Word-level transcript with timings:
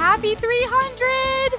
Happy 0.00 0.34
300! 0.34 1.52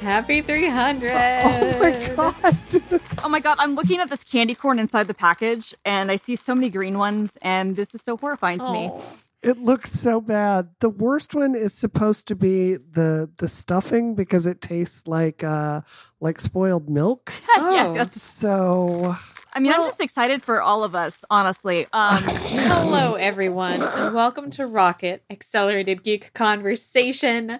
Happy 0.00 0.42
300! 0.42 1.10
Oh 1.12 1.78
my 1.78 2.14
god! 2.16 3.00
Oh 3.24 3.28
my 3.28 3.40
god, 3.40 3.56
I'm 3.60 3.74
looking 3.74 3.98
at 4.00 4.08
this 4.10 4.24
candy 4.24 4.54
corn 4.54 4.78
inside 4.78 5.06
the 5.08 5.14
package 5.14 5.74
and 5.84 6.10
I 6.10 6.16
see 6.16 6.34
so 6.36 6.54
many 6.54 6.68
green 6.70 6.98
ones, 6.98 7.36
and 7.42 7.76
this 7.76 7.94
is 7.94 8.02
so 8.02 8.16
horrifying 8.16 8.58
to 8.60 8.72
me. 8.72 8.90
Oh. 8.92 9.04
It 9.42 9.58
looks 9.62 9.92
so 9.92 10.20
bad. 10.20 10.70
The 10.80 10.88
worst 10.88 11.32
one 11.34 11.54
is 11.54 11.72
supposed 11.74 12.26
to 12.28 12.34
be 12.34 12.74
the 12.74 13.30
the 13.36 13.46
stuffing 13.46 14.16
because 14.16 14.46
it 14.46 14.60
tastes 14.60 15.06
like 15.06 15.44
uh 15.44 15.82
like 16.20 16.40
spoiled 16.40 16.88
milk. 16.88 17.32
yeah, 17.56 17.86
Oh. 17.88 17.94
that's, 17.94 18.20
So 18.20 19.16
I 19.54 19.60
mean, 19.60 19.72
I'm 19.72 19.82
just 19.82 20.00
excited 20.00 20.42
for 20.42 20.60
all 20.60 20.84
of 20.84 20.94
us, 20.94 21.24
honestly. 21.30 21.86
Um, 21.92 22.22
Hello, 22.22 23.14
everyone, 23.14 23.82
and 23.82 24.14
welcome 24.14 24.50
to 24.50 24.66
Rocket 24.66 25.22
Accelerated 25.30 26.02
Geek 26.02 26.32
Conversation. 26.34 27.58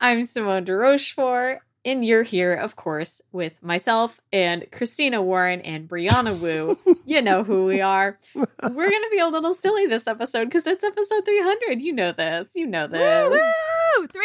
I'm 0.00 0.22
Simone 0.22 0.64
de 0.64 0.74
Rochefort, 0.74 1.60
and 1.84 2.04
you're 2.04 2.24
here, 2.24 2.52
of 2.52 2.76
course, 2.76 3.22
with 3.32 3.60
myself 3.62 4.20
and 4.32 4.70
Christina 4.70 5.22
Warren 5.22 5.62
and 5.62 5.88
Brianna 5.88 6.38
Wu. 6.38 6.78
you 7.06 7.22
know 7.22 7.42
who 7.42 7.64
we 7.64 7.80
are. 7.80 8.18
We're 8.34 8.46
going 8.60 9.02
to 9.02 9.08
be 9.10 9.18
a 9.18 9.28
little 9.28 9.54
silly 9.54 9.86
this 9.86 10.06
episode 10.06 10.44
because 10.44 10.66
it's 10.66 10.84
episode 10.84 11.24
300. 11.24 11.80
You 11.80 11.94
know 11.94 12.12
this. 12.12 12.54
You 12.54 12.66
know 12.66 12.86
this. 12.86 13.30
Woo! 13.30 14.06
300 14.06 14.20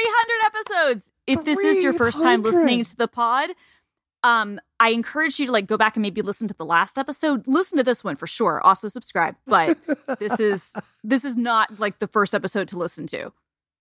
episodes. 0.45 1.11
If 1.25 1.43
this 1.45 1.59
is 1.59 1.81
your 1.81 1.93
first 1.93 2.21
time 2.21 2.43
listening 2.43 2.83
to 2.83 2.95
the 2.95 3.07
pod, 3.07 3.49
um, 4.25 4.59
I 4.79 4.89
encourage 4.89 5.39
you 5.39 5.45
to 5.45 5.51
like 5.51 5.67
go 5.67 5.77
back 5.77 5.95
and 5.95 6.01
maybe 6.01 6.23
listen 6.23 6.47
to 6.47 6.55
the 6.55 6.65
last 6.65 6.97
episode. 6.97 7.47
Listen 7.47 7.77
to 7.77 7.83
this 7.83 8.03
one 8.03 8.15
for 8.15 8.25
sure. 8.25 8.59
Also 8.61 8.87
subscribe. 8.87 9.35
But 9.45 9.77
this 10.19 10.39
is 10.39 10.73
this 11.03 11.23
is 11.23 11.37
not 11.37 11.79
like 11.79 11.99
the 11.99 12.07
first 12.07 12.33
episode 12.33 12.67
to 12.69 12.77
listen 12.79 13.05
to. 13.07 13.31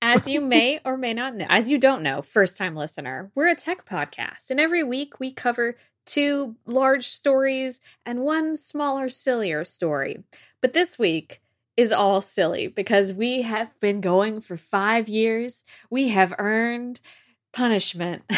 As 0.03 0.29
you 0.29 0.43
may 0.43 0.80
or 0.84 0.98
may 0.98 1.15
not 1.15 1.34
know, 1.34 1.47
as 1.48 1.70
you 1.70 1.79
don't 1.79 2.03
know, 2.03 2.20
first 2.20 2.59
time 2.59 2.77
listener, 2.77 3.31
we're 3.34 3.48
a 3.48 3.55
tech 3.55 3.87
podcast. 3.87 4.50
And 4.50 4.61
every 4.61 4.84
week 4.84 5.19
we 5.19 5.33
cover 5.33 5.77
two 6.05 6.56
large 6.67 7.06
stories 7.06 7.81
and 8.05 8.20
one 8.20 8.55
smaller, 8.55 9.09
sillier 9.09 9.65
story. 9.65 10.25
But 10.61 10.75
this 10.75 10.98
week 10.98 11.41
is 11.78 11.91
all 11.91 12.20
silly 12.20 12.67
because 12.67 13.15
we 13.15 13.42
have 13.42 13.81
been 13.81 14.03
going 14.03 14.41
for 14.41 14.59
five 14.59 15.09
years. 15.09 15.65
We 15.89 16.09
have 16.09 16.34
earned 16.39 17.00
punishment. 17.55 18.22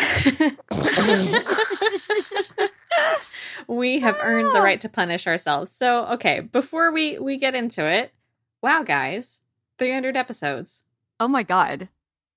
we 3.66 4.00
have 4.00 4.18
earned 4.20 4.54
the 4.54 4.60
ah. 4.60 4.62
right 4.62 4.80
to 4.80 4.88
punish 4.88 5.26
ourselves. 5.26 5.72
So, 5.72 6.06
okay, 6.06 6.40
before 6.40 6.92
we 6.92 7.18
we 7.18 7.36
get 7.36 7.54
into 7.54 7.84
it, 7.84 8.12
wow, 8.62 8.82
guys, 8.82 9.40
300 9.78 10.16
episodes. 10.16 10.84
Oh 11.18 11.28
my 11.28 11.42
god. 11.42 11.88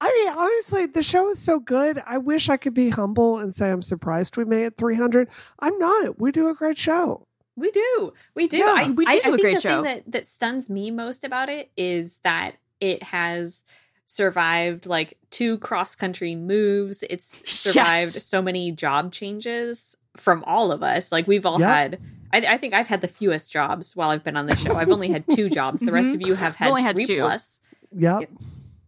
I 0.01 0.07
mean, 0.13 0.33
honestly, 0.37 0.85
the 0.85 1.03
show 1.03 1.29
is 1.29 1.39
so 1.39 1.59
good. 1.59 2.01
I 2.05 2.17
wish 2.17 2.47
I 2.47 2.55
could 2.55 2.73
be 2.73 2.89
humble 2.89 3.37
and 3.37 3.53
say 3.53 3.69
I'm 3.69 3.81
surprised 3.81 4.37
we 4.37 4.45
made 4.45 4.63
it 4.63 4.77
300. 4.77 5.27
I'm 5.59 5.77
not. 5.77 6.19
We 6.19 6.31
do 6.31 6.47
a 6.47 6.55
great 6.55 6.77
show. 6.77 7.27
We 7.57 7.69
do. 7.71 8.13
We 8.33 8.47
do. 8.47 8.59
Yeah. 8.59 8.73
I, 8.77 8.89
We 8.91 9.05
do 9.05 9.11
I, 9.11 9.19
do 9.19 9.21
I 9.25 9.27
a 9.27 9.31
think 9.31 9.41
great 9.41 9.55
the 9.55 9.61
show. 9.61 9.69
thing 9.69 9.83
that, 9.83 10.11
that 10.11 10.25
stuns 10.25 10.69
me 10.69 10.89
most 10.89 11.25
about 11.25 11.49
it 11.49 11.71
is 11.75 12.19
that 12.23 12.55
it 12.79 13.03
has 13.03 13.65
survived 14.11 14.87
like 14.87 15.13
two 15.29 15.59
cross 15.59 15.93
country 15.95 16.33
moves. 16.35 17.03
It's 17.09 17.43
survived 17.59 18.15
Yes. 18.15 18.25
so 18.25 18.41
many 18.41 18.71
job 18.71 19.11
changes 19.11 19.95
from 20.17 20.43
all 20.47 20.71
of 20.71 20.81
us. 20.81 21.11
Like 21.11 21.27
we've 21.27 21.45
all 21.45 21.59
Yep. 21.59 21.69
had 21.69 21.99
I, 22.33 22.53
I 22.55 22.57
think 22.57 22.73
I've 22.73 22.87
had 22.87 23.01
the 23.01 23.07
fewest 23.07 23.51
jobs 23.51 23.95
while 23.95 24.09
I've 24.09 24.23
been 24.23 24.35
on 24.37 24.45
the 24.47 24.55
show. 24.55 24.75
I've 24.75 24.89
only 24.91 25.09
had 25.09 25.23
two 25.29 25.47
jobs. 25.59 25.81
The 25.81 25.91
rest 25.91 26.09
Mhm. 26.09 26.15
of 26.15 26.21
you 26.27 26.33
have 26.33 26.55
had 26.55 26.69
only 26.69 26.81
had 26.83 26.95
three 26.95 27.05
two. 27.05 27.19
plus. 27.19 27.59
Yep. 27.95 28.21
Yep. 28.21 28.29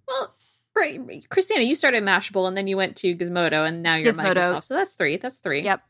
Well, 0.08 0.34
right, 0.76 1.30
Christina, 1.30 1.64
you 1.66 1.76
started 1.76 2.04
Mashable 2.04 2.48
and 2.48 2.58
then 2.58 2.68
you 2.68 2.76
went 2.76 2.96
to 2.98 3.16
Gizmodo 3.16 3.68
and 3.68 3.84
now 3.84 3.96
you're 3.96 4.14
Gizmodo. 4.14 4.36
Microsoft. 4.36 4.64
So 4.66 4.74
that's 4.76 4.94
three. 4.94 5.18
That's 5.18 5.38
three. 5.38 5.62
Yep. 5.64 5.82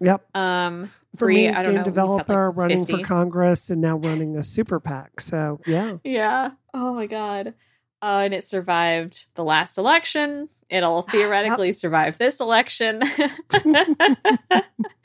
Yep. 0.00 0.36
Um, 0.36 0.90
For 1.16 1.26
Bree, 1.26 1.36
me, 1.36 1.48
I 1.50 1.62
don't 1.62 1.72
game 1.74 1.74
know, 1.82 1.84
developer 1.84 2.48
like, 2.48 2.56
running 2.56 2.84
50. 2.86 3.02
for 3.02 3.06
Congress 3.08 3.70
and 3.70 3.80
now 3.80 3.96
running 3.96 4.36
a 4.36 4.42
super 4.42 4.80
PAC. 4.80 5.20
So, 5.20 5.60
yeah. 5.66 5.96
Yeah. 6.04 6.50
Oh 6.74 6.94
my 6.94 7.06
god. 7.06 7.54
Uh, 8.02 8.22
and 8.24 8.34
it 8.34 8.42
survived 8.42 9.26
the 9.36 9.44
last 9.44 9.78
election. 9.78 10.48
It'll 10.68 11.02
theoretically 11.12 11.70
survive 11.72 12.18
this 12.18 12.40
election. 12.40 13.00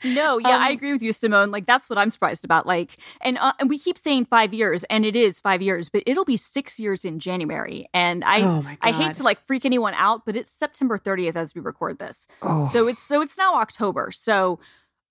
No, 0.04 0.38
yeah, 0.38 0.58
I 0.58 0.68
Um, 0.68 0.72
agree 0.76 0.92
with 0.92 1.02
you, 1.02 1.12
Simone. 1.12 1.50
Like 1.50 1.66
that's 1.66 1.90
what 1.90 1.98
I'm 1.98 2.10
surprised 2.10 2.44
about. 2.44 2.66
Like, 2.66 2.98
and 3.20 3.36
uh, 3.38 3.52
and 3.58 3.68
we 3.68 3.78
keep 3.78 3.98
saying 3.98 4.26
five 4.26 4.54
years, 4.54 4.84
and 4.84 5.04
it 5.04 5.16
is 5.16 5.40
five 5.40 5.60
years, 5.60 5.88
but 5.88 6.04
it'll 6.06 6.24
be 6.24 6.36
six 6.36 6.78
years 6.78 7.04
in 7.04 7.18
January. 7.18 7.88
And 7.92 8.22
I, 8.24 8.42
oh. 8.42 8.64
I 8.80 8.92
hate 8.92 9.14
to 9.16 9.24
like 9.24 9.44
freak 9.44 9.64
anyone 9.64 9.94
out, 9.94 10.24
but 10.24 10.36
it's 10.36 10.52
September 10.52 10.98
30th 10.98 11.34
as 11.34 11.52
we 11.54 11.60
record 11.60 11.98
this. 11.98 12.28
Oh, 12.42 12.68
So 12.72 12.86
it's 12.86 13.02
so 13.02 13.20
it's 13.22 13.36
now 13.36 13.56
October. 13.56 14.12
So, 14.12 14.60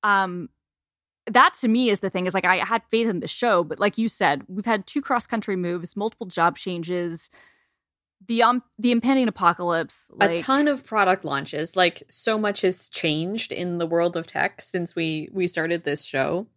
um, 0.03 0.47
that 1.29 1.53
to 1.55 1.67
me 1.67 1.89
is 1.89 1.99
the 1.99 2.09
thing. 2.09 2.25
Is 2.25 2.33
like 2.33 2.45
I 2.45 2.57
had 2.57 2.81
faith 2.89 3.09
in 3.09 3.19
the 3.19 3.27
show, 3.27 3.65
but 3.65 3.79
like 3.79 3.97
you 3.97 4.07
said, 4.07 4.43
we've 4.47 4.65
had 4.65 4.87
two 4.87 5.01
cross 5.01 5.27
country 5.27 5.57
moves, 5.57 5.97
multiple 5.97 6.27
job 6.27 6.57
changes, 6.57 7.29
the 8.25 8.43
um 8.43 8.63
the 8.79 8.91
impending 8.91 9.27
apocalypse. 9.27 10.11
Like, 10.13 10.39
a 10.39 10.43
ton 10.43 10.67
of 10.67 10.85
product 10.85 11.23
launches. 11.23 11.75
Like 11.75 12.03
so 12.09 12.37
much 12.37 12.61
has 12.61 12.89
changed 12.89 13.51
in 13.51 13.77
the 13.77 13.87
world 13.87 14.17
of 14.17 14.27
tech 14.27 14.61
since 14.61 14.95
we 14.95 15.29
we 15.31 15.47
started 15.47 15.83
this 15.83 16.05
show. 16.05 16.47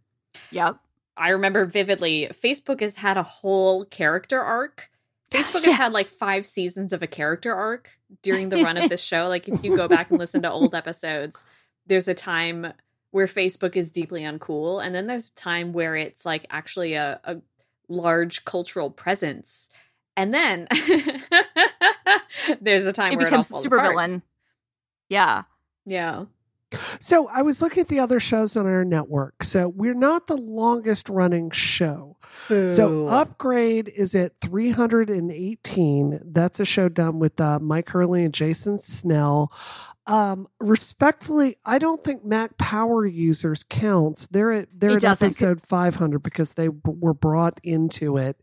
Yep. 0.51 0.77
I 1.17 1.31
remember 1.31 1.67
vividly 1.67 2.29
Facebook 2.33 2.81
has 2.81 2.97
had 2.97 3.17
a 3.17 3.23
whole 3.23 3.85
character 3.85 4.41
arc. 4.41 4.91
Facebook 5.31 5.65
has 5.65 5.75
had 5.75 5.93
like 5.93 6.09
five 6.09 6.45
seasons 6.45 6.93
of 6.93 7.03
a 7.03 7.07
character 7.07 7.55
arc 7.55 7.99
during 8.23 8.49
the 8.49 8.65
run 8.65 8.77
of 8.77 8.89
this 8.89 9.03
show. 9.05 9.29
Like 9.29 9.49
if 9.49 9.63
you 9.63 9.77
go 9.77 9.87
back 9.87 10.11
and 10.11 10.19
listen 10.19 10.43
to 10.43 10.51
old 10.51 10.75
episodes, 10.75 11.45
there's 11.87 12.09
a 12.09 12.15
time 12.15 12.73
where 13.13 13.27
Facebook 13.27 13.77
is 13.77 13.91
deeply 13.91 14.23
uncool, 14.23 14.85
and 14.85 14.95
then 14.95 15.07
there's 15.07 15.29
a 15.29 15.35
time 15.35 15.73
where 15.73 15.97
it's 15.97 16.25
like 16.25 16.47
actually 16.51 16.95
a, 16.95 17.21
a 17.25 17.39
large 17.89 18.45
cultural 18.45 18.91
presence. 18.91 19.69
And 20.21 20.35
then 20.35 20.69
there's 22.61 22.85
a 22.85 22.93
time 22.93 23.13
It 23.13 23.17
where 23.17 23.27
it 23.29 23.33
all 23.33 23.39
becomes 23.39 23.47
falls 23.49 23.63
super 23.63 23.77
apart. 23.77 23.93
villain. 23.93 24.23
Yeah. 25.09 25.45
Yeah. 25.87 26.25
So 27.01 27.27
I 27.29 27.41
was 27.43 27.63
looking 27.63 27.81
at 27.81 27.89
the 27.89 27.99
other 28.01 28.21
shows 28.21 28.55
on 28.57 28.67
our 28.67 28.85
network. 28.85 29.43
So 29.43 29.67
we're 29.69 29.95
not 29.95 30.27
the 30.27 30.37
longest 30.37 31.09
running 31.09 31.51
show. 31.51 32.17
So 32.49 33.09
Upgrade 33.09 33.89
is 33.89 34.15
at 34.15 34.39
318. 34.41 36.21
That's 36.25 36.61
a 36.61 36.65
show 36.65 36.89
done 36.89 37.19
with 37.19 37.41
uh, 37.41 37.59
Mike 37.61 37.89
Hurley 37.89 38.25
and 38.25 38.35
Jason 38.35 38.79
Snell. 38.79 39.51
Um, 40.11 40.49
respectfully, 40.59 41.57
I 41.65 41.79
don't 41.79 42.03
think 42.03 42.25
Mac 42.25 42.59
Power 42.59 43.07
users 43.07 43.63
counts. 43.63 44.27
They're 44.27 44.53
at 44.53 44.69
they're 44.75 44.97
at 44.97 45.05
episode 45.05 45.61
500 45.61 46.19
because 46.23 46.55
they 46.55 46.69
b- 46.69 46.79
were 46.85 47.15
brought 47.15 47.61
into 47.63 48.17
it 48.17 48.37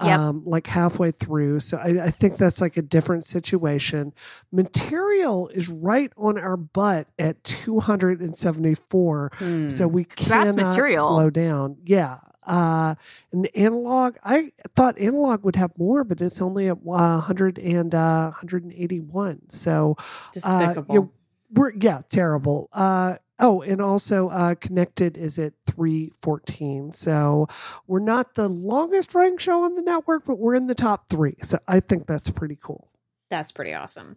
Yep. 0.00 0.18
um, 0.20 0.42
like 0.46 0.68
halfway 0.68 1.10
through. 1.10 1.58
So 1.60 1.76
I, 1.76 2.04
I 2.04 2.10
think 2.10 2.36
that's 2.36 2.60
like 2.60 2.76
a 2.76 2.82
different 2.82 3.24
situation. 3.24 4.12
Material 4.52 5.48
is 5.48 5.68
right 5.68 6.12
on 6.16 6.38
our 6.38 6.56
butt 6.56 7.08
at 7.18 7.42
274. 7.42 9.30
Hmm. 9.34 9.68
So 9.68 9.88
we 9.88 10.04
cannot 10.04 10.76
slow 11.08 11.30
down. 11.30 11.78
Yeah. 11.84 12.18
Uh, 12.48 12.94
and 13.32 13.48
analog, 13.54 14.16
I 14.24 14.52
thought 14.74 14.98
analog 14.98 15.44
would 15.44 15.56
have 15.56 15.72
more, 15.78 16.04
but 16.04 16.20
it's 16.20 16.40
only 16.40 16.68
at 16.68 16.78
uh, 16.78 17.20
100 17.20 17.58
and 17.58 17.94
uh, 17.94 18.24
181. 18.30 19.50
So 19.50 19.96
uh, 19.98 20.02
despicable. 20.32 20.94
you- 20.94 21.12
we're 21.50 21.72
yeah 21.80 22.02
terrible. 22.10 22.68
Uh, 22.74 23.16
oh, 23.38 23.62
and 23.62 23.80
also 23.80 24.28
uh, 24.28 24.54
connected 24.54 25.16
is 25.16 25.38
at 25.38 25.54
314. 25.66 26.92
So 26.92 27.48
we're 27.86 28.00
not 28.00 28.34
the 28.34 28.48
longest 28.48 29.14
running 29.14 29.38
show 29.38 29.64
on 29.64 29.74
the 29.74 29.82
network, 29.82 30.24
but 30.26 30.38
we're 30.38 30.54
in 30.54 30.66
the 30.66 30.74
top 30.74 31.08
three. 31.08 31.36
So 31.42 31.58
I 31.66 31.80
think 31.80 32.06
that's 32.06 32.30
pretty 32.30 32.58
cool. 32.60 32.88
That's 33.30 33.52
pretty 33.52 33.74
awesome. 33.74 34.16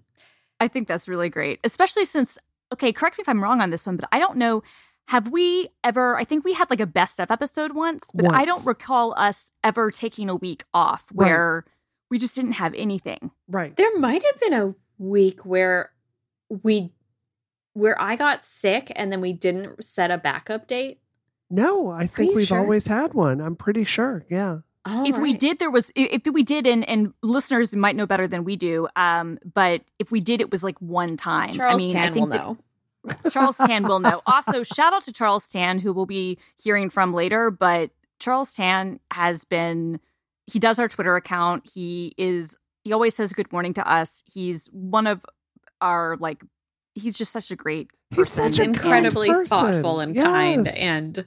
I 0.60 0.68
think 0.68 0.88
that's 0.88 1.07
really 1.07 1.30
great, 1.30 1.60
especially 1.63 2.06
since, 2.06 2.38
okay, 2.74 2.92
correct 2.94 3.18
me 3.18 3.24
if 3.24 3.30
I'm 3.30 3.42
wrong 3.44 3.62
on 3.62 3.69
this 3.69 3.86
one, 3.86 3.95
but 3.95 4.07
I 4.12 4.19
don't 4.19 4.38
know. 4.38 4.62
Have 5.12 5.28
we 5.28 5.68
ever, 5.84 6.16
I 6.18 6.24
think 6.24 6.46
we 6.46 6.54
had 6.54 6.69
like 6.69 6.80
a 6.80 6.86
best 6.86 7.19
of 7.19 7.30
episode 7.31 7.74
once, 7.74 8.10
but 8.13 8.34
I 8.34 8.46
don't 8.46 8.66
recall 8.66 9.13
us 9.18 9.52
ever 9.62 9.92
taking 9.92 10.30
a 10.30 10.36
week 10.36 10.63
off 10.74 11.04
Right. 11.13 11.28
where 11.28 11.66
we 12.10 12.18
just 12.18 12.34
didn't 12.34 12.54
have 12.54 12.74
anything. 12.75 13.31
Right. 13.50 13.75
There 13.75 13.98
might 14.00 14.24
have 14.24 14.40
been 14.40 14.54
a 14.54 14.74
week 14.98 15.46
where 15.46 15.92
we 16.50 16.94
where 17.74 18.00
I 18.02 18.16
got 18.16 18.42
sick 18.42 18.90
and 18.96 19.12
then 19.12 19.19
we 19.19 19.34
didn't 19.34 19.84
set 19.84 20.12
a 20.12 20.18
backup 20.18 20.66
date. 20.68 21.00
No, 21.50 21.90
I 21.92 22.08
think 22.08 22.34
we've 22.34 22.48
sure? 22.48 22.60
always 22.60 22.88
had 22.88 23.13
one. 23.13 23.42
I'm 23.42 23.58
pretty 23.58 23.84
sure. 23.84 24.25
Yeah. 24.30 24.60
Oh, 24.86 25.06
if 25.06 25.18
we 25.18 25.34
did, 25.34 25.60
there 25.60 25.69
was, 25.69 25.92
if 25.96 26.22
we 26.34 26.42
did, 26.44 26.66
and, 26.66 26.88
and 26.88 27.13
listeners 27.22 27.75
might 27.75 27.96
know 27.98 28.06
better 28.06 28.28
than 28.28 28.46
we 28.46 28.56
do, 28.56 28.88
um, 28.96 29.40
but 29.54 29.81
if 30.00 30.10
we 30.10 30.22
did, 30.22 30.40
it 30.42 30.52
was 30.52 30.63
like 30.63 30.80
one 30.80 31.18
time. 31.18 31.52
Charles 31.52 31.81
I 31.81 31.86
mean, 31.86 31.92
Tan 31.94 32.02
I 32.04 32.06
will 32.08 32.13
think 32.13 32.30
that- 32.31 32.38
know. 32.38 32.58
Charles 33.31 33.57
Tan 33.57 33.88
will 33.88 34.00
know. 34.00 34.21
Also, 34.25 34.63
shout 34.63 34.94
out 34.94 35.03
to 35.06 35.12
Charles 35.12 35.50
Tan, 35.50 35.80
who 35.80 35.94
we'll 35.94 36.06
be 36.06 36.38
hearing 36.57 36.89
from 36.89 37.13
later. 37.13 37.50
But 37.51 37.92
Charles 38.19 38.53
Tan 38.53 39.00
has 39.12 39.44
been, 39.44 40.00
he 40.48 40.59
does 40.59 40.80
our 40.80 40.88
Twitter 40.88 41.15
account. 41.15 41.68
He 41.74 42.13
is 42.18 42.56
He 42.83 42.94
always 42.94 43.15
says 43.15 43.33
good 43.33 43.51
morning 43.51 43.74
to 43.75 43.92
us. 43.92 44.24
He's 44.31 44.68
one 44.68 45.07
of 45.07 45.25
our 45.81 46.18
like. 46.19 46.44
He's 46.94 47.18
just 47.18 47.31
such 47.31 47.51
a 47.51 47.56
great. 47.56 47.89
He's 48.09 48.18
person. 48.18 48.51
such 48.51 48.59
a 48.59 48.63
incredibly 48.63 49.30
person. 49.30 49.45
thoughtful 49.48 50.00
and 50.01 50.15
kind 50.15 50.68
and 50.68 51.25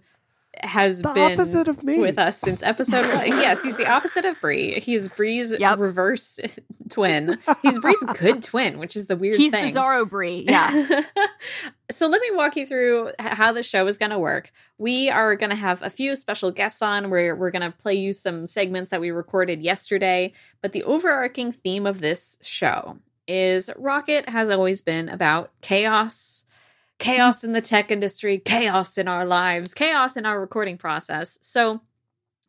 has 0.65 1.03
the 1.03 1.11
been 1.11 1.33
opposite 1.39 1.69
of 1.69 1.83
me. 1.83 1.99
with 1.99 2.19
us 2.19 2.39
since 2.39 2.63
episode 2.63 3.07
one. 3.15 3.27
Yes, 3.27 3.63
he's 3.63 3.77
the 3.77 3.87
opposite 3.89 4.25
of 4.25 4.41
Bree. 4.41 4.81
He's 4.81 5.09
Bree's 5.09 5.55
Yep. 5.59 5.79
reverse 5.79 6.41
twin. 6.91 7.39
He's 7.63 7.79
Bree's 7.79 8.03
good 8.19 8.43
twin, 8.43 8.79
which 8.79 8.97
is 8.97 9.07
the 9.07 9.17
weird 9.17 9.37
He's 9.39 9.53
thing. 9.53 9.75
Bizarro 9.75 10.09
Brie. 10.09 10.45
Yeah. 10.49 11.03
so 11.91 12.07
let 12.09 12.21
me 12.21 12.31
walk 12.33 12.57
you 12.57 12.67
through 12.67 13.13
how 13.19 13.53
the 13.53 13.63
show 13.63 13.87
is 13.87 13.99
going 13.99 14.11
to 14.11 14.19
work. 14.19 14.51
We 14.79 15.11
are 15.11 15.37
going 15.37 15.51
to 15.51 15.57
have 15.57 15.83
a 15.83 15.91
few 15.91 16.17
special 16.17 16.51
guests 16.51 16.83
on 16.83 17.11
where 17.11 17.35
we're 17.37 17.51
going 17.51 17.63
to 17.71 17.77
play 17.77 17.95
you 17.95 18.13
some 18.13 18.47
segments 18.47 18.91
that 18.91 19.01
we 19.01 19.11
recorded 19.11 19.63
yesterday. 19.63 20.33
But 20.63 20.73
the 20.73 20.85
overarching 20.85 21.53
theme 21.53 21.87
of 21.87 22.01
this 22.01 22.39
show 22.43 22.99
is 23.27 23.71
Rocket 23.77 24.29
has 24.29 24.51
always 24.51 24.83
been 24.83 25.09
about 25.09 25.51
chaos, 25.63 26.45
chaos 26.99 27.45
in 27.45 27.53
the 27.53 27.61
tech 27.61 27.91
industry, 27.91 28.39
chaos 28.39 28.99
in 28.99 29.09
our 29.09 29.25
lives, 29.25 29.75
chaos 29.75 30.17
in 30.17 30.27
our 30.27 30.41
recording 30.41 30.79
process. 30.79 31.39
So, 31.43 31.83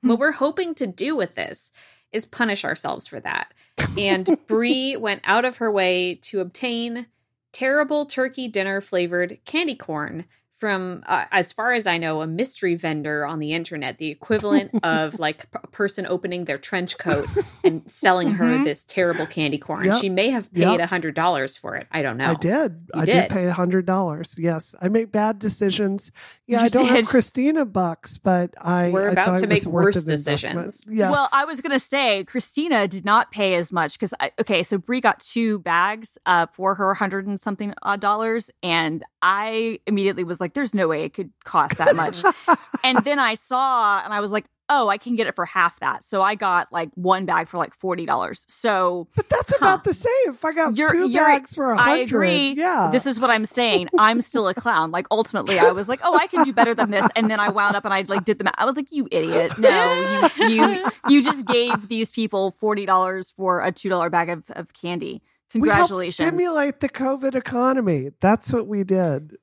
hmm. 0.02 0.10
what 0.10 0.20
we're 0.20 0.32
hoping 0.32 0.76
to 0.76 0.88
do 0.88 1.16
with 1.16 1.36
this 1.36 1.72
is 2.12 2.26
punish 2.26 2.64
ourselves 2.64 3.08
for 3.08 3.20
that. 3.20 3.54
And 3.98 4.38
Brie 4.48 4.96
went 4.96 5.22
out 5.26 5.46
of 5.46 5.58
her 5.58 5.72
way 5.72 6.16
to 6.24 6.40
obtain 6.40 7.08
terrible 7.52 8.06
turkey 8.06 8.48
dinner 8.48 8.82
flavored 8.82 9.40
candy 9.46 9.76
corn 9.76 10.26
from, 10.58 11.04
uh, 11.06 11.26
as 11.32 11.52
far 11.52 11.74
as 11.74 11.86
I 11.86 11.98
know, 11.98 12.22
a 12.22 12.28
mystery 12.28 12.76
vendor 12.76 13.26
on 13.26 13.40
the 13.40 13.52
internet, 13.52 13.98
the 13.98 14.08
equivalent 14.10 14.72
of 14.84 15.20
like 15.20 15.46
a 15.54 15.68
person 15.68 16.06
opening 16.08 16.46
their 16.46 16.58
trench 16.58 16.98
coat 16.98 17.28
and 17.64 17.82
selling 17.92 18.32
her 18.32 18.46
Mhm. 18.46 18.64
this 18.64 18.84
terrible 18.86 19.26
candy 19.26 19.58
corn. 19.58 19.86
Yep. 19.88 19.96
She 20.02 20.10
may 20.10 20.30
have 20.30 20.52
paid 20.54 20.64
a 20.64 20.78
Yep. 20.78 20.90
hundred 20.90 21.14
dollars 21.16 21.58
for 21.58 21.76
it. 21.76 21.88
I 21.92 22.02
don't 22.02 22.16
know. 22.18 22.32
I 22.32 22.34
did. 22.36 22.86
You 22.94 23.02
I 23.02 23.06
did. 23.06 23.14
did. 23.22 23.30
pay 23.32 23.46
a 23.48 23.54
hundred 23.54 23.86
dollars. 23.86 24.36
Yes, 24.40 24.74
I 24.82 24.88
make 24.88 25.12
bad 25.12 25.40
decisions. 25.40 26.12
Yeah, 26.48 26.60
You 26.62 26.66
I 26.66 26.70
don't 26.70 26.86
have. 26.88 27.08
Christina 27.08 27.66
bucks, 27.66 28.18
but 28.18 28.54
I 28.62 28.90
We're 28.90 29.10
I 29.10 29.12
about 29.12 29.26
thought 29.26 29.40
to 29.40 29.48
make 29.48 29.66
worse 29.66 30.04
decisions. 30.06 30.86
Yes. 30.88 31.12
Well, 31.12 31.28
I 31.34 31.44
was 31.46 31.60
gonna 31.60 31.80
say 31.80 32.24
Christina 32.24 32.88
did 32.88 33.04
not 33.04 33.32
pay 33.32 33.56
as 33.56 33.72
much 33.72 34.00
because 34.00 34.14
okay, 34.40 34.64
so 34.64 34.78
Brie 34.78 35.02
got 35.02 35.20
two 35.20 35.60
bags 35.60 36.18
uh, 36.26 36.46
for 36.54 36.76
her 36.76 36.94
hundred 36.94 37.28
and 37.28 37.40
something 37.40 37.74
odd 37.82 38.00
dollars, 38.00 38.50
and 38.64 39.04
I 39.22 39.80
immediately 39.88 40.24
was 40.24 40.40
like, 40.40 40.45
"There's 40.54 40.74
no 40.74 40.88
way 40.88 41.04
it 41.04 41.14
could 41.14 41.32
cost 41.44 41.78
that 41.78 41.96
much." 41.96 42.22
and 42.84 42.98
then 43.00 43.20
I 43.20 43.34
saw, 43.34 44.02
and 44.04 44.14
I 44.14 44.20
was 44.20 44.32
like, 44.32 44.46
"Oh, 44.70 44.88
I 44.90 44.98
can 44.98 45.16
get 45.16 45.28
it 45.28 45.36
for 45.36 45.46
half 45.46 45.80
that." 45.80 46.04
So 46.04 46.22
I 46.22 46.36
got 46.36 46.72
like 46.72 46.90
one 46.96 47.26
bag 47.26 47.48
for 47.50 47.58
like 47.58 47.74
forty 47.74 48.06
dollars. 48.06 48.46
So 48.48 49.08
but 49.16 49.30
that's 49.30 49.52
Huh. 49.52 49.58
about 49.66 49.84
the 49.84 49.94
same. 49.94 50.12
If 50.28 50.44
I 50.44 50.54
got 50.54 50.76
You're- 50.78 50.92
2 50.92 51.10
you're- 51.10 51.26
bags 51.26 51.56
for 51.56 51.72
a 51.72 51.78
hundred, 51.78 51.92
I 51.92 51.98
agree. 52.04 52.54
yeah. 52.58 52.90
this 52.92 53.06
is 53.06 53.20
what 53.20 53.30
I'm 53.30 53.46
saying. 53.46 53.90
I'm 53.98 54.22
still 54.22 54.48
a 54.48 54.54
clown. 54.54 54.92
Like 54.92 55.08
ultimately, 55.12 55.60
I 55.60 55.72
was 55.72 55.88
like, 55.88 56.00
"Oh, 56.04 56.16
I 56.18 56.28
can 56.28 56.44
do 56.44 56.52
better 56.54 56.74
than 56.76 56.92
this," 56.92 57.06
and 57.16 57.30
then 57.30 57.40
I 57.40 57.50
wound 57.50 57.76
up 57.76 57.86
and 57.86 57.94
I 57.94 58.02
like 58.08 58.26
did 58.26 58.38
the 58.38 58.44
math. 58.44 58.56
I 58.58 58.66
was 58.66 58.76
like, 58.76 58.88
"You 58.92 59.08
idiot! 59.12 59.58
No, 59.58 60.30
you 60.38 60.48
you 60.48 60.86
you 61.10 61.24
just 61.24 61.46
gave 61.46 61.88
these 61.88 62.12
people 62.12 62.52
forty 62.60 62.86
dollars 62.86 63.32
for 63.38 63.62
a 63.64 63.72
two 63.72 63.90
dollar 63.90 64.10
bag 64.10 64.30
of, 64.30 64.44
of 64.52 64.74
candy. 64.74 65.22
we 65.54 65.70
helped 65.70 65.90
Congratulations!" 65.90 66.16
stimulate 66.16 66.80
the 66.82 66.90
COVID 66.90 67.36
economy. 67.36 68.10
That's 68.20 68.52
what 68.52 68.68
we 68.68 68.84
did. 68.84 69.38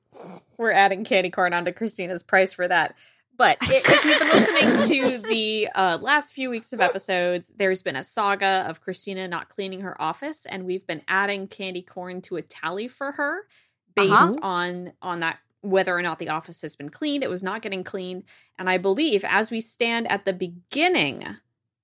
We're 0.63 0.71
adding 0.71 1.03
candy 1.03 1.29
corn 1.29 1.53
onto 1.53 1.73
Christina's 1.73 2.23
price 2.23 2.53
for 2.53 2.65
that. 2.67 2.95
But 3.37 3.57
if 3.63 4.05
you've 4.05 4.19
been 4.19 4.29
listening 4.29 5.19
to 5.21 5.27
the 5.27 5.69
uh, 5.75 5.97
last 5.99 6.33
few 6.33 6.49
weeks 6.49 6.71
of 6.71 6.79
episodes, 6.79 7.51
there's 7.57 7.81
been 7.83 7.95
a 7.97 8.03
saga 8.03 8.65
of 8.69 8.79
Christina 8.79 9.27
not 9.27 9.49
cleaning 9.49 9.81
her 9.81 9.99
office, 10.01 10.45
and 10.45 10.65
we've 10.65 10.85
been 10.87 11.01
adding 11.07 11.47
candy 11.47 11.81
corn 11.81 12.21
to 12.21 12.37
a 12.37 12.41
tally 12.41 12.87
for 12.87 13.11
her 13.13 13.47
based 13.95 14.11
Uh-huh. 14.11 14.35
on 14.41 14.93
on 15.01 15.19
that 15.19 15.39
whether 15.61 15.95
or 15.95 16.01
not 16.01 16.19
the 16.19 16.29
office 16.29 16.61
has 16.61 16.75
been 16.75 16.89
cleaned. 16.89 17.23
It 17.23 17.29
was 17.29 17.43
not 17.43 17.61
getting 17.61 17.83
cleaned, 17.83 18.23
and 18.57 18.69
I 18.69 18.77
believe 18.77 19.25
as 19.25 19.51
we 19.51 19.59
stand 19.61 20.09
at 20.11 20.25
the 20.25 20.33
beginning 20.33 21.25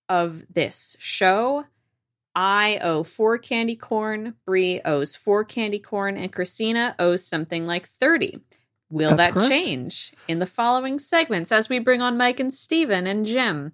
of 0.07 0.45
this 0.53 0.95
show, 0.99 1.65
I 2.35 2.77
owe 2.81 3.03
four 3.03 3.37
candy 3.39 3.75
corn, 3.75 4.35
Brie 4.45 4.81
owes 4.85 5.15
four 5.15 5.43
candy 5.43 5.79
corn, 5.79 6.15
and 6.15 6.31
Christina 6.31 6.95
owes 6.99 7.25
something 7.25 7.65
like 7.65 7.87
30. 7.87 8.41
Will 8.89 9.15
That's 9.15 9.27
that 9.27 9.33
correct. 9.33 9.49
change 9.49 10.13
in 10.27 10.39
the 10.39 10.45
following 10.47 10.97
segments 10.97 11.51
as 11.51 11.69
we 11.69 11.77
bring 11.79 12.01
on 12.01 12.17
Mike 12.17 12.39
and 12.39 12.51
Steven 12.51 13.05
and 13.05 13.25
Jim? 13.25 13.73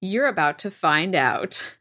You're 0.00 0.26
about 0.26 0.58
to 0.60 0.70
find 0.70 1.14
out. 1.14 1.76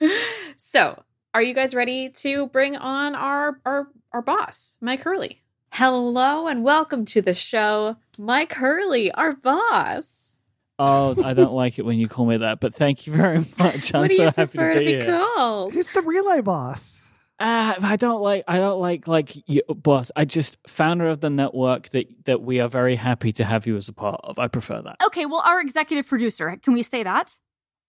so, 0.56 1.02
are 1.34 1.42
you 1.42 1.54
guys 1.54 1.74
ready 1.74 2.08
to 2.10 2.48
bring 2.48 2.76
on 2.76 3.14
our 3.14 3.60
our 3.64 3.88
our 4.12 4.22
boss, 4.22 4.76
Mike 4.80 5.02
Hurley? 5.02 5.42
Hello 5.72 6.48
and 6.48 6.64
welcome 6.64 7.04
to 7.04 7.22
the 7.22 7.34
show, 7.34 7.96
Mike 8.18 8.54
Hurley, 8.54 9.12
our 9.12 9.34
boss. 9.34 10.32
Oh, 10.80 11.22
I 11.22 11.34
don't 11.34 11.52
like 11.52 11.78
it 11.78 11.84
when 11.84 11.98
you 11.98 12.08
call 12.08 12.24
me 12.26 12.38
that, 12.38 12.58
but 12.60 12.74
thank 12.74 13.06
you 13.06 13.12
very 13.12 13.38
much. 13.58 13.94
I'm 13.94 14.00
what 14.02 14.10
do 14.10 14.16
so 14.16 14.24
happy 14.24 14.46
prefer 14.58 14.74
to 14.74 14.74
to 14.74 14.80
be, 14.80 14.96
be 14.96 15.04
here. 15.04 15.16
called? 15.36 15.74
He's 15.74 15.92
the 15.92 16.02
relay 16.02 16.40
boss. 16.40 17.04
Uh, 17.40 17.74
I 17.82 17.96
don't 17.96 18.20
like. 18.20 18.44
I 18.48 18.56
don't 18.58 18.80
like 18.80 19.06
like 19.06 19.48
you, 19.48 19.62
boss. 19.68 20.10
I 20.16 20.24
just 20.24 20.58
founder 20.66 21.08
of 21.08 21.20
the 21.20 21.30
network 21.30 21.90
that 21.90 22.06
that 22.24 22.42
we 22.42 22.60
are 22.60 22.68
very 22.68 22.96
happy 22.96 23.32
to 23.32 23.44
have 23.44 23.66
you 23.66 23.76
as 23.76 23.88
a 23.88 23.92
part 23.92 24.20
of. 24.24 24.38
I 24.38 24.48
prefer 24.48 24.82
that. 24.82 24.96
Okay, 25.06 25.24
well, 25.24 25.42
our 25.44 25.60
executive 25.60 26.06
producer. 26.06 26.58
Can 26.62 26.72
we 26.72 26.82
say 26.82 27.04
that? 27.04 27.38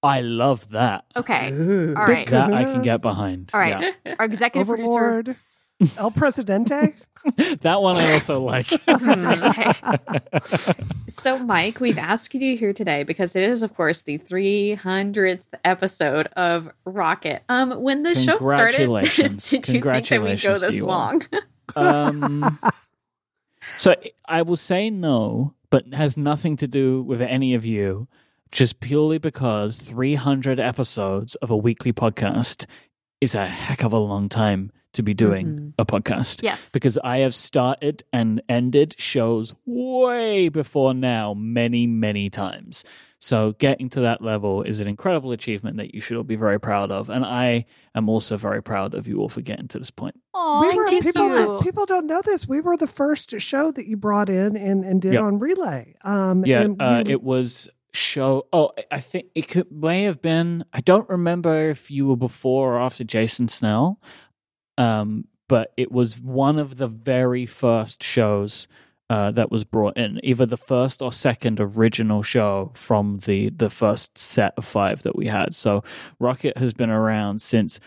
I 0.04 0.22
love 0.22 0.70
that. 0.70 1.06
Okay, 1.16 1.52
Ooh. 1.52 1.96
all 1.98 2.06
right. 2.06 2.30
That 2.30 2.54
I 2.54 2.64
can 2.64 2.82
get 2.84 3.02
behind. 3.02 3.52
all 3.54 3.60
right. 3.60 3.96
Our 4.20 4.26
executive 4.26 4.68
producer. 4.68 5.36
Overlord. 5.82 5.98
El 5.98 6.12
Presidente. 6.12 6.96
That 7.62 7.82
one 7.82 7.98
I 7.98 8.14
also 8.14 8.42
like. 8.42 8.70
So, 11.10 11.40
Mike, 11.40 11.82
we've 11.82 11.98
asked 11.98 12.34
you 12.34 12.56
here 12.56 12.72
today 12.72 13.04
because 13.04 13.36
it 13.36 13.44
is, 13.44 13.62
of 13.62 13.76
course, 13.76 14.04
the 14.04 14.20
300th 14.20 15.44
episode 15.66 16.28
of 16.28 16.70
Rocket. 16.86 17.44
Um, 17.50 17.72
when 17.82 18.04
the 18.04 18.16
show 18.16 18.38
started, 18.38 18.88
did 19.16 19.52
you 19.52 19.60
think 19.60 19.84
that 19.84 20.22
we'd 20.22 20.42
go 20.42 20.58
this 20.58 20.82
long? 20.82 21.24
um, 21.76 22.58
so 23.78 23.96
I 24.28 24.44
will 24.44 24.56
say 24.56 24.90
no, 24.90 25.56
but 25.72 25.94
has 25.94 26.16
nothing 26.16 26.56
to 26.58 26.68
do 26.68 27.02
with 27.02 27.22
any 27.22 27.54
of 27.54 27.66
you. 27.66 28.08
Just 28.52 28.80
purely 28.80 29.18
because 29.18 29.78
300 29.80 30.60
episodes 30.60 31.36
of 31.36 31.52
a 31.52 31.58
weekly 31.58 31.92
podcast 31.92 32.66
is 33.20 33.36
a 33.36 33.46
heck 33.46 33.84
of 33.84 33.94
a 33.94 34.00
long 34.00 34.30
time 34.30 34.72
to 34.94 35.04
be 35.04 35.14
doing 35.14 35.46
Mhm. 35.48 35.74
a 35.78 35.86
podcast. 35.86 36.42
Yes. 36.42 36.72
Because 36.72 36.98
I 37.04 37.18
have 37.20 37.36
started 37.36 38.04
and 38.12 38.42
ended 38.50 38.96
shows 38.98 39.54
way 39.66 40.50
before 40.50 40.94
now, 40.94 41.34
many, 41.36 41.86
many 41.88 42.30
times. 42.30 42.84
So 43.22 43.52
getting 43.60 43.90
to 43.90 44.02
that 44.02 44.22
level 44.22 44.64
is 44.64 44.80
an 44.80 44.88
incredible 44.88 45.32
achievement 45.32 45.78
that 45.78 45.94
you 45.94 46.00
should 46.02 46.16
all 46.18 46.24
be 46.24 46.38
very 46.38 46.60
proud 46.60 46.90
of. 46.92 47.10
And 47.10 47.24
I 47.26 47.66
am 47.94 48.08
also 48.10 48.38
very 48.38 48.64
proud 48.64 48.94
of 48.94 49.08
you 49.08 49.20
all 49.20 49.28
for 49.30 49.42
getting 49.42 49.68
to 49.70 49.80
this 49.80 49.92
point. 49.92 50.16
Oh, 50.34 50.62
we 50.68 50.76
were, 50.76 50.88
thank 50.88 51.04
people, 51.04 51.56
you. 51.56 51.62
people 51.62 51.86
don't 51.86 52.08
know 52.08 52.22
this. 52.24 52.48
We 52.48 52.62
were 52.62 52.78
the 52.78 52.88
first 52.88 53.40
show 53.40 53.72
that 53.72 53.88
you 53.88 53.98
brought 53.98 54.30
in 54.30 54.56
and, 54.56 54.86
and 54.86 55.02
did 55.02 55.14
Yep. 55.14 55.22
on 55.22 55.40
Relay. 55.40 55.96
Um, 56.04 56.46
Yeah, 56.46 56.62
and 56.62 56.82
uh, 56.82 57.04
you- 57.06 57.12
it 57.12 57.22
was 57.24 57.70
show. 57.92 58.46
Oh, 58.54 58.72
I- 58.78 58.86
I 58.94 59.00
think 59.02 59.26
it 59.36 59.50
could 59.50 59.70
may 59.72 60.04
have 60.04 60.22
been. 60.22 60.64
I 60.72 60.80
don't 60.82 61.10
remember 61.10 61.70
if 61.70 61.92
you 61.92 62.08
were 62.08 62.16
before 62.16 62.76
or 62.76 62.80
after 62.80 63.04
Jason 63.04 63.48
Snell, 63.50 64.00
um, 64.80 65.26
but 65.48 65.74
it 65.78 65.92
was 65.92 66.20
one 66.20 66.58
of 66.58 66.78
the 66.78 66.88
very 66.88 67.46
first 67.46 68.02
shows 68.04 68.68
uh, 69.10 69.32
that 69.32 69.52
was 69.52 69.64
brought 69.64 69.98
in, 69.98 70.20
either 70.24 70.46
the 70.46 70.58
first 70.58 71.02
or 71.02 71.12
second 71.12 71.60
original 71.60 72.22
show 72.24 72.72
from 72.76 73.20
the 73.26 73.50
the 73.50 73.70
first 73.70 74.18
set 74.18 74.54
of 74.58 74.66
five 74.66 75.02
that 75.04 75.16
we 75.16 75.28
had. 75.28 75.54
So 75.56 75.84
Rocket 76.20 76.58
has 76.58 76.74
been 76.74 76.90
around 76.92 77.42
since 77.42 77.80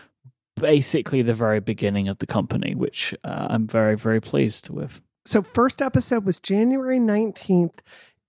basically 0.57 1.21
the 1.21 1.33
very 1.33 1.59
beginning 1.61 2.09
of 2.09 2.17
the 2.17 2.27
company, 2.27 2.75
which 2.75 3.15
uh, 3.23 3.47
I'm 3.49 3.67
very 3.67 3.95
very 3.95 4.19
pleased 4.21 4.69
with. 4.69 5.01
so 5.25 5.41
first 5.41 5.81
episode 5.81 6.25
was 6.25 6.39
January 6.41 6.99
19th 6.99 7.79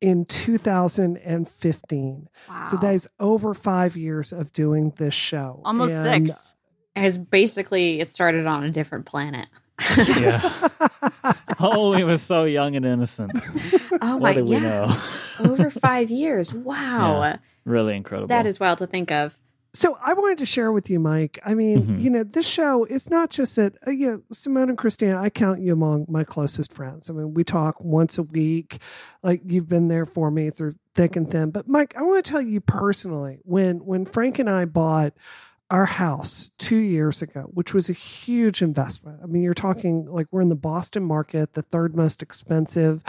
in 0.01 0.25
2015. 0.27 2.29
Wow. 2.49 2.63
So 2.63 2.77
that 2.77 2.95
is 2.95 3.09
over 3.21 3.55
five 3.55 3.97
years 3.97 4.33
of 4.33 4.53
doing 4.53 4.93
this 4.97 5.15
show. 5.15 5.61
almost 5.65 5.93
And- 5.95 6.29
six. 6.31 6.54
As 6.97 7.19
basically, 7.19 8.01
it 8.01 8.11
started 8.11 8.47
on 8.47 8.65
a 8.65 8.71
different 8.71 9.07
planet. 9.07 9.49
Yeah. 9.97 10.69
oh, 11.61 11.95
we 11.95 12.05
were 12.05 12.19
so 12.19 12.45
young 12.45 12.77
and 12.77 12.87
innocent. 12.87 13.33
Oh 14.01 14.19
my, 14.19 14.19
what 14.19 14.35
do 14.37 14.45
we 14.45 14.51
yeah. 14.53 14.61
know? 14.61 15.03
Over 15.51 15.71
five 15.71 16.11
years. 16.11 16.53
Wow. 16.55 17.23
Yeah. 17.23 17.37
Really 17.65 17.97
incredible. 17.97 18.29
That 18.29 18.47
is 18.47 18.61
wild 18.61 18.79
to 18.79 18.87
think 18.87 19.11
of. 19.11 19.39
So 19.77 19.99
I 20.01 20.13
wanted 20.13 20.39
to 20.39 20.47
share 20.47 20.71
with 20.71 20.89
you, 20.89 21.01
Mike. 21.01 21.41
I 21.45 21.55
mean, 21.55 21.83
Mhm. 21.83 22.01
you 22.01 22.09
know, 22.09 22.23
this 22.23 22.47
show 22.47 22.85
it's 22.85 23.11
not 23.11 23.31
just 23.31 23.57
that 23.57 23.75
uh, 23.85 23.91
you 23.91 24.09
know, 24.09 24.23
Simone 24.33 24.69
and 24.69 24.79
Christina. 24.79 25.19
I 25.21 25.31
count 25.31 25.61
you 25.61 25.73
among 25.73 26.07
my 26.09 26.23
closest 26.23 26.73
friends. 26.73 27.11
I 27.11 27.13
mean, 27.13 27.35
we 27.35 27.43
talk 27.43 27.83
once 27.83 28.17
a 28.17 28.23
week. 28.23 28.79
Like 29.25 29.43
you've 29.45 29.69
been 29.69 29.89
there 29.89 30.07
for 30.07 30.31
me 30.31 30.51
through 30.51 30.75
thick 30.95 31.17
and 31.17 31.29
thin. 31.29 31.51
But 31.51 31.67
Mike, 31.67 31.95
I 31.97 32.03
want 32.03 32.25
to 32.25 32.31
tell 32.31 32.41
you 32.41 32.61
personally, 32.61 33.41
when 33.43 33.79
when 33.85 34.05
Frank 34.05 34.39
and 34.39 34.49
I 34.49 34.65
bought 34.65 35.15
our 35.75 35.87
house 35.87 36.53
two 36.57 36.77
years 36.77 37.21
ago, 37.21 37.51
which 37.53 37.75
was 37.75 37.91
a 37.91 37.93
huge 37.93 38.63
investment. 38.63 39.19
I 39.21 39.27
mean, 39.27 39.43
you're 39.43 39.55
talking 39.55 40.07
like 40.07 40.29
we're 40.31 40.41
in 40.41 40.49
the 40.49 40.55
Boston 40.55 41.03
market, 41.03 41.55
the 41.55 41.63
third 41.63 41.97
most 41.97 42.23
expensive 42.23 43.03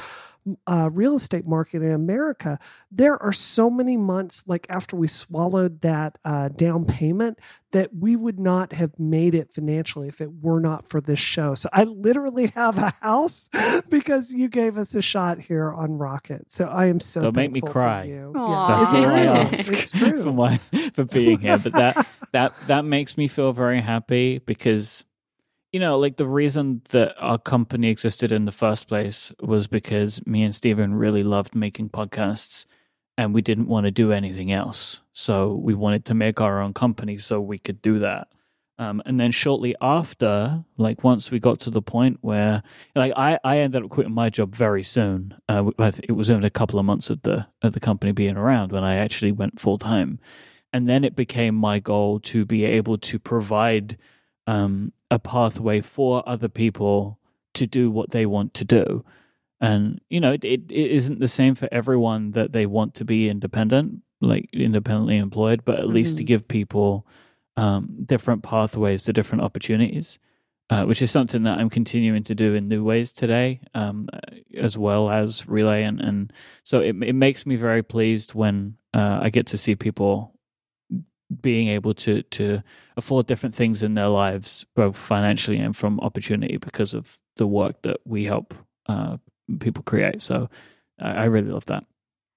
uh, 0.67 0.89
real 0.91 1.15
estate 1.15 1.47
market 1.47 1.81
in 1.81 1.91
America, 1.91 2.59
there 2.91 3.21
are 3.21 3.33
so 3.33 3.69
many 3.69 3.97
months 3.97 4.43
like 4.45 4.65
after 4.69 4.95
we 4.95 5.07
swallowed 5.07 5.81
that 5.81 6.17
uh, 6.23 6.49
down 6.49 6.85
payment 6.85 7.39
that 7.71 7.93
we 7.93 8.15
would 8.15 8.39
not 8.39 8.71
have 8.73 8.97
made 8.99 9.35
it 9.35 9.51
financially 9.51 10.07
if 10.07 10.21
it 10.21 10.31
were 10.41 10.59
not 10.59 10.87
for 10.87 11.01
this 11.01 11.19
show. 11.19 11.55
So 11.55 11.67
I 11.73 11.83
literally 11.83 12.47
have 12.47 12.77
a 12.77 12.93
house 13.01 13.49
because 13.89 14.31
you 14.31 14.47
gave 14.47 14.77
us 14.77 14.95
a 14.95 15.01
shot 15.01 15.39
here 15.39 15.73
on 15.73 15.97
Rocket. 15.97 16.51
So 16.53 16.65
I 16.67 16.85
am 16.85 16.99
so 16.99 17.21
Don't 17.21 17.35
make 17.35 17.51
me 17.51 17.59
thankful 17.59 17.73
for 17.81 17.87
cry. 17.87 18.03
you. 18.03 18.33
Aw. 18.35 18.69
Yeah. 18.69 18.77
That's 18.79 18.95
It's 18.95 19.05
all 19.05 19.11
I 19.11 19.21
true. 19.23 19.59
ask 19.59 19.73
It's 19.73 19.91
true. 19.91 20.23
for 20.23 20.31
my 20.33 20.59
for 20.93 21.03
being 21.05 21.39
here. 21.39 21.57
But 21.57 21.73
that 21.73 22.07
that 22.31 22.53
that 22.67 22.85
makes 22.85 23.17
me 23.17 23.27
feel 23.27 23.51
very 23.51 23.81
happy 23.81 24.39
because 24.39 25.03
you 25.75 25.79
know, 25.79 26.00
like 26.00 26.15
the 26.15 26.25
reason 26.25 26.82
that 26.91 27.13
our 27.20 27.38
company 27.38 27.89
existed 27.89 28.32
in 28.32 28.46
the 28.46 28.51
first 28.53 28.88
place 28.88 29.34
was 29.41 29.67
because 29.67 30.25
me 30.25 30.41
and 30.41 30.55
Steven 30.55 30.94
really 30.94 31.22
loved 31.22 31.53
making 31.53 31.89
podcasts 31.89 32.65
and 33.17 33.34
we 33.34 33.41
didn't 33.41 33.67
want 33.67 33.84
to 33.84 33.91
do 33.91 34.13
anything 34.13 34.53
else. 34.53 35.01
So 35.12 35.53
we 35.55 35.74
wanted 35.74 36.05
to 36.05 36.13
make 36.13 36.39
our 36.39 36.62
own 36.62 36.74
company 36.74 37.17
so 37.17 37.41
we 37.41 37.58
could 37.58 37.82
do 37.82 38.00
that. 38.00 38.29
Um, 38.79 39.03
and 39.05 39.20
then 39.20 39.32
shortly 39.32 39.75
after, 39.82 40.63
like 40.77 41.03
once 41.03 41.29
we 41.29 41.41
got 41.41 41.60
to 41.60 41.70
the 41.70 41.82
point 41.82 42.20
where, 42.22 42.63
like 42.96 43.12
I, 43.17 43.38
I 43.44 43.58
ended 43.58 43.84
up 43.84 43.89
quitting 43.89 44.13
my 44.13 44.29
job 44.29 44.55
very 44.55 44.84
soon. 44.84 45.36
Uh, 45.50 45.72
it 45.77 46.13
was 46.13 46.29
only 46.29 46.48
a 46.48 46.51
couple 46.51 46.79
of 46.79 46.86
months 46.86 47.10
of 47.10 47.22
the 47.24 47.48
of 47.63 47.74
the 47.74 47.82
company 47.82 48.13
being 48.13 48.38
around 48.38 48.72
when 48.72 48.86
I 48.86 48.96
actually 48.96 49.34
went 49.34 49.60
full 49.60 49.77
time, 49.77 50.20
and 50.72 50.88
then 50.88 51.03
it 51.03 51.17
became 51.17 51.53
my 51.53 51.79
goal 51.79 52.22
to 52.22 52.46
be 52.46 52.63
able 52.63 52.98
to 53.00 53.20
provide 53.20 53.98
um, 54.48 54.94
a 55.12 55.19
pathway 55.19 55.81
for 55.81 56.27
other 56.27 56.50
people 56.50 57.19
to 57.53 57.67
do 57.67 57.89
what 57.91 58.09
they 58.09 58.25
want 58.25 58.53
to 58.55 58.65
do. 58.65 59.05
And 59.62 60.01
you 60.09 60.19
know, 60.19 60.33
it, 60.33 60.43
it, 60.43 60.71
isn't 60.71 61.19
the 61.19 61.27
same 61.27 61.55
for 61.55 61.69
everyone 61.71 62.31
that 62.31 62.51
they 62.51 62.65
want 62.65 62.93
to 62.95 63.05
be 63.05 63.29
independent, 63.29 64.01
like 64.21 64.50
independently 64.53 65.17
employed, 65.17 65.63
but 65.63 65.79
at 65.79 65.88
least 65.88 66.17
to 66.17 66.24
Mhm. 66.24 66.27
give 66.27 66.47
people 66.47 67.07
um, 67.57 68.03
different 68.05 68.43
pathways 68.43 69.05
to 69.05 69.13
different 69.13 69.41
opportunities, 69.43 70.19
uh, 70.69 70.83
which 70.83 71.01
is 71.01 71.09
something 71.09 71.43
that 71.43 71.57
I'm 71.57 71.69
continuing 71.69 72.24
to 72.24 72.35
do 72.35 72.53
in 72.53 72.67
new 72.67 72.83
ways 72.83 73.13
today, 73.13 73.62
um, 73.74 74.09
as 74.57 74.77
well 74.77 75.09
as 75.09 75.47
relay. 75.47 75.83
And, 75.83 76.01
and 76.01 76.33
so 76.65 76.81
it, 76.81 76.97
it 77.01 77.13
makes 77.13 77.45
me 77.45 77.55
very 77.55 77.81
pleased 77.81 78.33
when 78.33 78.75
uh, 78.93 79.19
I 79.21 79.29
get 79.29 79.47
to 79.47 79.57
see 79.57 79.75
people 79.75 80.34
being 81.41 81.67
able 81.70 81.94
to 81.94 82.22
to 82.24 82.62
afford 82.98 83.27
different 83.27 83.55
things 83.55 83.84
in 83.84 83.94
their 83.96 84.08
lives, 84.10 84.65
both 84.75 84.96
financially 84.98 85.58
and 85.58 85.75
from 85.75 86.00
opportunity, 86.00 86.58
because 86.58 86.94
of 86.94 87.20
the 87.38 87.48
work 87.48 87.82
that 87.82 87.98
we 88.05 88.25
help 88.25 88.53
uh, 88.88 89.17
people 89.60 89.84
create. 89.84 90.22
So 90.22 90.50
I, 91.00 91.12
I 91.12 91.25
really 91.25 91.51
love 91.51 91.65
that. 91.65 91.84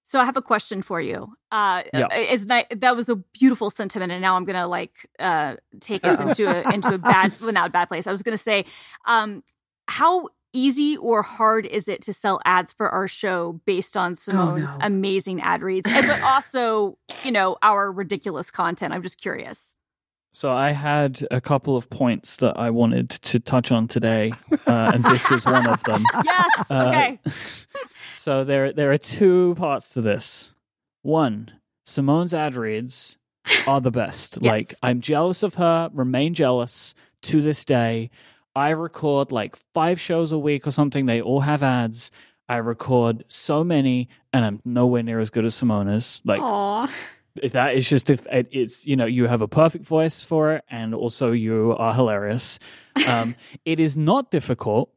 So 0.04 0.18
I 0.18 0.24
have 0.24 0.38
a 0.38 0.42
question 0.42 0.80
for 0.80 1.00
you. 1.02 1.34
Uh, 1.52 1.82
Yeah. 1.92 2.08
is 2.16 2.46
ni- 2.46 2.64
that 2.76 2.96
was 2.96 3.10
a 3.10 3.16
beautiful 3.16 3.68
sentiment, 3.70 4.10
and 4.10 4.22
now 4.22 4.36
I'm 4.36 4.46
gonna 4.46 4.66
like 4.66 5.06
uh, 5.18 5.56
take 5.80 6.02
us 6.04 6.18
into 6.24 6.46
a 6.48 6.72
into 6.72 6.94
a 6.94 6.98
bad, 6.98 7.36
well, 7.42 7.52
not 7.52 7.68
a 7.68 7.72
bad 7.72 7.88
place. 7.88 8.06
I 8.06 8.12
was 8.12 8.22
gonna 8.22 8.38
say, 8.38 8.64
um, 9.04 9.42
how 9.86 10.28
easy 10.52 10.96
or 10.96 11.22
hard 11.22 11.66
is 11.66 11.88
it 11.88 12.02
to 12.02 12.12
sell 12.12 12.40
ads 12.44 12.72
for 12.72 12.88
our 12.88 13.08
show 13.08 13.60
based 13.64 13.96
on 13.96 14.14
Simone's 14.14 14.64
no. 14.64 14.76
amazing 14.80 15.40
ad 15.40 15.62
reads, 15.62 15.90
and 15.90 16.06
but 16.06 16.22
also 16.22 16.98
you 17.24 17.32
know 17.32 17.56
our 17.62 17.90
ridiculous 17.90 18.50
content? 18.50 18.92
I'm 18.94 19.02
just 19.02 19.20
curious. 19.20 19.74
So 20.32 20.52
I 20.52 20.70
had 20.70 21.26
a 21.30 21.40
couple 21.40 21.76
of 21.76 21.88
points 21.90 22.36
that 22.36 22.58
I 22.58 22.70
wanted 22.70 23.10
to 23.10 23.40
touch 23.40 23.72
on 23.72 23.88
today, 23.88 24.32
uh, 24.66 24.92
and 24.94 25.04
this 25.04 25.30
is 25.30 25.44
one 25.46 25.66
of 25.66 25.82
them. 25.84 26.04
Yes. 26.24 26.70
Uh, 26.70 26.84
okay. 26.88 27.20
So 28.14 28.44
there 28.44 28.72
there 28.72 28.92
are 28.92 28.98
two 28.98 29.54
parts 29.56 29.94
to 29.94 30.00
this. 30.02 30.52
One, 31.02 31.52
Simone's 31.86 32.34
ad 32.34 32.56
reads 32.56 33.16
are 33.66 33.80
the 33.80 33.90
best. 33.90 34.38
Yes. 34.42 34.50
Like 34.50 34.74
I'm 34.82 35.00
jealous 35.00 35.42
of 35.42 35.54
her, 35.54 35.88
remain 35.92 36.34
jealous 36.34 36.94
to 37.22 37.40
this 37.40 37.64
day. 37.64 38.10
I 38.58 38.70
record 38.70 39.30
like 39.32 39.56
5 39.74 40.00
shows 40.00 40.32
a 40.32 40.38
week 40.38 40.66
or 40.66 40.70
something. 40.72 41.06
They 41.06 41.20
all 41.20 41.40
have 41.40 41.62
ads. 41.62 42.10
I 42.48 42.56
record 42.56 43.24
so 43.28 43.62
many 43.62 44.08
and 44.32 44.44
I'm 44.44 44.60
nowhere 44.64 45.02
near 45.02 45.20
as 45.20 45.30
good 45.30 45.44
as 45.44 45.54
Simona's. 45.54 46.20
Like 46.24 46.40
Aw. 46.42 46.86
if 47.42 47.52
that 47.52 47.74
is 47.74 47.88
just 47.88 48.10
if 48.10 48.26
it- 48.26 48.48
it's 48.50 48.86
you 48.86 48.96
know 48.96 49.06
you 49.06 49.26
have 49.26 49.42
a 49.42 49.48
perfect 49.48 49.84
voice 49.84 50.22
for 50.22 50.54
it 50.54 50.64
and 50.68 50.94
also 50.94 51.30
you 51.32 51.74
are 51.78 51.94
hilarious 51.94 52.58
um, 53.08 53.34
it 53.64 53.78
is 53.78 53.96
not 53.96 54.30
difficult 54.30 54.90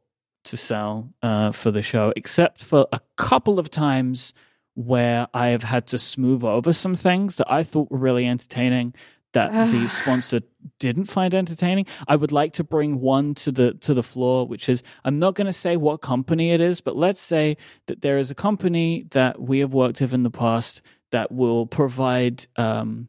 to 0.44 0.56
sell 0.56 1.08
uh, 1.22 1.52
for 1.52 1.70
the 1.70 1.82
show 1.82 2.12
except 2.16 2.58
for 2.64 2.86
a 2.92 3.00
couple 3.16 3.58
of 3.60 3.70
times 3.70 4.34
where 4.74 5.28
i 5.34 5.48
have 5.48 5.62
had 5.62 5.86
to 5.86 5.98
smooth 5.98 6.42
over 6.42 6.72
some 6.72 6.96
things 6.96 7.36
that 7.36 7.48
i 7.52 7.62
thought 7.62 7.90
were 7.92 7.98
really 7.98 8.26
entertaining 8.26 8.92
that 9.32 9.50
the 9.70 9.88
sponsor 9.88 10.40
didn't 10.78 11.06
find 11.06 11.34
entertaining 11.34 11.86
i 12.08 12.16
would 12.16 12.32
like 12.32 12.52
to 12.52 12.64
bring 12.64 13.00
one 13.00 13.34
to 13.34 13.50
the 13.50 13.74
to 13.74 13.94
the 13.94 14.02
floor 14.02 14.46
which 14.46 14.68
is 14.68 14.82
i'm 15.04 15.18
not 15.18 15.34
going 15.34 15.46
to 15.46 15.52
say 15.52 15.76
what 15.76 16.00
company 16.00 16.50
it 16.52 16.60
is 16.60 16.80
but 16.80 16.96
let's 16.96 17.20
say 17.20 17.56
that 17.86 18.02
there 18.02 18.18
is 18.18 18.30
a 18.30 18.34
company 18.34 19.06
that 19.10 19.40
we 19.40 19.58
have 19.60 19.72
worked 19.72 20.00
with 20.00 20.12
in 20.12 20.22
the 20.22 20.30
past 20.30 20.82
that 21.12 21.30
will 21.30 21.66
provide, 21.66 22.46
um, 22.56 23.06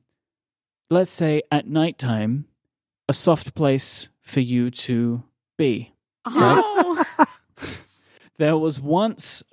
let's 0.90 1.10
say 1.10 1.42
at 1.52 1.68
nighttime, 1.68 2.46
a 3.10 3.14
soft 3.14 3.56
place 3.56 4.10
for 4.22 4.42
you 4.42 4.70
to 4.70 5.24
be. 5.58 5.94
Uh-huh. 6.26 7.26
There 8.40 8.58
was 8.58 8.82
once 8.82 9.44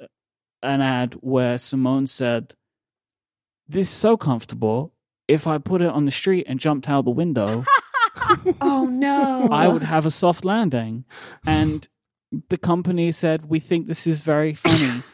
an 0.63 0.81
ad 0.81 1.15
where 1.21 1.59
Simone 1.59 2.07
said, 2.07 2.55
This 3.69 3.89
is 3.89 3.95
so 3.95 4.17
comfortable. 4.17 4.95
If 5.31 5.47
I 5.47 5.59
put 5.59 5.81
it 5.83 5.89
on 5.89 6.05
the 6.05 6.11
street 6.11 6.45
and 6.49 6.59
jumped 6.61 6.89
out 6.89 7.05
the 7.05 7.11
window, 7.11 7.65
Oh 8.61 8.87
no. 8.91 9.49
I 9.51 9.69
would 9.69 9.83
have 9.83 10.05
a 10.07 10.11
soft 10.11 10.45
landing. 10.45 11.05
And 11.47 11.89
the 12.49 12.59
company 12.59 13.13
said, 13.13 13.47
"We 13.49 13.61
think 13.61 13.87
this 13.87 14.07
is 14.07 14.23
very 14.23 14.55
funny." 14.55 15.03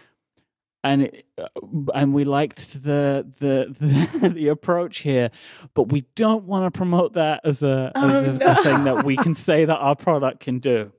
And 0.85 1.03
it, 1.03 1.27
uh, 1.37 1.49
and 1.95 2.15
we 2.15 2.23
liked 2.23 2.85
the, 2.85 3.27
the 3.41 3.75
the 3.81 4.29
the 4.39 4.49
approach 4.49 4.99
here, 4.99 5.31
but 5.75 5.89
we 5.91 6.03
don't 6.15 6.45
want 6.45 6.73
to 6.73 6.79
promote 6.79 7.15
that 7.15 7.41
as 7.43 7.65
a 7.65 7.91
as 7.97 8.25
Oh, 8.25 8.31
a, 8.31 8.33
no. 8.35 8.47
a 8.53 8.63
thing 8.63 8.85
that 8.85 9.05
we 9.05 9.17
can 9.17 9.35
say 9.35 9.65
that 9.65 9.75
our 9.79 9.97
product 9.97 10.39
can 10.41 10.61
do. 10.61 10.93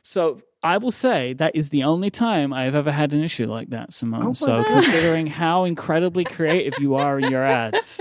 So 0.00 0.40
I 0.62 0.78
will 0.78 0.90
say 0.90 1.34
that 1.34 1.54
is 1.54 1.68
the 1.68 1.82
only 1.82 2.08
time 2.08 2.54
I've 2.54 2.74
ever 2.74 2.90
had 2.90 3.12
an 3.12 3.22
issue 3.22 3.46
like 3.46 3.68
that, 3.70 3.92
Simone. 3.92 4.28
Oh, 4.28 4.32
so 4.32 4.58
wow. 4.58 4.64
considering 4.64 5.26
how 5.26 5.64
incredibly 5.64 6.24
creative 6.24 6.78
you 6.80 6.94
are 6.94 7.18
in 7.18 7.30
your 7.30 7.44
ads, 7.44 8.00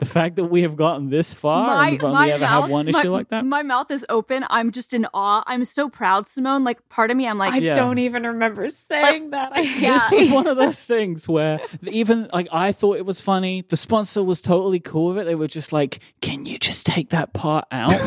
the 0.00 0.06
fact 0.06 0.36
that 0.36 0.44
we 0.44 0.62
have 0.62 0.76
gotten 0.76 1.10
this 1.10 1.32
far 1.32 1.82
and 1.84 1.92
we've 1.92 2.02
only 2.02 2.32
ever 2.32 2.44
had 2.46 2.68
one 2.68 2.88
issue 2.88 2.98
my, 2.98 3.04
like 3.04 3.28
that. 3.28 3.44
My 3.44 3.62
mouth 3.62 3.90
is 3.90 4.04
open. 4.08 4.44
I'm 4.50 4.72
just 4.72 4.92
in 4.92 5.06
awe. 5.14 5.42
I'm 5.46 5.64
so 5.64 5.88
proud, 5.88 6.26
Simone. 6.28 6.64
Like 6.64 6.88
part 6.88 7.10
of 7.10 7.16
me, 7.16 7.28
I'm 7.28 7.38
like, 7.38 7.52
I 7.52 7.58
Yeah. 7.58 7.74
don't 7.74 7.98
even 7.98 8.24
remember 8.26 8.68
saying 8.68 9.30
that. 9.30 9.52
I 9.56 9.60
Yeah. 9.60 9.98
This 10.10 10.10
was 10.26 10.30
one 10.32 10.46
of 10.46 10.56
those 10.64 10.84
things 10.84 11.28
where 11.28 11.60
even 11.86 12.28
like 12.32 12.48
I 12.50 12.72
thought 12.72 12.96
it 12.96 13.06
was 13.06 13.20
funny. 13.20 13.64
The 13.68 13.76
sponsor 13.76 14.22
was 14.24 14.40
totally 14.40 14.80
cool 14.80 15.08
with 15.08 15.18
it. 15.18 15.24
They 15.26 15.34
were 15.36 15.46
just 15.48 15.72
like, 15.72 16.00
"Can 16.20 16.46
you 16.46 16.58
just 16.58 16.86
take 16.86 17.10
that 17.10 17.32
part 17.32 17.66
out 17.70 18.00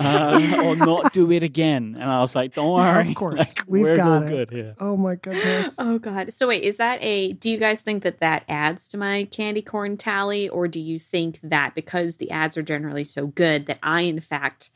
um, 0.00 0.54
or 0.66 0.76
not 0.76 1.12
do 1.12 1.30
it 1.32 1.42
again?" 1.42 1.96
And 1.98 2.10
I 2.10 2.20
was 2.20 2.34
like, 2.34 2.54
"Don't 2.54 2.70
worry, 2.72 3.08
Of 3.08 3.14
course. 3.14 3.38
Like, 3.38 3.64
We've 3.66 3.82
we're 3.84 3.96
got 3.96 4.22
all 4.22 4.22
it. 4.22 4.28
good 4.28 4.50
here." 4.50 4.74
Oh 4.80 4.96
my 4.96 5.16
goodness. 5.16 5.76
Oh 5.78 5.98
god. 5.98 6.32
So 6.32 6.48
wait, 6.48 6.62
is 6.62 6.76
that 6.78 7.02
a 7.02 7.32
do 7.32 7.50
you 7.50 7.58
guys 7.58 7.80
think 7.80 8.02
that 8.04 8.20
that 8.20 8.44
adds 8.48 8.86
to 8.88 8.98
my 8.98 9.24
candy 9.30 9.62
corn 9.62 9.96
tally 9.96 10.48
or 10.48 10.68
do 10.68 10.78
you 10.80 10.98
think 10.98 11.39
that 11.42 11.74
because 11.74 12.16
the 12.16 12.30
ads 12.30 12.56
are 12.56 12.62
generally 12.62 13.04
so 13.04 13.26
good 13.26 13.66
that 13.66 13.78
I 13.82 14.02
in 14.02 14.20
fact 14.20 14.70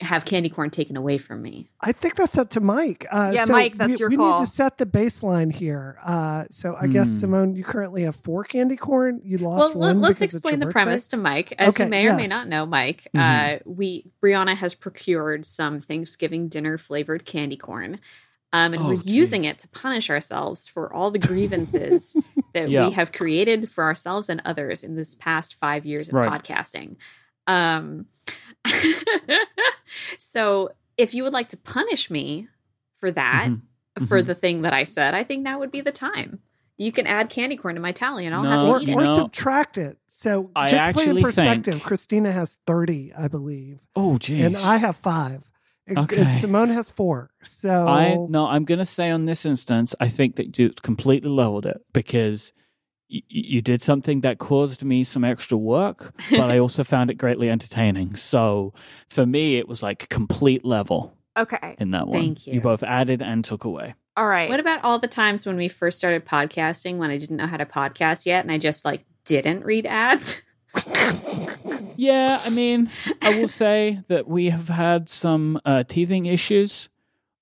have 0.00 0.24
candy 0.24 0.48
corn 0.48 0.70
taken 0.70 0.96
away 0.96 1.16
from 1.18 1.40
me? 1.40 1.68
I 1.80 1.92
think 1.92 2.16
that's 2.16 2.36
up 2.36 2.50
to 2.50 2.60
Mike. 2.60 3.06
Uh, 3.10 3.30
Yeah, 3.32 3.44
so 3.44 3.52
Mike, 3.52 3.78
that's 3.78 3.92
we, 3.92 3.96
your 3.96 4.08
we 4.10 4.16
call. 4.16 4.40
need 4.40 4.46
to 4.46 4.50
set 4.50 4.76
the 4.76 4.86
baseline 4.86 5.52
here. 5.52 5.98
Uh, 6.04 6.44
so 6.50 6.76
I 6.78 6.88
guess 6.88 7.08
Hmm. 7.08 7.14
Simone, 7.16 7.54
you 7.54 7.62
currently 7.62 8.02
have 8.02 8.16
four 8.16 8.42
candy 8.42 8.76
corn. 8.76 9.20
You 9.24 9.38
lost 9.38 9.76
let, 9.76 9.94
one. 9.94 10.00
let's 10.00 10.20
explain 10.20 10.58
the 10.58 10.66
birthday? 10.66 10.72
premise 10.82 11.06
to 11.08 11.16
Mike. 11.16 11.54
As 11.58 11.74
Okay, 11.74 11.84
you 11.84 11.90
may 11.90 12.08
or 12.08 12.14
may 12.16 12.26
not 12.26 12.48
know, 12.48 12.66
Mike, 12.66 13.06
Mhm. 13.14 13.20
uh, 13.20 13.58
we 13.64 14.10
Brianna 14.22 14.56
has 14.56 14.74
procured 14.74 15.46
some 15.46 15.78
Thanksgiving 15.80 16.48
dinner 16.48 16.76
flavored 16.76 17.24
candy 17.24 17.56
corn. 17.56 18.00
Um, 18.54 18.72
and 18.72 18.82
Oh, 18.84 18.86
we're 18.88 19.02
using 19.02 19.44
it 19.44 19.58
to 19.58 19.68
punish 19.68 20.08
ourselves 20.10 20.68
for 20.68 20.92
all 20.94 21.10
the 21.10 21.18
grievances 21.18 22.16
that 22.54 22.70
Yeah. 22.70 22.86
we 22.86 22.92
have 22.92 23.10
created 23.10 23.68
for 23.68 23.82
ourselves 23.84 24.28
and 24.30 24.40
others 24.44 24.84
in 24.84 24.94
this 24.94 25.14
past 25.16 25.54
five 25.56 25.84
years 25.84 26.08
of 26.08 26.14
Right. 26.14 26.30
podcasting. 26.30 26.96
Um, 27.48 28.06
so, 30.18 30.70
if 30.96 31.14
you 31.14 31.24
would 31.24 31.32
like 31.32 31.48
to 31.50 31.56
punish 31.56 32.10
me 32.10 32.48
for 32.98 33.10
that, 33.10 33.48
Mhm. 33.50 34.06
for 34.08 34.22
Mhm. 34.22 34.26
the 34.26 34.34
thing 34.34 34.62
that 34.62 34.72
I 34.72 34.84
said, 34.84 35.14
I 35.14 35.24
think 35.24 35.42
now 35.42 35.58
would 35.58 35.70
be 35.72 35.80
the 35.80 35.92
time. 35.92 36.40
you 36.76 36.90
can 36.90 37.06
add 37.06 37.28
candy 37.28 37.56
corn 37.56 37.76
to 37.76 37.80
my 37.80 37.92
tally, 37.92 38.26
and 38.26 38.34
I'll 38.34 38.42
No, 38.42 38.50
have 38.50 38.66
or, 38.66 38.80
eat 38.82 38.88
you 38.88 38.94
or 38.96 39.04
it. 39.04 39.06
subtract 39.06 39.78
it. 39.78 39.96
So 40.08 40.50
I 40.56 40.66
just 40.66 40.84
to 40.84 40.92
put 40.92 41.06
in 41.06 41.22
perspective, 41.22 41.74
think- 41.74 41.84
Christina 41.84 42.32
has 42.32 42.58
30, 42.66 43.12
I 43.16 43.28
believe, 43.28 43.78
Oh, 43.94 44.18
geez. 44.18 44.44
and 44.44 44.56
I 44.56 44.78
have 44.78 44.96
five. 44.96 45.44
And- 45.86 45.98
Okay. 45.98 46.32
Simone 46.34 46.70
has 46.70 46.88
four. 46.90 47.30
So 47.42 47.86
I 47.86 48.16
no, 48.28 48.46
I'm 48.46 48.64
going 48.64 48.78
to 48.78 48.84
say 48.84 49.10
on 49.10 49.26
this 49.26 49.44
instance, 49.44 49.94
I 50.00 50.08
think 50.08 50.36
that 50.36 50.58
you 50.58 50.70
completely 50.82 51.28
leveled 51.30 51.66
it 51.66 51.78
because 51.92 52.52
y- 53.10 53.20
y- 53.22 53.22
you 53.28 53.62
did 53.62 53.82
something 53.82 54.22
that 54.22 54.38
caused 54.38 54.82
me 54.82 55.04
some 55.04 55.24
extra 55.24 55.58
work, 55.58 56.14
but 56.30 56.50
I 56.50 56.58
also 56.64 56.84
found 56.84 57.10
it 57.10 57.14
greatly 57.18 57.50
entertaining. 57.50 58.16
So 58.16 58.72
for 59.10 59.26
me, 59.26 59.58
it 59.58 59.68
was 59.68 59.82
like 59.82 60.08
complete 60.08 60.64
level 60.64 61.16
Okay. 61.36 61.76
in 61.78 61.90
that 61.90 62.06
one. 62.08 62.18
Thank 62.20 62.46
you. 62.46 62.54
You 62.54 62.60
both 62.62 62.82
added 62.82 63.20
and 63.20 63.44
took 63.44 63.64
away. 63.64 63.94
All 64.16 64.26
right. 64.28 64.48
What 64.48 64.60
about 64.60 64.84
all 64.84 64.98
the 65.00 65.08
times 65.08 65.44
when 65.44 65.56
we 65.56 65.68
first 65.68 65.98
started 65.98 66.24
podcasting 66.24 66.96
when 66.96 67.10
I 67.10 67.18
didn't 67.18 67.36
know 67.36 67.46
how 67.48 67.56
to 67.58 67.66
podcast 67.66 68.24
yet 68.26 68.44
and 68.44 68.52
I 68.52 68.58
just 68.58 68.84
like 68.84 69.04
didn't 69.26 69.64
read 69.64 69.84
ads? 69.86 70.40
Yeah, 71.96 72.40
I 72.44 72.50
mean, 72.50 72.90
I 73.22 73.38
will 73.38 73.48
say 73.48 74.00
that 74.08 74.26
we 74.26 74.50
have 74.50 74.68
had 74.68 75.08
some 75.08 75.60
uh, 75.64 75.84
teething 75.84 76.26
issues. 76.26 76.88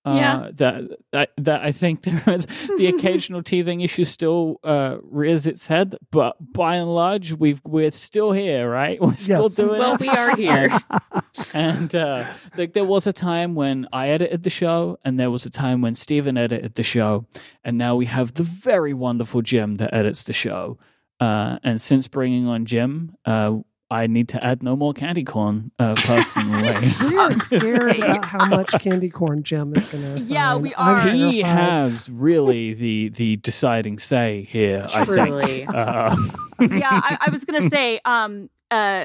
Uh, 0.05 0.15
Yeah. 0.17 0.49
that, 0.55 0.83
that 1.13 1.31
that 1.39 1.63
I 1.63 1.71
think 1.71 2.03
there 2.03 2.23
is 2.35 2.45
the 2.77 2.89
occasional 2.89 3.41
teething 3.51 3.81
issue 3.83 4.03
still 4.05 4.59
uh, 4.65 4.97
rears 5.03 5.47
its 5.47 5.69
head, 5.69 5.97
but 6.11 6.35
by 6.53 6.75
and 6.77 6.93
large, 6.93 7.33
we've 7.35 7.61
we're 7.65 7.93
still 7.93 8.33
here, 8.33 8.69
right? 8.69 9.01
We're 9.01 9.15
still 9.17 9.43
Yes. 9.45 9.55
doing 9.55 9.79
well, 9.79 9.95
it. 9.95 10.01
we 10.01 10.09
are 10.09 10.35
here. 10.37 10.71
and 11.55 11.95
uh, 11.95 12.25
like 12.59 12.73
there 12.73 12.85
was 12.85 13.07
a 13.07 13.13
time 13.13 13.55
when 13.55 13.87
I 13.93 14.09
edited 14.09 14.43
the 14.43 14.51
show, 14.51 14.99
and 15.05 15.21
there 15.21 15.31
was 15.31 15.47
a 15.47 15.51
time 15.51 15.81
when 15.83 15.95
Steven 15.95 16.37
edited 16.37 16.75
the 16.75 16.83
show, 16.83 17.27
and 17.65 17.79
now 17.79 17.95
we 17.95 18.07
have 18.07 18.35
the 18.35 18.43
very 18.43 18.93
wonderful 18.95 19.41
Jim 19.41 19.77
that 19.77 19.95
edits 19.95 20.25
the 20.25 20.33
show. 20.33 20.79
Uh, 21.23 21.59
and 21.63 21.81
since 21.81 22.09
bringing 22.09 22.49
on 22.49 22.65
Jim, 22.67 23.15
uh, 23.25 23.59
I 23.93 24.09
need 24.09 24.31
to 24.31 24.43
add 24.43 24.61
no 24.63 24.75
more 24.75 24.93
candy 24.93 25.23
corn 25.23 25.71
uh, 25.79 25.95
personally. 25.95 26.95
we 27.11 27.17
are 27.17 27.33
scared 27.35 27.99
about 27.99 28.25
how 28.25 28.47
much 28.47 28.73
candy 28.81 29.09
corn 29.09 29.45
Jim 29.45 29.73
is 29.77 29.87
going 29.87 30.03
to 30.03 30.15
assign. 30.15 30.35
Yeah, 30.35 30.57
we 30.57 30.75
I'm 30.77 30.97
are. 30.97 31.11
he 31.13 31.43
terrified. 31.43 31.45
has 31.45 32.11
really 32.11 32.75
the 32.75 33.11
the 33.11 33.37
deciding 33.37 34.01
say 34.01 34.49
here. 34.51 34.85
I 34.93 35.05
think. 35.05 35.69
Uh, 35.73 36.17
yeah, 36.61 36.89
I, 36.91 37.19
I 37.27 37.31
was 37.31 37.45
gonna 37.45 37.71
say, 37.71 38.01
um, 38.05 38.51
uh, 38.73 39.05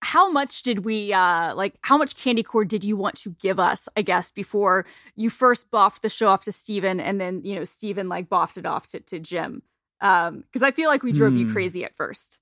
how 0.00 0.32
much 0.32 0.62
did 0.62 0.84
we, 0.84 1.12
uh, 1.12 1.54
like, 1.54 1.74
how 1.82 1.96
much 1.96 2.16
candy 2.16 2.42
corn 2.42 2.66
did 2.66 2.82
you 2.82 2.96
want 2.96 3.16
to 3.18 3.36
give 3.40 3.60
us? 3.60 3.88
I 3.96 4.02
guess 4.02 4.32
before 4.32 4.84
you 5.14 5.30
first 5.30 5.70
boffed 5.70 6.00
the 6.00 6.08
show 6.08 6.26
off 6.28 6.42
to 6.44 6.52
Steven 6.52 6.98
and 6.98 7.20
then 7.20 7.42
you 7.44 7.54
know 7.54 7.62
Steven 7.62 8.08
like 8.08 8.28
boffed 8.28 8.56
it 8.56 8.66
off 8.66 8.88
to 8.88 9.00
to 9.00 9.20
Jim, 9.20 9.62
um, 10.00 10.44
because 10.46 10.62
I 10.62 10.70
feel 10.72 10.88
like 10.88 11.02
we 11.02 11.12
drove 11.12 11.34
you 11.34 11.46
Hmm. 11.46 11.52
crazy 11.52 11.84
at 11.84 11.96
first. 11.96 12.38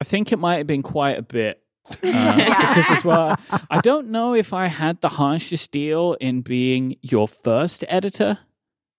I 0.00 0.04
think 0.04 0.32
it 0.32 0.38
might 0.38 0.56
have 0.58 0.66
been 0.66 0.82
quite 0.82 1.18
a 1.18 1.22
bit. 1.22 1.58
Uh, 2.04 2.36
because 2.36 2.90
as 2.90 3.04
well, 3.04 3.36
I 3.70 3.80
don't 3.80 4.10
know 4.10 4.34
if 4.34 4.52
I 4.52 4.68
had 4.68 5.00
the 5.00 5.08
harshest 5.08 5.72
deal 5.72 6.14
in 6.20 6.40
being 6.42 6.96
your 7.02 7.26
first 7.26 7.84
editor. 7.88 8.38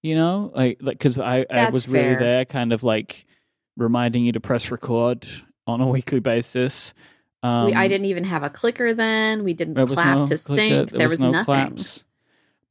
You 0.01 0.15
know, 0.15 0.51
like 0.53 0.79
like 0.81 0.97
because 0.97 1.17
I, 1.17 1.45
I 1.49 1.69
was 1.69 1.87
really 1.87 2.15
there, 2.15 2.43
kind 2.43 2.73
of 2.73 2.83
like 2.83 3.25
reminding 3.77 4.25
you 4.25 4.33
to 4.33 4.41
press 4.41 4.69
record 4.69 5.25
on 5.65 5.79
a 5.79 5.87
weekly 5.87 6.19
basis. 6.19 6.93
Um, 7.41 7.67
we, 7.67 7.73
I 7.73 7.87
didn't 7.87 8.05
even 8.05 8.25
have 8.25 8.43
a 8.43 8.49
clicker 8.49 8.93
then. 8.93 9.45
We 9.45 9.53
didn't 9.53 9.75
clap 9.87 10.17
no 10.17 10.25
to 10.25 10.37
clicker, 10.37 10.37
sync. 10.37 10.89
There, 10.89 10.99
There, 10.99 11.07
was, 11.07 11.11
was, 11.11 11.21
no 11.21 11.31
nothing. 11.31 11.45
claps. 11.45 12.03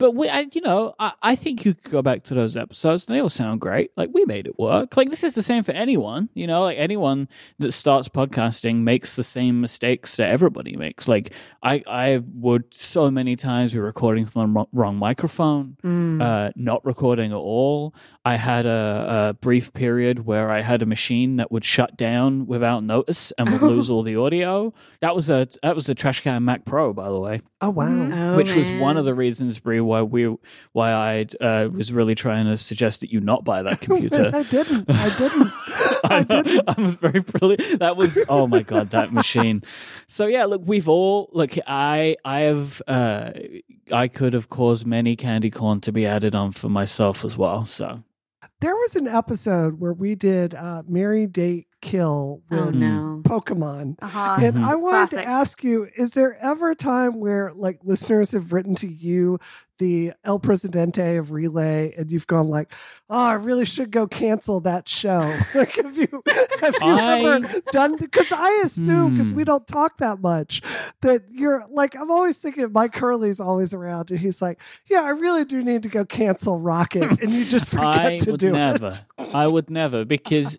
But 0.02 0.14
we, 0.16 0.28
I, 0.28 0.46
you 0.52 0.60
know, 0.60 0.94
I, 0.98 1.12
I 1.22 1.36
think 1.36 1.64
you 1.64 1.74
could 1.74 1.90
go 1.90 2.02
back 2.02 2.24
to 2.24 2.34
those 2.34 2.56
episodes. 2.56 3.06
and 3.08 3.16
They 3.16 3.20
all 3.20 3.28
sound 3.28 3.60
great. 3.60 3.92
Like 3.96 4.10
we 4.12 4.24
made 4.24 4.46
it 4.46 4.58
work. 4.58 4.96
Like 4.96 5.10
this 5.10 5.22
is 5.24 5.34
the 5.34 5.42
same 5.42 5.62
for 5.62 5.72
anyone. 5.72 6.28
You 6.34 6.46
know, 6.48 6.62
like 6.62 6.76
anyone 6.78 7.28
that 7.60 7.72
starts 7.72 8.08
podcasting 8.08 8.78
makes 8.82 9.14
the 9.16 9.22
same 9.22 9.60
mistakes 9.60 10.16
that 10.16 10.28
everybody 10.28 10.76
makes. 10.76 11.06
Like 11.06 11.32
I, 11.62 11.82
I 11.86 12.20
would 12.34 12.64
so 12.74 13.10
many 13.10 13.36
times 13.36 13.72
be 13.72 13.78
recording 13.78 14.26
from 14.26 14.42
the 14.52 14.58
wrong- 14.58 14.68
wrong 14.72 14.96
microphone, 14.96 15.76
Mm. 15.84 16.20
uh, 16.20 16.52
not 16.56 16.84
recording 16.84 17.30
at 17.32 17.36
all. 17.36 17.94
I 18.24 18.36
had 18.36 18.66
a, 18.66 19.30
a 19.30 19.34
brief 19.40 19.72
period 19.72 20.26
where 20.26 20.50
I 20.50 20.60
had 20.62 20.82
a 20.82 20.86
machine 20.86 21.36
that 21.36 21.50
would 21.52 21.64
shut 21.64 21.96
down 21.96 22.46
without 22.46 22.82
notice 22.84 23.32
and 23.38 23.50
would 23.50 23.62
lose 23.62 23.88
all 23.90 24.02
the 24.02 24.16
audio. 24.16 24.72
That 25.00 25.14
was 25.14 25.30
a 25.30 25.46
that 25.62 25.74
was 25.74 25.88
a 25.88 25.94
Trashcan 25.94 26.42
Mac 26.42 26.64
Pro, 26.64 26.92
by 26.92 27.08
the 27.08 27.20
way 27.20 27.42
Oh 27.60 27.70
wow. 27.70 27.86
Oh, 28.12 28.36
which 28.36 28.56
was 28.56 28.70
one 28.72 28.96
of 28.96 29.04
the 29.04 29.14
reasons, 29.14 29.58
Brie, 29.60 29.80
why 29.92 30.02
we 30.02 30.34
why 30.72 30.92
I 30.92 31.26
uh, 31.40 31.68
was 31.68 31.92
really 31.92 32.14
trying 32.14 32.46
to 32.46 32.56
suggest 32.56 33.00
that 33.02 33.12
you 33.12 33.20
not 33.20 33.44
buy 33.44 33.62
that 33.62 33.80
computer. 33.86 34.30
I 34.34 34.42
didn't. 34.42 34.90
I 34.90 35.16
didn't. 35.16 35.52
I 36.04 36.22
didn't. 36.22 36.68
I 36.68 36.80
was 36.80 36.96
very 36.96 37.20
brilliant. 37.20 37.78
That 37.78 37.96
was 37.96 38.18
oh 38.28 38.46
my 38.46 38.62
god, 38.62 38.90
that 38.90 39.12
machine. 39.20 39.62
So 40.06 40.26
yeah, 40.26 40.44
look, 40.46 40.62
we've 40.64 40.88
all 40.88 41.30
look. 41.32 41.52
I 41.66 42.16
I 42.24 42.40
have 42.40 42.82
uh, 42.88 43.30
I 43.92 44.08
could 44.08 44.32
have 44.32 44.48
caused 44.48 44.86
many 44.86 45.14
candy 45.16 45.50
corn 45.50 45.80
to 45.82 45.92
be 45.92 46.06
added 46.06 46.34
on 46.34 46.52
for 46.52 46.68
myself 46.68 47.24
as 47.24 47.36
well. 47.36 47.66
So 47.66 48.02
There 48.60 48.74
was 48.74 48.96
an 48.96 49.06
episode 49.08 49.78
where 49.78 49.92
we 49.92 50.14
did 50.14 50.54
uh, 50.54 50.82
Marry, 50.88 51.26
Date, 51.26 51.66
Kill 51.82 52.40
with 52.48 52.58
Oh 52.60 52.70
no. 52.70 53.20
Pokemon. 53.24 53.96
Uh-huh. 54.00 54.36
And. 54.40 54.64
I 54.64 54.74
wanted 54.76 55.10
Classic. 55.10 55.18
to 55.18 55.24
ask 55.24 55.64
you, 55.64 55.88
is 55.96 56.12
there 56.12 56.38
ever 56.40 56.70
a 56.70 56.74
time 56.76 57.20
where 57.20 57.52
like 57.54 57.80
listeners 57.82 58.32
have 58.32 58.52
written 58.52 58.74
to 58.76 58.86
you, 58.86 59.38
the 59.78 60.12
El 60.24 60.38
Presidente 60.38 61.16
of 61.16 61.32
Relay, 61.32 61.92
and 61.98 62.10
you've 62.12 62.26
gone 62.28 62.46
like, 62.46 62.72
oh, 63.10 63.18
I 63.18 63.32
really 63.34 63.64
should 63.64 63.90
go 63.90 64.06
cancel 64.06 64.60
that 64.60 64.88
show? 64.88 65.20
like 65.56 65.74
have 65.76 65.98
you 65.98 66.22
have 66.60 66.74
you 66.80 66.86
I- 66.86 67.18
ever 67.20 67.60
done 67.72 67.96
because 67.96 68.30
I 68.32 68.62
assume, 68.64 69.14
because 69.16 69.30
Hmm. 69.30 69.36
we 69.36 69.44
don't 69.44 69.66
talk 69.66 69.98
that 69.98 70.20
much, 70.20 70.62
that 71.00 71.24
you're 71.30 71.66
like 71.68 71.96
I'm 71.96 72.10
always 72.12 72.36
thinking 72.36 72.70
Mike 72.72 72.94
Hurley's 72.96 73.40
always 73.40 73.74
around 73.74 74.10
and 74.12 74.20
he's 74.20 74.40
like, 74.40 74.60
Yeah, 74.88 75.02
I 75.02 75.10
really 75.10 75.44
do 75.44 75.62
need 75.64 75.82
to 75.82 75.88
go 75.88 76.04
cancel 76.04 76.60
Rocket 76.60 77.20
and 77.20 77.32
you 77.32 77.44
just 77.44 77.66
forget 77.68 77.96
I 77.96 78.18
to 78.18 78.30
would 78.32 78.40
do 78.40 78.52
never. 78.52 78.88
it. 79.18 79.34
I 79.34 79.48
would 79.48 79.68
never 79.68 80.04
because. 80.04 80.58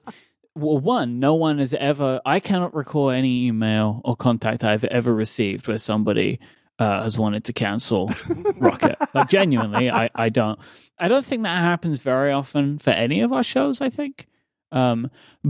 Well, 0.55 0.77
one, 0.77 1.19
no 1.19 1.33
one 1.33 1.57
has 1.59 1.73
ever. 1.73 2.21
I 2.25 2.39
cannot 2.39 2.75
recall 2.75 3.09
any 3.09 3.47
email 3.47 4.01
or 4.05 4.15
contact 4.15 4.63
I've 4.63 4.83
ever 4.85 5.13
received 5.13 5.67
where 5.67 5.79
somebody 5.79 6.39
uh, 6.79 7.01
has 7.03 7.17
wanted 7.17 7.43
to 7.45 7.53
cancel 7.53 8.11
Rocket. 8.57 8.95
Like 9.15 9.29
genuinely, 9.29 9.89
I, 9.89 10.09
I 10.13 10.29
don't. 10.29 10.59
I 10.99 11.07
don't 11.07 11.25
think 11.25 11.43
that 11.43 11.57
happens 11.57 11.99
very 12.01 12.31
often 12.31 12.77
for 12.77 12.91
any 12.91 13.21
of 13.21 13.33
our 13.33 13.41
shows. 13.43 13.81
I 13.81 13.89
think, 13.89 14.27
um, 14.71 15.09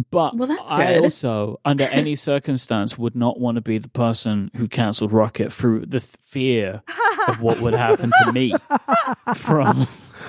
but 0.10 0.38
Well, 0.38 0.48
that's 0.48 0.72
I 0.72 0.98
also, 1.00 1.60
under 1.66 1.84
any 1.86 2.16
circumstance, 2.32 2.98
would 2.98 3.16
not 3.16 3.40
want 3.42 3.56
to 3.56 3.62
be 3.62 3.78
the 3.78 3.90
person 3.90 4.52
who 4.56 4.70
cancelled 4.70 5.12
Rocket 5.12 5.52
through 5.52 5.82
the 5.82 6.00
th- 6.00 6.14
fear 6.26 6.82
of 7.28 7.42
what 7.42 7.60
would 7.60 7.74
happen 7.74 8.10
to 8.24 8.32
me 8.32 8.54
from 9.36 9.86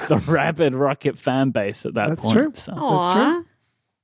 the 0.09 0.17
rabid 0.27 0.75
Rocket 0.75 1.17
fan 1.17 1.51
base 1.51 1.87
at 1.87 1.95
that 1.95 2.07
point. 2.07 2.17
That's 2.17 2.25
point. 2.27 2.37
true. 2.37 2.53
So 2.57 2.73
Aw. 2.73 3.43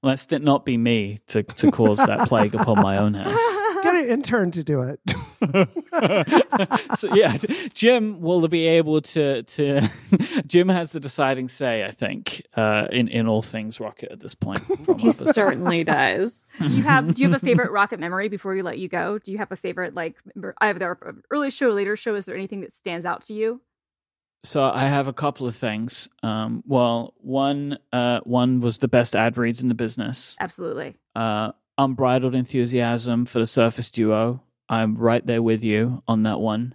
Let's 0.03 0.27
it 0.33 0.43
not 0.43 0.65
be 0.65 0.77
me 0.77 1.21
to, 1.29 1.43
to 1.43 1.71
cause 1.71 1.99
that 1.99 2.29
plague 2.29 2.55
upon 2.55 2.81
my 2.81 2.99
own 2.99 3.15
house. 3.15 3.35
Get 3.83 3.95
an 3.95 4.09
intern 4.11 4.51
to 4.53 4.63
do 4.63 4.83
it. 4.83 5.01
so 6.99 7.15
yeah, 7.15 7.39
Jim 7.73 8.21
will 8.21 8.47
be 8.47 8.67
able 8.67 9.01
to 9.01 9.43
to. 9.43 9.89
Jim 10.47 10.69
has 10.69 10.93
the 10.93 11.01
deciding 11.01 11.49
say, 11.49 11.85
I 11.87 11.91
think, 11.91 12.47
uh, 12.57 12.89
in 12.93 13.09
in 13.09 13.27
all 13.27 13.41
things 13.41 13.81
Rocket 13.81 14.13
at 14.13 14.21
this 14.21 14.35
point. 14.35 14.61
He 14.99 15.11
certainly 15.11 15.83
does. 15.83 16.45
do 16.59 16.75
you 16.75 16.83
have 16.83 17.15
do 17.15 17.23
you 17.23 17.31
have 17.31 17.43
a 17.43 17.45
favorite 17.45 17.71
rocket 17.71 18.01
memory 18.01 18.29
before 18.29 18.53
we 18.53 18.61
let 18.61 18.79
you 18.79 18.89
go? 18.89 19.19
Do 19.19 19.33
you 19.33 19.39
have 19.39 19.51
a 19.51 19.57
favorite 19.57 19.95
like 19.95 20.17
member- 20.35 20.55
either 20.61 20.99
early 21.31 21.51
show, 21.51 21.71
later 21.71 21.97
show? 21.97 22.15
Is 22.17 22.27
there 22.27 22.37
anything 22.37 22.61
that 22.61 22.75
stands 22.75 23.07
out 23.07 23.23
to 23.23 23.35
you? 23.35 23.63
So 24.43 24.65
I 24.65 24.87
have 24.87 25.07
a 25.07 25.13
couple 25.13 25.47
of 25.47 25.55
things. 25.55 26.09
Um, 26.23 26.63
well, 26.67 27.15
one 27.19 27.79
uh, 27.93 28.21
one 28.25 28.61
was 28.61 28.79
the 28.79 28.89
best 28.89 29.15
ad 29.15 29.37
reads 29.37 29.63
in 29.63 29.69
the 29.69 29.75
business. 29.75 30.37
Absolutely. 30.41 30.97
Uh, 31.15 31.53
unbridled 31.77 32.35
enthusiasm 32.35 33.27
for 33.27 33.39
the 33.39 33.47
Surface 33.47 33.91
Duo. 33.91 34.43
I'm 34.69 34.95
right 34.95 35.25
there 35.25 35.43
with 35.43 35.63
you 35.63 36.03
on 36.09 36.23
that 36.23 36.41
one. 36.41 36.75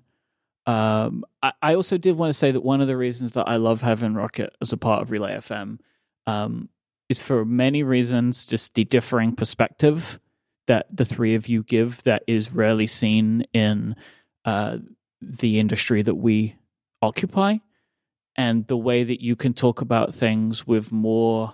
Um, 0.68 1.26
I, 1.42 1.54
I 1.62 1.76
also 1.76 1.98
did 1.98 2.18
want 2.18 2.30
to 2.30 2.38
say 2.38 2.52
that 2.52 2.62
one 2.62 2.82
of 2.82 2.88
the 2.88 2.98
reasons 2.98 3.34
that 3.34 3.48
I 3.48 3.56
love 3.56 3.82
having 3.82 4.16
Rocket 4.16 4.56
as 4.62 4.74
a 4.74 4.78
part 4.78 5.02
of 5.02 5.12
Relay 5.12 5.36
FM 5.36 5.80
um, 6.28 6.70
is 7.10 7.22
for 7.22 7.46
many 7.46 7.84
reasons, 7.84 8.46
just 8.46 8.74
the 8.74 8.84
differing 8.84 9.36
perspective 9.36 10.20
that 10.68 10.88
the 10.96 11.06
three 11.06 11.36
of 11.36 11.48
you 11.48 11.64
give 11.64 12.04
that 12.04 12.24
is 12.28 12.52
rarely 12.52 12.88
seen 12.88 13.46
in 13.54 13.96
uh, 14.44 14.78
the 15.22 15.60
industry 15.60 16.02
that 16.02 16.16
we 16.16 16.56
occupy, 17.06 17.58
and 18.36 18.68
the 18.68 18.78
way 18.78 19.04
that 19.04 19.22
you 19.22 19.36
can 19.36 19.54
talk 19.54 19.82
about 19.82 20.14
things 20.14 20.68
with 20.68 20.92
more. 20.92 21.54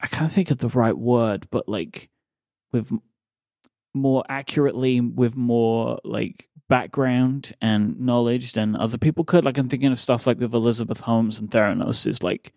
I 0.00 0.06
can't 0.06 0.30
think 0.30 0.50
of 0.50 0.58
the 0.58 0.68
right 0.68 0.96
word, 0.96 1.48
but 1.50 1.68
like 1.68 2.08
with 2.72 2.90
more 3.94 4.24
accurately, 4.28 5.00
with 5.00 5.34
more 5.34 5.98
like 6.04 6.48
background 6.68 7.54
and 7.60 7.98
knowledge 7.98 8.52
than 8.52 8.76
other 8.76 8.98
people 8.98 9.24
could. 9.24 9.44
Like 9.44 9.58
I'm 9.58 9.68
thinking 9.68 9.90
of 9.90 9.98
stuff 9.98 10.26
like 10.26 10.38
with 10.38 10.54
Elizabeth 10.54 11.00
Holmes 11.00 11.40
and 11.40 11.50
Theranos 11.50 12.06
is 12.06 12.22
like 12.22 12.52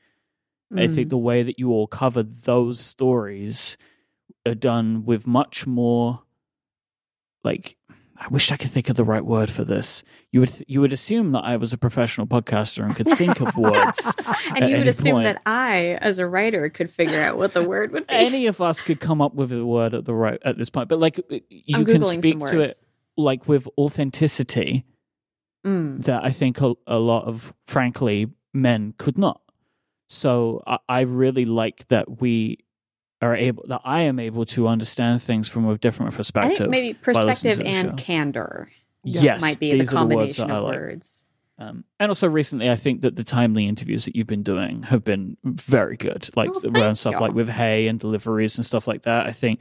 I 0.77 0.87
think 0.87 1.07
Mm. 1.07 1.09
the 1.09 1.17
way 1.17 1.43
that 1.43 1.59
you 1.59 1.71
all 1.71 1.87
covered 1.87 2.43
those 2.43 2.79
stories 2.79 3.75
are 4.45 4.55
done 4.55 5.03
with 5.05 5.25
much 5.27 5.65
more 5.67 6.21
like 7.43 7.77
I 8.23 8.27
wish 8.27 8.51
I 8.51 8.55
could 8.57 8.69
think 8.69 8.87
of 8.87 8.95
the 8.95 9.03
right 9.03 9.25
word 9.25 9.49
for 9.49 9.63
this. 9.63 10.03
You 10.31 10.41
would 10.41 10.51
you 10.67 10.79
would 10.79 10.93
assume 10.93 11.31
that 11.31 11.39
I 11.43 11.57
was 11.57 11.73
a 11.73 11.77
professional 11.77 12.27
podcaster 12.27 12.85
and 12.85 12.95
could 12.95 13.07
think 13.17 13.41
of 13.41 13.57
words. 13.57 14.13
and 14.55 14.69
you 14.69 14.77
would 14.77 14.87
assume 14.87 15.13
point. 15.13 15.25
that 15.25 15.41
I, 15.47 15.97
as 16.01 16.19
a 16.19 16.27
writer, 16.27 16.69
could 16.69 16.91
figure 16.91 17.19
out 17.19 17.37
what 17.37 17.55
the 17.55 17.63
word 17.63 17.91
would 17.93 18.05
be. 18.05 18.13
Any 18.13 18.45
of 18.45 18.61
us 18.61 18.81
could 18.83 18.99
come 18.99 19.21
up 19.21 19.33
with 19.33 19.51
a 19.51 19.65
word 19.65 19.95
at 19.95 20.05
the 20.05 20.13
right 20.13 20.39
at 20.45 20.55
this 20.57 20.69
point, 20.69 20.87
but 20.87 20.99
like 20.99 21.17
you 21.49 21.77
I'm 21.77 21.83
can 21.83 21.99
googling 21.99 22.19
speak 22.19 22.39
to 22.51 22.59
it 22.61 22.75
like 23.17 23.47
with 23.47 23.67
authenticity 23.77 24.85
Mm. 25.65 26.03
that 26.05 26.23
I 26.23 26.31
think 26.31 26.59
a, 26.61 26.73
a 26.87 26.97
lot 26.97 27.25
of, 27.25 27.53
frankly, 27.67 28.27
men 28.51 28.95
could 28.97 29.15
not. 29.15 29.41
So 30.09 30.63
I, 30.65 30.77
I 30.89 31.01
really 31.01 31.45
like 31.45 31.87
that 31.89 32.19
we 32.19 32.57
are 33.21 33.35
able, 33.35 33.63
that 33.67 33.81
I 33.83 34.01
am 34.01 34.19
able 34.19 34.45
to 34.45 34.67
understand 34.67 35.21
things 35.21 35.47
from 35.47 35.67
a 35.67 35.77
different 35.77 36.13
I 36.13 36.17
perspective. 36.17 36.57
think 36.57 36.69
maybe 36.69 36.93
perspective 36.93 37.61
and 37.63 37.95
candor 37.97 38.69
yes, 39.03 39.41
might 39.41 39.59
be 39.59 39.71
the 39.71 39.79
these 39.79 39.93
are 39.93 40.07
the 40.07 40.15
words 40.15 40.37
combination 40.37 40.51
I 40.51 40.55
of 40.57 40.63
like. 40.63 40.73
words. 40.75 41.25
Um, 41.59 41.83
and 41.99 42.09
also 42.09 42.27
recently, 42.27 42.71
I 42.71 42.75
think 42.75 43.01
that 43.01 43.15
the 43.15 43.23
timely 43.23 43.67
interviews 43.67 44.05
that 44.05 44.15
you've 44.15 44.25
been 44.25 44.41
doing 44.41 44.81
have 44.83 45.03
been 45.03 45.37
very 45.43 45.95
good, 45.95 46.27
like 46.35 46.49
Oh, 46.51 46.61
around 46.71 46.95
stuff 46.95 47.13
you. 47.15 47.19
like 47.19 47.33
with 47.33 47.49
hay 47.49 47.87
and 47.87 47.99
deliveries 47.99 48.57
and 48.57 48.65
stuff 48.65 48.87
like 48.87 49.03
that. 49.03 49.27
I 49.27 49.31
think 49.31 49.59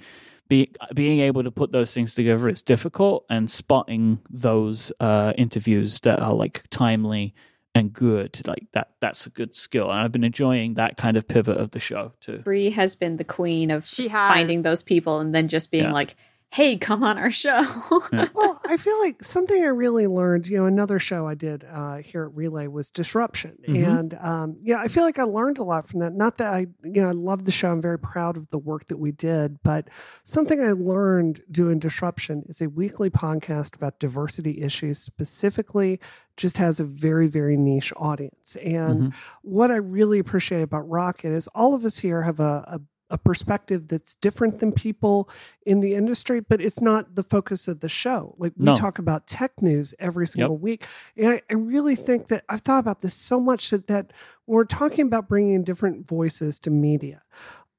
be, 0.49 0.71
being 0.95 1.21
able 1.21 1.43
to 1.43 1.51
put 1.51 1.73
those 1.73 1.93
things 1.93 2.15
together 2.15 2.49
is 2.49 2.63
difficult, 2.63 3.27
and 3.29 3.51
spotting 3.51 4.21
those 4.31 4.91
uh, 4.99 5.35
interviews 5.37 6.01
that 6.01 6.21
are 6.21 6.33
like 6.33 6.63
timely 6.71 7.35
and 7.75 7.93
good, 7.93 8.41
like 8.47 8.67
that, 8.73 8.91
that's 9.01 9.27
a 9.27 9.31
good 9.31 9.55
skill. 9.55 9.91
And 9.91 10.01
I've 10.01 10.13
been 10.13 10.25
enjoying 10.25 10.75
that 10.75 10.97
kind 10.97 11.17
of 11.17 11.29
pivot 11.29 11.57
of 11.57 11.71
the 11.71 11.81
show 11.81 12.13
too. 12.21 12.39
Bree 12.39 12.71
has 12.71 12.97
been 12.97 13.17
the 13.17 13.25
queen 13.25 13.71
of 13.71 13.87
She 13.87 14.09
has. 14.09 14.33
finding 14.33 14.63
those 14.63 14.83
people 14.83 15.21
and 15.21 15.35
then 15.35 15.49
just 15.49 15.71
being 15.71 15.85
Yeah. 15.85 15.93
like, 15.93 16.17
"Hey, 16.53 16.77
come 16.77 17.03
on 17.03 17.17
our 17.19 17.31
show." 17.31 17.61
well, 18.35 18.61
I 18.67 18.77
feel 18.77 18.99
like 19.01 19.23
something 19.23 19.63
I 19.63 19.67
really 19.69 20.07
learned, 20.07 20.49
you 20.49 20.59
know, 20.59 20.67
another 20.67 20.99
show 20.99 21.27
I 21.27 21.35
did 21.35 21.65
uh, 21.71 21.97
here 21.99 22.25
at 22.25 22.35
Relay 22.35 22.67
was 22.67 22.91
disruption. 22.91 23.59
Mhm. 23.69 23.87
And 23.87 24.15
um, 24.21 24.57
yeah, 24.63 24.79
I 24.81 24.89
feel 24.89 25.05
like 25.05 25.19
I 25.19 25.23
learned 25.25 25.59
a 25.59 25.65
lot 25.65 25.87
from 25.89 26.01
that. 26.01 26.15
Not 26.15 26.39
that 26.39 26.53
I, 26.53 26.67
you 26.83 27.03
know, 27.03 27.09
I 27.09 27.13
love 27.13 27.45
the 27.45 27.53
show. 27.53 27.71
I'm 27.73 27.81
very 27.83 27.99
proud 27.99 28.37
of 28.37 28.49
the 28.51 28.59
work 28.59 28.89
that 28.89 28.97
we 28.99 29.13
did. 29.13 29.63
But 29.63 29.89
something 30.25 30.61
I 30.61 30.73
learned 30.73 31.41
doing 31.51 31.79
disruption 31.79 32.45
is 32.49 32.61
a 32.61 32.69
weekly 32.69 33.11
podcast 33.11 33.75
about 33.77 33.99
diversity 34.01 34.61
issues, 34.63 34.99
specifically 34.99 36.01
just 36.37 36.57
has 36.57 36.81
a 36.81 36.85
very, 36.85 37.27
very 37.29 37.57
niche 37.57 37.93
audience. 37.97 38.57
And 38.57 39.03
Mhm. 39.03 39.15
what 39.43 39.71
I 39.71 39.77
really 39.77 40.19
appreciate 40.19 40.63
about 40.63 40.89
Rocket 40.89 41.33
is 41.33 41.49
all 41.49 41.75
of 41.75 41.85
us 41.85 41.99
here 41.99 42.23
have 42.23 42.41
a, 42.41 42.65
a 42.67 42.81
a 43.11 43.19
perspective 43.19 43.89
that's 43.89 44.15
different 44.15 44.61
than 44.61 44.73
people 44.73 45.29
in 45.67 45.81
the 45.81 45.95
industry, 45.95 46.41
but 46.41 46.61
it's 46.61 46.81
not 46.81 47.17
the 47.17 47.23
focus 47.23 47.69
of 47.69 47.81
the 47.81 47.89
show. 47.89 48.35
Like 48.39 48.53
we 48.57 48.67
No. 48.67 48.75
talk 48.75 48.99
about 48.99 49.27
tech 49.27 49.61
news 49.61 49.95
every 49.99 50.27
single 50.27 50.57
week. 50.57 50.87
And 51.17 51.29
I, 51.29 51.43
I 51.51 51.55
really 51.55 51.97
think 51.97 52.29
that 52.29 52.45
I've 52.49 52.61
thought 52.61 52.79
about 52.79 53.03
this 53.03 53.15
so 53.15 53.41
much 53.41 53.71
that, 53.71 53.89
that 53.89 54.13
we're 54.47 54.65
talking 54.65 55.07
about 55.07 55.29
bringing 55.29 55.65
different 55.65 56.07
voices 56.07 56.59
to 56.61 56.71
media, 56.71 57.23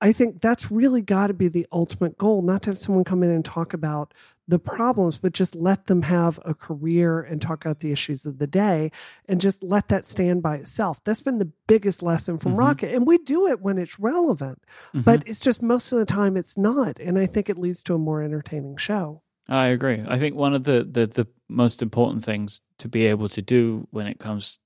I 0.02 0.12
think 0.12 0.41
that's 0.41 0.72
really 0.72 1.02
got 1.02 1.28
to 1.28 1.34
be 1.34 1.48
the 1.48 1.67
ultimate 1.72 2.17
goal, 2.17 2.41
not 2.41 2.63
to 2.63 2.72
have 2.72 2.78
someone 2.80 3.04
come 3.04 3.24
in 3.24 3.30
and 3.30 3.46
talk 3.46 3.74
about 3.74 4.13
the 4.51 4.59
problems, 4.59 5.17
but 5.17 5.31
just 5.33 5.55
let 5.55 5.87
them 5.87 6.01
have 6.03 6.37
a 6.45 6.53
career 6.53 7.21
and 7.21 7.41
talk 7.41 7.63
about 7.65 7.79
the 7.79 7.91
issues 7.91 8.25
of 8.25 8.37
the 8.37 8.45
day 8.45 8.91
and 9.27 9.39
just 9.39 9.63
let 9.63 9.87
that 9.87 10.05
stand 10.05 10.43
by 10.43 10.57
itself. 10.57 11.01
That's 11.05 11.21
been 11.21 11.39
the 11.39 11.51
biggest 11.67 12.03
lesson 12.03 12.37
from 12.37 12.53
Mhm. 12.53 12.57
Rocket. 12.59 12.93
And 12.93 13.07
we 13.07 13.17
do 13.17 13.47
it 13.47 13.61
when 13.61 13.77
it's 13.77 13.97
relevant, 13.97 14.61
Mhm. 14.93 15.05
but 15.05 15.23
it's 15.25 15.39
just 15.39 15.63
most 15.63 15.91
of 15.93 15.99
the 15.99 16.05
time 16.05 16.35
it's 16.35 16.57
not. 16.57 16.99
And 16.99 17.17
I 17.17 17.25
think 17.25 17.49
it 17.49 17.57
leads 17.57 17.81
to 17.83 17.95
a 17.95 17.97
more 17.97 18.21
entertaining 18.21 18.75
show. 18.75 19.21
I 19.47 19.67
agree. 19.67 20.03
I 20.05 20.19
think 20.19 20.35
one 20.35 20.53
of 20.53 20.65
the, 20.65 20.83
the, 20.83 21.07
the 21.07 21.27
most 21.47 21.81
important 21.81 22.25
things 22.25 22.59
to 22.79 22.89
be 22.89 23.05
able 23.05 23.29
to 23.29 23.41
do 23.41 23.87
when 23.91 24.05
it 24.05 24.19
comes 24.19 24.59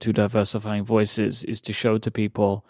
to 0.00 0.12
diversifying 0.14 0.84
voices 0.86 1.44
is 1.44 1.60
to 1.60 1.72
show 1.74 1.98
to 1.98 2.10
people 2.10 2.64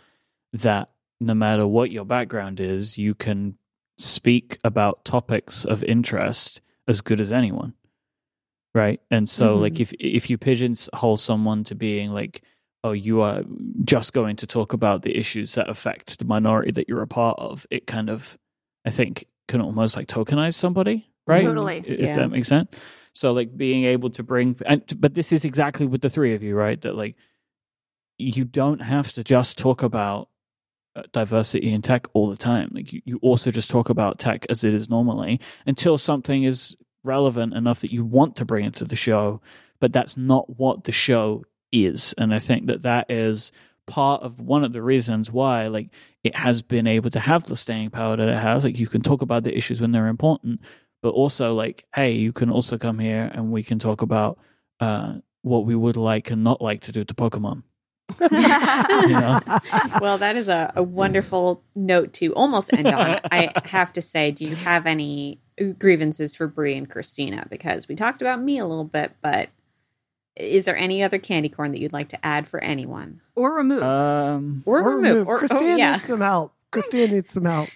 that 0.52 0.90
no 1.20 1.34
matter 1.34 1.64
what 1.64 1.92
your 1.92 2.04
background 2.04 2.58
is, 2.58 2.98
you 2.98 3.14
can 3.14 3.56
speak 3.98 4.58
about 4.64 5.04
topics 5.04 5.64
of 5.64 5.82
interest 5.84 6.60
as 6.88 7.00
good 7.00 7.20
as 7.20 7.32
anyone. 7.32 7.72
Right. 8.74 9.00
And 9.10 9.28
so, 9.28 9.56
Mhm. 9.56 9.60
like, 9.62 9.80
if 9.80 9.92
if 9.98 10.28
you 10.28 10.36
pigeonhole 10.38 11.16
someone 11.16 11.64
to 11.64 11.74
being 11.74 12.10
like, 12.12 12.42
oh, 12.84 12.92
you 12.92 13.20
are 13.22 13.42
just 13.84 14.12
going 14.12 14.36
to 14.36 14.46
talk 14.46 14.72
about 14.74 15.02
the 15.02 15.16
issues 15.16 15.54
that 15.54 15.68
affect 15.68 16.18
the 16.18 16.24
minority 16.26 16.70
that 16.72 16.88
you're 16.88 17.02
a 17.02 17.06
part 17.06 17.38
of, 17.38 17.66
it 17.70 17.86
kind 17.86 18.10
of, 18.10 18.36
I 18.84 18.90
think, 18.90 19.26
can 19.48 19.60
almost 19.62 19.96
like 19.96 20.08
tokenize 20.08 20.54
somebody, 20.54 21.08
right? 21.26 21.44
Totally. 21.44 21.82
If 21.86 22.10
Yeah. 22.10 22.16
that 22.16 22.30
makes 22.30 22.48
sense. 22.48 22.68
So, 23.14 23.32
like, 23.32 23.56
being 23.56 23.84
able 23.86 24.10
to 24.10 24.22
bring, 24.22 24.56
and 24.66 24.82
but 25.00 25.14
this 25.14 25.32
is 25.32 25.44
exactly 25.46 25.86
with 25.86 26.02
the 26.02 26.10
three 26.10 26.34
of 26.34 26.42
you, 26.42 26.54
right? 26.54 26.78
That 26.82 26.94
like, 26.96 27.16
you 28.18 28.44
don't 28.44 28.80
have 28.82 29.10
to 29.12 29.24
just 29.24 29.56
talk 29.58 29.82
about 29.82 30.28
diversity 31.12 31.72
in 31.72 31.82
tech 31.82 32.06
all 32.12 32.28
the 32.30 32.36
time. 32.36 32.70
Like, 32.72 32.92
you, 32.92 33.02
you 33.04 33.18
also 33.22 33.50
just 33.50 33.70
talk 33.70 33.88
about 33.88 34.18
tech 34.18 34.46
as 34.50 34.64
it 34.64 34.74
is 34.74 34.88
normally 34.90 35.40
until 35.66 35.98
something 35.98 36.44
is 36.44 36.76
relevant 37.04 37.54
enough 37.54 37.80
that 37.80 37.92
you 37.92 38.04
want 38.04 38.36
to 38.36 38.44
bring 38.44 38.64
into 38.64 38.84
the 38.84 38.96
show. 38.96 39.40
But 39.80 39.92
that's 39.92 40.16
not 40.16 40.58
what 40.58 40.84
the 40.84 40.92
show 40.92 41.44
is, 41.70 42.14
and 42.16 42.34
I 42.34 42.38
think 42.38 42.66
that 42.66 42.82
that 42.82 43.10
is 43.10 43.52
part 43.86 44.22
of 44.22 44.40
one 44.40 44.64
of 44.64 44.72
the 44.72 44.82
reasons 44.82 45.30
why 45.30 45.68
like 45.68 45.90
it 46.24 46.34
has 46.34 46.60
been 46.60 46.86
able 46.86 47.10
to 47.10 47.20
have 47.20 47.44
the 47.44 47.56
staying 47.56 47.90
power 47.90 48.16
that 48.16 48.28
it 48.28 48.36
has 48.36 48.64
like 48.64 48.78
you 48.78 48.86
can 48.86 49.00
talk 49.00 49.22
about 49.22 49.44
the 49.44 49.56
issues 49.56 49.80
when 49.80 49.92
they're 49.92 50.08
important 50.08 50.60
but 51.02 51.10
also 51.10 51.54
like 51.54 51.86
hey 51.94 52.10
you 52.10 52.32
can 52.32 52.50
also 52.50 52.76
come 52.76 52.98
here 52.98 53.30
and 53.32 53.52
we 53.52 53.62
can 53.62 53.78
talk 53.78 54.02
about 54.02 54.38
uh 54.80 55.14
what 55.42 55.64
we 55.64 55.76
would 55.76 55.96
like 55.96 56.30
and 56.32 56.42
not 56.42 56.60
like 56.60 56.80
to 56.80 56.90
do 56.90 57.04
to 57.04 57.14
pokemon 57.14 57.62
know? 58.20 59.40
well, 60.00 60.18
that 60.18 60.36
is 60.36 60.48
a, 60.48 60.72
a 60.76 60.82
wonderful 60.82 61.62
note 61.74 62.12
to 62.14 62.32
almost 62.34 62.72
end 62.72 62.86
on. 62.88 63.20
I 63.30 63.50
have 63.64 63.92
to 63.94 64.02
say, 64.02 64.30
do 64.30 64.48
you 64.48 64.56
have 64.56 64.86
any 64.86 65.40
grievances 65.78 66.34
for 66.34 66.46
Brie 66.46 66.76
and 66.76 66.88
Christina? 66.88 67.46
Because 67.50 67.88
we 67.88 67.96
talked 67.96 68.22
about 68.22 68.40
me 68.42 68.58
a 68.58 68.66
little 68.66 68.84
bit, 68.84 69.12
but 69.22 69.50
is 70.36 70.66
there 70.66 70.76
any 70.76 71.02
other 71.02 71.18
candy 71.18 71.48
corn 71.48 71.72
that 71.72 71.80
you'd 71.80 71.92
like 71.92 72.10
to 72.10 72.26
add 72.26 72.46
for 72.46 72.60
anyone? 72.62 73.20
or 73.34 73.54
remove. 73.54 73.82
um 73.82 74.62
Or, 74.66 74.80
Or 74.80 74.96
remove? 74.96 75.12
remove. 75.12 75.28
Or, 75.28 75.38
Christine 75.38 75.62
oh, 75.62 75.76
yeah. 75.76 75.92
needs 75.92 76.04
some 76.04 76.20
help. 76.20 76.52
Christina 76.70 77.08
needs 77.08 77.32
some 77.32 77.44
help. 77.44 77.68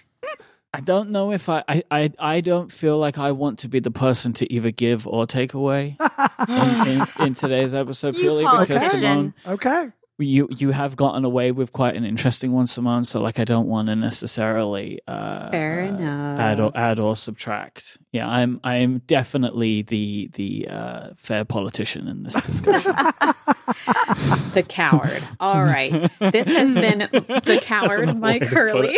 i 0.73 0.79
don't 0.79 1.09
know 1.09 1.31
if 1.33 1.49
I, 1.49 1.63
I 1.67 1.83
i 1.91 2.11
i 2.19 2.39
don't 2.41 2.71
feel 2.71 2.97
like 2.97 3.17
i 3.17 3.31
want 3.31 3.59
to 3.59 3.67
be 3.67 3.79
the 3.81 3.91
person 3.91 4.31
to 4.33 4.53
either 4.53 4.71
give 4.71 5.05
or 5.05 5.25
take 5.27 5.53
away 5.53 5.97
in, 6.47 6.87
in, 6.87 7.07
in 7.19 7.33
today's 7.33 7.73
episode 7.73 8.15
You 8.15 8.21
purely 8.21 8.45
because 8.59 8.89
simone 8.89 9.33
okay. 9.45 9.89
You 10.17 10.47
you 10.51 10.71
have 10.71 10.95
gotten 10.95 11.25
away 11.25 11.51
with 11.51 11.71
quite 11.71 11.95
an 11.95 12.03
interesting 12.05 12.51
one, 12.51 12.67
Simone. 12.67 13.05
So 13.05 13.19
like, 13.21 13.39
I 13.39 13.43
don't 13.43 13.67
want 13.67 13.87
to 13.87 13.95
necessarily 13.95 14.99
uh, 15.07 15.49
Fair 15.49 15.81
uh, 15.81 15.85
enough. 15.87 16.39
add 16.39 16.59
or 16.59 16.71
add 16.75 16.99
or 16.99 17.15
subtract. 17.15 17.97
Yeah, 18.11 18.27
I'm 18.27 18.59
I'm 18.63 18.99
definitely 19.07 19.81
the 19.81 20.29
the 20.33 20.67
uh, 20.69 21.09
fair 21.17 21.43
politician 21.45 22.07
in 22.07 22.23
this 22.23 22.33
discussion. 22.33 22.93
the 24.53 24.65
coward. 24.67 25.23
All 25.39 25.63
right. 25.63 26.11
This 26.19 26.45
has 26.47 26.73
been 26.75 26.99
the 27.11 27.59
coward, 27.63 28.17
Mike 28.19 28.41
way 28.41 28.47
Hurley, 28.47 28.97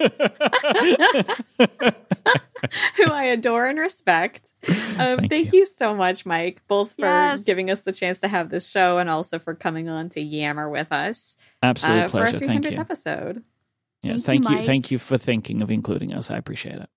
who 2.96 3.04
I 3.12 3.24
adore 3.24 3.66
and 3.66 3.78
respect. 3.78 4.54
Um, 4.98 5.18
Thank 5.18 5.30
thank 5.30 5.52
you. 5.52 5.60
you. 5.60 5.64
so 5.66 5.94
much, 5.94 6.24
Mike, 6.24 6.62
both 6.68 6.92
for 6.92 7.04
Yes. 7.04 7.44
giving 7.44 7.70
us 7.70 7.82
the 7.82 7.92
chance 7.92 8.20
to 8.20 8.28
have 8.28 8.48
this 8.50 8.70
show 8.70 8.98
and 8.98 9.10
also 9.10 9.38
for 9.38 9.54
coming 9.54 9.88
on 9.88 10.08
to 10.10 10.20
yammer 10.20 10.63
with 10.68 10.92
us 10.92 11.36
Absolute 11.62 12.04
uh, 12.04 12.08
for 12.08 12.18
our 12.18 12.30
pleasure. 12.30 12.46
Thank 12.46 12.64
300th 12.64 12.72
you. 12.72 12.78
episode. 12.80 13.42
Yes, 14.02 14.24
Thank 14.24 14.44
thank 14.44 14.44
you, 14.44 14.50
you. 14.50 14.56
Mike. 14.56 14.66
Thank 14.66 14.90
you 14.90 14.98
for 14.98 15.16
thinking 15.16 15.62
of 15.62 15.70
including 15.70 16.12
us. 16.12 16.30
I 16.30 16.36
appreciate 16.36 16.76
it. 16.76 16.90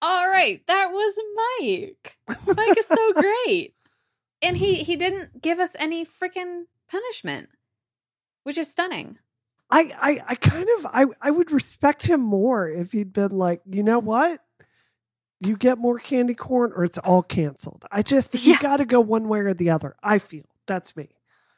All 0.00 0.28
right, 0.28 0.64
that 0.66 0.90
was 0.92 1.18
Mike. 1.60 2.16
Mike 2.46 2.78
is 2.78 2.86
so 2.86 3.12
great. 3.14 3.74
And 4.42 4.56
he 4.56 4.82
he 4.84 4.96
didn't 4.96 5.42
give 5.42 5.58
us 5.58 5.74
any 5.78 6.04
freaking 6.04 6.64
punishment, 6.90 7.48
which 8.44 8.58
is 8.58 8.70
stunning. 8.70 9.18
I, 9.70 9.92
I, 10.00 10.22
I 10.28 10.34
kind 10.36 10.66
of 10.78 10.86
I, 10.86 11.06
I 11.20 11.30
would 11.30 11.50
respect 11.52 12.06
him 12.06 12.20
more 12.20 12.68
if 12.68 12.92
he'd 12.92 13.12
been 13.12 13.32
like, 13.32 13.60
you 13.68 13.82
know 13.82 13.98
what? 13.98 14.40
You 15.40 15.56
get 15.56 15.78
more 15.78 15.98
candy 15.98 16.34
corn 16.34 16.72
or 16.74 16.84
it's 16.84 16.98
all 16.98 17.22
canceled. 17.22 17.84
I 17.90 18.02
just 18.02 18.34
you 18.46 18.58
gotta 18.58 18.84
go 18.84 19.00
one 19.00 19.28
way 19.28 19.40
or 19.40 19.54
the 19.54 19.70
other. 19.70 19.96
I 20.02 20.18
feel. 20.18 20.44
That's 20.66 20.96
me. 20.96 21.10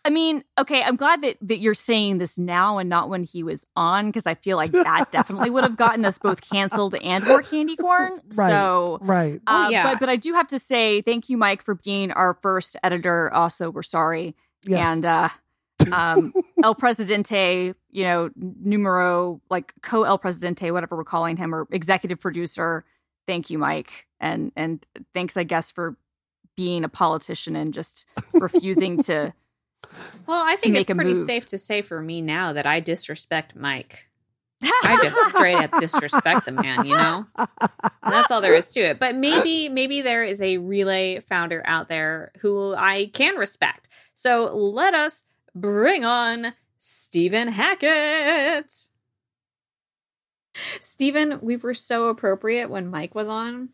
I 0.04 0.08
mean, 0.10 0.44
okay, 0.58 0.82
I'm 0.82 0.96
glad 0.96 1.20
that, 1.22 1.36
that 1.42 1.58
you're 1.58 1.74
saying 1.74 2.18
this 2.18 2.38
now 2.38 2.78
and 2.78 2.88
not 2.88 3.10
when 3.10 3.22
he 3.22 3.42
was 3.42 3.66
on, 3.76 4.06
because 4.06 4.24
I 4.26 4.34
feel 4.34 4.56
like 4.56 4.70
that 4.72 5.12
definitely 5.12 5.50
would 5.50 5.62
have 5.62 5.76
gotten 5.76 6.04
us 6.06 6.16
both 6.16 6.40
canceled 6.40 6.94
and 6.94 7.24
more 7.26 7.42
candy 7.42 7.76
corn. 7.76 8.12
Right. 8.34 8.48
So 8.48 8.98
Right. 9.02 9.40
Oh, 9.46 9.66
Uh, 9.66 9.68
yeah. 9.68 9.82
But 9.82 10.00
but 10.00 10.08
I 10.08 10.16
do 10.16 10.32
have 10.32 10.48
to 10.48 10.58
say 10.58 11.02
thank 11.02 11.28
you, 11.28 11.36
Mike, 11.36 11.62
for 11.62 11.74
being 11.74 12.12
our 12.12 12.34
first 12.40 12.76
editor. 12.82 13.32
Also, 13.34 13.70
we're 13.70 13.82
sorry, 13.82 14.34
Yes. 14.64 14.86
and 14.86 15.04
uh, 15.04 15.28
um, 15.92 16.32
El 16.64 16.74
Presidente, 16.74 17.74
you 17.90 18.02
know, 18.04 18.30
numero 18.36 19.40
like 19.50 19.74
co 19.82 20.04
El 20.04 20.16
Presidente, 20.18 20.70
whatever 20.70 20.96
we're 20.96 21.04
calling 21.04 21.36
him, 21.36 21.54
or 21.54 21.66
executive 21.70 22.20
producer. 22.20 22.84
Thank 23.26 23.50
you, 23.50 23.58
Mike, 23.58 24.06
and 24.18 24.50
and 24.56 24.84
thanks, 25.14 25.36
I 25.36 25.42
guess, 25.42 25.70
for 25.70 25.96
being 26.56 26.84
a 26.84 26.88
politician 26.88 27.54
and 27.54 27.74
just 27.74 28.06
refusing 28.32 29.02
to. 29.04 29.34
Well, 30.26 30.42
I 30.44 30.56
think 30.56 30.76
it's 30.76 30.90
pretty 30.90 31.14
move. 31.14 31.26
safe 31.26 31.46
to 31.48 31.58
say 31.58 31.82
for 31.82 32.00
me 32.00 32.22
now 32.22 32.52
that 32.52 32.66
I 32.66 32.80
disrespect 32.80 33.56
Mike. 33.56 34.08
I 34.62 34.98
just 35.02 35.16
straight 35.28 35.56
up 35.56 35.70
disrespect 35.80 36.44
the 36.44 36.52
man, 36.52 36.84
you 36.84 36.96
know? 36.96 37.26
That's 38.02 38.30
all 38.30 38.40
there 38.40 38.54
is 38.54 38.70
to 38.72 38.80
it. 38.80 38.98
But 38.98 39.16
maybe 39.16 39.68
maybe 39.68 40.02
there 40.02 40.24
is 40.24 40.40
a 40.42 40.58
relay 40.58 41.20
founder 41.20 41.62
out 41.64 41.88
there 41.88 42.32
who 42.40 42.74
I 42.76 43.06
can 43.12 43.36
respect. 43.36 43.88
So 44.14 44.54
let 44.54 44.94
us 44.94 45.24
bring 45.54 46.04
on 46.04 46.54
Stephen 46.78 47.48
Hackett. 47.48 48.72
Stephen, 50.80 51.38
we 51.42 51.56
were 51.56 51.74
so 51.74 52.08
appropriate 52.08 52.70
when 52.70 52.88
Mike 52.88 53.14
was 53.14 53.28
on, 53.28 53.70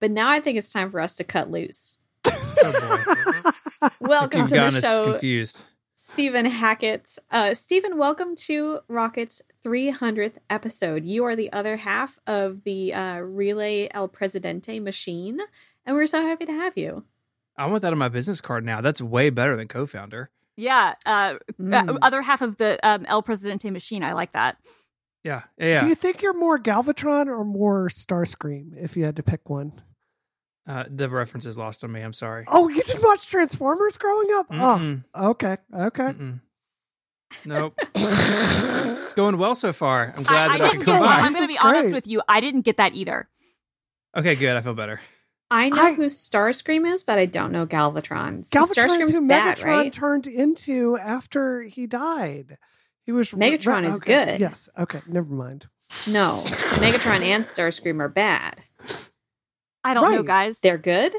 but 0.00 0.10
now 0.10 0.30
I 0.30 0.40
think 0.40 0.58
it's 0.58 0.72
time 0.72 0.90
for 0.90 1.00
us 1.00 1.14
to 1.16 1.24
cut 1.24 1.50
loose. 1.50 1.97
Oh. 2.30 3.52
Welcome 4.00 4.40
You've 4.42 4.48
to 4.50 4.70
the 4.70 4.80
show. 4.82 5.04
confused. 5.04 5.64
Stephen 5.94 6.46
Hackett. 6.46 7.18
Uh, 7.30 7.54
Stephen, 7.54 7.98
welcome 7.98 8.34
to 8.36 8.80
Rocket's 8.88 9.42
300th 9.64 10.34
episode. 10.48 11.04
You 11.04 11.24
are 11.24 11.36
the 11.36 11.52
other 11.52 11.76
half 11.76 12.18
of 12.26 12.64
the 12.64 12.94
uh, 12.94 13.18
Relay 13.18 13.88
El 13.92 14.08
Presidente 14.08 14.80
machine, 14.80 15.40
and 15.86 15.96
we're 15.96 16.06
so 16.06 16.22
happy 16.22 16.46
to 16.46 16.52
have 16.52 16.76
you. 16.76 17.04
I 17.56 17.66
want 17.66 17.82
that 17.82 17.92
on 17.92 17.98
my 17.98 18.08
business 18.08 18.40
card 18.40 18.64
now. 18.64 18.80
That's 18.80 19.02
way 19.02 19.30
better 19.30 19.56
than 19.56 19.68
co-founder. 19.68 20.30
yeah, 20.56 20.94
uh, 21.06 21.34
Mm. 21.60 21.88
uh, 21.90 21.98
other 22.02 22.22
half 22.22 22.40
of 22.42 22.56
the 22.56 22.78
um, 22.88 23.04
El 23.06 23.22
Presidente 23.22 23.70
machine. 23.70 24.02
I 24.02 24.12
like 24.12 24.32
that. 24.32 24.56
Yeah, 25.24 25.42
yeah. 25.58 25.80
Do 25.80 25.88
you 25.88 25.94
think 25.94 26.22
you're 26.22 26.32
more 26.38 26.58
Galvatron 26.58 27.26
or 27.26 27.44
more 27.44 27.88
Starscream 27.88 28.72
if 28.80 28.96
you 28.96 29.04
had 29.04 29.16
to 29.16 29.22
pick 29.22 29.50
one? 29.50 29.82
Uh, 30.68 30.84
the 30.88 31.08
reference 31.08 31.46
is 31.46 31.56
lost 31.56 31.82
on 31.82 31.90
me. 31.90 32.02
I'm 32.02 32.12
sorry. 32.12 32.44
Oh, 32.46 32.68
you 32.68 32.82
didn't 32.82 33.02
watch 33.02 33.26
Transformers 33.26 33.96
growing 33.96 34.28
up? 34.34 34.50
Mm-mm, 34.50 35.04
Oh, 35.14 35.30
okay, 35.30 35.56
okay. 35.74 36.02
mm-mm. 36.04 36.40
Nope. 37.46 37.74
it's 37.94 39.12
going 39.14 39.38
well 39.38 39.54
so 39.54 39.72
far. 39.72 40.12
I'm 40.16 40.22
glad 40.22 40.50
I, 40.50 40.58
that 40.58 40.64
I, 40.64 40.68
I 40.68 40.76
could 40.76 40.84
come 40.84 41.00
by. 41.00 41.06
I'm 41.06 41.32
going 41.32 41.44
to 41.46 41.52
be 41.52 41.58
honest 41.58 41.84
great. 41.84 41.94
with 41.94 42.06
you. 42.08 42.22
I 42.28 42.40
didn't 42.40 42.62
get 42.62 42.76
that 42.76 42.94
either. 42.94 43.28
Okay, 44.16 44.34
good. 44.34 44.56
I 44.56 44.60
feel 44.60 44.74
better. 44.74 45.00
I 45.50 45.70
know 45.70 45.82
I- 45.86 45.94
who 45.94 46.04
Starscream 46.04 46.86
is, 46.90 47.02
but 47.02 47.18
I 47.18 47.24
don't 47.26 47.52
know 47.52 47.66
Galvatron. 47.66 48.48
Galvatron 48.50 48.62
is 48.62 48.76
Starscream's 48.76 49.16
who 49.16 49.26
bad, 49.26 49.56
Megatron 49.58 49.64
right? 49.64 49.92
turned 49.92 50.26
into 50.26 50.98
after 50.98 51.62
he 51.62 51.86
died. 51.86 52.58
He 53.06 53.12
was 53.12 53.30
Megatron 53.30 53.86
is 53.86 53.96
okay, 53.96 54.26
good. 54.32 54.40
Yes. 54.40 54.68
Okay. 54.78 55.00
Never 55.06 55.32
mind. 55.32 55.66
No, 56.12 56.42
Megatron 56.76 57.22
and 57.22 57.42
Starscream 57.44 58.00
are 58.00 58.08
bad. 58.10 58.56
I 59.84 59.94
don't 59.94 60.10
know, 60.12 60.22
guys. 60.22 60.58
They're 60.58 60.78
good. 60.78 61.14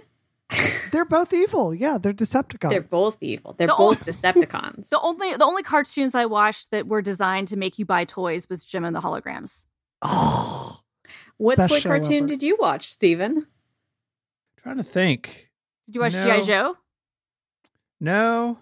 They're 0.92 1.06
both 1.06 1.32
evil. 1.34 1.74
Yeah, 1.76 2.00
they're 2.00 2.14
Decepticons. 2.14 2.70
They're 2.72 2.82
both 2.82 3.22
evil. 3.22 3.54
They're 3.58 3.68
The 3.68 3.76
both 3.78 4.04
Decepticons. 4.04 4.90
The 4.90 5.00
only 5.00 5.36
the 5.36 5.46
only 5.46 5.62
cartoons 5.62 6.16
I 6.16 6.26
watched 6.26 6.72
that 6.72 6.88
were 6.88 7.04
designed 7.04 7.48
to 7.50 7.56
make 7.58 7.78
you 7.78 7.86
buy 7.86 8.06
toys 8.06 8.50
was 8.50 8.66
Jem 8.66 8.84
and 8.86 8.96
the 8.96 9.00
Holograms. 9.00 9.64
Oh, 10.02 10.80
What 11.38 11.58
Best 11.58 11.70
toy 11.70 11.82
cartoon 11.82 12.18
ever. 12.24 12.28
did 12.28 12.42
you 12.44 12.58
watch, 12.60 12.88
Stephen? 12.88 13.46
trying 14.64 14.78
to 14.78 14.84
think. 14.84 15.50
Did 15.86 15.96
you 15.96 16.02
watch 16.02 16.14
No. 16.14 16.40
GI 16.40 16.46
Joe? 16.48 16.76
No. 18.02 18.58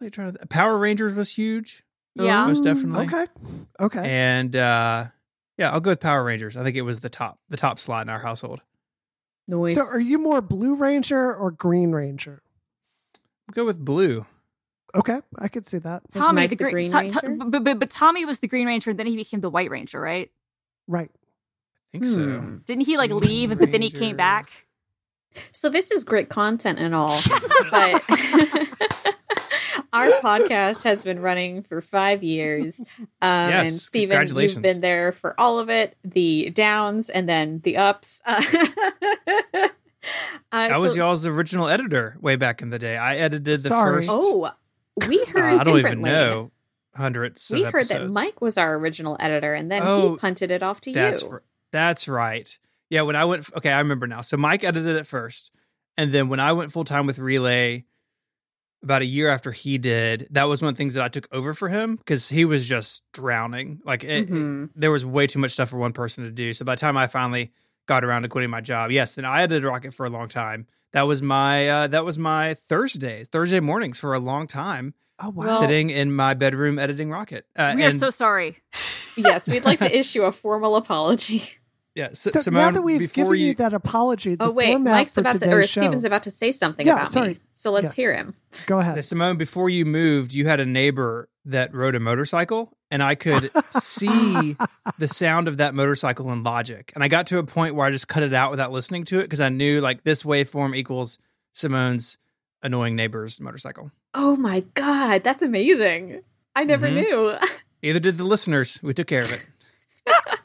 Really 0.00 0.10
trying 0.10 0.32
to. 0.32 0.46
Power 0.46 0.78
Rangers 0.78 1.14
was 1.14 1.30
huge, 1.34 1.82
Yeah. 2.14 2.46
most 2.46 2.64
definitely. 2.64 3.06
Okay. 3.06 3.26
Okay. 3.80 4.00
And 4.10 4.54
uh, 4.56 5.06
yeah, 5.56 5.70
I'll 5.72 5.80
go 5.80 5.90
with 5.90 6.00
Power 6.00 6.24
Rangers. 6.24 6.56
I 6.56 6.62
think 6.62 6.76
it 6.76 6.82
was 6.82 7.00
the 7.00 7.08
top, 7.10 7.38
the 7.48 7.56
top 7.56 7.78
slot 7.78 8.06
in 8.06 8.10
our 8.10 8.20
household. 8.20 8.62
Noise. 9.48 9.76
so, 9.76 9.86
are 9.86 9.98
you 9.98 10.18
more 10.18 10.40
Blue 10.40 10.74
Ranger 10.74 11.34
or 11.34 11.50
Green 11.50 11.90
Ranger? 11.90 12.42
I'll 13.48 13.54
go 13.54 13.64
with 13.64 13.82
Blue. 13.84 14.26
Okay, 14.94 15.20
I 15.38 15.48
could 15.48 15.66
see 15.66 15.78
that. 15.78 16.02
Was 16.14 16.22
Tommy 16.22 16.42
the, 16.42 16.54
the 16.54 16.56
Green, 16.56 16.90
Green 16.90 17.10
To- 17.10 17.20
to- 17.20 17.26
Ranger? 17.28 17.44
but, 17.46 17.64
but, 17.64 17.78
but 17.80 17.90
Tommy 17.90 18.24
was 18.24 18.38
the 18.40 18.48
Green 18.48 18.66
Ranger, 18.66 18.90
and 18.90 18.98
then 18.98 19.06
he 19.06 19.16
became 19.16 19.40
the 19.40 19.50
White 19.50 19.70
Ranger, 19.70 20.00
right? 20.00 20.30
Right. 20.86 21.10
I 21.10 21.86
think 21.92 22.04
so. 22.04 22.22
Hmm. 22.22 22.56
Didn't 22.66 22.84
he 22.86 22.96
like 22.98 23.10
Green 23.10 23.20
leave, 23.22 23.58
but 23.58 23.72
then 23.72 23.82
he 23.82 23.90
came 23.90 24.16
back? 24.16 24.50
So 25.52 25.68
this 25.68 25.90
is 25.90 26.04
great 26.04 26.28
content 26.30 26.78
and 26.78 26.94
all, 26.94 27.18
but 27.70 28.02
our 29.98 30.10
podcast 30.20 30.82
has 30.84 31.02
been 31.02 31.20
running 31.20 31.62
for 31.62 31.80
five 31.80 32.22
years. 32.22 32.82
Um, 33.20 33.28
and 33.30 33.50
Yes, 33.66 33.82
Stephen, 33.82 34.28
you've 34.36 34.62
been 34.62 34.80
there 34.80 35.10
for 35.10 35.34
all 35.40 35.58
of 35.58 35.68
it, 35.70 35.96
the 36.04 36.50
downs 36.50 37.10
and 37.10 37.28
then 37.28 37.60
the 37.64 37.76
ups. 37.76 38.22
Uh, 38.24 38.42
uh, 39.64 39.68
I 40.52 40.78
was 40.78 40.96
y'all's 40.96 41.26
original 41.26 41.68
editor 41.68 42.16
way 42.20 42.36
back 42.36 42.62
in 42.62 42.70
the 42.70 42.78
day. 42.78 42.96
I 42.96 43.16
edited 43.16 43.62
the 43.62 43.68
Sorry. 43.68 43.96
first. 43.96 44.10
Oh, 44.12 44.50
we 45.08 45.20
uh, 45.20 45.26
heard 45.26 45.60
I 45.60 45.64
don't 45.64 45.78
even 45.78 46.00
know 46.02 46.52
hundreds. 46.94 47.50
We 47.52 47.64
of 47.64 47.72
heard 47.72 47.86
that. 47.86 48.12
Mike 48.12 48.40
was 48.40 48.56
our 48.56 48.74
original 48.76 49.16
editor, 49.20 49.54
and 49.54 49.70
then 49.70 49.82
Oh, 49.84 50.12
he 50.12 50.18
punted 50.18 50.50
it 50.50 50.62
off 50.62 50.80
to 50.82 50.92
That's 50.92 51.22
you. 51.22 51.30
r- 51.30 51.42
that's 51.70 52.08
right. 52.08 52.56
Yeah, 52.90 53.02
when 53.02 53.16
I 53.16 53.24
went, 53.26 53.52
okay, 53.56 53.70
I 53.70 53.78
remember 53.80 54.06
now. 54.06 54.22
So 54.22 54.36
Mike 54.36 54.64
edited 54.64 54.96
it 54.96 55.06
first, 55.06 55.52
and 55.96 56.12
then 56.12 56.28
when 56.28 56.40
I 56.40 56.52
went 56.52 56.72
full 56.72 56.84
time 56.84 57.06
with 57.06 57.18
Relay, 57.18 57.84
about 58.82 59.02
a 59.02 59.06
year 59.06 59.28
after 59.28 59.50
he 59.52 59.76
did, 59.78 60.28
that 60.30 60.44
was 60.44 60.62
one 60.62 60.68
of 60.68 60.74
the 60.74 60.78
things 60.78 60.94
that 60.94 61.04
I 61.04 61.08
took 61.08 61.26
over 61.32 61.52
for 61.54 61.68
him 61.68 61.96
because 61.96 62.28
he 62.28 62.44
was 62.44 62.66
just 62.68 63.02
drowning. 63.12 63.80
Like 63.84 64.04
it, 64.04 64.28
Mhm. 64.30 64.70
there 64.76 64.90
was 64.90 65.04
way 65.04 65.26
too 65.26 65.38
much 65.40 65.50
stuff 65.52 65.70
for 65.70 65.78
one 65.78 65.92
person 65.92 66.24
to 66.24 66.30
do. 66.30 66.52
So 66.54 66.64
by 66.64 66.74
the 66.74 66.80
time 66.80 66.96
I 66.96 67.06
finally 67.08 67.52
got 67.86 68.04
around 68.04 68.22
to 68.22 68.28
quitting 68.28 68.50
my 68.50 68.60
job, 68.60 68.90
yes, 68.90 69.14
then 69.14 69.24
I 69.24 69.42
edited 69.42 69.64
Rocket 69.64 69.92
for 69.94 70.06
a 70.06 70.10
long 70.10 70.28
time. 70.28 70.66
That 70.92 71.02
was 71.02 71.20
my 71.22 71.68
uh, 71.68 71.86
that 71.88 72.04
was 72.04 72.18
my 72.18 72.54
Thursday 72.54 73.24
Thursday 73.24 73.60
mornings 73.60 73.98
for 74.00 74.14
a 74.14 74.18
long 74.20 74.46
time, 74.46 74.94
Oh 75.20 75.30
wow. 75.30 75.46
Sitting 75.56 75.90
in 75.90 76.12
my 76.14 76.34
bedroom 76.34 76.78
editing 76.78 77.10
Rocket. 77.10 77.46
Uh, 77.56 77.72
we 77.76 77.82
are 77.84 77.88
and- 77.88 77.98
so 77.98 78.10
sorry. 78.10 78.58
yes, 79.16 79.48
we'd 79.48 79.64
like 79.64 79.80
to 79.80 79.92
issue 79.98 80.22
a 80.22 80.30
formal 80.32 80.76
apology. 80.76 81.54
Yeah. 81.98 82.08
So, 82.12 82.30
so 82.30 82.38
Simone, 82.40 82.62
now 82.62 82.70
that 82.70 82.82
we've 82.82 82.98
before 83.00 83.24
given 83.24 83.40
you, 83.40 83.46
you 83.48 83.54
that 83.56 83.74
apology, 83.74 84.34
the 84.36 84.44
oh 84.44 84.50
wait, 84.52 84.72
format 84.72 84.92
Mike's 84.92 85.14
for 85.14 85.20
about 85.20 85.40
to, 85.40 85.50
or 85.52 85.62
show- 85.66 85.80
Stephen's 85.82 86.04
about 86.04 86.22
to 86.22 86.30
say 86.30 86.52
something 86.52 86.86
Yeah, 86.86 86.94
about 86.94 87.10
sorry. 87.12 87.28
me. 87.30 87.38
So 87.54 87.72
let's 87.72 87.86
Yes. 87.86 87.94
hear 87.94 88.14
him. 88.14 88.34
Go 88.66 88.78
Yeah, 88.78 88.92
ahead. 88.92 89.04
Simone, 89.04 89.36
before 89.36 89.68
you 89.68 89.84
moved, 89.84 90.32
you 90.32 90.46
had 90.46 90.60
a 90.60 90.64
neighbor 90.66 91.28
that 91.44 91.74
rode 91.74 91.94
a 91.94 92.00
motorcycle, 92.00 92.72
and 92.90 93.02
I 93.02 93.14
could 93.14 93.50
see 93.72 94.56
the 94.98 95.08
sound 95.08 95.48
of 95.48 95.56
that 95.58 95.74
motorcycle 95.74 96.30
in 96.32 96.42
Logic. 96.44 96.90
And 96.94 97.02
I 97.02 97.08
got 97.08 97.26
to 97.28 97.38
a 97.38 97.42
point 97.44 97.74
where 97.74 97.86
I 97.86 97.90
just 97.90 98.06
cut 98.08 98.22
it 98.22 98.32
out 98.32 98.50
without 98.50 98.70
listening 98.70 99.04
to 99.06 99.18
it 99.18 99.22
because 99.24 99.40
I 99.40 99.48
knew 99.48 99.80
like 99.80 100.04
this 100.04 100.22
waveform 100.22 100.76
equals 100.76 101.18
Simone's 101.52 102.16
annoying 102.62 102.94
neighbor's 102.96 103.40
motorcycle. 103.40 103.90
Oh 104.14 104.36
my 104.36 104.60
god, 104.74 105.24
that's 105.24 105.42
amazing! 105.42 106.20
I 106.54 106.64
never 106.64 106.86
Mhm. 106.88 106.94
knew. 106.94 107.34
Either 107.82 108.00
did 108.00 108.18
the 108.18 108.24
listeners. 108.24 108.80
We 108.82 108.94
took 108.94 109.06
care 109.06 109.22
of 109.24 109.32
it. 109.32 109.46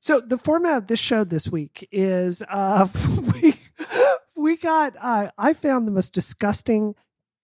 So 0.00 0.20
the 0.20 0.38
format 0.38 0.78
of 0.78 0.86
this 0.86 0.98
show 0.98 1.24
this 1.24 1.48
week 1.48 1.86
is 1.92 2.42
uh 2.48 2.88
we 3.34 3.54
we 4.36 4.56
got 4.56 4.94
uh 5.00 5.30
I 5.38 5.52
found 5.52 5.86
the 5.86 5.92
most 5.92 6.12
disgusting 6.12 6.94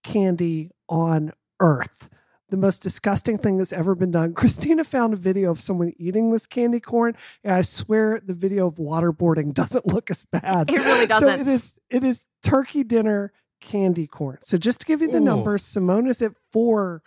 candy 0.03 0.71
on 0.89 1.33
earth. 1.59 2.09
The 2.49 2.57
most 2.57 2.81
disgusting 2.81 3.37
thing 3.37 3.57
that's 3.57 3.73
ever 3.73 3.93
been 3.93 4.11
done. 4.11 4.33
Christina 4.35 4.83
found 4.83 5.13
a 5.13 5.17
video 5.17 5.51
of 5.51 5.59
someone 5.61 5.93
eating 5.97 6.31
this 6.31 6.47
candy 6.47 6.79
corn, 6.79 7.15
and 7.43 7.53
I 7.53 7.61
swear 7.61 8.21
the 8.25 8.33
video 8.33 8.67
of 8.67 8.75
waterboarding 8.75 9.53
doesn't 9.53 9.85
look 9.85 10.09
as 10.09 10.23
bad. 10.25 10.69
It 10.69 10.77
really 10.77 11.01
So 11.01 11.07
doesn't. 11.07 11.35
So 11.37 11.41
it 11.41 11.47
is 11.47 11.79
it 11.89 12.03
is 12.03 12.25
turkey 12.43 12.83
dinner 12.83 13.33
candy 13.61 14.07
corn. 14.07 14.39
So 14.43 14.57
just 14.57 14.79
to 14.79 14.85
give 14.85 15.01
you 15.01 15.11
the 15.11 15.17
Ooh. 15.17 15.21
numbers, 15.21 15.63
Simone 15.63 16.07
is 16.07 16.21
at 16.21 16.33
four 16.51 17.03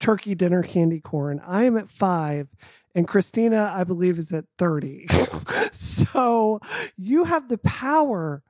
turkey 0.00 0.34
dinner 0.34 0.62
candy 0.62 1.00
corn. 1.00 1.40
I 1.46 1.64
am 1.64 1.76
at 1.76 1.88
five, 1.88 2.48
and 2.94 3.06
Christina, 3.06 3.72
I 3.74 3.84
believe, 3.84 4.18
is 4.18 4.32
at 4.32 4.44
thirty. 4.58 5.06
so 5.72 6.60
you 6.96 7.24
have 7.24 7.48
the 7.48 7.58
power 7.58 8.42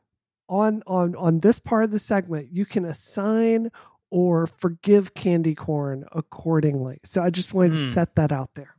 on 0.49 0.83
on 0.87 1.15
on 1.17 1.41
this 1.41 1.59
part 1.59 1.85
of 1.85 1.91
the 1.91 1.99
segment. 1.99 2.49
You 2.53 2.65
can 2.67 2.85
assign 2.85 3.71
or 4.11 4.47
forgive 4.47 5.15
candy 5.15 5.55
corn 5.55 6.05
accordingly. 6.13 6.99
So 7.05 7.23
I 7.23 7.31
just 7.31 7.55
wanted 7.55 7.73
to 7.73 7.79
Hmm. 7.87 7.91
set 7.93 8.17
that 8.17 8.33
out 8.33 8.51
there. 8.55 8.75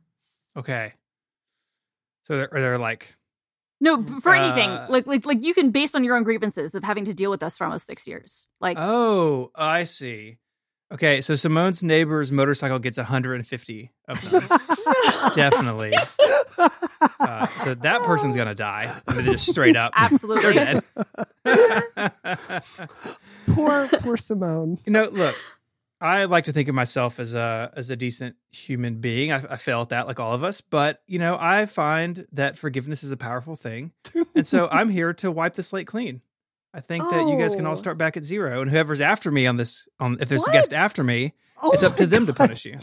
Okay. 0.56 0.92
So 2.26 2.36
they're, 2.36 2.50
they're 2.52 2.78
like, 2.78 3.16
No, 3.80 3.96
b- 3.96 4.20
for 4.20 4.34
anything, 4.34 4.70
Uh, 4.70 4.86
like 4.90 5.06
like 5.06 5.24
like 5.24 5.42
you 5.42 5.54
can 5.54 5.70
based 5.70 5.96
on 5.96 6.04
your 6.04 6.16
own 6.16 6.22
grievances 6.22 6.74
of 6.74 6.84
having 6.84 7.04
to 7.06 7.14
deal 7.14 7.30
with 7.30 7.42
us 7.42 7.56
for 7.56 7.64
almost 7.64 7.86
six 7.86 8.06
years. 8.06 8.46
Like 8.60 8.76
oh, 8.78 9.50
I 9.54 9.84
see. 9.84 10.36
Okay, 10.92 11.22
so 11.22 11.34
Simone's 11.34 11.82
neighbor's 11.82 12.30
motorcycle 12.30 12.78
gets 12.78 12.98
150 12.98 13.90
of 14.08 14.30
them. 14.30 14.42
Definitely. 15.34 15.94
Uh, 17.18 17.46
so 17.46 17.74
that 17.74 18.02
person's 18.02 18.36
gonna 18.36 18.54
die. 18.54 18.94
I 19.06 19.14
mean, 19.14 19.24
just 19.24 19.48
straight 19.48 19.76
up. 19.76 19.92
Absolutely. 19.96 20.52
They're 20.52 20.82
dead. 20.82 20.84
poor 23.54 23.88
poor 23.88 24.16
Simone. 24.16 24.78
you 24.84 24.92
know, 24.92 25.08
look, 25.08 25.34
I 26.00 26.24
like 26.24 26.44
to 26.44 26.52
think 26.52 26.68
of 26.68 26.74
myself 26.74 27.18
as 27.18 27.32
a 27.32 27.72
as 27.74 27.88
a 27.88 27.96
decent 27.96 28.36
human 28.50 28.96
being. 29.00 29.32
I, 29.32 29.36
I 29.50 29.56
fail 29.56 29.80
at 29.82 29.88
that, 29.90 30.06
like 30.06 30.20
all 30.20 30.34
of 30.34 30.44
us. 30.44 30.60
But 30.60 31.00
you 31.06 31.18
know, 31.18 31.38
I 31.40 31.66
find 31.66 32.26
that 32.32 32.58
forgiveness 32.58 33.02
is 33.02 33.12
a 33.12 33.16
powerful 33.16 33.56
thing, 33.56 33.92
and 34.34 34.46
so 34.46 34.68
I'm 34.70 34.90
here 34.90 35.14
to 35.14 35.30
wipe 35.30 35.54
the 35.54 35.62
slate 35.62 35.86
clean. 35.86 36.20
I 36.74 36.80
think 36.80 37.08
that 37.10 37.28
you 37.28 37.38
guys 37.38 37.54
can 37.56 37.66
all 37.66 37.72
Oh. 37.72 37.76
start 37.76 37.98
back 37.98 38.16
at 38.16 38.24
zero, 38.24 38.62
and 38.62 38.70
whoever's 38.70 39.00
after 39.00 39.30
me 39.30 39.46
on 39.46 39.56
this, 39.58 39.88
on 40.00 40.16
if 40.20 40.28
there's 40.28 40.40
What? 40.42 40.50
a 40.50 40.52
guest 40.52 40.72
after 40.72 41.04
me, 41.04 41.34
Oh 41.62 41.70
it's 41.72 41.82
up 41.82 41.92
my 41.92 41.96
to 41.98 42.06
them 42.06 42.26
to 42.26 42.32
punish 42.32 42.64
you. 42.64 42.78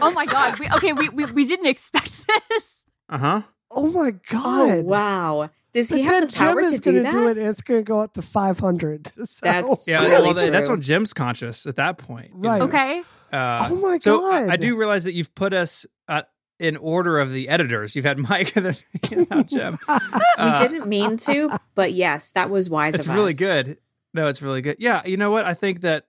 Oh 0.00 0.10
my 0.10 0.26
god. 0.26 0.58
We, 0.58 0.68
okay, 0.70 0.92
we, 0.92 1.08
we 1.08 1.24
we 1.26 1.44
didn't 1.44 1.66
expect 1.66 2.26
this. 2.50 2.84
Uh 3.08 3.18
huh. 3.18 3.42
Oh 3.70 3.86
my 3.90 4.08
Oh 4.08 4.14
god! 4.28 4.84
wow! 4.84 5.50
Does 5.72 5.88
he 5.88 6.02
then 6.02 6.04
have 6.22 6.30
the 6.30 6.36
power 6.36 6.60
Jim 6.60 6.68
to 6.68 6.74
is 6.74 6.80
do 6.80 6.92
going 6.92 7.02
that? 7.04 7.12
do 7.12 7.28
it, 7.28 7.38
and 7.38 7.46
it's 7.48 7.62
going 7.62 7.80
to 7.80 7.84
go 7.84 8.00
up 8.00 8.12
to 8.14 8.22
five 8.22 8.58
hundred. 8.58 9.10
So. 9.24 9.40
That's- 9.46 9.86
Yeah. 9.88 10.02
Really 10.02 10.22
well, 10.22 10.34
that- 10.34 10.52
that's 10.52 10.66
true. 10.68 10.76
on 10.76 10.82
Jim's 10.82 11.14
conscious 11.14 11.64
at 11.66 11.76
that 11.76 11.96
point. 11.98 12.32
you 12.34 12.40
Right. 12.50 12.58
know? 12.58 12.64
Okay. 12.66 13.02
Uh, 13.32 13.68
oh 13.70 13.76
my 13.76 13.96
so 13.98 14.20
god! 14.20 14.50
I, 14.50 14.52
I 14.52 14.56
do 14.56 14.76
realize 14.76 15.04
that 15.04 15.14
you've 15.14 15.34
put 15.34 15.54
us 15.54 15.86
in 16.62 16.76
order 16.76 17.18
of 17.18 17.32
the 17.32 17.48
editors. 17.48 17.96
You've 17.96 18.04
had 18.04 18.18
Mike 18.18 18.56
and 18.56 18.66
then 18.66 19.26
now 19.30 19.42
Jim. 19.42 19.78
we 19.88 19.94
Uh, 20.38 20.66
didn't 20.68 20.86
mean 20.88 21.16
to, 21.18 21.50
but 21.74 21.92
yes, 21.92 22.30
that 22.32 22.50
was 22.50 22.70
wise 22.70 22.94
It's 22.94 23.06
really 23.08 23.32
us. 23.32 23.38
good. 23.38 23.78
No, 24.14 24.28
it's 24.28 24.40
really 24.42 24.62
good. 24.62 24.76
Yeah, 24.78 25.02
you 25.04 25.16
know 25.16 25.30
what? 25.30 25.44
I 25.44 25.54
think 25.54 25.80
that 25.80 26.06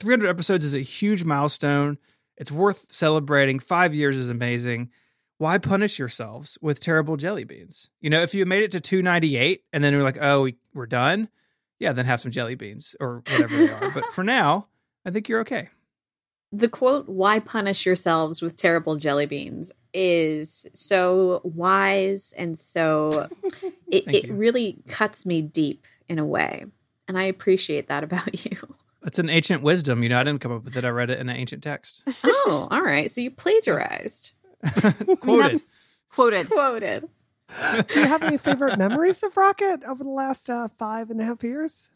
300 0.00 0.28
episodes 0.28 0.64
is 0.64 0.74
a 0.74 0.80
huge 0.80 1.24
milestone. 1.24 1.98
It's 2.36 2.50
worth 2.50 2.86
celebrating. 2.90 3.58
Five 3.58 3.94
years 3.94 4.16
is 4.16 4.30
amazing. 4.30 4.90
Why 5.38 5.58
punish 5.58 5.98
yourselves 5.98 6.56
with 6.62 6.80
terrible 6.80 7.16
jelly 7.16 7.44
beans? 7.44 7.90
You 8.00 8.10
know, 8.10 8.22
if 8.22 8.32
you 8.34 8.46
made 8.46 8.62
it 8.62 8.70
to 8.72 8.80
298 8.80 9.64
and 9.72 9.82
then 9.84 9.92
you're 9.92 10.02
like, 10.04 10.18
oh, 10.20 10.42
we, 10.42 10.56
we're 10.72 10.86
done, 10.86 11.28
yeah, 11.80 11.92
then 11.92 12.06
have 12.06 12.20
some 12.20 12.30
jelly 12.30 12.54
beans 12.54 12.94
or 13.00 13.22
whatever 13.30 13.56
they 13.56 13.68
are. 13.70 13.90
But 13.90 14.12
for 14.12 14.22
now, 14.24 14.68
I 15.04 15.10
think 15.10 15.28
you're 15.28 15.40
okay. 15.40 15.68
The 16.52 16.68
quote, 16.68 17.08
why 17.08 17.40
punish 17.40 17.86
yourselves 17.86 18.42
with 18.42 18.56
terrible 18.56 18.96
jelly 18.96 19.24
beans, 19.26 19.72
is 19.94 20.66
so 20.74 21.40
wise 21.44 22.34
and 22.36 22.58
so 22.58 23.28
it, 23.90 24.04
it 24.06 24.26
you. 24.26 24.34
really 24.34 24.78
cuts 24.86 25.24
me 25.24 25.40
deep 25.42 25.86
in 26.08 26.18
a 26.18 26.26
way. 26.26 26.66
And 27.08 27.18
I 27.18 27.24
appreciate 27.24 27.88
that 27.88 28.04
about 28.04 28.44
you. 28.50 28.56
It's 29.04 29.18
an 29.18 29.30
ancient 29.30 29.62
wisdom. 29.62 30.02
You 30.02 30.10
know, 30.10 30.20
I 30.20 30.22
didn't 30.22 30.40
come 30.40 30.52
up 30.52 30.64
with 30.64 30.76
it. 30.76 30.84
I 30.84 30.90
read 30.90 31.10
it 31.10 31.18
in 31.18 31.28
an 31.28 31.36
ancient 31.36 31.62
text. 31.62 32.04
Oh, 32.24 32.68
all 32.70 32.82
right. 32.82 33.10
So 33.10 33.20
you 33.20 33.30
plagiarized. 33.30 34.32
Quoted. 35.20 35.52
That's 35.54 35.64
quoted. 36.10 36.50
Quoted. 36.50 37.08
do 37.88 38.00
you 38.00 38.06
have 38.06 38.22
any 38.22 38.36
favorite 38.36 38.78
memories 38.78 39.22
of 39.22 39.36
Rocket 39.36 39.82
over 39.84 40.02
the 40.02 40.10
last 40.10 40.50
uh, 40.50 40.68
five 40.68 41.10
and 41.10 41.20
a 41.20 41.24
half 41.24 41.42
years? 41.44 41.88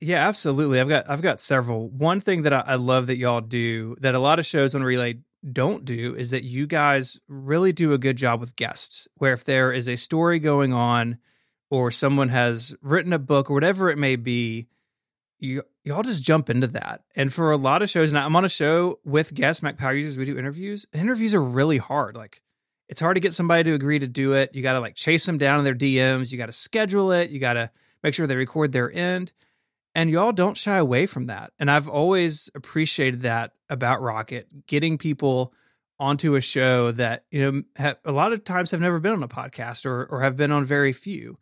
Yeah, 0.00 0.28
absolutely. 0.28 0.80
I've 0.80 0.88
got 0.88 1.10
I've 1.10 1.22
got 1.22 1.40
several. 1.40 1.88
One 1.88 2.20
thing 2.20 2.42
that 2.42 2.52
I, 2.52 2.60
I 2.66 2.74
love 2.76 3.08
that 3.08 3.16
y'all 3.16 3.40
do 3.40 3.96
that 4.00 4.14
a 4.14 4.20
lot 4.20 4.38
of 4.38 4.46
shows 4.46 4.74
on 4.74 4.82
Relay 4.82 5.18
don't 5.52 5.84
do 5.84 6.14
is 6.14 6.30
that 6.30 6.44
you 6.44 6.66
guys 6.66 7.18
really 7.28 7.72
do 7.72 7.92
a 7.92 7.98
good 7.98 8.16
job 8.16 8.40
with 8.40 8.56
guests. 8.56 9.08
Where 9.16 9.32
if 9.32 9.44
there 9.44 9.72
is 9.72 9.88
a 9.88 9.96
story 9.96 10.38
going 10.38 10.72
on, 10.72 11.18
or 11.70 11.90
someone 11.90 12.28
has 12.28 12.74
written 12.80 13.12
a 13.12 13.18
book 13.18 13.50
or 13.50 13.54
whatever 13.54 13.90
it 13.90 13.98
may 13.98 14.16
be, 14.16 14.68
you 15.38 15.62
y'all 15.84 16.02
just 16.02 16.22
jump 16.22 16.50
into 16.50 16.66
that. 16.68 17.02
And 17.14 17.32
for 17.32 17.50
a 17.50 17.56
lot 17.56 17.82
of 17.82 17.90
shows, 17.90 18.10
and 18.10 18.18
I'm 18.18 18.36
on 18.36 18.44
a 18.44 18.48
show 18.48 19.00
with 19.04 19.34
guests, 19.34 19.62
Mac 19.62 19.78
Power 19.78 19.94
Users, 19.94 20.16
we 20.16 20.24
do 20.24 20.38
interviews. 20.38 20.86
Interviews 20.92 21.34
are 21.34 21.42
really 21.42 21.78
hard. 21.78 22.16
Like 22.16 22.40
it's 22.88 23.00
hard 23.00 23.16
to 23.16 23.20
get 23.20 23.34
somebody 23.34 23.64
to 23.64 23.74
agree 23.74 23.98
to 23.98 24.06
do 24.06 24.32
it. 24.34 24.54
You 24.54 24.62
got 24.62 24.72
to 24.74 24.80
like 24.80 24.94
chase 24.94 25.26
them 25.26 25.38
down 25.38 25.58
in 25.58 25.64
their 25.64 25.74
DMs. 25.74 26.32
You 26.32 26.38
got 26.38 26.46
to 26.46 26.52
schedule 26.52 27.12
it. 27.12 27.30
You 27.30 27.38
got 27.38 27.54
to 27.54 27.70
make 28.02 28.14
sure 28.14 28.26
they 28.26 28.36
record 28.36 28.72
their 28.72 28.90
end 28.92 29.32
and 29.98 30.10
y'all 30.10 30.30
don't 30.30 30.56
shy 30.56 30.76
away 30.76 31.06
from 31.06 31.26
that. 31.26 31.52
And 31.58 31.68
I've 31.68 31.88
always 31.88 32.50
appreciated 32.54 33.22
that 33.22 33.54
about 33.68 34.00
Rocket, 34.00 34.68
getting 34.68 34.96
people 34.96 35.52
onto 35.98 36.36
a 36.36 36.40
show 36.40 36.92
that 36.92 37.24
you 37.32 37.50
know 37.50 37.62
ha- 37.76 37.96
a 38.04 38.12
lot 38.12 38.32
of 38.32 38.44
times 38.44 38.70
have 38.70 38.80
never 38.80 39.00
been 39.00 39.10
on 39.10 39.24
a 39.24 39.28
podcast 39.28 39.86
or 39.86 40.04
or 40.04 40.22
have 40.22 40.36
been 40.36 40.52
on 40.52 40.64
very 40.64 40.92
few. 40.92 41.36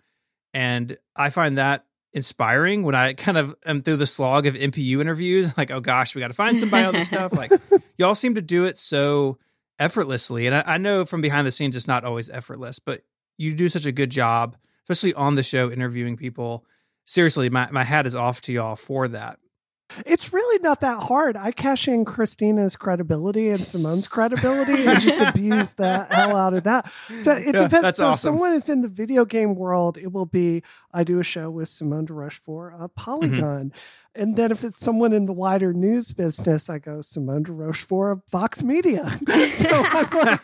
And 0.54 0.96
I 1.14 1.28
find 1.28 1.58
that 1.58 1.84
inspiring 2.14 2.82
when 2.82 2.94
I 2.94 3.12
kind 3.26 3.36
of 3.36 3.54
am 3.66 3.82
through 3.82 3.96
the 3.96 4.06
slog 4.06 4.46
of 4.46 4.54
MPU 4.54 5.02
interviews. 5.02 5.52
Like, 5.58 5.70
oh 5.70 5.80
gosh, 5.80 6.14
we 6.14 6.22
got 6.22 6.28
to 6.28 6.34
find 6.34 6.58
somebody 6.58 6.86
on 6.86 6.94
this 6.94 7.08
stuff. 7.08 7.34
Like, 7.34 7.52
y'all 7.98 8.14
seem 8.14 8.36
to 8.36 8.42
do 8.42 8.64
it 8.64 8.78
so 8.78 9.36
effortlessly. 9.78 10.46
And 10.46 10.54
I, 10.54 10.62
I 10.64 10.78
know 10.78 11.04
from 11.04 11.20
behind 11.20 11.46
the 11.46 11.52
scenes, 11.52 11.76
it's 11.76 11.86
not 11.86 12.04
always 12.04 12.30
effortless, 12.30 12.78
but 12.78 13.02
you 13.36 13.52
do 13.52 13.68
such 13.68 13.84
a 13.84 13.92
good 13.92 14.10
job, 14.10 14.56
especially 14.88 15.12
on 15.12 15.34
the 15.34 15.42
show, 15.42 15.70
interviewing 15.70 16.16
people 16.16 16.64
seriously, 17.06 17.48
my, 17.48 17.68
my 17.70 17.84
hat 17.84 18.06
is 18.06 18.14
off 18.14 18.42
to 18.42 18.52
y'all 18.52 18.76
for 18.76 19.08
that. 19.08 19.38
It's 20.04 20.32
really 20.32 20.58
not 20.62 20.80
that 20.80 21.04
hard. 21.04 21.36
I 21.36 21.52
cash 21.52 21.86
in 21.86 22.04
Christina's 22.04 22.74
credibility 22.76 23.50
and 23.50 23.60
Simone's 23.60 24.08
credibility 24.08 24.84
and 24.84 25.00
just 25.00 25.20
abuse 25.20 25.72
the 25.72 26.04
hell 26.10 26.36
out 26.36 26.54
of 26.54 26.64
that. 26.64 26.90
So 27.22 27.32
it 27.32 27.54
Yeah, 27.54 27.62
depends. 27.62 27.82
that's 27.82 27.98
so 27.98 28.10
if 28.10 28.18
someone 28.18 28.52
is 28.52 28.68
in 28.68 28.82
the 28.82 28.88
video 28.88 29.24
game 29.24 29.54
world, 29.54 29.96
it 29.96 30.12
will 30.12 30.26
be 30.26 30.62
I 30.92 31.04
do 31.04 31.20
a 31.20 31.22
show 31.22 31.50
with 31.50 31.68
Simone 31.68 32.06
de 32.06 32.12
Rochefort 32.12 32.74
mm-hmm. 32.74 32.86
Polygon. 32.96 33.72
And 34.14 34.34
then 34.34 34.50
if 34.50 34.64
it's 34.64 34.80
someone 34.80 35.12
in 35.12 35.26
the 35.26 35.32
wider 35.32 35.72
news 35.72 36.12
business, 36.12 36.68
I 36.68 36.78
go 36.78 37.00
Simone 37.00 37.44
de 37.44 37.52
Rochefort 37.52 38.28
Vox 38.30 38.62
Media. 38.64 39.08
so 39.52 39.68
I'm 39.70 40.10
like, 40.10 40.40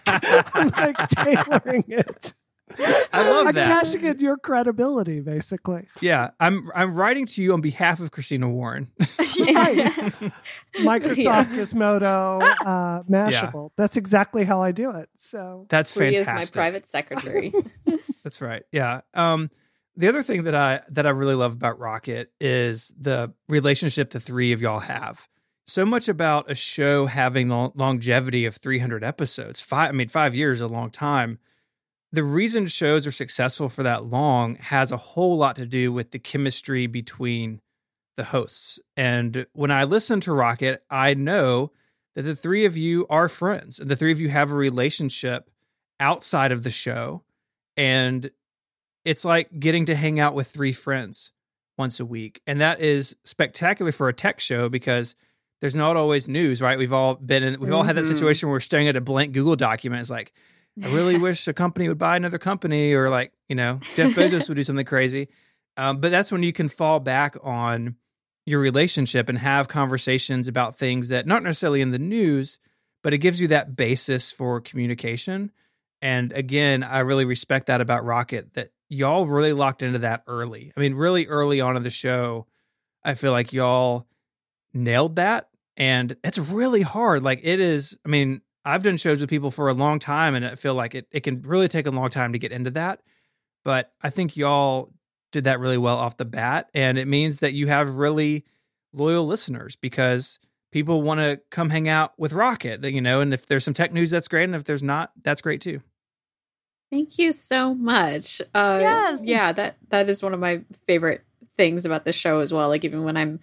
I'm 0.55 0.69
like 0.69 1.09
tailoring 1.09 1.85
it. 1.89 2.35
I 2.79 3.31
love 3.31 3.47
I'm 3.47 3.55
that. 3.55 3.83
cashing 3.83 4.05
in 4.05 4.21
your 4.21 4.37
credibility, 4.37 5.21
basically. 5.21 5.87
Yeah, 6.01 6.31
I'm 6.41 6.71
I'm 6.75 6.95
writing 6.95 7.27
to 7.27 7.43
you 7.43 7.53
on 7.53 7.61
behalf 7.61 8.01
of 8.01 8.11
Christina 8.11 8.49
Warren. 8.49 8.91
Right. 9.39 9.77
Microsoft 10.77 11.55
Gizmodo, 11.55 12.43
uh, 12.65 13.03
Mashable. 13.05 13.71
That's 13.77 13.97
exactly 13.97 14.45
how 14.45 14.63
I 14.63 14.73
do 14.73 14.91
it. 14.91 15.09
So 15.17 15.67
That's 15.71 15.93
Free 15.93 16.15
is 16.15 16.27
fantastic. 16.27 16.57
my 16.57 16.61
private 16.63 16.87
secretary. 16.87 17.53
That's 18.23 18.41
right. 18.41 18.63
Yeah. 18.73 19.01
Um, 19.15 19.51
the 19.97 20.09
other 20.09 20.23
thing 20.23 20.45
that 20.45 20.55
I 20.55 20.81
that 20.91 21.07
I 21.07 21.11
really 21.11 21.35
love 21.35 21.55
about 21.55 21.79
Rocket 21.79 22.31
is 22.41 22.93
the 22.99 23.33
relationship 23.49 24.11
the 24.11 24.21
three 24.21 24.53
of 24.53 24.61
y'all 24.61 24.81
have. 24.81 25.29
So 25.67 25.87
much 25.87 26.09
about 26.09 26.51
a 26.51 26.55
show 26.55 27.07
having 27.07 27.49
the 27.49 27.71
longevity 27.75 28.47
of 28.47 28.57
300 28.57 29.05
episodes. 29.05 29.61
Five, 29.61 29.91
I 29.91 29.93
mean, 29.93 30.09
five 30.09 30.35
years 30.35 30.59
is 30.59 30.63
a 30.63 30.69
long 30.69 30.91
time. 30.91 31.39
The 32.13 32.25
reason 32.25 32.67
shows 32.67 33.07
are 33.07 33.13
successful 33.13 33.69
for 33.69 33.83
that 33.85 34.05
long 34.05 34.57
has 34.57 34.93
a 34.93 34.97
whole 34.99 35.37
lot 35.39 35.57
to 35.57 35.67
do 35.67 35.93
with 35.93 36.11
the 36.11 36.19
chemistry 36.19 36.87
between 36.87 37.61
the 38.17 38.25
hosts. 38.25 38.79
And 38.97 39.47
when 39.55 39.71
I 39.71 39.85
listen 39.85 40.21
to 40.21 40.33
Rocket, 40.33 40.85
I 40.91 41.15
know 41.15 41.73
that 42.15 42.23
the 42.23 42.37
three 42.37 42.67
of 42.67 42.77
you 42.77 43.07
are 43.09 43.29
friends 43.29 43.79
and 43.79 43.91
the 43.91 43.97
three 43.97 44.13
of 44.13 44.21
you 44.21 44.29
have 44.29 44.51
a 44.51 44.55
relationship 44.55 45.49
outside 45.99 46.53
of 46.53 46.63
the 46.63 46.71
show. 46.71 47.23
And 47.79 48.31
it's 49.07 49.25
like 49.25 49.59
getting 49.59 49.87
to 49.87 49.95
hang 49.95 50.21
out 50.21 50.35
with 50.35 50.49
three 50.49 50.73
friends 50.75 51.33
once 51.79 51.99
a 51.99 52.05
week. 52.05 52.43
And 52.47 52.61
that 52.61 52.81
is 52.81 53.17
spectacular 53.25 53.91
for 53.93 54.11
a 54.11 54.13
tech 54.13 54.41
show 54.41 54.69
because 54.69 55.17
there's 55.63 55.75
not 55.75 55.97
always 55.97 56.29
news, 56.29 56.61
right? 56.61 56.77
We've 56.77 56.93
all 56.93 57.15
been 57.15 57.43
in, 57.43 57.59
we've 57.61 57.73
all 57.73 57.85
had 57.85 57.97
that 57.97 58.05
Mhm. 58.05 58.09
situation 58.09 58.49
where 58.49 58.57
we're 58.57 58.61
staring 58.61 58.89
at 58.89 58.97
a 58.97 59.01
blank 59.01 59.33
Google 59.33 59.57
document. 59.57 60.01
It's 60.01 60.11
like, 60.11 60.33
I 60.81 60.87
really 60.95 61.19
wish 61.19 61.47
a 61.49 61.53
company 61.53 61.89
would 61.89 61.99
buy 61.99 62.17
another 62.17 62.39
company 62.39 62.95
or 62.95 63.11
like, 63.11 63.33
you 63.49 63.57
know, 63.57 63.81
Jeff 63.95 64.13
Bezos 64.17 64.49
would 64.49 64.55
do 64.55 64.63
something 64.63 64.87
crazy. 64.87 65.29
Um, 65.77 66.01
but 66.01 66.11
that's 66.11 66.33
when 66.33 66.43
you 66.43 66.53
can 66.53 66.69
fall 66.69 67.01
back 67.01 67.37
on 67.43 67.97
your 68.47 68.61
relationship 68.61 69.29
and 69.29 69.39
have 69.39 69.69
conversations 69.69 70.49
about 70.49 70.79
things 70.79 71.11
that 71.11 71.27
not 71.27 71.43
necessarily 71.43 71.81
in 71.81 71.91
the 71.91 71.99
news, 71.99 72.59
but 73.03 73.13
it 73.13 73.19
gives 73.19 73.41
you 73.41 73.49
that 73.49 73.77
basis 73.77 74.33
for 74.33 74.61
communication. 74.61 75.51
And 76.01 76.33
again, 76.33 76.83
I 76.83 77.01
really 77.01 77.25
respect 77.25 77.67
that 77.67 77.81
about 77.81 78.05
Rocket 78.05 78.55
that 78.55 78.71
y'all 78.89 79.27
really 79.27 79.53
locked 79.53 79.83
into 79.83 80.01
that 80.01 80.25
early. 80.27 80.73
I 80.77 80.81
mean, 80.81 80.95
really 80.95 81.27
early 81.27 81.61
on 81.61 81.77
in 81.77 81.83
the 81.83 81.91
show, 81.91 82.47
I 83.05 83.15
feel 83.15 83.33
like 83.33 83.53
y'all 83.53 84.07
nailed 84.75 85.17
that. 85.17 85.49
And 85.77 86.17
it's 86.25 86.39
really 86.39 86.83
hard. 86.83 87.23
Like 87.23 87.41
it 87.43 87.61
is, 87.61 87.97
I 88.05 88.09
mean, 88.09 88.43
I've 88.65 88.83
done 88.83 88.97
shows 88.97 89.21
with 89.21 89.31
people 89.31 89.51
for 89.51 89.69
a 89.69 89.75
long 89.75 89.99
time 89.99 90.35
and 90.35 90.45
I 90.45 90.55
feel 90.55 90.75
like 90.75 90.95
it, 90.95 91.07
it 91.11 91.21
can 91.21 91.43
really 91.43 91.69
take 91.69 91.87
a 91.87 91.91
long 91.91 92.11
time 92.11 92.33
to 92.33 92.39
get 92.39 92.53
into 92.53 92.71
that. 92.73 93.01
But 93.65 93.93
I 94.03 94.11
think 94.11 94.37
y'all 94.37 94.93
did 95.31 95.45
that 95.45 95.61
really 95.61 95.79
well 95.79 95.97
off 95.97 96.17
the 96.17 96.25
bat. 96.25 96.69
And 96.75 96.99
it 96.99 97.09
means 97.09 97.41
that 97.41 97.55
you 97.55 97.67
have 97.69 97.97
really 97.97 98.45
loyal 98.93 99.27
listeners 99.27 99.77
because 99.77 100.39
people 100.71 101.03
want 101.03 101.21
to 101.21 101.41
come 101.51 101.71
hang 101.71 101.89
out 101.89 102.13
with 102.19 102.33
Rocket, 102.33 102.83
that 102.83 102.93
you 102.93 103.01
know, 103.01 103.21
and 103.21 103.33
if 103.33 103.47
there's 103.47 103.65
some 103.65 103.75
tech 103.75 103.93
news, 103.93 104.11
that's 104.11 104.29
great. 104.29 104.45
And 104.45 104.55
if 104.55 104.65
there's 104.65 104.83
not, 104.83 105.13
that's 105.23 105.43
great 105.43 105.61
too. 105.61 105.81
Thank 106.91 107.19
you 107.19 107.33
so 107.33 107.75
much. 107.75 108.43
Uh, 108.55 108.79
Yes. 108.81 109.21
Yeah, 109.23 109.53
that 109.53 109.77
that 109.89 110.09
is 110.11 110.23
one 110.23 110.35
of 110.35 110.41
my 110.41 110.63
favorite 110.87 111.25
things 111.57 111.87
about 111.87 112.05
the 112.05 112.13
show 112.13 112.41
as 112.41 112.53
well. 112.53 112.69
Like 112.69 112.85
even 112.85 113.03
when 113.05 113.17
I'm 113.17 113.41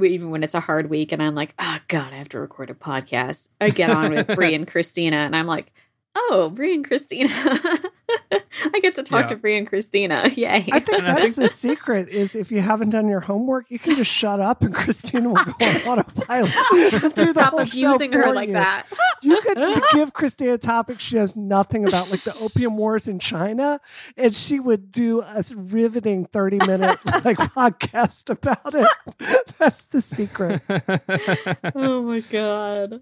even 0.00 0.30
when 0.30 0.42
it's 0.42 0.54
a 0.54 0.60
hard 0.60 0.88
week 0.88 1.12
and 1.12 1.22
I'm 1.22 1.34
like, 1.34 1.54
oh 1.58 1.78
god, 1.88 2.12
I 2.12 2.16
have 2.16 2.28
to 2.30 2.40
record 2.40 2.70
a 2.70 2.74
podcast. 2.74 3.48
I 3.60 3.70
get 3.70 3.90
on 3.90 4.12
with 4.12 4.26
Brie 4.34 4.54
and 4.54 4.66
Christina, 4.66 5.16
and 5.16 5.36
I'm 5.36 5.46
like, 5.46 5.72
oh, 6.14 6.50
Brie 6.50 6.74
and 6.74 6.84
Christina. 6.84 7.28
I 8.74 8.80
get 8.80 8.94
to 8.96 9.02
talk 9.02 9.22
Yeah. 9.22 9.28
to 9.28 9.36
Brie 9.36 9.56
and 9.56 9.66
Christina. 9.66 10.28
Yay. 10.34 10.46
I 10.72 10.80
think 10.80 10.86
that's 11.04 11.34
the 11.34 11.48
secret 11.48 12.08
is 12.08 12.34
if 12.36 12.52
you 12.52 12.60
haven't 12.60 12.90
done 12.90 13.08
your 13.08 13.20
homework, 13.20 13.70
you 13.70 13.78
can 13.78 13.96
just 13.96 14.10
shut 14.10 14.40
up 14.40 14.62
and 14.62 14.74
Christina 14.74 15.28
will 15.28 15.44
go 15.44 15.52
on 15.66 15.98
autopilot. 15.98 16.54
and 16.72 17.14
do 17.14 17.24
the 17.24 17.26
Stop 17.32 17.50
whole 17.52 17.60
abusing 17.60 18.12
her 18.12 18.32
like 18.34 18.48
you. 18.48 18.54
that. 18.54 18.86
You 19.22 19.40
could 19.40 19.82
give 19.92 20.12
Christina 20.12 20.54
a 20.54 20.58
topic 20.58 21.00
she 21.00 21.16
knows 21.16 21.36
nothing 21.36 21.86
about, 21.86 22.10
like 22.10 22.20
the 22.20 22.36
opium 22.42 22.76
wars 22.76 23.08
in 23.08 23.18
China, 23.18 23.80
and 24.16 24.34
she 24.34 24.60
would 24.60 24.90
do 24.92 25.22
a 25.22 25.42
riveting 25.54 26.26
30 26.26 26.58
minute 26.58 26.98
like 27.24 27.38
podcast 27.38 28.30
about 28.30 28.74
it. 28.74 28.88
That's 29.58 29.84
the 29.84 30.00
secret. 30.00 30.60
Oh 31.74 32.02
my 32.02 32.20
god. 32.20 33.00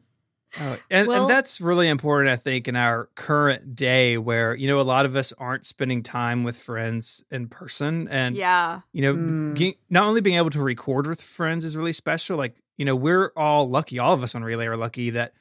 Oh, 0.59 0.77
and, 0.91 1.07
Well- 1.07 1.23
and 1.23 1.31
that's 1.31 1.61
really 1.61 1.89
important, 1.89 2.31
I 2.33 2.37
think, 2.37 2.67
in 2.67 2.75
our 2.77 3.09
current 3.15 3.75
day 3.77 4.19
where, 4.19 4.55
you 4.55 4.67
know, 4.67 4.81
a 4.81 4.83
lot 4.83 5.07
of 5.07 5.15
us 5.15 5.33
aren't 5.39 5.65
spending 5.67 6.03
time 6.03 6.43
with 6.43 6.57
friends 6.61 7.23
in 7.31 7.47
person. 7.49 8.09
And, 8.09 8.35
yeah. 8.37 8.81
you 8.93 9.03
know, 9.03 9.15
Mm. 9.15 9.55
ge- 9.55 9.79
not 9.89 10.05
only 10.05 10.21
being 10.21 10.37
able 10.37 10.51
to 10.51 10.61
record 10.63 11.07
with 11.07 11.21
friends 11.23 11.65
is 11.65 11.77
really 11.77 11.93
special. 11.93 12.37
Like, 12.37 12.57
you 12.77 12.85
know, 12.85 12.97
we're 12.97 13.31
all 13.37 13.69
lucky, 13.69 13.99
all 13.99 14.13
of 14.13 14.23
us 14.23 14.35
on 14.35 14.43
Relay 14.43 14.67
are 14.67 14.77
lucky 14.77 15.11
that 15.11 15.35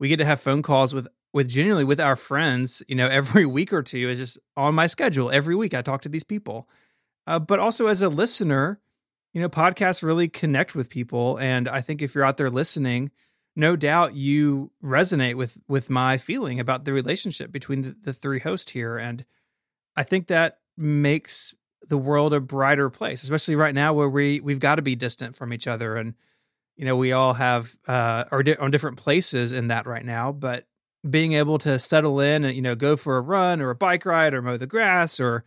we 0.00 0.08
get 0.08 0.16
to 0.16 0.24
have 0.24 0.40
phone 0.40 0.62
calls 0.62 0.92
with, 0.92 1.06
with 1.32 1.48
genuinely 1.48 1.84
with 1.84 2.00
our 2.00 2.16
friends, 2.16 2.82
you 2.88 2.96
know, 2.96 3.06
every 3.10 3.46
week 3.46 3.72
or 3.72 3.82
two 3.82 4.08
is 4.08 4.18
just 4.18 4.38
on 4.56 4.74
my 4.74 4.86
schedule. 4.88 5.30
Every 5.30 5.54
week 5.54 5.74
I 5.74 5.82
talk 5.82 6.02
to 6.02 6.08
these 6.08 6.24
people. 6.24 6.68
Uh, 7.26 7.38
but 7.38 7.58
also 7.60 7.86
as 7.88 8.02
a 8.02 8.08
listener, 8.08 8.80
you 9.32 9.40
know, 9.40 9.48
podcasts 9.48 10.02
really 10.02 10.28
connect 10.28 10.74
with 10.74 10.88
people. 10.88 11.36
And 11.38 11.68
I 11.68 11.80
think 11.82 12.00
if 12.02 12.14
you're 12.14 12.24
out 12.24 12.36
there 12.36 12.50
listening, 12.50 13.10
no 13.56 13.74
doubt 13.74 14.14
you 14.14 14.70
resonate 14.84 15.34
with 15.34 15.58
with 15.66 15.90
my 15.90 16.18
feeling 16.18 16.60
about 16.60 16.84
the 16.84 16.92
relationship 16.92 17.50
between 17.50 17.82
the, 17.82 17.96
the 18.02 18.12
three 18.12 18.38
hosts 18.38 18.70
here. 18.70 18.98
And 18.98 19.24
I 19.96 20.02
think 20.02 20.26
that 20.26 20.58
makes 20.76 21.54
the 21.88 21.96
world 21.96 22.34
a 22.34 22.40
brighter 22.40 22.90
place, 22.90 23.22
especially 23.22 23.56
right 23.56 23.74
now 23.74 23.94
where 23.94 24.08
we 24.08 24.40
we've 24.40 24.60
got 24.60 24.76
to 24.76 24.82
be 24.82 24.94
distant 24.94 25.34
from 25.34 25.52
each 25.52 25.66
other. 25.66 25.96
And, 25.96 26.14
you 26.76 26.84
know, 26.84 26.96
we 26.96 27.12
all 27.12 27.34
have 27.34 27.74
uh 27.88 28.24
are 28.30 28.42
di- 28.42 28.56
on 28.56 28.70
different 28.70 28.98
places 28.98 29.52
in 29.52 29.68
that 29.68 29.86
right 29.86 30.04
now, 30.04 30.32
but 30.32 30.66
being 31.08 31.32
able 31.32 31.56
to 31.58 31.78
settle 31.78 32.20
in 32.20 32.44
and, 32.44 32.54
you 32.54 32.62
know, 32.62 32.74
go 32.74 32.96
for 32.96 33.16
a 33.16 33.20
run 33.20 33.62
or 33.62 33.70
a 33.70 33.76
bike 33.76 34.04
ride 34.04 34.34
or 34.34 34.42
mow 34.42 34.56
the 34.56 34.66
grass 34.66 35.18
or 35.18 35.44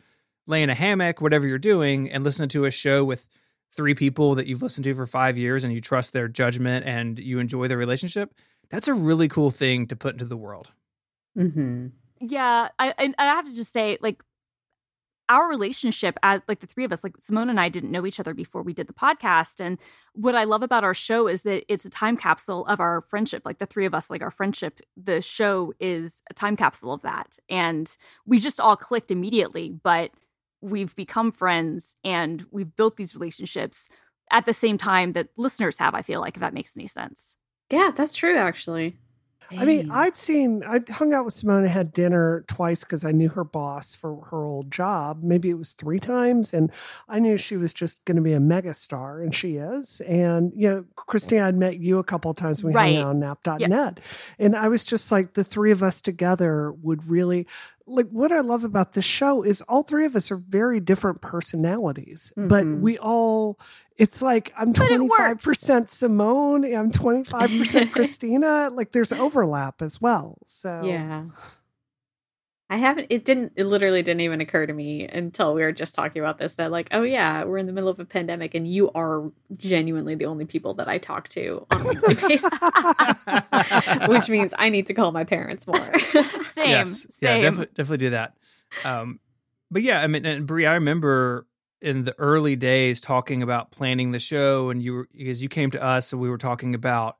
lay 0.48 0.64
in 0.64 0.70
a 0.70 0.76
hammock, 0.76 1.22
whatever 1.22 1.46
you're 1.46 1.60
doing, 1.60 2.10
and 2.10 2.24
listen 2.24 2.50
to 2.50 2.66
a 2.66 2.72
show 2.72 3.04
with 3.04 3.28
three 3.72 3.94
people 3.94 4.36
that 4.36 4.48
you've 4.48 4.62
listened 4.62 4.84
to 4.84 4.96
for 4.96 5.06
five 5.06 5.38
years 5.38 5.64
and 5.64 5.74
you 5.74 5.82
trust 5.82 6.14
their 6.14 6.28
judgment 6.28 6.86
and 6.86 7.20
you 7.20 7.40
enjoy 7.40 7.68
their 7.68 7.78
relationship, 7.78 8.34
that's 8.70 8.88
a 8.88 8.94
really 8.94 9.28
cool 9.28 9.52
thing 9.52 9.88
to 9.88 9.96
put 9.96 10.14
into 10.14 10.26
the 10.26 10.38
world. 10.38 10.72
Mm-hmm. 11.38 11.88
Yeah, 12.22 12.70
I 12.78 12.94
and 12.98 13.16
I 13.18 13.26
have 13.26 13.46
to 13.46 13.54
just 13.54 13.72
say, 13.72 13.98
like, 14.02 14.22
our 15.30 15.48
relationship 15.48 16.18
as 16.24 16.42
like 16.48 16.60
the 16.60 16.68
three 16.68 16.84
of 16.84 16.92
us, 16.92 17.04
like 17.04 17.16
Simone 17.20 17.52
and 17.52 17.60
I 17.60 17.70
didn't 17.70 17.92
know 17.92 18.06
each 18.06 18.20
other 18.20 18.34
before 18.34 18.64
we 18.64 18.74
did 18.74 18.88
the 18.88 18.94
podcast. 18.94 19.64
And 19.64 19.78
what 20.14 20.34
I 20.34 20.44
love 20.44 20.64
about 20.64 20.84
our 20.84 20.96
show 20.96 21.28
is 21.28 21.44
that 21.44 21.64
it's 21.72 21.86
a 21.86 21.90
time 21.90 22.18
capsule 22.18 22.66
of 22.66 22.80
our 22.80 23.02
friendship. 23.02 23.44
Like 23.46 23.60
the 23.60 23.68
three 23.68 23.86
of 23.86 23.94
us, 23.94 24.10
like 24.10 24.24
our 24.24 24.32
friendship, 24.32 24.82
the 24.98 25.22
show 25.22 25.72
is 25.80 26.24
a 26.32 26.34
time 26.34 26.58
capsule 26.58 26.92
of 26.92 27.04
that. 27.04 27.38
And 27.48 27.96
we 28.26 28.40
just 28.40 28.60
all 28.60 28.76
clicked 28.76 29.12
immediately, 29.12 29.70
but 29.70 30.10
we've 30.62 30.96
become 30.96 31.32
friends 31.32 31.96
and 32.04 32.46
we've 32.52 32.76
built 32.76 32.98
these 32.98 33.16
relationships 33.16 33.90
at 34.32 34.46
the 34.46 34.54
same 34.54 34.78
time 34.78 35.14
that 35.14 35.30
listeners 35.38 35.78
have, 35.78 35.96
I 35.96 36.02
feel 36.02 36.20
like, 36.22 36.36
if 36.36 36.42
that 36.42 36.54
makes 36.54 36.76
any 36.78 36.88
sense. 36.88 37.36
Yeah, 37.72 37.92
that's 37.96 38.14
true 38.16 38.38
actually. 38.38 38.98
I 39.58 39.66
mean, 39.66 39.90
I'd 39.90 40.16
seen, 40.16 40.64
I 40.64 40.80
hung 40.92 41.12
out 41.12 41.26
with 41.26 41.34
Simone, 41.34 41.64
and 41.64 41.70
had 41.70 41.92
dinner 41.92 42.46
twice 42.48 42.82
because 42.82 43.04
I 43.04 43.12
knew 43.12 43.30
her 43.30 43.44
boss 43.44 43.96
for 43.96 44.24
her 44.26 44.46
old 44.46 44.70
job. 44.70 45.24
Maybe 45.24 45.50
it 45.50 45.58
was 45.58 45.74
three 45.74 46.00
times. 46.00 46.54
And 46.54 46.72
I 47.08 47.18
knew 47.18 47.36
she 47.36 47.58
was 47.58 47.74
just 47.74 48.06
going 48.06 48.18
to 48.18 48.22
be 48.22 48.34
a 48.34 48.40
megastar, 48.40 49.24
and 49.24 49.34
she 49.34 49.56
is. 49.56 50.02
And, 50.02 50.52
you 50.56 50.70
know, 50.70 50.86
Christine, 50.96 51.42
I'd 51.42 51.56
met 51.56 51.80
you 51.80 51.98
a 51.98 52.04
couple 52.04 52.30
of 52.30 52.38
times 52.38 52.64
when 52.64 52.74
we 52.74 52.78
Right. 52.78 52.96
hung 52.98 53.24
out 53.24 53.48
on 53.48 53.58
App.net. 53.58 54.02
And 54.38 54.56
I 54.56 54.68
was 54.68 54.86
just 54.86 55.12
like, 55.12 55.34
the 55.34 55.44
three 55.44 55.72
of 55.72 55.82
us 55.82 56.00
together 56.00 56.72
would 56.72 57.10
really, 57.10 57.48
like, 57.90 58.08
what 58.10 58.32
I 58.32 58.40
love 58.42 58.64
about 58.64 58.94
this 58.94 59.06
show 59.06 59.44
is 59.44 59.62
all 59.64 59.84
three 59.84 60.06
of 60.06 60.16
us 60.16 60.32
are 60.32 60.38
very 60.38 60.80
different 60.80 61.22
personalities, 61.22 62.32
but 62.38 62.66
Mhm. 62.66 62.82
we 62.82 62.98
all, 62.98 63.60
it's 63.98 64.22
like 64.22 64.54
I'm 64.58 64.74
25% 64.74 65.90
Simone, 65.90 66.64
I'm 66.66 66.92
25% 66.92 67.92
Christina. 67.92 68.70
Like 68.74 68.92
there's 68.94 69.12
overlap 69.12 69.82
as 69.82 70.00
well. 70.00 70.38
So 70.48 70.82
Yeah. 70.86 71.26
I 72.72 72.78
haven't 72.78 73.08
it 73.10 73.26
didn't 73.26 73.54
it 73.56 73.66
literally 73.66 74.04
didn't 74.04 74.22
even 74.22 74.42
occur 74.42 74.68
to 74.68 74.74
me 74.74 75.08
until 75.08 75.56
we 75.56 75.64
were 75.64 75.72
just 75.72 75.96
talking 75.96 76.22
about 76.22 76.38
this 76.38 76.54
that 76.56 76.72
like, 76.72 76.90
oh 76.92 77.02
yeah, 77.02 77.44
we're 77.44 77.58
in 77.58 77.66
the 77.66 77.74
middle 77.74 77.90
of 77.90 78.00
a 78.00 78.06
pandemic 78.06 78.54
and 78.54 78.68
you 78.68 78.92
are 78.92 79.32
genuinely 79.58 80.14
the 80.14 80.28
only 80.28 80.46
people 80.46 80.76
that 80.76 80.88
I 80.88 81.00
talk 81.00 81.30
to 81.30 81.66
on 81.72 81.82
a 81.82 81.90
weekly 81.90 82.14
basis. 82.28 82.52
Which 84.08 84.30
means 84.30 84.54
I 84.58 84.70
need 84.70 84.86
to 84.88 84.94
call 84.94 85.12
my 85.12 85.24
parents 85.24 85.66
more. 85.66 86.00
Same. 86.54 86.70
yes, 86.70 87.08
same. 87.20 87.38
yeah, 87.38 87.42
definitely, 87.42 87.74
definitely 87.74 87.98
do 87.98 88.10
that. 88.12 88.36
Um, 88.84 89.20
but 89.72 89.82
yeah, 89.82 90.02
I 90.02 90.08
mean, 90.08 90.26
and 90.26 90.46
Brie, 90.46 90.66
I 90.66 90.74
remember 90.74 91.48
in 91.82 92.04
the 92.04 92.14
early 92.20 92.56
days 92.56 93.02
talking 93.02 93.42
about 93.42 93.72
planning 93.72 94.12
the 94.12 94.20
show, 94.20 94.70
and 94.70 94.84
you 94.84 94.94
were 94.94 95.10
because 95.16 95.42
you 95.42 95.50
came 95.50 95.72
to 95.72 95.82
us 95.82 96.12
and 96.12 96.22
we 96.22 96.30
were 96.30 96.38
talking 96.38 96.76
about, 96.76 97.18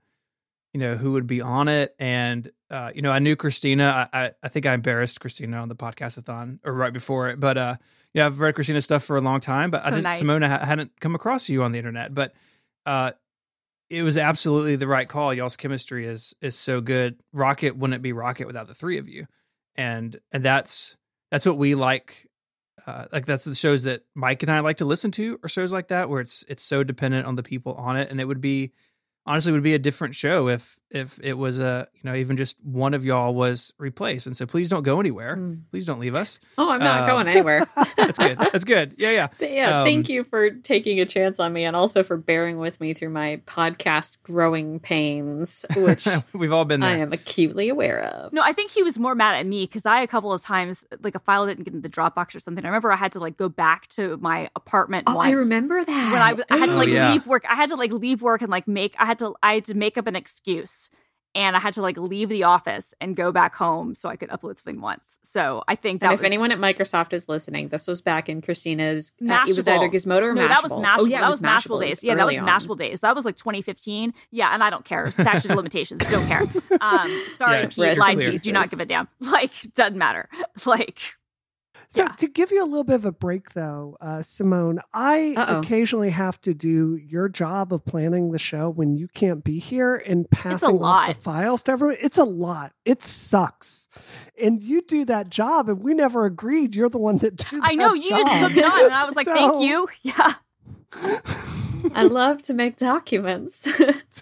you 0.74 0.80
know, 0.80 0.96
who 0.96 1.14
would 1.14 1.26
be 1.26 1.42
on 1.42 1.68
it, 1.68 1.96
and 1.98 2.52
uh, 2.72 2.92
you 2.94 3.02
know, 3.02 3.12
I 3.12 3.20
knew 3.20 3.36
Christina. 3.36 4.10
I, 4.14 4.26
I 4.26 4.32
I 4.44 4.48
think 4.48 4.66
I 4.66 4.74
embarrassed 4.74 5.20
Christina 5.20 5.58
on 5.58 5.70
the 5.70 5.76
podcastathon 5.76 6.60
or 6.64 6.74
right 6.74 6.94
before 6.94 7.30
it, 7.30 7.40
but 7.40 7.58
uh, 7.58 7.76
yeah, 8.14 8.26
I've 8.26 8.40
read 8.40 8.56
Christina's 8.56 8.86
stuff 8.86 9.04
for 9.04 9.18
a 9.18 9.22
long 9.22 9.40
time, 9.40 9.72
but 9.72 9.84
I 9.84 9.90
didn't. 9.90 10.04
nice. 10.04 10.22
Simona 10.22 10.48
ha- 10.48 10.66
hadn't 10.66 11.00
come 11.00 11.16
across 11.16 11.50
you 11.50 11.64
on 11.64 11.72
the 11.72 11.78
internet, 11.80 12.14
but 12.14 12.34
uh, 12.86 13.12
it 13.90 14.04
was 14.04 14.18
absolutely 14.18 14.76
the 14.76 14.88
right 14.88 15.08
call. 15.08 15.34
Y'all's 15.34 15.58
chemistry 15.58 16.06
is 16.06 16.36
is 16.42 16.56
so 16.56 16.82
good. 16.82 17.20
Rocket 17.34 17.76
wouldn't 17.76 18.04
be 18.04 18.14
Rocket 18.14 18.48
without 18.48 18.68
the 18.68 18.76
three 18.76 18.98
of 18.98 19.08
you, 19.08 19.26
and 19.76 20.16
and 20.32 20.44
that's 20.44 20.98
that's 21.32 21.46
what 21.46 21.58
we 21.58 21.76
like. 21.76 22.28
Uh, 22.88 23.06
like 23.12 23.26
that's 23.26 23.44
the 23.44 23.54
shows 23.54 23.84
that 23.84 24.04
Mike 24.16 24.42
and 24.42 24.52
I 24.52 24.62
like 24.62 24.78
to 24.78 24.86
listen 24.86 25.12
to, 25.12 25.40
or 25.44 25.50
shows 25.50 25.74
like 25.74 25.90
that 25.90 26.10
where 26.10 26.22
it's 26.22 26.46
it's 26.48 26.64
so 26.64 26.84
dependent 26.84 27.26
on 27.26 27.36
the 27.36 27.44
people 27.44 27.74
on 27.74 27.98
it, 27.98 28.10
and 28.12 28.22
it 28.22 28.26
would 28.26 28.42
be 28.42 28.72
honestly 29.30 29.52
would 29.54 29.64
be 29.64 29.74
a 29.76 29.80
different 29.80 30.16
show 30.16 30.50
if 30.50 30.78
if 30.92 31.20
it 31.22 31.34
was 31.34 31.60
a 31.60 31.88
you 31.94 32.02
know 32.04 32.16
even 32.16 32.36
just 32.36 32.58
one 32.64 32.96
of 32.96 33.06
y'all 33.06 33.34
was 33.34 33.74
replaced. 33.78 34.26
And 34.26 34.36
so 34.36 34.46
please 34.48 34.70
don't 34.70 34.82
go 34.84 35.00
anywhere. 35.00 35.38
Mm. 35.38 35.62
Please 35.70 35.86
don't 35.86 36.00
leave 36.00 36.16
us. 36.16 36.40
oh, 36.58 36.72
I'm 36.72 36.80
not 36.80 37.04
Uh, 37.04 37.08
going 37.08 37.28
anywhere. 37.28 37.68
That's 37.96 38.18
good. 38.18 38.38
That's 38.40 38.64
good. 38.64 38.96
Yeah, 38.98 39.12
yeah. 39.12 39.28
But 39.38 39.52
yeah, 39.52 39.82
Um, 39.82 39.86
thank 39.86 40.10
you 40.10 40.24
for 40.24 40.50
taking 40.50 41.00
a 41.00 41.06
chance 41.06 41.40
on 41.40 41.54
me 41.54 41.64
and 41.64 41.76
also 41.76 42.02
for 42.04 42.18
bearing 42.18 42.58
with 42.58 42.82
me 42.82 42.94
through 42.96 43.10
my 43.12 43.40
podcast 43.46 44.24
growing 44.24 44.80
pains, 44.80 45.64
which 45.78 46.08
We've 46.34 46.52
all 46.52 46.66
been 46.66 46.80
there. 46.80 46.90
I 46.96 46.98
am 46.98 47.14
acutely 47.14 47.70
aware 47.70 48.02
of. 48.04 48.34
No, 48.34 48.42
I 48.42 48.52
think 48.54 48.72
he 48.72 48.82
was 48.82 48.98
more 48.98 49.14
mad 49.14 49.36
at 49.36 49.46
me 49.46 49.66
because 49.66 49.86
I 49.86 50.02
a 50.02 50.08
couple 50.08 50.34
of 50.34 50.42
times 50.42 50.84
like 51.04 51.14
a 51.14 51.20
file 51.20 51.46
didn't 51.46 51.66
get 51.66 51.74
in 51.76 51.82
the 51.82 51.90
Dropbox 51.90 52.34
or 52.36 52.40
something. 52.40 52.66
I 52.66 52.68
remember 52.68 52.92
I 52.92 52.96
had 52.96 53.12
to 53.12 53.20
like 53.20 53.38
go 53.38 53.48
back 53.48 53.88
to 53.90 54.18
my 54.18 54.50
apartment. 54.56 55.04
Oh, 55.06 55.20
I 55.20 55.32
remember 55.32 55.84
that. 55.86 56.12
when 56.14 56.22
I, 56.50 56.56
I 56.56 56.58
had 56.58 56.70
to 56.70 56.76
Oh, 56.76 56.78
like 56.80 56.90
yeah. 56.90 57.12
leave 57.12 57.28
work. 57.28 57.46
I 57.48 57.54
had 57.56 57.70
to 57.70 57.76
like 57.76 57.92
leave 57.92 58.24
work 58.24 58.42
and 58.42 58.50
like 58.50 58.68
make. 58.68 58.96
I 58.98 59.06
had 59.06 59.19
to 59.20 59.36
I 59.44 59.56
had 59.56 59.66
to 59.66 59.74
make 59.74 59.98
up 59.98 60.08
an 60.08 60.16
excuse, 60.16 60.90
and 61.36 61.56
I 61.56 61.60
had 61.60 61.74
to 61.76 61.82
like 61.82 61.98
leave 61.98 62.30
the 62.30 62.44
office 62.46 62.94
and 63.00 63.16
go 63.16 63.32
back 63.32 63.54
home 63.56 63.94
so 63.94 64.10
I 64.10 64.16
could 64.16 64.30
upload 64.30 64.56
something 64.58 64.82
once. 64.82 65.20
So 65.24 65.64
I 65.68 65.76
think 65.76 66.02
that 66.02 66.08
and 66.08 66.14
if 66.16 66.22
was, 66.22 66.26
anyone 66.26 66.52
at 66.52 66.58
Microsoft 66.58 67.14
is 67.14 67.30
listening, 67.30 67.68
this 67.70 67.88
was 67.88 68.02
back 68.02 68.30
in 68.30 68.42
Christina's. 68.42 69.14
uh, 69.22 69.44
it 69.48 69.56
was 69.56 69.68
either 69.68 69.88
Gizmodo 69.90 70.24
or 70.24 70.34
no, 70.34 70.48
Mashable. 70.48 70.50
that 70.50 70.64
was 70.64 70.72
Mashable. 70.72 70.96
Oh 71.00 71.06
yeah, 71.06 71.20
that 71.20 71.26
it 71.26 71.30
was 71.30 71.40
Mashable, 71.42 71.82
It 71.82 71.86
days. 71.86 71.92
was 71.98 72.04
Yeah, 72.04 72.16
that 72.16 72.26
was 72.26 72.36
early 72.36 72.40
on. 72.40 72.48
Mashable 72.60 72.78
days. 72.80 73.00
That 73.02 73.16
was 73.16 73.26
like 73.26 73.36
2015. 73.36 74.14
Yeah, 74.32 74.54
and 74.54 74.64
I 74.64 74.70
don't 74.72 74.84
care. 74.86 75.12
Statute 75.12 75.52
of 75.52 75.58
limitations. 75.58 76.02
Don't 76.10 76.26
care. 76.28 76.42
Um, 76.82 77.24
sorry, 77.38 77.58
Yeah, 77.60 77.66
Pete. 77.68 77.78
rest 77.78 78.00
Lied 78.00 78.18
to 78.20 78.32
you. 78.32 78.38
Do 78.40 78.52
not 78.52 78.70
give 78.72 78.80
a 78.80 78.86
damn. 78.86 79.08
Like 79.20 79.52
doesn't 79.76 79.98
matter. 79.98 80.30
Like 80.66 81.00
So 81.92 82.04
Yeah. 82.04 82.10
to 82.10 82.28
give 82.28 82.52
you 82.52 82.62
a 82.64 82.68
little 82.68 82.84
bit 82.84 82.96
of 82.96 83.06
a 83.06 83.12
break, 83.12 83.54
though, 83.54 83.98
uh, 84.00 84.22
Simone, 84.22 84.80
I 84.94 85.34
Uh-oh. 85.36 85.60
occasionally 85.60 86.12
have 86.12 86.40
to 86.42 86.54
do 86.54 86.96
your 86.96 87.28
job 87.28 87.74
of 87.74 87.84
planning 87.84 88.30
the 88.32 88.38
show 88.38 88.70
when 88.70 88.96
you 88.96 89.08
can't 89.08 89.44
be 89.44 89.58
here 89.58 89.96
and 89.96 90.30
passing 90.30 90.84
off 90.84 91.16
the 91.16 91.20
files 91.22 91.64
to 91.64 91.72
everyone. 91.72 91.98
It's 92.00 92.20
a 92.20 92.24
lot. 92.26 92.74
It 92.86 93.02
sucks, 93.02 93.88
and 94.40 94.62
you 94.62 94.82
do 94.84 95.04
that 95.06 95.30
job, 95.30 95.68
and 95.68 95.82
we 95.84 95.96
never 95.96 96.26
agreed. 96.26 96.76
You're 96.76 96.90
the 96.90 97.00
one 97.00 97.18
that 97.20 97.38
did. 97.38 97.60
I 97.64 97.74
know 97.74 97.94
that 97.94 98.00
you 98.00 98.10
just 98.12 98.40
took 98.40 98.56
it 98.56 98.64
on, 98.66 98.86
and 98.86 98.94
I 98.94 99.06
was 99.06 99.16
like, 99.16 99.26
So- 99.26 99.34
thank 99.34 99.64
you. 99.64 99.88
Yeah, 100.04 100.34
I 101.96 102.04
love 102.04 102.42
to 102.44 102.54
make 102.54 102.78
documents. 102.78 103.66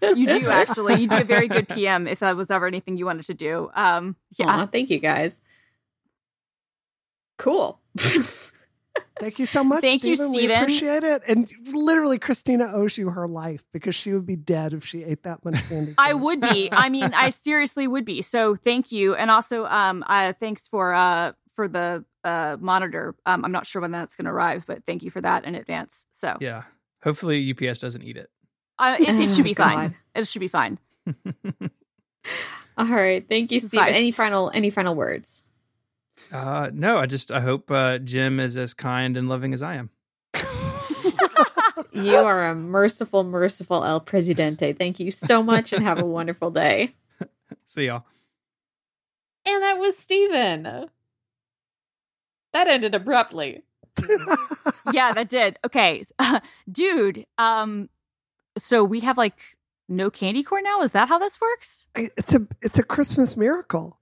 you 0.01 0.25
do 0.25 0.47
actually. 0.49 1.01
You 1.01 1.09
do 1.09 1.17
a 1.17 1.23
very 1.23 1.47
good 1.47 1.67
PM. 1.67 2.07
If 2.07 2.19
that 2.19 2.35
was 2.37 2.49
ever 2.51 2.67
anything 2.67 2.97
you 2.97 3.05
wanted 3.05 3.25
to 3.25 3.33
do. 3.33 3.69
Um, 3.75 4.15
yeah. 4.37 4.47
Aw, 4.47 4.65
thank 4.67 4.89
you 4.89 4.99
guys. 4.99 5.39
Cool. 7.37 7.79
Thank 9.19 9.39
you 9.39 9.47
so 9.47 9.63
much, 9.63 9.81
Thank 9.81 10.03
you, 10.03 10.15
Stephen. 10.15 10.33
We 10.33 10.51
appreciate 10.51 11.03
it. 11.03 11.23
And 11.27 11.51
literally, 11.71 12.19
Christina 12.19 12.71
owes 12.71 12.97
you 12.99 13.09
her 13.09 13.27
life 13.27 13.63
because 13.73 13.95
she 13.95 14.13
would 14.13 14.27
be 14.27 14.35
dead 14.35 14.73
if 14.73 14.85
she 14.85 15.03
ate 15.03 15.23
that 15.23 15.43
much 15.43 15.55
candy. 15.69 15.95
I 15.97 16.13
would 16.13 16.39
be. 16.39 16.69
I 16.71 16.89
mean, 16.89 17.13
I 17.15 17.29
seriously 17.31 17.87
would 17.87 18.05
be. 18.05 18.21
So 18.21 18.55
thank 18.55 18.91
you, 18.91 19.15
and 19.15 19.31
also, 19.31 19.65
um, 19.65 20.03
uh, 20.07 20.33
thanks 20.39 20.67
for 20.67 20.93
uh 20.93 21.31
for 21.55 21.67
the 21.67 22.05
uh, 22.23 22.57
monitor. 22.59 23.15
Um, 23.25 23.43
I'm 23.43 23.51
not 23.51 23.65
sure 23.65 23.81
when 23.81 23.89
that's 23.91 24.15
going 24.15 24.25
to 24.25 24.31
arrive, 24.31 24.65
but 24.67 24.83
thank 24.85 25.01
you 25.01 25.09
for 25.09 25.21
that 25.21 25.45
in 25.45 25.55
advance. 25.55 26.05
So 26.11 26.37
Yeah. 26.39 26.63
Hopefully 27.03 27.51
UPS 27.51 27.79
doesn't 27.79 28.03
eat 28.03 28.17
it. 28.17 28.29
uh, 28.77 28.97
it, 28.99 29.09
it 29.09 29.29
should 29.33 29.43
be 29.43 29.51
Oh, 29.57 29.63
fine. 29.63 29.95
It 30.13 30.27
should 30.27 30.39
be 30.39 30.47
fine. 30.47 30.77
All 32.77 32.85
right. 32.85 33.25
Thank 33.27 33.51
you, 33.51 33.59
Steve. 33.59 33.79
Bye. 33.79 33.89
Any 33.89 34.11
final 34.11 34.51
any 34.53 34.69
final 34.69 34.93
words? 34.93 35.45
Uh, 36.31 36.69
no, 36.73 36.97
I 36.97 37.05
just 37.05 37.31
I 37.31 37.39
hope 37.39 37.69
uh, 37.71 37.99
Jim 37.99 38.39
is 38.39 38.57
as 38.57 38.73
kind 38.73 39.17
and 39.17 39.29
loving 39.29 39.53
as 39.53 39.63
I 39.63 39.75
am. 39.75 39.89
You 41.97 42.17
are 42.17 42.49
a 42.49 42.55
merciful, 42.55 43.23
merciful 43.23 43.83
El 43.83 43.99
Presidente. 43.99 44.73
Thank 44.73 44.99
you 44.99 45.09
so 45.09 45.41
much 45.41 45.73
and 45.73 45.83
have 45.83 45.99
a 45.99 46.05
wonderful 46.05 46.51
day. 46.51 46.93
See 47.65 47.87
y'all. 47.87 48.05
And 49.45 49.63
that 49.63 49.79
was 49.79 49.97
Steven. 49.97 50.89
That 52.53 52.67
ended 52.67 52.93
abruptly. 52.93 53.63
yeah, 54.93 55.13
that 55.13 55.27
did. 55.29 55.57
Okay, 55.65 56.03
dude. 56.71 57.25
Um, 57.37 57.89
so 58.57 58.83
we 58.83 58.99
have 58.99 59.17
like 59.17 59.39
no 59.89 60.11
candy 60.11 60.43
corn 60.43 60.63
now. 60.63 60.81
Is 60.81 60.91
that 60.91 61.07
how 61.07 61.17
this 61.17 61.41
works? 61.41 61.87
it's 61.95 62.35
a 62.35 62.45
it's 62.61 62.77
a 62.77 62.83
Christmas 62.83 63.35
miracle. 63.35 63.99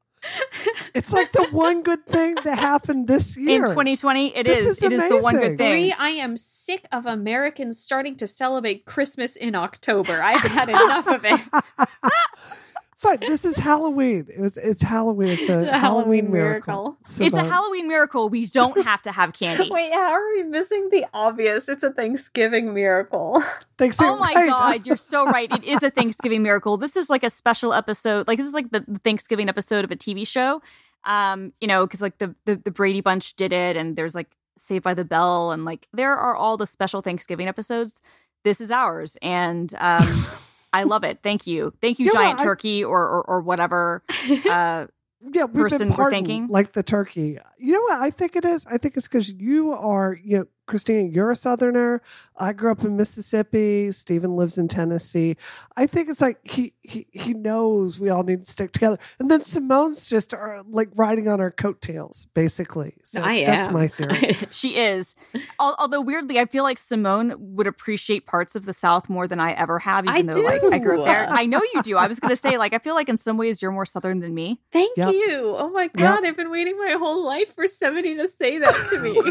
It's 0.93 1.11
like 1.11 1.31
the 1.33 1.47
one 1.51 1.83
good 1.83 2.05
thing 2.05 2.35
that 2.43 2.57
happened 2.57 3.07
this 3.07 3.35
year. 3.35 3.65
In 3.65 3.69
2020, 3.69 4.35
it 4.35 4.45
This 4.45 4.59
is. 4.65 4.77
is 4.77 4.83
It 4.83 4.93
is 4.93 5.01
the 5.09 5.19
one 5.21 5.35
good 5.35 5.57
thing. 5.57 5.71
Three, 5.71 5.91
I 5.91 6.09
am 6.09 6.37
sick 6.37 6.87
of 6.91 7.05
Americans 7.05 7.79
starting 7.79 8.15
to 8.17 8.27
celebrate 8.27 8.85
Christmas 8.85 9.35
in 9.35 9.55
October. 9.55 10.21
I've 10.21 10.41
had 10.41 10.69
enough 10.69 11.07
of 11.07 11.25
it. 11.25 11.41
Fine. 13.05 13.19
This 13.19 13.45
is 13.45 13.57
Halloween. 13.57 14.27
It 14.33 14.39
was. 14.39 14.57
It's 14.57 14.81
Halloween. 14.81 15.29
It's 15.29 15.49
a, 15.49 15.61
It's 15.61 15.69
a 15.69 15.77
Halloween, 15.77 15.81
Halloween 15.81 16.31
miracle. 16.31 16.73
miracle. 16.83 16.97
It's 17.25 17.35
a 17.35 17.43
Halloween 17.43 17.87
miracle. 17.87 18.29
We 18.29 18.47
don't 18.47 18.83
have 18.83 19.01
to 19.03 19.11
have 19.11 19.33
candy. 19.33 19.69
Wait, 19.71 19.93
how 19.93 20.13
are 20.13 20.27
we 20.35 20.43
missing 20.43 20.89
the 20.91 21.05
obvious? 21.13 21.69
It's 21.69 21.83
a 21.83 21.91
Thanksgiving 21.91 22.73
miracle. 22.73 23.43
Thanks. 23.77 23.97
Oh 24.01 24.17
my 24.17 24.33
right. 24.33 24.47
god, 24.47 24.87
you're 24.87 24.97
so 24.97 25.25
right. 25.31 25.51
It 25.51 25.63
is 25.63 25.83
a 25.83 25.91
Thanksgiving 25.91 26.41
miracle. 26.41 26.77
This 26.77 26.95
is 26.95 27.09
like 27.09 27.23
a 27.23 27.29
special 27.29 27.73
episode. 27.73 28.27
Like 28.27 28.37
this 28.37 28.47
is 28.47 28.53
like 28.53 28.71
the 28.71 28.83
the 28.87 28.99
Thanksgiving 28.99 29.49
episode 29.49 29.85
of 29.85 29.91
a 29.91 29.95
TV 29.95 30.27
show. 30.27 30.61
Um, 31.03 31.53
you 31.61 31.67
know, 31.67 31.85
because 31.85 32.01
like 32.01 32.17
the, 32.17 32.33
the 32.45 32.55
the 32.55 32.71
Brady 32.71 33.01
Bunch 33.01 33.35
did 33.35 33.53
it, 33.53 33.77
and 33.77 33.95
there's 33.95 34.15
like 34.15 34.31
Saved 34.57 34.83
by 34.83 34.93
the 34.93 35.05
Bell, 35.05 35.51
and 35.51 35.65
like 35.65 35.87
there 35.93 36.15
are 36.15 36.35
all 36.35 36.57
the 36.57 36.65
special 36.65 37.01
Thanksgiving 37.01 37.47
episodes. 37.47 38.01
This 38.43 38.61
is 38.61 38.71
ours, 38.71 39.17
and 39.21 39.73
um, 39.79 40.25
I 40.79 40.83
love 40.83 41.03
it. 41.03 41.19
Thank 41.23 41.47
you, 41.47 41.73
thank 41.81 41.99
you, 41.99 42.05
Yeah, 42.07 42.11
well, 42.13 42.23
Giant 42.23 42.39
I- 42.41 42.43
Turkey, 42.43 42.83
or 42.83 43.01
or, 43.01 43.21
or 43.23 43.41
whatever. 43.41 44.03
Uh, 44.45 44.87
yeah, 45.33 45.45
we've 45.45 45.53
person 45.53 45.79
been 45.79 45.89
we're 45.89 45.95
pardoned, 45.95 46.27
thanking. 46.27 46.47
like 46.49 46.73
the 46.73 46.83
turkey. 46.83 47.39
You 47.57 47.73
know 47.73 47.81
what 47.81 47.99
I 47.99 48.11
think 48.11 48.35
it 48.35 48.45
is? 48.45 48.65
I 48.67 48.77
think 48.77 48.95
it's 48.95 49.07
because 49.07 49.33
you 49.33 49.71
are, 49.71 50.15
you 50.23 50.37
know, 50.39 50.45
Christine, 50.65 51.11
you're 51.11 51.31
a 51.31 51.35
Southerner. 51.35 52.01
I 52.37 52.51
grew 52.53 52.71
up 52.71 52.83
in 52.83 52.97
Mississippi. 52.97 53.91
Stephen 53.91 54.35
lives 54.35 54.57
in 54.57 54.67
Tennessee. 54.67 55.37
I 55.77 55.85
think 55.87 56.09
it's 56.09 56.21
like 56.21 56.39
he 56.43 56.73
he 56.81 57.07
he 57.11 57.33
knows 57.33 57.99
we 57.99 58.09
all 58.09 58.23
need 58.23 58.43
to 58.45 58.51
stick 58.51 58.71
together. 58.71 58.97
And 59.19 59.29
then 59.31 59.41
Simone's 59.41 60.09
just 60.09 60.33
are 60.33 60.63
like 60.67 60.89
riding 60.95 61.27
on 61.27 61.39
our 61.39 61.51
coattails, 61.51 62.27
basically. 62.33 62.95
So 63.03 63.21
I 63.21 63.45
that's 63.45 63.67
am. 63.67 63.73
my 63.73 63.87
theory. 63.87 64.35
she 64.51 64.75
is. 64.77 65.15
Although 65.59 66.01
weirdly, 66.01 66.39
I 66.39 66.45
feel 66.45 66.63
like 66.63 66.77
Simone 66.77 67.35
would 67.55 67.67
appreciate 67.67 68.25
parts 68.25 68.55
of 68.55 68.65
the 68.65 68.73
South 68.73 69.07
more 69.07 69.27
than 69.27 69.39
I 69.39 69.53
ever 69.53 69.79
have, 69.79 70.05
even 70.05 70.29
I 70.29 70.33
though 70.33 70.41
like 70.41 70.63
I 70.73 70.79
grew 70.79 70.99
up 71.01 71.05
there. 71.05 71.27
I 71.29 71.45
know 71.45 71.61
you 71.73 71.83
do. 71.83 71.97
I 71.97 72.07
was 72.07 72.19
gonna 72.19 72.35
say, 72.35 72.57
like, 72.57 72.73
I 72.73 72.79
feel 72.79 72.95
like 72.95 73.07
in 73.09 73.17
some 73.17 73.37
ways 73.37 73.61
you're 73.61 73.71
more 73.71 73.85
Southern 73.85 74.19
than 74.19 74.33
me. 74.33 74.59
Thank 74.71 74.97
Yep. 74.97 75.13
you. 75.13 75.55
Oh 75.57 75.69
my 75.69 75.87
god, 75.87 76.25
I've 76.25 76.35
been 76.37 76.49
waiting 76.51 76.77
my 76.77 76.91
whole 76.93 77.25
life 77.25 77.53
for 77.55 77.67
somebody 77.67 78.15
to 78.15 78.27
say 78.27 78.57
that 78.59 78.87
to 78.89 78.99
me. 78.99 79.21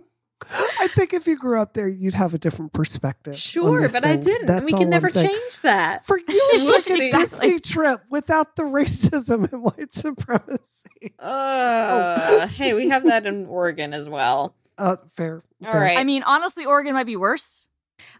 I 0.44 0.88
think 0.94 1.14
if 1.14 1.26
you 1.26 1.36
grew 1.36 1.60
up 1.60 1.72
there, 1.72 1.88
you'd 1.88 2.14
have 2.14 2.34
a 2.34 2.38
different 2.38 2.72
perspective. 2.72 3.34
sure, 3.34 3.82
these 3.82 3.92
but 3.92 4.04
I 4.04 4.16
didn't. 4.16 4.46
That's 4.46 4.58
and 4.58 4.66
we 4.66 4.72
can 4.72 4.90
never 4.90 5.08
change 5.08 5.60
that. 5.62 6.04
For 6.06 6.18
you, 6.18 6.24
it's 6.28 6.88
like 6.88 6.98
a 6.98 7.10
Disney 7.10 7.58
trip 7.58 8.02
without 8.10 8.54
the 8.56 8.62
racism 8.64 9.50
and 9.50 9.62
white 9.62 9.94
supremacy. 9.94 11.14
Uh, 11.18 12.46
hey, 12.48 12.74
we 12.74 12.90
have 12.90 13.04
that 13.04 13.26
in 13.26 13.46
Oregon 13.46 13.94
as 13.94 14.08
well. 14.08 14.54
Uh, 14.76 14.96
fair. 15.10 15.42
All 15.64 15.72
fair. 15.72 15.80
right. 15.80 15.98
I 15.98 16.04
mean, 16.04 16.22
honestly, 16.22 16.66
Oregon 16.66 16.92
might 16.92 17.06
be 17.06 17.16
worse 17.16 17.66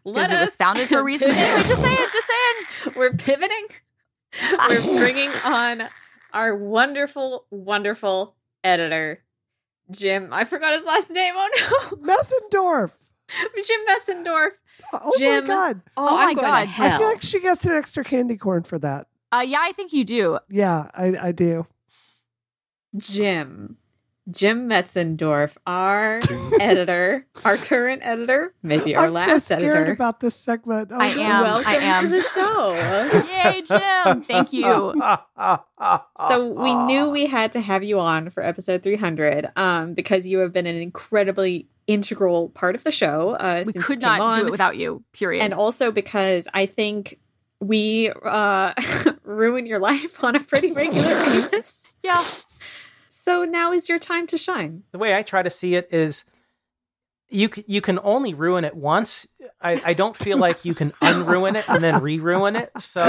Let 0.05 0.29
because 0.29 0.39
it 0.39 0.41
was 0.41 0.51
us 0.51 0.57
founded 0.57 0.89
for 0.89 1.01
a 1.01 1.03
reason. 1.03 1.29
pivot. 1.29 1.43
anyway, 1.43 1.69
just 1.69 1.83
saying, 1.83 1.97
just 2.12 2.27
saying. 2.27 2.95
We're 2.97 3.12
pivoting. 3.12 3.67
We're 4.69 4.99
bringing 4.99 5.31
on 5.45 5.83
our 6.33 6.57
wonderful, 6.57 7.45
wonderful 7.51 8.35
editor, 8.64 9.23
Jim. 9.91 10.32
I 10.32 10.45
forgot 10.45 10.74
his 10.74 10.84
last 10.84 11.11
name. 11.11 11.34
Oh 11.37 11.97
no, 11.97 11.97
Metzendorf. 12.14 12.93
Jim 13.64 13.80
Metzendorf. 13.89 14.51
Oh 14.93 15.12
Jim. 15.18 15.45
my 15.45 15.49
god! 15.49 15.82
Oh, 15.97 16.09
Oh 16.09 16.16
I'm 16.18 16.34
my 16.37 16.43
God. 16.43 16.66
hell. 16.68 16.93
I 16.95 16.99
feel 16.99 17.09
like 17.09 17.22
she 17.22 17.41
gets 17.41 17.64
an 17.66 17.72
extra 17.72 18.05
candy 18.05 18.37
corn 18.37 18.62
for 18.62 18.78
that. 18.78 19.07
Uh, 19.32 19.45
yeah, 19.47 19.61
I 19.61 19.72
think 19.72 19.93
you 19.93 20.05
do. 20.05 20.39
Yeah, 20.49 20.89
I, 20.95 21.16
I 21.20 21.32
do. 21.32 21.66
Jim. 22.97 23.76
Jim 24.31 24.68
Metzendorf, 24.68 25.57
our 25.66 26.18
editor, 26.61 27.24
our 27.45 27.57
current 27.57 28.03
editor, 28.05 28.53
maybe 28.62 28.97
our 28.97 29.07
I'm 29.07 29.12
last 29.12 29.47
so 29.47 29.57
scared 29.57 29.77
editor. 29.77 29.93
about 29.93 30.18
this 30.20 30.35
segment. 30.35 30.91
Oh, 30.93 30.97
I 30.99 31.14
no. 31.14 31.20
am. 31.22 31.43
Welcome 31.45 31.70
I 31.72 31.74
am. 31.77 32.03
to 32.05 32.09
the 32.11 32.22
show. 32.22 32.72
Yay, 33.51 33.62
Jim! 33.62 34.22
Thank 34.22 34.53
you. 34.53 34.64
So 36.29 36.49
we 36.49 36.74
knew 36.74 37.11
we 37.11 37.27
had 37.27 37.53
to 37.53 37.61
have 37.61 37.85
you 37.85 38.01
on 38.01 38.31
for 38.31 38.43
episode 38.43 38.83
300 38.83 39.51
um, 39.55 39.93
because 39.95 40.27
you 40.27 40.39
have 40.39 40.53
been 40.53 40.66
an 40.66 40.77
incredibly 40.77 41.68
integral 41.87 42.49
part 42.49 42.74
of 42.74 42.83
the 42.83 42.91
show 42.91 43.37
uh, 43.39 43.62
We 43.66 43.72
since 43.74 43.85
could 43.85 44.03
you 44.03 44.09
came 44.09 44.18
not 44.18 44.20
on. 44.20 44.41
do 44.41 44.47
it 44.47 44.51
without 44.51 44.77
you. 44.77 45.05
Period. 45.12 45.43
and 45.45 45.53
also 45.53 45.93
because 45.93 46.49
I 46.55 46.64
think 46.66 47.20
we 47.61 48.11
uh, 48.24 48.72
ruin 49.22 49.66
your 49.66 49.79
life 49.79 50.24
on 50.24 50.35
a 50.35 50.41
pretty 50.41 50.72
regular 50.72 51.24
basis. 51.27 51.93
yeah, 52.03 52.22
So 53.27 53.43
now 53.43 53.72
is 53.72 53.89
your 53.89 53.99
time 53.99 54.29
to 54.29 54.39
shine. 54.39 54.85
the 54.93 54.99
way 54.99 55.12
I 55.16 55.22
try 55.22 55.43
to 55.43 55.51
see 55.51 55.74
it 55.74 55.89
is 55.91 56.24
you 57.29 57.51
you 57.66 57.81
can 57.81 57.99
only 58.05 58.35
ruin 58.35 58.64
it 58.64 58.77
once. 58.77 59.27
I, 59.61 59.83
I 59.85 59.95
don't 59.95 60.16
feel 60.16 60.39
like 60.39 60.64
you 60.64 60.77
can 60.77 60.91
unruin 61.03 61.57
it 61.57 61.68
and 61.68 61.83
then 61.83 62.01
re-ruin 62.01 62.55
it. 62.55 62.70
So 62.79 63.03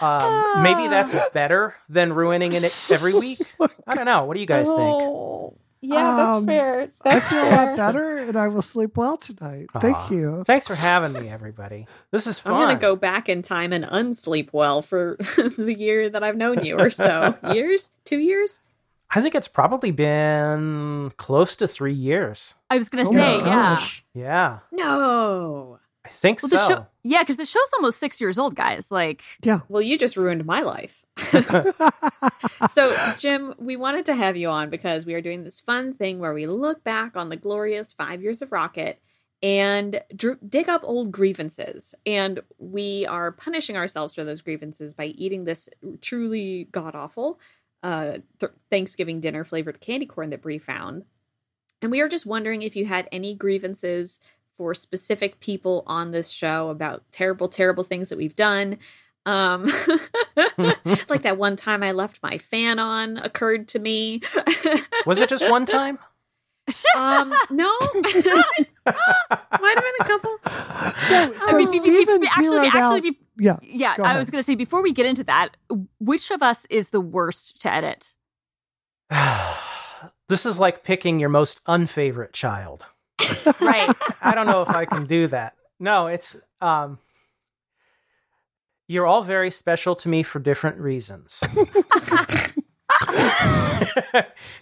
um, 0.00 0.62
maybe 0.62 0.88
that's 0.88 1.14
better 1.34 1.74
than 1.90 2.14
ruining 2.14 2.54
it 2.54 2.64
every 2.90 3.12
week. 3.12 3.38
I 3.86 3.94
don't 3.96 4.06
know. 4.06 4.24
What 4.24 4.32
do 4.32 4.40
you 4.40 4.46
guys 4.46 4.66
think? 4.66 4.78
Oh, 4.78 5.58
yeah, 5.82 6.16
that's 6.16 6.36
Um, 6.38 6.46
fair. 6.46 6.90
I 7.04 7.12
That's 7.12 7.28
feel 7.28 7.42
a 7.42 7.50
lot 7.50 7.76
better, 7.76 8.16
and 8.16 8.36
I 8.36 8.48
will 8.48 8.62
sleep 8.62 8.96
well 8.96 9.18
tonight. 9.18 9.66
Thank 9.78 10.10
you. 10.10 10.42
Thanks 10.46 10.66
for 10.66 10.74
having 10.74 11.12
me, 11.12 11.28
everybody. 11.28 11.86
This 12.12 12.26
is 12.26 12.40
I'm 12.46 12.52
gonna 12.52 12.78
go 12.78 12.96
back 12.96 13.28
in 13.28 13.42
time 13.42 13.74
and 13.74 13.84
unsleep 13.84 14.48
well 14.52 14.80
for 14.80 15.16
the 15.58 15.76
year 15.78 16.08
that 16.08 16.24
I've 16.24 16.36
known 16.38 16.64
you 16.64 16.78
or 16.78 16.88
so. 16.88 17.36
years? 17.52 17.90
Two 18.06 18.18
years? 18.18 18.62
I 19.10 19.22
think 19.22 19.34
it's 19.34 19.48
probably 19.48 19.92
been 19.92 21.12
close 21.16 21.56
to 21.56 21.68
three 21.68 21.94
years. 21.94 22.54
I 22.70 22.76
was 22.78 22.88
gonna 22.88 23.08
Oh 23.08 23.12
say, 23.12 23.38
my 23.40 23.46
yeah. 23.46 23.86
Yeah, 24.14 24.58
No. 24.72 25.78
I 26.04 26.08
think 26.08 26.40
Well, 26.40 26.50
the 26.50 26.58
so. 26.58 26.68
show, 26.68 26.86
yeah, 27.02 27.22
because 27.22 27.36
the 27.36 27.44
show's 27.44 27.68
almost 27.74 27.98
six 27.98 28.20
years 28.20 28.38
old, 28.38 28.54
guys. 28.54 28.92
Like, 28.92 29.22
Yeah. 29.42 29.60
Well, 29.68 29.82
you 29.82 29.98
just 29.98 30.16
ruined 30.16 30.44
my 30.44 30.60
life. 30.60 31.04
so, 32.68 32.94
Jim, 33.18 33.54
we 33.58 33.76
wanted 33.76 34.06
to 34.06 34.14
have 34.14 34.36
you 34.36 34.48
on 34.48 34.70
because 34.70 35.04
we 35.04 35.14
are 35.14 35.20
doing 35.20 35.42
this 35.44 35.58
fun 35.60 35.94
thing 35.94 36.18
where 36.18 36.32
we 36.34 36.46
look 36.46 36.84
back 36.84 37.16
on 37.16 37.28
the 37.28 37.36
glorious 37.36 37.92
five 37.92 38.22
years 38.22 38.40
of 38.42 38.52
Rocket 38.52 39.00
and 39.42 40.00
dr- 40.14 40.38
dig 40.48 40.68
up 40.68 40.82
old 40.84 41.10
grievances. 41.12 41.94
And 42.06 42.40
we 42.58 43.04
are 43.06 43.32
punishing 43.32 43.76
ourselves 43.76 44.14
for 44.14 44.22
those 44.24 44.42
grievances 44.42 44.94
by 44.94 45.06
eating 45.06 45.44
this 45.44 45.68
truly 46.02 46.68
god 46.70 46.94
awful 46.94 47.40
uh, 47.82 48.18
th- 48.40 48.52
Thanksgiving 48.70 49.20
dinner 49.20 49.44
flavored 49.44 49.80
candy 49.80 50.06
corn 50.06 50.30
that 50.30 50.42
Brie 50.42 50.58
found. 50.58 51.04
And 51.82 51.90
we 51.90 52.00
are 52.00 52.08
just 52.08 52.26
wondering 52.26 52.62
if 52.62 52.74
you 52.76 52.86
had 52.86 53.08
any 53.12 53.34
grievances 53.34 54.20
for 54.56 54.74
specific 54.74 55.40
people 55.40 55.84
on 55.86 56.10
this 56.10 56.30
show 56.30 56.70
about 56.70 57.04
terrible, 57.12 57.48
terrible 57.48 57.84
things 57.84 58.08
that 58.08 58.16
we've 58.16 58.34
done. 58.36 58.78
Um, 59.26 59.64
like 61.08 61.22
that 61.22 61.36
one 61.36 61.56
time 61.56 61.82
I 61.82 61.92
left 61.92 62.22
my 62.22 62.38
fan 62.38 62.78
on 62.78 63.18
occurred 63.18 63.68
to 63.68 63.78
me. 63.78 64.22
Was 65.06 65.20
it 65.20 65.28
just 65.28 65.48
one 65.48 65.66
time? 65.66 65.98
um, 66.96 67.32
no, 67.50 67.76
might 67.94 68.66
have 68.84 69.84
been 69.84 69.94
a 70.00 70.04
couple. 70.04 70.36
So, 70.44 71.34
I 71.34 71.46
so 71.50 71.56
mean, 71.56 71.70
be- 71.70 71.80
be- 71.80 72.04
be- 72.04 72.26
actually, 72.26 72.66
actually, 72.66 72.80
out- 72.80 73.02
be- 73.02 73.18
yeah. 73.38 73.56
yeah. 73.62 73.96
Go 73.96 74.02
I 74.04 74.10
ahead. 74.10 74.20
was 74.20 74.30
gonna 74.30 74.42
say 74.42 74.54
before 74.54 74.82
we 74.82 74.92
get 74.92 75.06
into 75.06 75.24
that, 75.24 75.56
which 76.00 76.30
of 76.30 76.42
us 76.42 76.66
is 76.70 76.90
the 76.90 77.00
worst 77.00 77.60
to 77.62 77.72
edit? 77.72 78.14
this 80.28 80.46
is 80.46 80.58
like 80.58 80.82
picking 80.84 81.20
your 81.20 81.28
most 81.28 81.60
unfavorite 81.66 82.32
child. 82.32 82.84
Right. 83.60 83.90
I 84.22 84.32
don't 84.34 84.46
know 84.46 84.62
if 84.62 84.68
I 84.70 84.84
can 84.84 85.06
do 85.06 85.26
that. 85.28 85.54
No, 85.80 86.06
it's 86.08 86.36
um 86.60 86.98
you're 88.88 89.06
all 89.06 89.22
very 89.22 89.50
special 89.50 89.96
to 89.96 90.08
me 90.08 90.22
for 90.22 90.38
different 90.38 90.78
reasons. 90.78 91.40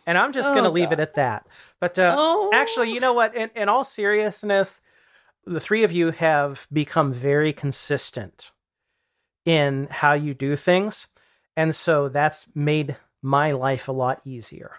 and 0.06 0.18
I'm 0.18 0.32
just 0.32 0.48
Oh, 0.50 0.52
going 0.54 0.64
to 0.64 0.70
leave 0.70 0.86
God. 0.90 0.94
it 0.94 1.00
at 1.00 1.14
that. 1.14 1.46
But 1.80 1.98
uh, 1.98 2.14
Oh. 2.18 2.50
actually, 2.54 2.90
you 2.90 3.00
know 3.00 3.12
what? 3.12 3.34
In, 3.34 3.50
in 3.54 3.68
all 3.68 3.84
seriousness, 3.84 4.80
the 5.44 5.60
three 5.60 5.84
of 5.84 5.92
you 5.92 6.10
have 6.12 6.66
become 6.72 7.12
very 7.12 7.52
consistent 7.52 8.50
in 9.44 9.88
how 9.90 10.14
you 10.14 10.34
do 10.34 10.56
things. 10.56 11.08
And 11.56 11.74
so 11.74 12.08
that's 12.08 12.46
made 12.54 12.96
my 13.22 13.52
life 13.52 13.88
a 13.88 13.92
lot 13.92 14.20
easier. 14.24 14.72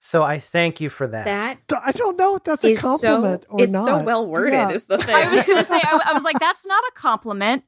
So 0.00 0.22
I 0.22 0.38
thank 0.38 0.80
you 0.80 0.88
for 0.90 1.06
that. 1.06 1.24
That 1.24 1.82
I 1.84 1.92
don't 1.92 2.16
know 2.16 2.36
if 2.36 2.44
that's 2.44 2.64
a 2.64 2.74
compliment 2.76 3.42
so 3.42 3.48
or 3.50 3.62
it's 3.62 3.72
not. 3.72 3.86
so 3.86 4.04
well 4.04 4.26
worded. 4.26 4.54
Yeah. 4.54 4.70
Is 4.70 4.84
the 4.86 4.98
thing? 4.98 5.14
I 5.14 5.28
was 5.28 5.44
gonna 5.44 5.64
say, 5.64 5.80
I, 5.82 6.00
I 6.06 6.12
was 6.14 6.22
like, 6.22 6.38
that's 6.38 6.64
not 6.64 6.82
a 6.88 6.92
compliment, 6.94 7.64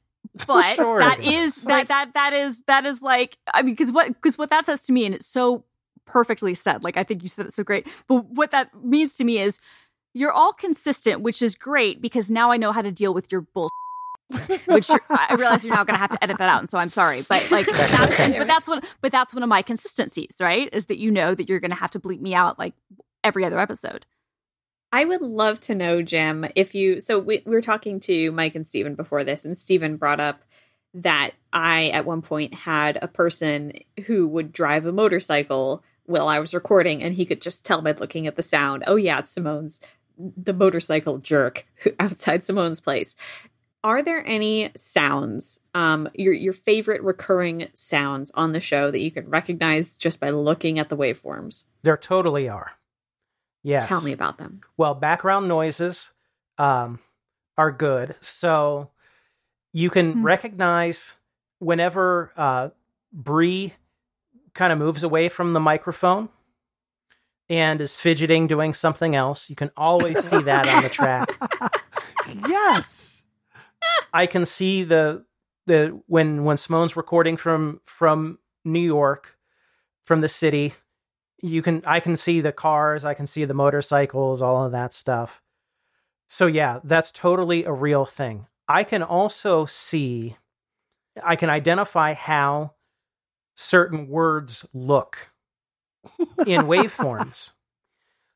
but 0.46 0.76
Sure 0.76 1.00
that 1.00 1.20
it 1.20 1.26
is 1.26 1.58
is. 1.58 1.64
that 1.64 1.88
that 1.88 2.14
that 2.14 2.32
is 2.32 2.62
that 2.66 2.86
is 2.86 3.02
like, 3.02 3.36
I 3.52 3.62
mean, 3.62 3.74
because 3.74 3.90
what 3.90 4.08
because 4.08 4.38
what 4.38 4.50
that 4.50 4.66
says 4.66 4.84
to 4.84 4.92
me, 4.92 5.04
and 5.06 5.14
it's 5.14 5.26
so 5.26 5.64
perfectly 6.06 6.54
said. 6.54 6.84
Like 6.84 6.96
I 6.96 7.02
think 7.02 7.22
you 7.22 7.28
said 7.28 7.46
it 7.46 7.52
so 7.54 7.64
great, 7.64 7.86
but 8.06 8.24
what 8.26 8.52
that 8.52 8.70
means 8.82 9.16
to 9.16 9.24
me 9.24 9.38
is 9.38 9.58
you're 10.14 10.32
all 10.32 10.52
consistent, 10.52 11.20
which 11.22 11.42
is 11.42 11.54
great 11.56 12.00
because 12.00 12.30
now 12.30 12.50
I 12.52 12.56
know 12.56 12.72
how 12.72 12.82
to 12.82 12.92
deal 12.92 13.12
with 13.12 13.30
your 13.30 13.42
bull. 13.42 13.70
which 14.66 14.88
I 15.08 15.34
realize 15.38 15.64
you're 15.64 15.74
now 15.74 15.84
going 15.84 15.94
to 15.94 16.00
have 16.00 16.10
to 16.10 16.22
edit 16.22 16.38
that 16.38 16.48
out, 16.48 16.60
and 16.60 16.68
so 16.68 16.78
I'm 16.78 16.88
sorry, 16.88 17.22
but 17.28 17.50
like, 17.50 17.66
That's 17.72 18.12
okay. 18.12 18.38
but 18.38 18.46
that's 18.46 18.68
what, 18.68 18.84
but 19.00 19.12
that's 19.12 19.34
one 19.34 19.42
of 19.42 19.48
my 19.48 19.62
consistencies, 19.62 20.34
right? 20.40 20.68
Is 20.72 20.86
that 20.86 20.98
you 20.98 21.10
know 21.10 21.34
that 21.34 21.48
you're 21.48 21.60
going 21.60 21.70
to 21.70 21.76
have 21.76 21.90
to 21.92 22.00
bleep 22.00 22.20
me 22.20 22.34
out 22.34 22.58
like 22.58 22.74
every 23.24 23.44
other 23.44 23.58
episode. 23.58 24.06
I 24.92 25.04
would 25.04 25.22
love 25.22 25.60
to 25.60 25.74
know, 25.74 26.02
Jim, 26.02 26.46
if 26.56 26.74
you. 26.74 27.00
So 27.00 27.18
we, 27.18 27.42
we 27.44 27.54
were 27.54 27.60
talking 27.60 28.00
to 28.00 28.32
Mike 28.32 28.54
and 28.54 28.66
Steven 28.66 28.94
before 28.94 29.24
this, 29.24 29.44
and 29.44 29.56
Steven 29.56 29.96
brought 29.96 30.20
up 30.20 30.42
that 30.94 31.30
I, 31.52 31.88
at 31.88 32.06
one 32.06 32.22
point, 32.22 32.54
had 32.54 32.98
a 33.00 33.08
person 33.08 33.72
who 34.06 34.26
would 34.26 34.52
drive 34.52 34.86
a 34.86 34.92
motorcycle 34.92 35.84
while 36.04 36.28
I 36.28 36.40
was 36.40 36.54
recording, 36.54 37.02
and 37.02 37.14
he 37.14 37.24
could 37.24 37.40
just 37.40 37.64
tell 37.64 37.82
by 37.82 37.92
looking 37.92 38.26
at 38.26 38.36
the 38.36 38.42
sound, 38.42 38.84
oh, 38.86 38.96
yeah, 38.96 39.20
it's 39.20 39.30
Simone's, 39.30 39.80
the 40.18 40.52
motorcycle 40.52 41.18
jerk 41.18 41.66
outside 42.00 42.42
Simone's 42.42 42.80
place. 42.80 43.14
Are 43.82 44.02
there 44.02 44.22
any 44.26 44.70
sounds, 44.76 45.60
um, 45.74 46.08
your 46.14 46.34
your 46.34 46.52
favorite 46.52 47.02
recurring 47.02 47.68
sounds 47.74 48.30
on 48.32 48.52
the 48.52 48.60
show 48.60 48.90
that 48.90 49.00
you 49.00 49.10
can 49.10 49.28
recognize 49.30 49.96
just 49.96 50.20
by 50.20 50.30
looking 50.30 50.78
at 50.78 50.88
the 50.90 50.96
waveforms? 50.96 51.64
there 51.82 51.96
totally 51.96 52.48
are. 52.48 52.72
Yes. 53.62 53.86
Tell 53.86 54.00
me 54.02 54.12
about 54.12 54.38
them. 54.38 54.60
well 54.76 54.94
background 54.94 55.48
noises 55.48 56.10
um, 56.58 56.98
are 57.56 57.70
good 57.72 58.14
so 58.20 58.90
you 59.72 59.88
can 59.90 60.12
Hmm. 60.12 60.22
recognize 60.24 61.14
whenever 61.58 62.32
uh, 62.36 62.68
brie 63.12 63.74
kind 64.54 64.72
of 64.72 64.78
moves 64.78 65.02
away 65.02 65.28
from 65.28 65.52
the 65.52 65.60
microphone 65.60 66.28
and 67.48 67.80
is 67.80 67.96
fidgeting 67.96 68.46
doing 68.46 68.72
something 68.74 69.14
else 69.14 69.48
you 69.50 69.56
can 69.56 69.70
always 69.76 70.18
see 70.24 70.40
that 70.42 70.68
on 70.68 70.82
the 70.82 70.88
track 70.88 71.28
yes. 72.48 73.22
I 74.12 74.26
can 74.26 74.44
see 74.44 74.84
the 74.84 75.24
the 75.66 76.00
when 76.06 76.44
when 76.44 76.56
simone's 76.56 76.96
recording 76.96 77.36
from 77.36 77.80
from 77.84 78.38
new 78.64 78.80
york 78.80 79.36
from 80.04 80.20
the 80.20 80.28
city 80.28 80.74
you 81.42 81.62
can 81.62 81.82
i 81.86 82.00
can 82.00 82.16
see 82.16 82.40
the 82.40 82.52
cars 82.52 83.04
i 83.04 83.14
can 83.14 83.26
see 83.26 83.44
the 83.44 83.54
motorcycles 83.54 84.42
all 84.42 84.64
of 84.64 84.72
that 84.72 84.92
stuff. 84.92 85.40
So 86.28 86.46
yeah 86.46 86.80
that's 86.84 87.12
totally 87.12 87.64
a 87.64 87.72
real 87.72 88.04
thing. 88.04 88.46
I 88.68 88.84
can 88.84 89.02
also 89.02 89.66
see 89.66 90.36
i 91.24 91.36
can 91.36 91.50
identify 91.50 92.14
how 92.14 92.74
certain 93.56 94.08
words 94.08 94.66
look 94.72 95.28
in 96.46 96.62
waveforms. 96.72 97.52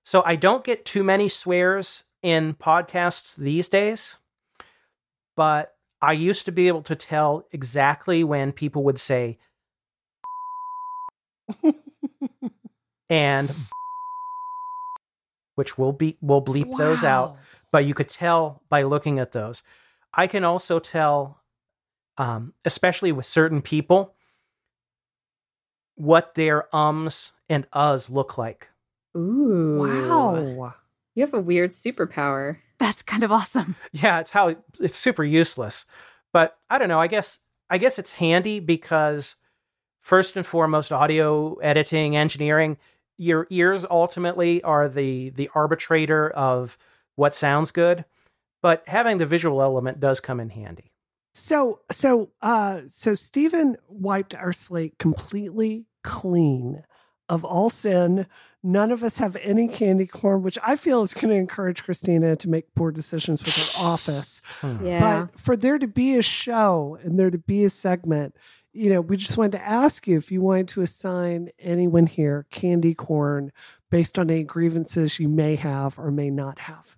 So 0.05 0.23
i 0.25 0.37
don't 0.37 0.65
get 0.65 0.85
too 0.85 1.05
many 1.05 1.29
swears 1.29 2.05
in 2.23 2.55
podcasts 2.55 3.37
these 3.37 3.69
days 3.69 4.17
but 5.37 5.75
i 6.01 6.13
used 6.13 6.45
to 6.45 6.53
be 6.53 6.69
able 6.69 6.83
to 6.83 6.97
tell 6.97 7.47
exactly 7.53 8.25
when 8.25 8.53
people 8.53 8.85
would 8.85 8.99
say 8.99 9.39
and 13.11 13.53
which 15.55 15.79
will 15.79 15.93
be 15.93 16.17
will 16.21 16.43
bleep 16.43 16.77
those 16.77 17.05
out 17.05 17.37
but 17.71 17.85
you 17.85 17.95
could 17.95 18.09
tell 18.09 18.63
by 18.69 18.83
looking 18.83 19.19
at 19.19 19.33
those 19.33 19.63
i 20.13 20.27
can 20.27 20.45
also 20.45 20.79
tell 20.79 21.41
um, 22.17 22.55
especially 22.65 23.11
with 23.11 23.27
certain 23.27 23.61
people 23.61 24.15
what 25.97 26.35
their 26.35 26.75
ums 26.75 27.33
and 27.49 27.69
uhs 27.73 28.09
look 28.09 28.39
like 28.39 28.69
Ooh. 29.17 29.77
Wow. 29.79 30.75
You 31.15 31.23
have 31.23 31.35
a 31.35 31.41
weird 31.41 31.71
superpower. 31.71 32.59
That's 32.85 33.03
kind 33.03 33.23
of 33.25 33.33
awesome. 33.33 33.77
yeah 33.93 34.21
it's 34.21 34.31
how 34.31 34.55
it's 34.79 34.97
super 34.97 35.25
useless 35.25 35.87
but 36.35 36.59
i 36.69 36.77
don't 36.77 36.89
know 36.89 37.01
i 37.01 37.07
guess 37.07 37.39
i 37.71 37.79
guess 37.79 37.99
it's 37.99 38.13
handy 38.13 38.61
because 38.61 39.37
first 40.03 40.37
and 40.37 40.45
foremost 40.47 40.93
audio 40.93 41.55
editing 41.57 42.15
engineering 42.15 42.77
your 43.17 43.47
ears 43.49 43.87
ultimately 43.91 44.63
are 44.63 44.87
the 44.89 45.31
the 45.31 45.49
arbitrator 45.55 46.29
of 46.31 46.77
what 47.17 47.35
sounds 47.35 47.71
good 47.71 48.05
but 48.61 48.83
having 48.87 49.17
the 49.17 49.25
visual 49.27 49.63
element 49.63 49.99
does 49.99 50.21
come 50.21 50.39
in 50.39 50.51
handy 50.51 50.93
So 51.33 51.81
so 51.91 52.31
uh 52.43 52.83
so 52.87 53.15
Stephen 53.15 53.77
wiped 53.89 54.35
our 54.35 54.53
slate 54.53 54.99
completely 54.99 55.87
clean 56.03 56.83
of 57.31 57.45
all 57.45 57.71
sin. 57.71 58.27
None 58.67 58.91
of 58.91 59.05
us 59.05 59.19
have 59.19 59.37
any 59.43 59.69
candy 59.69 60.07
corn, 60.07 60.43
which 60.43 60.59
I 60.65 60.75
feel 60.75 61.03
is 61.03 61.13
going 61.13 61.29
to 61.29 61.35
encourage 61.35 61.85
Christina 61.85 62.35
to 62.37 62.49
make 62.49 62.75
poor 62.75 62.91
decisions 62.91 63.45
with 63.45 63.55
her 63.55 63.85
office. 63.85 64.41
Hmm. 64.63 64.85
Yeah. 64.87 65.27
But 65.31 65.39
for 65.39 65.55
there 65.55 65.79
to 65.79 65.87
be 65.87 66.15
a 66.17 66.23
show 66.23 66.99
and 67.03 67.19
there 67.19 67.31
to 67.31 67.37
be 67.37 67.63
a 67.65 67.69
segment, 67.71 68.35
you 68.73 68.89
know, 68.89 69.03
we 69.03 69.19
just 69.19 69.37
wanted 69.37 69.53
to 69.53 69.63
ask 69.65 70.09
you 70.09 70.17
if 70.17 70.33
you 70.33 70.41
wanted 70.41 70.69
to 70.69 70.81
assign 70.81 71.51
anyone 71.59 72.07
here 72.07 72.47
candy 72.51 72.95
corn 72.95 73.53
based 73.91 74.19
on 74.19 74.31
any 74.31 74.43
grievances 74.45 75.21
you 75.21 75.29
may 75.29 75.57
have 75.57 75.99
or 75.99 76.11
may 76.11 76.31
not 76.31 76.59
have. 76.61 76.97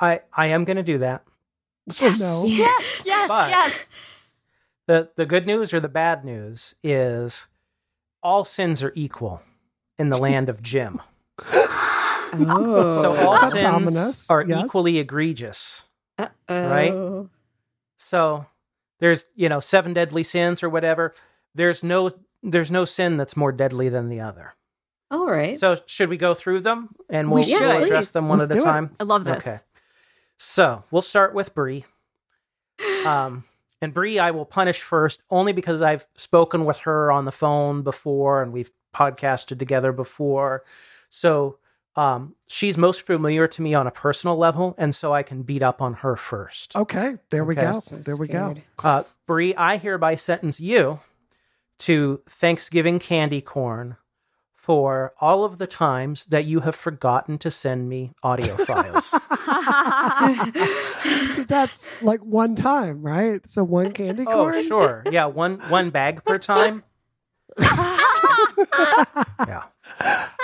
i 0.00 0.20
i 0.32 0.46
am 0.46 0.64
going 0.64 0.76
to 0.78 0.82
do 0.82 0.98
that 0.98 1.22
Oh, 2.00 2.16
no. 2.18 2.44
Yes, 2.48 3.02
yes, 3.04 3.28
But- 3.28 3.50
yes. 3.50 3.88
the 4.86 5.10
the 5.16 5.26
good 5.26 5.46
news 5.46 5.72
or 5.74 5.80
the 5.80 5.88
bad 5.88 6.24
news 6.24 6.74
is 6.82 7.46
all 8.22 8.44
sins 8.44 8.82
are 8.82 8.92
equal 8.96 9.42
in 9.98 10.08
the 10.08 10.18
land 10.18 10.48
of 10.48 10.62
jim 10.62 11.00
oh. 11.52 12.90
so 13.02 13.14
all 13.26 13.50
sins 13.50 13.64
ominous. 13.64 14.30
are 14.30 14.42
Yes. 14.44 14.64
equally 14.64 14.98
egregious 14.98 15.82
Uh-oh. 16.18 16.68
right? 16.68 17.26
So 17.96 18.46
there's, 19.00 19.26
you 19.36 19.48
know, 19.48 19.60
seven 19.60 19.92
deadly 19.92 20.22
sins 20.24 20.62
or 20.62 20.68
whatever. 20.68 21.14
There's 21.54 21.82
no 21.82 22.10
there's 22.42 22.70
no 22.70 22.84
sin 22.84 23.16
that's 23.16 23.36
more 23.36 23.52
deadly 23.52 23.88
than 23.88 24.08
the 24.08 24.20
other. 24.20 24.54
All 25.10 25.26
right. 25.26 25.56
So 25.58 25.78
should 25.86 26.08
we 26.08 26.16
go 26.16 26.34
through 26.34 26.60
them 26.60 26.90
and 27.08 27.30
We 27.30 27.40
we'll, 27.40 27.48
should. 27.48 27.60
we'll 27.62 27.84
address 27.84 28.12
them 28.12 28.28
one 28.28 28.38
Let's 28.38 28.50
at 28.50 28.56
a 28.56 28.58
do 28.58 28.64
it. 28.64 28.66
time? 28.66 28.96
I 29.00 29.04
love 29.04 29.24
this. 29.24 29.46
Okay. 29.46 29.56
So 30.38 30.84
we'll 30.90 31.02
start 31.02 31.34
with 31.34 31.54
Bree. 31.54 31.84
Um, 33.04 33.44
and 33.80 33.94
Bree, 33.94 34.18
I 34.18 34.30
will 34.30 34.44
punish 34.44 34.80
first 34.80 35.22
only 35.30 35.52
because 35.52 35.82
I've 35.82 36.06
spoken 36.16 36.64
with 36.64 36.78
her 36.78 37.12
on 37.12 37.24
the 37.24 37.32
phone 37.32 37.82
before 37.82 38.42
and 38.42 38.52
we've 38.52 38.70
podcasted 38.94 39.58
together 39.58 39.92
before. 39.92 40.64
So 41.10 41.58
um, 41.96 42.34
she's 42.46 42.76
most 42.76 43.02
familiar 43.02 43.46
to 43.48 43.62
me 43.62 43.74
on 43.74 43.86
a 43.86 43.90
personal 43.90 44.36
level, 44.36 44.74
and 44.78 44.94
so 44.94 45.12
I 45.12 45.22
can 45.22 45.42
beat 45.42 45.62
up 45.62 45.82
on 45.82 45.94
her 45.94 46.14
first. 46.16 46.76
Okay, 46.76 47.16
there 47.30 47.44
we 47.44 47.54
Okay. 47.54 47.66
go. 47.66 47.72
So 47.80 47.96
there 47.96 48.16
we 48.16 48.28
go. 48.28 48.54
scared. 48.54 48.62
Uh, 48.82 49.02
Bree, 49.26 49.54
I 49.54 49.78
hereby 49.78 50.14
sentence 50.14 50.60
you 50.60 51.00
to 51.80 52.20
Thanksgiving 52.28 52.98
candy 52.98 53.40
corn 53.40 53.96
for 54.68 55.14
all 55.18 55.44
of 55.44 55.56
the 55.56 55.66
times 55.66 56.26
that 56.26 56.44
you 56.44 56.60
have 56.60 56.74
forgotten 56.74 57.38
to 57.38 57.50
send 57.50 57.88
me 57.88 58.12
audio 58.22 58.54
files. 58.66 59.06
So 59.06 59.18
that's 61.44 62.02
like 62.02 62.20
one 62.20 62.54
time, 62.54 63.00
right? 63.00 63.40
So 63.50 63.64
one 63.64 63.92
candy 63.92 64.24
oh, 64.26 64.30
corn. 64.30 64.54
oh, 64.56 64.62
sure. 64.62 65.04
Yeah, 65.10 65.24
one 65.24 65.60
one 65.70 65.88
bag 65.88 66.22
per 66.22 66.38
time. 66.54 66.84
Yeah. 69.46 69.62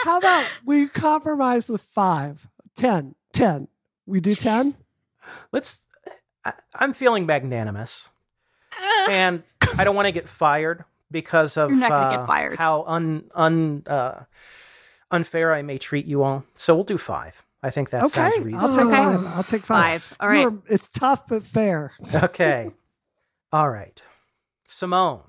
How 0.04 0.18
about 0.18 0.46
we 0.64 0.86
compromise 0.88 1.68
with 1.68 1.82
five? 1.82 2.48
Ten. 2.76 3.16
Ten. 3.32 3.68
We 4.06 4.20
do 4.20 4.34
ten? 4.34 4.74
Let's. 5.52 5.82
I, 6.44 6.54
I'm 6.74 6.94
feeling 6.94 7.26
magnanimous, 7.26 8.08
and 9.10 9.42
I 9.76 9.84
don't 9.84 9.96
want 9.96 10.06
to 10.06 10.12
get 10.12 10.28
fired 10.28 10.84
because 11.14 11.56
of 11.56 11.70
You're 11.70 11.78
not 11.78 11.88
gonna 11.90 12.10
get 12.16 12.20
uh, 12.20 12.26
fired. 12.26 12.58
how 12.58 12.82
un 12.86 13.30
un 13.34 13.82
uh, 13.86 14.24
unfair 15.10 15.54
I 15.54 15.62
may 15.62 15.78
treat 15.78 16.04
you 16.04 16.22
all. 16.22 16.44
So 16.56 16.74
we'll 16.74 16.84
do 16.84 16.98
five. 16.98 17.42
I 17.62 17.70
think 17.70 17.88
that 17.90 18.02
okay. 18.04 18.10
sounds 18.30 18.36
I'll 18.36 18.44
reasonable. 18.44 18.74
take 18.76 18.86
Okay. 18.86 18.96
five. 18.96 19.26
I'll 19.26 19.44
take 19.44 19.62
five. 19.64 20.02
Five. 20.02 20.16
All 20.20 20.28
right. 20.28 20.40
You're- 20.42 20.58
It's 20.68 20.88
tough 20.88 21.26
but 21.26 21.42
fair. 21.44 21.92
Okay. 22.14 22.70
All 23.52 23.70
right. 23.70 24.02
Simone, 24.66 25.22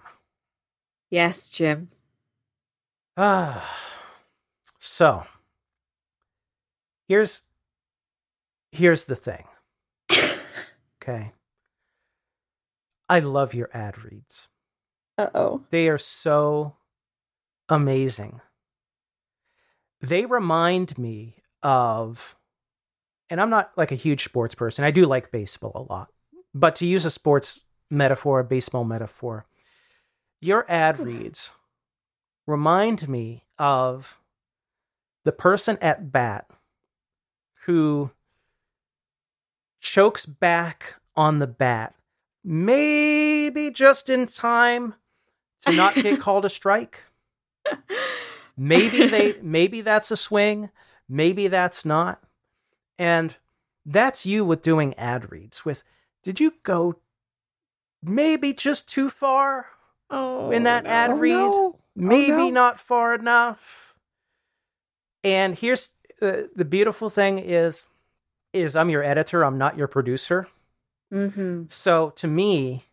Yes, 1.11 1.49
Jim. 1.51 1.89
Ah, 3.15 3.63
so 4.79 5.23
here's 7.07 7.43
here's 8.71 9.05
the 9.05 9.15
thing. 9.15 9.45
Okay. 11.01 11.31
I 13.07 13.19
love 13.19 13.53
your 13.53 13.69
ad 13.71 14.03
reads. 14.03 14.47
Uh 15.17 15.29
oh. 15.33 15.61
They 15.71 15.87
are 15.87 15.97
so 15.97 16.75
amazing. 17.69 18.41
They 20.01 20.25
remind 20.25 20.97
me 20.97 21.37
of, 21.63 22.35
and 23.29 23.39
I'm 23.41 23.49
not 23.49 23.71
like 23.77 23.91
a 23.91 23.95
huge 23.95 24.23
sports 24.23 24.55
person. 24.55 24.85
I 24.85 24.91
do 24.91 25.05
like 25.05 25.31
baseball 25.31 25.71
a 25.73 25.91
lot. 25.91 26.09
But 26.53 26.75
to 26.77 26.85
use 26.85 27.05
a 27.05 27.11
sports 27.11 27.61
metaphor, 27.89 28.39
a 28.39 28.43
baseball 28.43 28.83
metaphor, 28.83 29.45
your 30.41 30.65
ad 30.69 30.99
reads 30.99 31.51
remind 32.45 33.09
me 33.09 33.43
of 33.57 34.19
the 35.23 35.31
person 35.31 35.77
at 35.81 36.11
bat 36.11 36.47
who 37.65 38.11
chokes 39.79 40.25
back 40.25 40.95
on 41.15 41.39
the 41.39 41.47
bat, 41.47 41.95
maybe 42.43 43.71
just 43.71 44.09
in 44.09 44.27
time 44.27 44.93
to 45.65 45.73
not 45.73 45.95
get 45.95 46.19
called 46.19 46.45
a 46.45 46.49
strike. 46.49 47.01
Maybe 48.57 49.07
they 49.07 49.35
maybe 49.41 49.81
that's 49.81 50.11
a 50.11 50.17
swing, 50.17 50.69
maybe 51.09 51.47
that's 51.49 51.83
not. 51.83 52.23
And 52.97 53.35
that's 53.85 54.25
you 54.25 54.45
with 54.45 54.61
doing 54.61 54.93
ad 54.93 55.29
reads 55.31 55.65
with 55.65 55.83
did 56.23 56.39
you 56.39 56.53
go 56.63 56.95
maybe 58.01 58.53
just 58.53 58.87
too 58.89 59.09
far 59.09 59.67
Oh. 60.09 60.51
in 60.51 60.63
that 60.63 60.85
ad 60.85 61.09
Oh, 61.11 61.15
read? 61.15 61.33
no. 61.33 61.79
maybe 61.95 62.31
no. 62.31 62.49
not 62.49 62.79
far 62.79 63.13
enough. 63.15 63.95
And 65.23 65.57
here's 65.57 65.91
uh, 66.21 66.43
the 66.55 66.63
beautiful 66.65 67.09
thing 67.09 67.39
is 67.39 67.83
is 68.53 68.73
I'm 68.75 68.89
your 68.89 69.03
editor, 69.03 69.43
I'm 69.43 69.57
not 69.57 69.77
your 69.77 69.87
producer. 69.89 70.47
Mm-hmm. 71.13 71.63
So 71.67 72.11
to 72.11 72.27
me, 72.27 72.85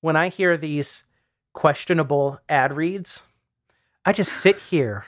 when 0.00 0.16
I 0.16 0.28
hear 0.28 0.56
these 0.56 1.04
questionable 1.52 2.40
ad 2.48 2.72
reads, 2.72 3.22
I 4.04 4.12
just 4.12 4.32
sit 4.32 4.58
here 4.58 5.06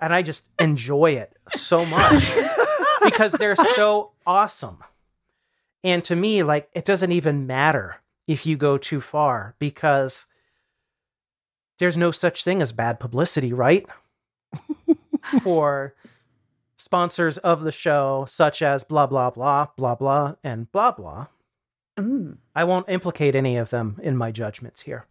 and 0.00 0.14
I 0.14 0.22
just 0.22 0.48
enjoy 0.58 1.12
it 1.12 1.36
so 1.48 1.84
much 1.84 2.32
because 3.04 3.32
they're 3.32 3.56
so 3.56 4.12
awesome. 4.26 4.78
And 5.84 6.04
to 6.04 6.16
me, 6.16 6.42
like 6.42 6.68
it 6.72 6.84
doesn't 6.84 7.12
even 7.12 7.46
matter 7.46 7.96
if 8.26 8.46
you 8.46 8.56
go 8.56 8.78
too 8.78 9.00
far 9.00 9.54
because 9.58 10.26
there's 11.78 11.96
no 11.96 12.10
such 12.10 12.44
thing 12.44 12.62
as 12.62 12.72
bad 12.72 13.00
publicity, 13.00 13.52
right? 13.52 13.86
For 15.42 15.94
sponsors 16.76 17.38
of 17.38 17.62
the 17.62 17.72
show, 17.72 18.26
such 18.28 18.62
as 18.62 18.84
blah, 18.84 19.06
blah, 19.06 19.30
blah, 19.30 19.68
blah, 19.76 19.94
blah, 19.94 20.34
and 20.44 20.70
blah, 20.72 20.92
blah. 20.92 21.26
Mm. 21.98 22.38
I 22.54 22.64
won't 22.64 22.88
implicate 22.88 23.34
any 23.34 23.56
of 23.56 23.70
them 23.70 23.98
in 24.02 24.16
my 24.16 24.30
judgments 24.30 24.82
here. 24.82 25.06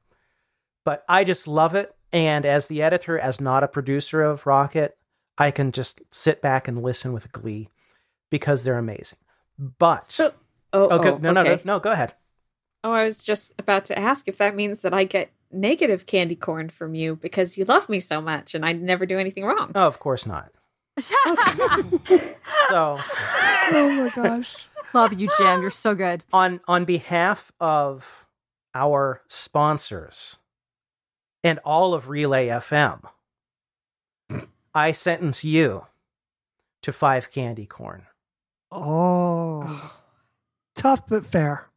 But 0.90 1.06
I 1.08 1.24
just 1.24 1.48
love 1.48 1.76
it. 1.76 1.96
And 2.12 2.48
as 2.48 2.66
the 2.66 2.82
editor, 2.82 3.20
as 3.20 3.40
not 3.40 3.64
a 3.64 3.68
producer 3.68 4.24
of 4.24 4.48
Rocket, 4.48 4.98
I 5.38 5.52
can 5.52 5.72
just 5.72 6.02
sit 6.10 6.42
back 6.42 6.68
and 6.68 6.82
listen 6.82 7.14
with 7.14 7.32
glee 7.32 7.70
because 8.32 8.64
they're 8.64 8.80
amazing. 8.80 9.20
But 9.60 10.04
So. 10.04 10.34
Oh, 10.74 10.88
oh, 10.90 10.98
go, 10.98 11.14
oh, 11.14 11.18
no, 11.18 11.32
no, 11.32 11.44
no, 11.44 11.60
no, 11.64 11.80
go 11.80 11.92
ahead. 11.92 12.16
Oh, 12.84 12.92
I 12.92 13.04
was 13.04 13.22
just 13.22 13.54
about 13.60 13.86
to 13.86 14.00
ask 14.00 14.28
if 14.28 14.40
that 14.40 14.56
means 14.56 14.82
that 14.82 14.92
I 14.92 15.04
get 15.04 15.30
negative 15.52 16.08
candy 16.08 16.36
corn 16.36 16.70
from 16.70 16.96
you 16.96 17.18
because 17.18 17.56
you 17.56 17.66
love 17.66 17.88
me 17.88 18.00
so 18.00 18.20
much 18.20 18.56
and 18.56 18.66
I 18.66 18.74
never 18.74 19.06
do 19.06 19.20
anything 19.20 19.46
wrong. 19.46 19.72
Oh, 19.76 19.86
of 19.86 20.00
course 20.00 20.26
not. 20.26 20.52
So 22.70 22.98
Oh 23.00 23.92
my 23.92 24.12
gosh. 24.16 24.56
Love 24.96 25.14
you, 25.14 25.30
Jim. 25.38 25.62
You're 25.62 25.70
so 25.70 25.94
good. 25.94 26.24
on 26.34 26.62
on 26.68 26.86
behalf 26.86 27.52
of 27.60 28.26
our 28.74 29.22
sponsors 29.28 30.40
and 31.44 31.60
all 31.66 31.94
of 31.94 32.10
Relay 32.10 32.48
FM, 32.48 33.02
I 34.74 34.92
sentence 34.92 35.44
you 35.44 35.86
to 36.82 36.92
five 36.92 37.32
candy 37.32 37.66
corn. 37.66 38.04
Oh, 38.72 39.94
tough 40.76 41.08
but 41.08 41.26
fair. 41.26 41.68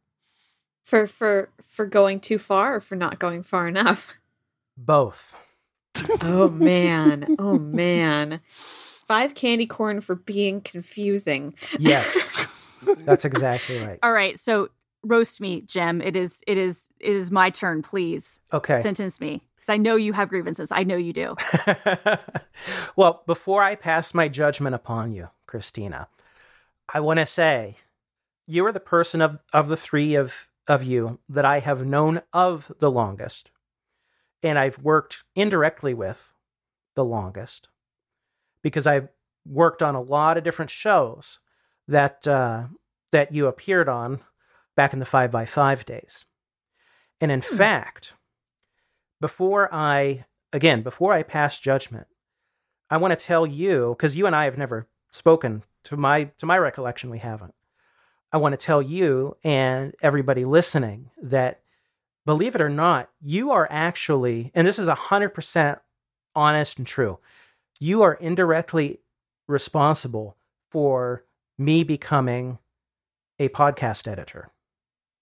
For 0.83 1.07
for 1.07 1.49
for 1.61 1.85
going 1.85 2.19
too 2.19 2.37
far 2.37 2.75
or 2.75 2.79
for 2.79 2.95
not 2.95 3.19
going 3.19 3.43
far 3.43 3.67
enough. 3.67 4.13
Both. 4.77 5.35
Oh 6.21 6.49
man. 6.53 7.35
Oh 7.39 7.57
man. 7.57 8.41
Five 8.47 9.35
candy 9.35 9.65
corn 9.65 10.01
for 10.01 10.15
being 10.15 10.61
confusing. 10.61 11.55
Yes. 11.79 12.47
That's 13.05 13.25
exactly 13.25 13.79
right. 13.79 13.99
All 14.03 14.11
right, 14.11 14.39
so 14.39 14.69
roast 15.03 15.41
me, 15.41 15.61
Jim. 15.61 16.01
It 16.01 16.15
is 16.15 16.43
it 16.47 16.57
is 16.57 16.89
it 16.99 17.13
is 17.13 17.31
my 17.31 17.49
turn, 17.49 17.81
please. 17.81 18.39
Okay. 18.51 18.81
Sentence 18.81 19.19
me. 19.19 19.41
Because 19.63 19.75
I 19.75 19.77
know 19.77 19.95
you 19.95 20.11
have 20.11 20.27
grievances. 20.27 20.73
I 20.73 20.83
know 20.83 20.97
you 20.97 21.13
do. 21.13 21.37
well, 22.97 23.23
before 23.25 23.63
I 23.63 23.75
pass 23.75 24.13
my 24.13 24.27
judgment 24.27 24.75
upon 24.75 25.13
you, 25.13 25.29
Christina, 25.47 26.09
I 26.93 26.99
want 26.99 27.19
to 27.19 27.25
say 27.25 27.77
you 28.45 28.65
are 28.65 28.73
the 28.73 28.81
person 28.81 29.21
of, 29.21 29.39
of 29.53 29.69
the 29.69 29.77
three 29.77 30.15
of, 30.15 30.49
of 30.67 30.83
you 30.83 31.19
that 31.29 31.45
I 31.45 31.59
have 31.59 31.85
known 31.85 32.23
of 32.33 32.73
the 32.79 32.91
longest. 32.91 33.51
And 34.41 34.59
I've 34.59 34.79
worked 34.79 35.23
indirectly 35.33 35.93
with 35.93 36.33
the 36.95 37.05
longest 37.05 37.69
because 38.63 38.85
I've 38.85 39.07
worked 39.45 39.81
on 39.81 39.95
a 39.95 40.01
lot 40.01 40.37
of 40.37 40.43
different 40.43 40.71
shows 40.71 41.39
that 41.87 42.27
uh, 42.27 42.65
that 43.13 43.33
you 43.33 43.47
appeared 43.47 43.87
on 43.87 44.19
back 44.75 44.91
in 44.91 44.99
the 44.99 45.05
five 45.05 45.31
by 45.31 45.45
five 45.45 45.85
days. 45.85 46.25
And 47.21 47.31
in 47.31 47.39
fact, 47.39 48.13
before 49.23 49.73
I 49.73 50.25
again, 50.51 50.81
before 50.81 51.13
I 51.13 51.23
pass 51.23 51.57
judgment, 51.57 52.07
I 52.89 52.97
want 52.97 53.17
to 53.17 53.25
tell 53.25 53.47
you 53.47 53.95
because 53.97 54.17
you 54.17 54.25
and 54.25 54.35
I 54.35 54.43
have 54.43 54.57
never 54.57 54.89
spoken 55.13 55.63
to 55.85 55.95
my 55.95 56.25
to 56.39 56.45
my 56.45 56.57
recollection, 56.57 57.09
we 57.09 57.19
haven't. 57.19 57.53
I 58.33 58.37
want 58.37 58.51
to 58.51 58.57
tell 58.57 58.81
you 58.81 59.37
and 59.41 59.95
everybody 60.01 60.43
listening 60.43 61.09
that 61.21 61.61
believe 62.25 62.53
it 62.53 62.59
or 62.59 62.67
not, 62.67 63.09
you 63.21 63.51
are 63.51 63.65
actually, 63.71 64.51
and 64.53 64.67
this 64.67 64.77
is 64.77 64.89
hundred 64.89 65.29
percent 65.29 65.79
honest 66.35 66.77
and 66.77 66.85
true, 66.85 67.17
you 67.79 68.01
are 68.01 68.15
indirectly 68.15 68.99
responsible 69.47 70.35
for 70.69 71.23
me 71.57 71.85
becoming 71.85 72.59
a 73.39 73.47
podcast 73.47 74.05
editor. 74.05 74.51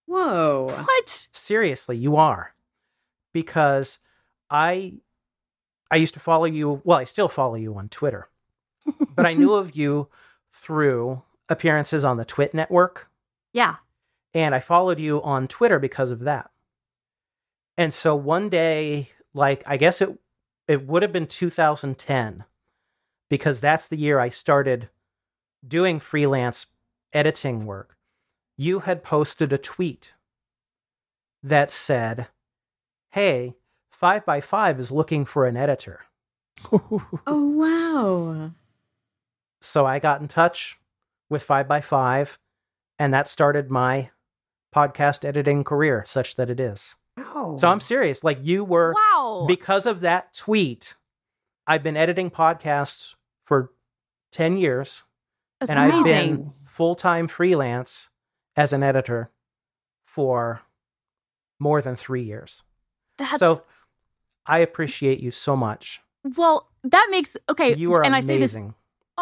Whoa. 0.07 0.73
What? 0.75 1.27
Seriously, 1.31 1.97
you 1.97 2.15
are. 2.15 2.55
Because 3.33 3.99
I 4.49 4.93
I 5.89 5.97
used 5.97 6.13
to 6.13 6.19
follow 6.19 6.45
you, 6.45 6.81
well, 6.83 6.97
I 6.97 7.03
still 7.03 7.27
follow 7.27 7.55
you 7.55 7.75
on 7.75 7.89
Twitter. 7.89 8.29
but 9.15 9.25
I 9.25 9.33
knew 9.33 9.53
of 9.53 9.75
you 9.75 10.07
through 10.53 11.21
appearances 11.49 12.03
on 12.05 12.17
the 12.17 12.25
Twit 12.25 12.53
network 12.53 13.09
Yeah. 13.53 13.75
and 14.33 14.55
I 14.55 14.59
followed 14.59 14.99
you 14.99 15.21
on 15.21 15.47
Twitter 15.47 15.79
because 15.79 16.09
of 16.11 16.21
that. 16.21 16.49
And 17.77 17.93
so 17.93 18.15
one 18.15 18.49
day, 18.49 19.09
like 19.33 19.63
I 19.67 19.77
guess 19.77 20.01
it 20.01 20.17
it 20.67 20.87
would 20.87 21.01
have 21.03 21.11
been 21.11 21.27
2010 21.27 22.45
because 23.29 23.59
that's 23.59 23.87
the 23.87 23.97
year 23.97 24.19
I 24.19 24.29
started 24.29 24.89
doing 25.67 25.99
freelance 25.99 26.67
editing 27.13 27.65
work. 27.65 27.97
You 28.57 28.79
had 28.79 29.03
posted 29.03 29.51
a 29.51 29.57
tweet 29.57 30.13
that 31.43 31.71
said, 31.71 32.27
"Hey, 33.11 33.55
5 33.91 34.25
by 34.25 34.41
5 34.41 34.79
is 34.79 34.91
looking 34.91 35.25
for 35.25 35.45
an 35.45 35.55
editor." 35.57 36.01
Oh 36.71 37.47
wow. 37.55 38.51
So 39.61 39.85
I 39.85 39.99
got 39.99 40.21
in 40.21 40.27
touch 40.27 40.77
with 41.29 41.43
5 41.43 41.67
by 41.67 41.81
5 41.81 42.37
and 42.99 43.13
that 43.13 43.27
started 43.27 43.69
my 43.71 44.09
podcast 44.75 45.23
editing 45.25 45.63
career 45.63 46.03
such 46.07 46.35
that 46.35 46.49
it 46.49 46.59
is. 46.59 46.95
Oh. 47.17 47.57
So 47.57 47.67
I'm 47.67 47.79
serious. 47.81 48.23
Like 48.23 48.39
you 48.41 48.63
were 48.63 48.93
Wow. 48.93 49.45
because 49.47 49.85
of 49.85 50.01
that 50.01 50.33
tweet, 50.33 50.95
I've 51.67 51.83
been 51.83 51.97
editing 51.97 52.29
podcasts 52.31 53.15
for 53.45 53.71
10 54.31 54.57
years 54.57 55.03
That's 55.59 55.69
and 55.69 55.79
I've 55.79 56.03
been 56.03 56.53
full-time 56.65 57.27
freelance 57.27 58.09
as 58.55 58.73
an 58.73 58.81
editor 58.83 59.29
for 60.05 60.61
more 61.59 61.81
than 61.81 61.95
3 61.95 62.23
years. 62.23 62.63
That's 63.21 63.39
So 63.39 63.63
I 64.45 64.59
appreciate 64.59 65.19
you 65.19 65.31
so 65.31 65.55
much. 65.55 66.01
well. 66.35 66.67
That 66.83 67.07
makes 67.11 67.37
okay. 67.47 67.75
You 67.75 67.93
are 67.93 68.03
and 68.03 68.15
I 68.15 68.21
say 68.21 68.39
this 68.39 68.55
amazing. 68.55 68.73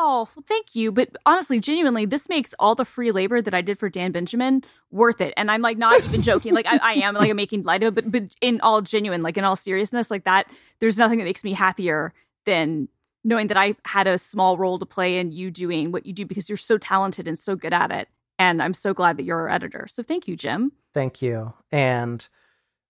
Oh, 0.01 0.29
well, 0.33 0.45
thank 0.47 0.75
you. 0.75 0.93
But 0.93 1.09
honestly, 1.25 1.59
genuinely, 1.59 2.05
this 2.05 2.29
makes 2.29 2.53
all 2.57 2.73
the 2.73 2.85
free 2.85 3.11
labor 3.11 3.41
that 3.41 3.53
I 3.53 3.61
did 3.61 3.77
for 3.77 3.89
Dan 3.89 4.13
Benjamin 4.13 4.63
worth 4.91 5.19
it. 5.19 5.33
And 5.35 5.51
I'm 5.51 5.61
like 5.61 5.77
not 5.77 6.01
even 6.05 6.21
joking. 6.21 6.53
Like 6.53 6.67
I, 6.67 6.77
I 6.81 6.93
am 6.93 7.15
like 7.15 7.29
I'm 7.29 7.35
making 7.45 7.63
light 7.63 7.83
of 7.83 7.97
it, 7.97 8.05
but 8.05 8.11
but 8.11 8.35
in 8.39 8.61
all 8.61 8.81
genuine, 8.81 9.23
like 9.23 9.37
in 9.37 9.43
all 9.43 9.57
seriousness, 9.57 10.09
like 10.09 10.23
that, 10.23 10.47
there's 10.79 10.97
nothing 10.97 11.17
that 11.17 11.25
makes 11.25 11.43
me 11.43 11.53
happier 11.53 12.13
than 12.45 12.87
knowing 13.25 13.47
that 13.47 13.57
I 13.57 13.75
had 13.83 14.07
a 14.07 14.17
small 14.17 14.57
role 14.57 14.79
to 14.79 14.85
play 14.85 15.17
in 15.17 15.33
you 15.33 15.51
doing 15.51 15.91
what 15.91 16.05
you 16.05 16.13
do 16.13 16.25
because 16.25 16.47
you're 16.47 16.57
so 16.57 16.77
talented 16.77 17.27
and 17.27 17.37
so 17.37 17.55
good 17.55 17.73
at 17.73 17.91
it. 17.91 18.07
And 18.37 18.63
I'm 18.63 18.73
so 18.73 18.93
glad 18.93 19.17
that 19.17 19.23
you're 19.23 19.39
our 19.39 19.49
editor. 19.49 19.85
So 19.89 20.01
thank 20.01 20.27
you, 20.27 20.37
Jim. 20.37 20.71
Thank 20.93 21.21
you. 21.21 21.53
And 21.73 22.25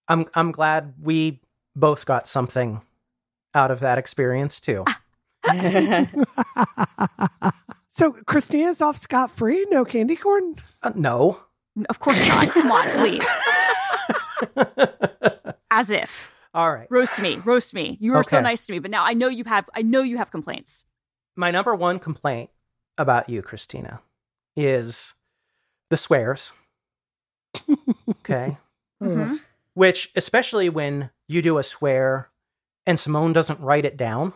I'm 0.09 0.25
I'm 0.33 0.51
glad 0.51 0.95
we 1.01 1.39
both 1.75 2.05
got 2.05 2.27
something 2.27 2.81
out 3.53 3.71
of 3.71 3.79
that 3.79 3.97
experience 3.97 4.59
too. 4.59 4.83
so 7.89 8.11
Christina's 8.25 8.81
off 8.81 8.97
scot 8.97 9.31
free? 9.31 9.65
No 9.69 9.85
candy 9.85 10.15
corn? 10.15 10.55
Uh, 10.83 10.91
no. 10.95 11.41
Of 11.89 11.99
course 11.99 12.27
not. 12.27 12.49
Come 12.49 12.71
on, 12.71 12.89
please. 12.97 13.25
As 15.71 15.89
if. 15.89 16.31
All 16.53 16.73
right. 16.73 16.87
Roast 16.89 17.19
me. 17.19 17.35
Roast 17.37 17.73
me. 17.73 17.97
You 18.01 18.13
were 18.13 18.23
so 18.23 18.41
nice 18.41 18.65
to 18.65 18.73
me, 18.73 18.79
but 18.79 18.91
now 18.91 19.05
I 19.05 19.13
know 19.13 19.27
you 19.27 19.43
have 19.45 19.69
I 19.75 19.81
know 19.83 20.01
you 20.01 20.17
have 20.17 20.31
complaints. 20.31 20.83
My 21.35 21.51
number 21.51 21.75
one 21.75 21.99
complaint 21.99 22.49
about 22.97 23.29
you, 23.29 23.41
Christina, 23.41 24.01
is 24.57 25.13
the 25.89 25.97
swears. 25.97 26.51
okay. 28.09 28.57
Mhm. 29.01 29.39
Which, 29.73 30.11
especially 30.15 30.67
when 30.69 31.09
you 31.27 31.41
do 31.41 31.57
a 31.57 31.63
swear 31.63 32.29
and 32.85 32.99
Simone 32.99 33.33
doesn't 33.33 33.59
write 33.59 33.85
it 33.85 33.95
down, 33.97 34.33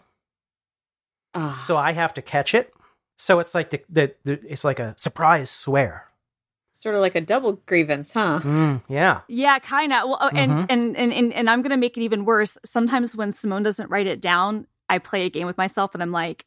Ah. 1.33 1.57
so 1.59 1.75
I 1.77 1.93
have 1.93 2.13
to 2.15 2.21
catch 2.21 2.53
it. 2.53 2.73
So 3.17 3.39
it's 3.39 3.55
like 3.55 3.71
the, 3.71 3.81
the, 3.89 4.15
the 4.23 4.39
it's 4.51 4.63
like 4.63 4.79
a 4.79 4.95
surprise 4.97 5.49
swear. 5.49 6.07
sort 6.71 6.95
of 6.95 7.01
like 7.01 7.15
a 7.15 7.21
double 7.21 7.53
grievance, 7.67 8.13
huh? 8.13 8.39
Mm, 8.43 8.81
yeah. 8.87 9.21
Yeah, 9.27 9.59
kind 9.59 9.93
of. 9.93 10.07
Well, 10.09 10.17
oh, 10.21 10.29
and, 10.33 10.51
Mhm. 10.51 10.65
and 10.69 10.97
and 10.97 11.13
and 11.13 11.33
and 11.33 11.49
I'm 11.49 11.61
gonna 11.61 11.77
make 11.77 11.97
it 11.97 12.01
even 12.01 12.25
worse. 12.25 12.57
Sometimes 12.65 13.15
when 13.15 13.31
Simone 13.31 13.61
doesn't 13.63 13.89
write 13.91 14.07
it 14.07 14.19
down, 14.21 14.65
I 14.89 14.97
play 14.99 15.25
a 15.25 15.29
game 15.29 15.45
with 15.47 15.57
myself, 15.57 15.93
and 15.93 16.01
I'm 16.01 16.11
like, 16.11 16.45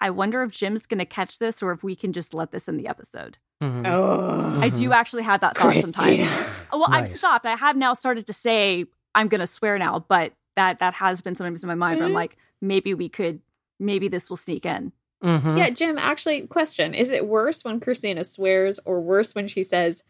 I 0.00 0.08
wonder 0.10 0.42
if 0.42 0.52
Jim's 0.52 0.86
gonna 0.86 1.04
catch 1.06 1.38
this, 1.38 1.62
or 1.62 1.70
if 1.72 1.82
we 1.84 1.94
can 1.94 2.12
just 2.14 2.32
let 2.34 2.50
this 2.50 2.66
in 2.68 2.76
the 2.78 2.88
episode. 2.88 3.36
Mhm. 3.62 3.86
Oh, 3.86 4.60
I 4.60 4.68
do 4.70 4.92
actually 4.92 5.22
have 5.22 5.40
that 5.40 5.56
thought 5.56 5.72
Christina. 5.72 6.24
sometimes. 6.26 6.58
Well, 6.72 6.86
I've 6.90 7.08
stopped. 7.08 7.44
I 7.46 7.54
have 7.54 7.76
now 7.76 7.92
started 7.92 8.26
to 8.28 8.32
say 8.32 8.86
I'm 9.14 9.28
gonna 9.28 9.46
swear 9.46 9.78
now, 9.78 10.04
but 10.08 10.32
that 10.56 10.78
that 10.80 10.94
has 10.94 11.20
been 11.20 11.34
sometimes 11.34 11.62
in 11.62 11.68
my 11.68 11.74
mind 11.74 11.98
where 11.98 12.06
I'm 12.06 12.12
Mhm. 12.12 12.16
like, 12.16 12.36
maybe 12.62 12.94
we 12.94 13.08
could, 13.10 13.40
maybe 13.78 14.08
this 14.08 14.28
will 14.30 14.38
sneak 14.38 14.64
in. 14.66 14.90
Mhm. 15.22 15.58
Yeah, 15.58 15.68
Jim, 15.70 15.98
actually, 15.98 16.46
question. 16.46 16.94
Is 16.94 17.10
it 17.10 17.26
worse 17.28 17.62
when 17.64 17.78
Christina 17.78 18.24
swears 18.24 18.80
or 18.86 19.00
worse 19.00 19.34
when 19.34 19.48
she 19.48 19.62
says, 19.62 20.02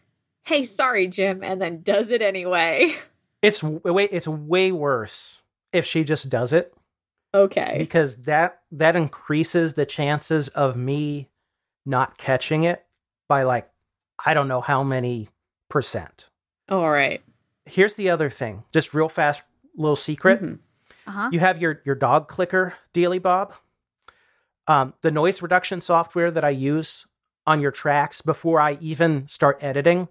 hey, 0.45 0.63
sorry, 0.65 1.09
Jim, 1.09 1.43
and 1.43 1.61
then 1.61 1.83
does 1.83 2.11
it 2.11 2.23
anyway? 2.23 2.95
It's 3.43 3.61
way 3.61 4.05
it's 4.05 4.29
way 4.29 4.71
worse 4.71 5.43
if 5.73 5.85
she 5.85 6.05
just 6.05 6.29
does 6.29 6.53
it 6.53 6.73
Okay. 7.35 7.75
because 7.77 8.19
that 8.23 8.61
that 8.71 8.95
increases 8.95 9.75
the 9.75 9.85
chances 9.85 10.47
of 10.49 10.77
me 10.77 11.29
not 11.85 12.19
catching 12.19 12.63
it 12.63 12.87
by 13.33 13.45
like 13.45 13.67
I 14.27 14.35
don't 14.35 14.47
know 14.49 14.61
how 14.61 14.83
many 14.83 15.31
percent. 15.71 16.29
All 16.69 16.91
right. 16.91 17.23
Here's 17.65 17.95
the 17.95 18.11
other 18.11 18.29
thing, 18.29 18.63
just 18.75 18.93
real 18.93 19.09
fast 19.09 19.43
little 19.75 19.97
secret. 19.97 20.43
Mhm. 20.43 20.59
Uh 21.07 21.11
huh. 21.11 21.29
You 21.33 21.41
have 21.41 21.59
your 21.63 21.81
your 21.87 21.95
dog 21.95 22.29
clicker, 22.29 22.75
Daily 22.93 23.19
Bob. 23.19 23.55
Um, 24.69 24.93
the 25.01 25.11
noise 25.11 25.41
reduction 25.41 25.81
software 25.81 26.31
that 26.31 26.45
I 26.45 26.51
use 26.51 27.07
on 27.47 27.63
your 27.63 27.71
tracks 27.71 28.21
before 28.21 28.61
I 28.61 28.77
even 28.83 29.27
start 29.29 29.57
editing 29.63 30.09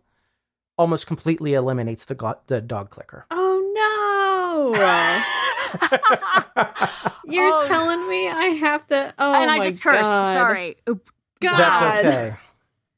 almost 0.79 1.05
completely 1.05 1.53
eliminates 1.53 2.05
the 2.05 2.15
go- 2.15 2.39
the 2.47 2.59
dog 2.59 2.89
clicker. 2.89 3.27
Oh, 3.29 3.61
no. 3.75 4.73
You're 7.25 7.53
Oh. 7.53 7.67
telling 7.67 8.09
me 8.09 8.29
I 8.29 8.45
have 8.65 8.87
to. 8.87 9.13
Oh, 9.19 9.33
and 9.33 9.51
I 9.51 9.59
just 9.59 9.83
cursed. 9.83 10.01
God. 10.01 10.33
Sorry. 10.33 10.77
Oop. 10.89 11.07
God. 11.39 11.57
That's 11.59 12.07
okay. 12.07 12.35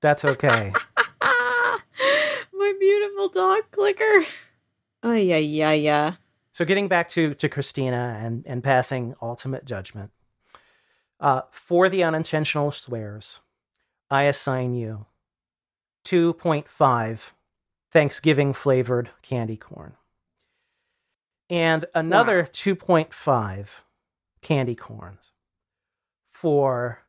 That's 0.03 0.25
okay. 0.25 0.73
my 1.21 2.73
beautiful 2.77 3.29
dog 3.29 3.63
clicker. 3.71 4.25
Oh, 5.01 5.13
yeah, 5.13 5.37
yeah, 5.37 5.71
yeah. 5.71 6.15
So 6.51 6.65
getting 6.65 6.89
back 6.89 7.07
to 7.11 7.33
to 7.35 7.47
Christina 7.47 8.19
and 8.21 8.43
and 8.45 8.61
passing 8.61 9.15
ultimate 9.21 9.63
judgment. 9.63 10.11
Uh, 11.21 11.43
for 11.51 11.87
the 11.87 12.03
unintentional 12.03 12.73
swears, 12.73 13.39
I 14.11 14.23
assign 14.23 14.73
you 14.73 15.05
2.5 16.03 17.31
Thanksgiving 17.89 18.51
flavored 18.51 19.09
candy 19.21 19.55
corn. 19.55 19.93
And 21.49 21.85
another 21.95 22.49
2.5 22.51 23.67
candy 24.41 24.75
corns 24.75 25.31
for 26.29 27.02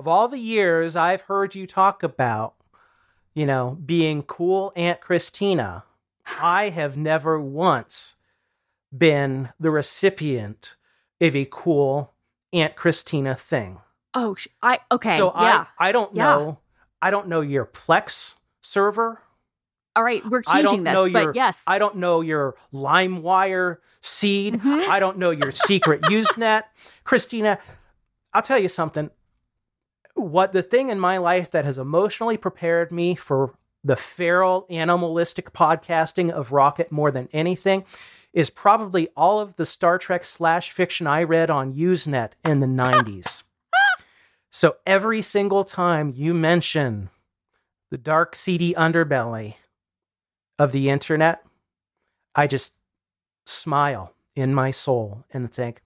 of 0.00 0.08
all 0.08 0.28
the 0.28 0.38
years 0.38 0.96
I've 0.96 1.20
heard 1.20 1.54
you 1.54 1.66
talk 1.66 2.02
about, 2.02 2.54
you 3.34 3.44
know, 3.44 3.76
being 3.84 4.22
cool 4.22 4.72
Aunt 4.74 5.02
Christina, 5.02 5.84
I 6.40 6.70
have 6.70 6.96
never 6.96 7.38
once 7.38 8.14
been 8.96 9.50
the 9.60 9.70
recipient 9.70 10.76
of 11.20 11.36
a 11.36 11.46
cool 11.50 12.14
Aunt 12.50 12.76
Christina 12.76 13.34
thing. 13.34 13.82
Oh, 14.14 14.34
sh- 14.36 14.48
I 14.62 14.78
okay. 14.90 15.18
so 15.18 15.32
yeah. 15.38 15.66
I 15.78 15.88
I 15.90 15.92
don't 15.92 16.16
Yeah. 16.16 16.22
know 16.24 16.58
I 17.02 17.10
don't 17.10 17.28
know 17.28 17.42
your 17.42 17.66
Plex 17.66 18.36
server. 18.62 19.20
All 19.94 20.02
right, 20.02 20.24
we're 20.24 20.40
changing 20.42 20.84
this, 20.84 20.94
know 20.94 21.10
but 21.10 21.22
your 21.24 21.34
yes. 21.34 21.62
I 21.66 21.78
don't 21.78 21.96
know 21.96 22.22
your 22.22 22.54
LimeWire 22.72 23.78
seed. 24.00 24.54
Mhm. 24.54 24.88
I 24.88 24.98
don't 24.98 25.18
know 25.18 25.30
your 25.30 25.50
secret 25.52 26.00
Usenet. 26.04 26.62
Christina, 27.04 27.58
I'll 28.32 28.40
tell 28.40 28.58
you 28.58 28.68
something. 28.68 29.10
What 30.20 30.52
the 30.52 30.62
thing 30.62 30.90
in 30.90 31.00
my 31.00 31.16
life 31.16 31.50
that 31.52 31.64
has 31.64 31.78
emotionally 31.78 32.36
prepared 32.36 32.92
me 32.92 33.14
for 33.14 33.54
the 33.82 33.96
feral 33.96 34.66
animalistic 34.68 35.52
podcasting 35.54 36.30
of 36.30 36.52
Rocket 36.52 36.92
more 36.92 37.10
than 37.10 37.30
anything 37.32 37.84
is 38.34 38.50
probably 38.50 39.08
all 39.16 39.40
of 39.40 39.56
the 39.56 39.64
Star 39.64 39.98
Trek 39.98 40.26
slash 40.26 40.72
fiction 40.72 41.06
I 41.06 41.22
read 41.22 41.48
on 41.48 41.74
Usenet 41.74 42.32
in 42.44 42.60
the 42.60 42.66
90s. 42.66 43.44
so 44.50 44.76
every 44.86 45.22
single 45.22 45.64
time 45.64 46.12
you 46.14 46.34
mention 46.34 47.08
the 47.90 47.98
dark, 47.98 48.36
seedy 48.36 48.74
underbelly 48.74 49.54
of 50.58 50.72
the 50.72 50.90
internet, 50.90 51.42
I 52.34 52.46
just 52.46 52.74
smile 53.46 54.12
in 54.36 54.54
my 54.54 54.70
soul 54.70 55.24
and 55.32 55.50
think, 55.50 55.82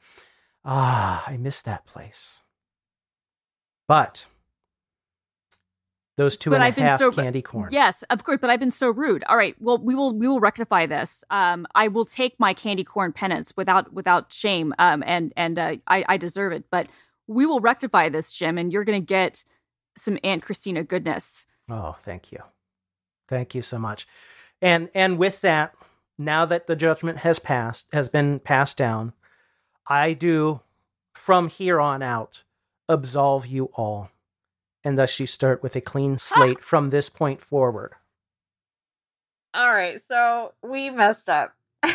ah, 0.65 1.25
I 1.27 1.37
miss 1.37 1.63
that 1.63 1.87
place. 1.87 2.43
But 3.89 4.27
those 6.17 6.37
two 6.37 6.51
But 6.51 6.57
and 6.57 6.63
a 6.65 6.67
I've 6.67 6.77
been 6.77 6.85
half 6.85 6.99
so- 7.01 7.11
candy 7.11 7.43
corn. 7.43 7.71
Yes, 7.73 8.03
of 8.11 8.23
course, 8.25 8.39
but 8.41 8.49
I've 8.51 8.61
been 8.61 8.71
so 8.71 8.89
rude. 8.91 9.25
All 9.29 9.37
right, 9.37 9.57
well, 9.61 9.79
we 9.79 9.95
will 9.95 10.15
we 10.15 10.29
will 10.29 10.41
rectify 10.41 10.87
this. 10.87 11.25
Um, 11.31 11.67
I 11.75 11.89
will 11.89 12.05
take 12.05 12.39
my 12.39 12.55
candy 12.55 12.85
corn 12.85 13.13
penance 13.13 13.53
without 13.57 13.93
without 13.93 14.33
shame. 14.33 14.73
Um, 14.79 15.03
and 15.07 15.33
and 15.37 15.59
uh, 15.59 15.77
I 15.87 16.05
I 16.09 16.17
deserve 16.17 16.53
it, 16.53 16.65
but 16.71 16.87
we 17.27 17.47
will 17.47 17.61
rectify 17.61 18.09
this, 18.09 18.33
Jim, 18.33 18.59
and 18.59 18.73
you're 18.73 18.85
gonna 18.85 19.01
get 19.01 19.45
some 19.97 20.19
Aunt 20.25 20.43
Christina 20.43 20.85
goodness. 20.85 21.47
Oh, 21.69 21.97
thank 22.01 22.31
you. 22.33 22.39
Thank 23.29 23.55
you 23.55 23.63
so 23.63 23.79
much. 23.79 24.07
And 24.63 24.91
and 24.95 25.19
with 25.19 25.41
that, 25.41 25.75
now 26.17 26.45
that 26.47 26.67
the 26.69 26.77
judgment 26.77 27.19
has 27.19 27.39
passed, 27.39 27.89
has 27.93 28.09
been 28.09 28.39
passed 28.39 28.77
down, 28.77 29.15
I 29.89 30.13
do 30.13 30.61
from 31.15 31.49
here 31.49 31.81
on 31.81 32.03
out 32.03 32.45
absolve 32.89 33.47
you 33.47 33.71
all. 33.75 34.11
And 34.83 34.99
thus 34.99 35.19
you 35.19 35.27
start 35.27 35.63
with 35.63 35.77
a 35.77 35.81
clean 35.81 36.19
slate 36.19 36.63
from 36.63 36.91
this 36.91 37.09
point 37.09 37.41
forward. 37.41 37.93
All 39.55 39.73
right, 39.73 40.01
so 40.01 40.53
we 40.63 40.91
messed 40.91 41.29
up 41.29 41.55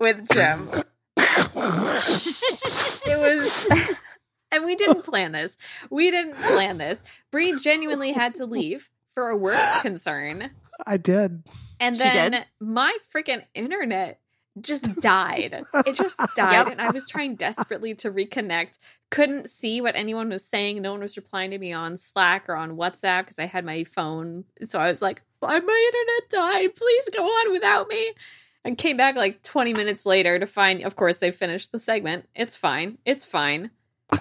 with 0.00 0.26
Jim. 0.32 0.68
it 1.16 3.20
was 3.20 3.68
and 4.52 4.64
we 4.64 4.76
didn't 4.76 5.02
plan 5.02 5.32
this 5.32 5.56
we 5.90 6.10
didn't 6.10 6.36
plan 6.36 6.78
this 6.78 7.02
Bree 7.30 7.56
genuinely 7.58 8.12
had 8.12 8.34
to 8.36 8.46
leave 8.46 8.90
for 9.14 9.28
a 9.28 9.36
work 9.36 9.58
concern 9.82 10.50
I 10.86 10.96
did. 10.96 11.44
and 11.80 11.96
then 11.96 12.32
did. 12.32 12.44
my 12.60 12.96
freaking 13.12 13.42
internet 13.54 14.20
just 14.62 15.00
died. 15.00 15.64
It 15.86 15.94
just 15.94 16.18
died 16.36 16.66
Yep. 16.66 16.68
and 16.72 16.80
i 16.80 16.90
was 16.90 17.08
trying 17.08 17.34
desperately 17.36 17.94
to 17.96 18.10
reconnect. 18.10 18.78
Couldn't 19.10 19.48
see 19.48 19.80
what 19.80 19.96
anyone 19.96 20.28
was 20.28 20.44
saying. 20.44 20.82
No 20.82 20.92
one 20.92 21.00
was 21.00 21.16
replying 21.16 21.50
to 21.52 21.58
me 21.58 21.72
on 21.72 21.96
slack 21.96 22.48
or 22.48 22.56
on 22.56 22.76
whatsapp 22.76 23.20
because 23.20 23.38
i 23.38 23.46
had 23.46 23.64
my 23.64 23.84
phone. 23.84 24.44
So 24.66 24.78
i 24.78 24.88
was 24.88 25.02
like 25.02 25.22
my 25.42 25.48
internet 25.92 26.30
died. 26.30 26.74
Please 26.74 27.08
go 27.16 27.24
on 27.24 27.52
without 27.52 27.88
me. 27.88 28.12
And 28.64 28.76
came 28.76 28.96
back 28.96 29.16
like 29.16 29.42
20 29.42 29.72
minutes 29.72 30.04
later 30.04 30.38
to 30.38 30.46
find 30.46 30.82
of 30.82 30.96
course 30.96 31.18
they 31.18 31.30
finished 31.30 31.72
the 31.72 31.78
segment. 31.78 32.28
It's 32.34 32.56
fine. 32.56 32.98
It's 33.04 33.24
fine. 33.24 33.70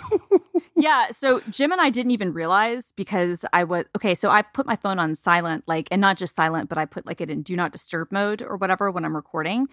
Yeah, 0.79 1.09
so 1.09 1.41
Jim 1.49 1.71
and 1.71 1.81
I 1.81 1.89
didn't 1.89 2.11
even 2.11 2.33
realize 2.33 2.93
because 2.95 3.43
I 3.51 3.63
was 3.63 3.85
okay. 3.95 4.13
So 4.13 4.29
I 4.29 4.43
put 4.43 4.67
my 4.67 4.75
phone 4.75 4.99
on 4.99 5.15
silent, 5.15 5.63
like, 5.65 5.88
and 5.89 5.99
not 5.99 6.17
just 6.17 6.35
silent, 6.35 6.69
but 6.69 6.77
I 6.77 6.85
put 6.85 7.03
like 7.07 7.19
it 7.19 7.31
in 7.31 7.41
do 7.41 7.55
not 7.55 7.71
disturb 7.71 8.11
mode 8.11 8.43
or 8.43 8.57
whatever 8.57 8.91
when 8.91 9.03
I'm 9.03 9.15
recording. 9.15 9.65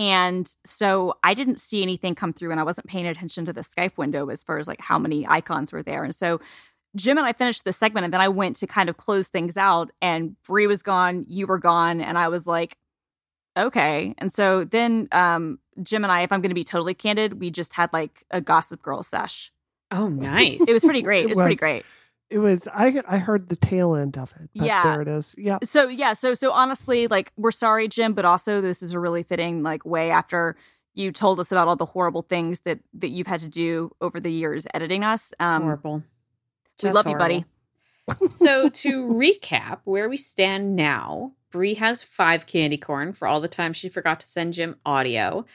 And 0.00 0.50
so 0.64 1.18
I 1.22 1.34
didn't 1.34 1.60
see 1.60 1.82
anything 1.82 2.14
come 2.14 2.32
through 2.32 2.52
and 2.52 2.58
I 2.58 2.62
wasn't 2.62 2.86
paying 2.86 3.06
attention 3.06 3.44
to 3.44 3.52
the 3.52 3.60
Skype 3.60 3.98
window 3.98 4.30
as 4.30 4.42
far 4.42 4.56
as 4.56 4.66
like 4.66 4.80
how 4.80 4.98
many 4.98 5.26
icons 5.28 5.72
were 5.72 5.82
there. 5.82 6.04
And 6.04 6.14
so 6.14 6.40
Jim 6.96 7.18
and 7.18 7.26
I 7.26 7.34
finished 7.34 7.66
the 7.66 7.72
segment 7.74 8.04
and 8.04 8.14
then 8.14 8.22
I 8.22 8.28
went 8.28 8.56
to 8.56 8.66
kind 8.66 8.88
of 8.88 8.96
close 8.96 9.28
things 9.28 9.58
out 9.58 9.90
and 10.00 10.42
Brie 10.44 10.66
was 10.66 10.82
gone, 10.82 11.26
you 11.28 11.46
were 11.46 11.58
gone, 11.58 12.00
and 12.00 12.16
I 12.16 12.28
was 12.28 12.46
like, 12.46 12.78
okay. 13.58 14.14
And 14.16 14.32
so 14.32 14.64
then 14.64 15.06
um 15.12 15.58
Jim 15.82 16.02
and 16.02 16.10
I, 16.10 16.22
if 16.22 16.32
I'm 16.32 16.40
gonna 16.40 16.54
be 16.54 16.64
totally 16.64 16.94
candid, 16.94 17.38
we 17.38 17.50
just 17.50 17.74
had 17.74 17.92
like 17.92 18.24
a 18.30 18.40
gossip 18.40 18.80
girl 18.80 19.02
sesh. 19.02 19.52
Oh, 19.90 20.08
nice. 20.08 20.60
It 20.66 20.72
was 20.72 20.82
pretty 20.82 21.02
great. 21.02 21.20
It, 21.20 21.24
It 21.24 21.28
was, 21.28 21.38
pretty 21.38 21.56
great. 21.56 21.84
It 22.30 22.38
was 22.38 22.68
I 22.72 23.02
I 23.08 23.18
heard 23.18 23.48
the 23.48 23.56
tail 23.56 23.94
end 23.96 24.16
of 24.16 24.32
it. 24.40 24.50
But 24.54 24.66
Yeah. 24.66 24.82
there 24.82 25.02
it 25.02 25.08
is. 25.08 25.34
Yeah. 25.36 25.58
So 25.64 25.88
yeah, 25.88 26.12
so 26.12 26.34
so 26.34 26.52
honestly, 26.52 27.06
like 27.08 27.32
we're 27.36 27.50
sorry, 27.50 27.88
Jim, 27.88 28.12
but 28.14 28.24
also 28.24 28.60
this 28.60 28.82
is 28.82 28.92
a 28.92 29.00
really 29.00 29.22
fitting 29.24 29.62
like 29.62 29.84
way 29.84 30.10
after 30.10 30.56
you 30.94 31.12
told 31.12 31.40
us 31.40 31.50
about 31.52 31.66
all 31.68 31.76
the 31.76 31.86
horrible 31.86 32.22
things 32.22 32.60
that 32.60 32.78
that 32.94 33.08
you've 33.08 33.26
had 33.26 33.40
to 33.40 33.48
do 33.48 33.90
over 34.00 34.20
the 34.20 34.30
years 34.32 34.66
editing 34.74 35.02
us. 35.04 35.32
Um 35.40 35.62
horrible. 35.62 35.96
we 35.96 36.02
Just 36.78 36.94
love 36.94 37.06
you, 37.08 37.16
buddy. 37.18 37.44
so 38.28 38.68
to 38.68 39.06
recap 39.08 39.80
where 39.84 40.08
we 40.08 40.16
stand 40.16 40.76
now, 40.76 41.32
Brie 41.50 41.74
has 41.74 42.02
five 42.02 42.46
candy 42.46 42.76
corn 42.76 43.12
for 43.12 43.26
all 43.26 43.40
the 43.40 43.48
time 43.48 43.72
she 43.72 43.88
forgot 43.88 44.20
to 44.20 44.26
send 44.26 44.52
Jim 44.54 44.76
audio. 44.86 45.46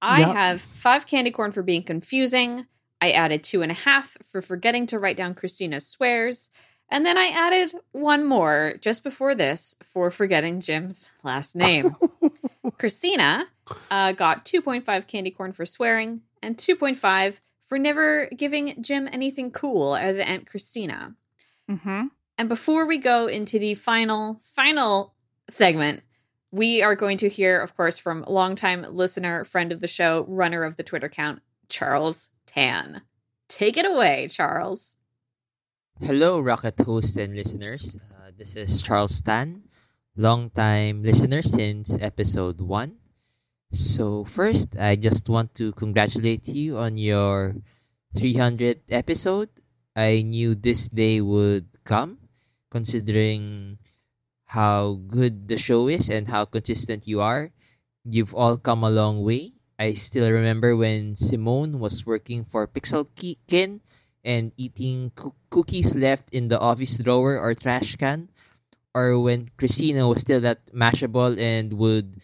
I 0.00 0.20
Yep. 0.20 0.28
have 0.34 0.60
five 0.60 1.06
candy 1.06 1.30
corn 1.30 1.52
for 1.52 1.62
being 1.62 1.82
confusing. 1.82 2.66
I 3.02 3.10
added 3.10 3.42
two 3.42 3.62
and 3.62 3.72
a 3.72 3.74
half 3.74 4.16
for 4.22 4.40
forgetting 4.40 4.86
to 4.86 4.98
write 5.00 5.16
down 5.16 5.34
Christina's 5.34 5.84
swears. 5.84 6.50
And 6.88 7.04
then 7.04 7.18
I 7.18 7.32
added 7.34 7.74
one 7.90 8.24
more 8.24 8.74
just 8.80 9.02
before 9.02 9.34
this 9.34 9.74
for 9.82 10.12
forgetting 10.12 10.60
Jim's 10.60 11.10
last 11.24 11.56
name. 11.56 11.96
Christina 12.78 13.46
uh, 13.90 14.12
got 14.12 14.44
2.5 14.44 15.08
candy 15.08 15.32
corn 15.32 15.52
for 15.52 15.66
swearing 15.66 16.20
and 16.44 16.56
2.5 16.56 17.40
for 17.66 17.76
never 17.76 18.28
giving 18.36 18.80
Jim 18.80 19.08
anything 19.10 19.50
cool 19.50 19.96
as 19.96 20.16
Aunt 20.18 20.46
Christina. 20.46 21.16
Mm-hmm. 21.68 22.06
And 22.38 22.48
before 22.48 22.86
we 22.86 22.98
go 22.98 23.26
into 23.26 23.58
the 23.58 23.74
final, 23.74 24.40
final 24.44 25.12
segment, 25.48 26.04
we 26.52 26.84
are 26.84 26.94
going 26.94 27.18
to 27.18 27.28
hear, 27.28 27.58
of 27.58 27.76
course, 27.76 27.98
from 27.98 28.24
longtime 28.28 28.86
listener, 28.94 29.42
friend 29.44 29.72
of 29.72 29.80
the 29.80 29.88
show, 29.88 30.24
runner 30.28 30.62
of 30.62 30.76
the 30.76 30.84
Twitter 30.84 31.06
account, 31.06 31.42
Charles 31.68 32.30
Tan. 32.52 33.02
Take 33.48 33.76
it 33.76 33.86
away, 33.86 34.28
Charles. 34.28 34.96
Hello, 36.00 36.40
Rocket 36.40 36.78
hosts 36.80 37.16
and 37.16 37.34
listeners. 37.34 37.96
Uh, 38.12 38.30
this 38.36 38.56
is 38.56 38.82
Charles 38.82 39.22
Tan, 39.22 39.62
longtime 40.16 41.02
listener 41.02 41.40
since 41.40 41.96
episode 42.00 42.60
1. 42.60 42.96
So, 43.72 44.24
first, 44.24 44.76
I 44.76 44.96
just 44.96 45.28
want 45.28 45.54
to 45.54 45.72
congratulate 45.72 46.48
you 46.48 46.76
on 46.76 46.98
your 46.98 47.56
300th 48.16 48.84
episode. 48.90 49.48
I 49.96 50.20
knew 50.20 50.54
this 50.54 50.88
day 50.88 51.20
would 51.20 51.68
come, 51.84 52.18
considering 52.70 53.78
how 54.52 55.00
good 55.08 55.48
the 55.48 55.56
show 55.56 55.88
is 55.88 56.10
and 56.10 56.28
how 56.28 56.44
consistent 56.44 57.08
you 57.08 57.20
are. 57.20 57.52
You've 58.04 58.34
all 58.34 58.58
come 58.58 58.84
a 58.84 58.90
long 58.90 59.24
way. 59.24 59.52
I 59.82 59.98
still 59.98 60.30
remember 60.30 60.78
when 60.78 61.18
Simone 61.18 61.82
was 61.82 62.06
working 62.06 62.46
for 62.46 62.70
Pixelkin 62.70 63.34
Kin 63.50 63.82
and 64.22 64.54
eating 64.54 65.10
coo- 65.18 65.34
cookies 65.50 65.98
left 65.98 66.30
in 66.30 66.46
the 66.46 66.62
office 66.62 67.02
drawer 67.02 67.34
or 67.34 67.50
trash 67.58 67.98
can, 67.98 68.30
or 68.94 69.18
when 69.18 69.50
Christina 69.58 70.06
was 70.06 70.22
still 70.22 70.38
at 70.46 70.62
Mashable 70.70 71.34
and 71.34 71.74
would 71.74 72.22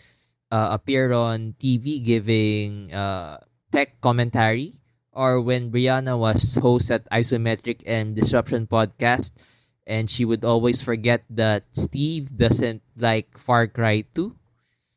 uh, 0.55 0.71
appear 0.79 1.11
on 1.11 1.59
TV 1.59 1.99
giving 1.99 2.95
uh, 2.95 3.43
tech 3.75 3.99
commentary, 4.01 4.79
or 5.11 5.43
when 5.43 5.75
Brianna 5.75 6.15
was 6.15 6.55
host 6.63 6.95
at 6.95 7.11
Isometric 7.11 7.83
and 7.91 8.15
Disruption 8.15 8.71
podcast, 8.71 9.35
and 9.83 10.07
she 10.07 10.23
would 10.25 10.47
always 10.47 10.79
forget 10.79 11.27
that 11.27 11.67
Steve 11.75 12.39
doesn't 12.39 12.87
like 12.95 13.35
Far 13.35 13.67
Cry 13.67 14.07
2. 14.15 14.31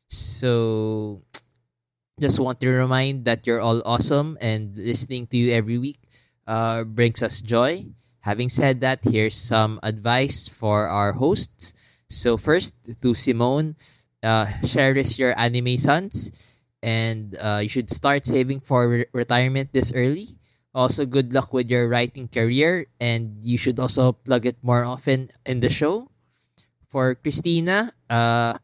So, 0.06 1.26
just 2.22 2.38
want 2.38 2.62
to 2.62 2.70
remind 2.70 3.26
that 3.26 3.46
you're 3.46 3.60
all 3.60 3.82
awesome 3.84 4.38
and 4.40 4.78
listening 4.78 5.26
to 5.26 5.36
you 5.36 5.50
every 5.50 5.76
week 5.76 5.98
uh, 6.46 6.86
brings 6.86 7.22
us 7.22 7.42
joy. 7.42 7.84
Having 8.22 8.48
said 8.54 8.80
that, 8.80 9.02
here's 9.02 9.34
some 9.34 9.82
advice 9.82 10.46
for 10.46 10.86
our 10.86 11.18
hosts. 11.18 11.74
So 12.08 12.38
first, 12.38 12.78
to 13.02 13.14
Simone, 13.14 13.74
uh, 14.22 14.46
cherish 14.62 15.18
your 15.18 15.34
anime 15.34 15.76
sons, 15.76 16.30
and 16.82 17.34
uh, 17.40 17.58
you 17.62 17.68
should 17.68 17.90
start 17.90 18.24
saving 18.24 18.60
for 18.60 18.88
re- 18.88 19.06
retirement 19.12 19.74
this 19.74 19.90
early. 19.90 20.38
Also, 20.74 21.04
good 21.04 21.34
luck 21.34 21.52
with 21.52 21.68
your 21.68 21.88
writing 21.88 22.28
career, 22.28 22.86
and 23.00 23.42
you 23.42 23.58
should 23.58 23.80
also 23.80 24.12
plug 24.12 24.46
it 24.46 24.56
more 24.62 24.84
often 24.84 25.30
in 25.44 25.58
the 25.58 25.68
show. 25.68 26.08
For 26.86 27.16
Christina, 27.16 27.90
uh, 28.08 28.62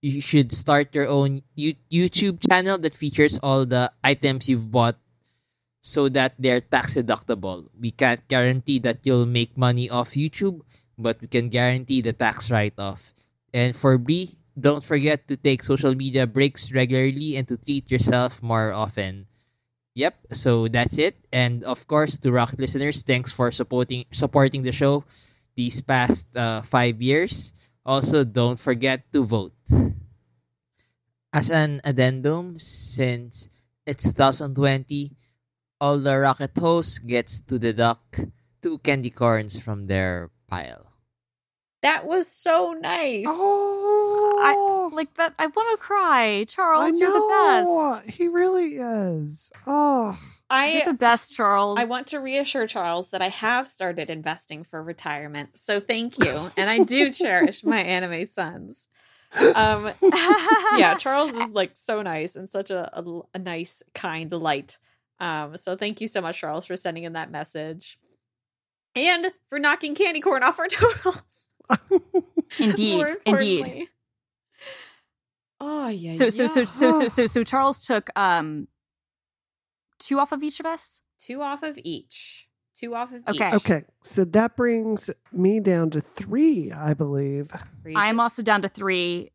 you 0.00 0.20
should 0.20 0.52
start 0.52 0.94
your 0.94 1.08
own 1.08 1.42
YouTube 1.58 2.38
channel 2.48 2.78
that 2.78 2.96
features 2.96 3.38
all 3.42 3.66
the 3.66 3.90
items 4.04 4.48
you've 4.48 4.70
bought 4.70 4.96
so 5.80 6.08
that 6.08 6.34
they're 6.38 6.60
tax 6.60 6.94
deductible. 6.94 7.68
We 7.78 7.90
can't 7.90 8.26
guarantee 8.28 8.78
that 8.80 9.04
you'll 9.04 9.26
make 9.26 9.56
money 9.56 9.90
off 9.90 10.10
YouTube, 10.10 10.60
but 10.96 11.20
we 11.20 11.28
can 11.28 11.48
guarantee 11.48 12.00
the 12.00 12.12
tax 12.12 12.50
write 12.50 12.78
off. 12.78 13.14
And 13.52 13.74
for 13.74 13.98
B, 13.98 14.30
don't 14.58 14.84
forget 14.84 15.26
to 15.28 15.36
take 15.36 15.62
social 15.62 15.94
media 15.94 16.26
breaks 16.26 16.72
regularly 16.72 17.36
and 17.36 17.46
to 17.48 17.56
treat 17.56 17.90
yourself 17.90 18.42
more 18.42 18.72
often. 18.72 19.26
Yep, 19.94 20.14
so 20.32 20.68
that's 20.68 20.98
it. 20.98 21.16
And 21.32 21.64
of 21.64 21.86
course, 21.88 22.18
to 22.18 22.30
rock 22.30 22.54
listeners, 22.58 23.02
thanks 23.02 23.32
for 23.32 23.50
supporting 23.50 24.06
supporting 24.12 24.62
the 24.62 24.70
show 24.70 25.02
these 25.56 25.80
past 25.80 26.30
uh, 26.36 26.62
five 26.62 27.02
years. 27.02 27.52
Also, 27.88 28.20
don't 28.22 28.60
forget 28.60 29.08
to 29.16 29.24
vote. 29.24 29.56
As 31.32 31.48
an 31.50 31.80
addendum, 31.84 32.58
since 32.58 33.48
it's 33.86 34.12
2020, 34.12 35.16
all 35.80 35.96
the 35.96 36.18
rocket 36.18 36.52
hosts 36.52 36.98
gets 36.98 37.40
to 37.40 37.58
deduct 37.58 38.28
two 38.60 38.76
candy 38.84 39.08
corns 39.08 39.58
from 39.58 39.86
their 39.86 40.28
pile. 40.46 40.92
That 41.80 42.04
was 42.04 42.28
so 42.28 42.76
nice. 42.76 43.24
Oh, 43.26 44.90
Like 44.92 45.14
that, 45.14 45.32
I 45.38 45.46
want 45.46 45.72
to 45.72 45.82
cry. 45.82 46.44
Charles, 46.44 46.92
know. 46.92 46.98
you're 47.00 47.16
the 47.16 48.02
best. 48.04 48.18
He 48.18 48.28
really 48.28 48.76
is. 48.76 49.50
Oh, 49.66 50.18
You're 50.50 50.82
I 50.82 50.84
the 50.84 50.94
best, 50.94 51.32
Charles. 51.32 51.78
I 51.78 51.84
want 51.84 52.06
to 52.08 52.18
reassure 52.18 52.66
Charles 52.66 53.10
that 53.10 53.20
I 53.20 53.28
have 53.28 53.66
started 53.68 54.08
investing 54.08 54.64
for 54.64 54.82
retirement. 54.82 55.58
So 55.58 55.78
thank 55.78 56.18
you. 56.18 56.50
and 56.56 56.70
I 56.70 56.78
do 56.78 57.10
cherish 57.12 57.64
my 57.64 57.80
anime 57.80 58.24
sons. 58.24 58.88
Um 59.54 59.90
yeah, 60.02 60.94
Charles 60.98 61.34
is 61.34 61.50
like 61.50 61.72
so 61.74 62.00
nice 62.00 62.34
and 62.34 62.48
such 62.48 62.70
a, 62.70 62.98
a, 62.98 63.20
a 63.34 63.38
nice, 63.38 63.82
kind 63.94 64.32
light. 64.32 64.78
Um, 65.20 65.56
so 65.56 65.76
thank 65.76 66.00
you 66.00 66.08
so 66.08 66.20
much, 66.20 66.38
Charles, 66.38 66.66
for 66.66 66.76
sending 66.76 67.04
in 67.04 67.12
that 67.14 67.30
message. 67.30 67.98
And 68.94 69.26
for 69.48 69.58
knocking 69.58 69.94
candy 69.94 70.20
corn 70.20 70.42
off 70.42 70.58
our 70.58 70.66
totals. 70.68 71.48
Indeed, 72.58 73.06
indeed. 73.26 73.88
Oh 75.60 75.88
yeah. 75.88 76.16
So, 76.16 76.30
so, 76.30 76.46
so, 76.46 76.64
so, 76.64 76.90
so, 76.92 77.08
so, 77.08 77.26
so, 77.26 77.44
Charles 77.44 77.84
took 77.84 78.10
um 78.16 78.68
two 79.98 80.18
off 80.18 80.32
of 80.32 80.42
each 80.42 80.60
of 80.60 80.66
us. 80.66 81.00
two 81.18 81.42
off 81.42 81.62
of 81.62 81.78
each. 81.82 82.48
Two 82.76 82.94
off 82.94 83.12
of 83.12 83.22
Okay. 83.28 83.48
each. 83.48 83.54
okay. 83.54 83.84
So 84.02 84.24
that 84.24 84.56
brings 84.56 85.10
me 85.32 85.58
down 85.60 85.90
to 85.90 86.00
three, 86.00 86.70
I 86.70 86.94
believe. 86.94 87.50
Crazy. 87.82 87.96
I'm 87.96 88.20
also 88.20 88.40
down 88.42 88.62
to 88.62 88.68
three. 88.68 89.32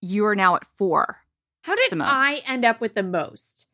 You 0.00 0.24
are 0.26 0.34
now 0.34 0.56
at 0.56 0.66
four. 0.78 1.18
How 1.64 1.74
did 1.76 1.90
Simone. 1.90 2.08
I 2.08 2.40
end 2.46 2.64
up 2.64 2.80
with 2.80 2.94
the 2.94 3.02
most? 3.02 3.66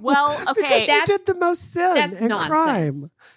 Well, 0.00 0.32
okay, 0.48 0.62
because 0.62 0.88
you 0.88 0.94
that's- 0.94 1.08
did 1.08 1.26
the 1.26 1.34
most 1.38 1.72
sin 1.72 1.94
That's 1.94 2.16
and 2.16 2.28
nonsense. 2.30 2.50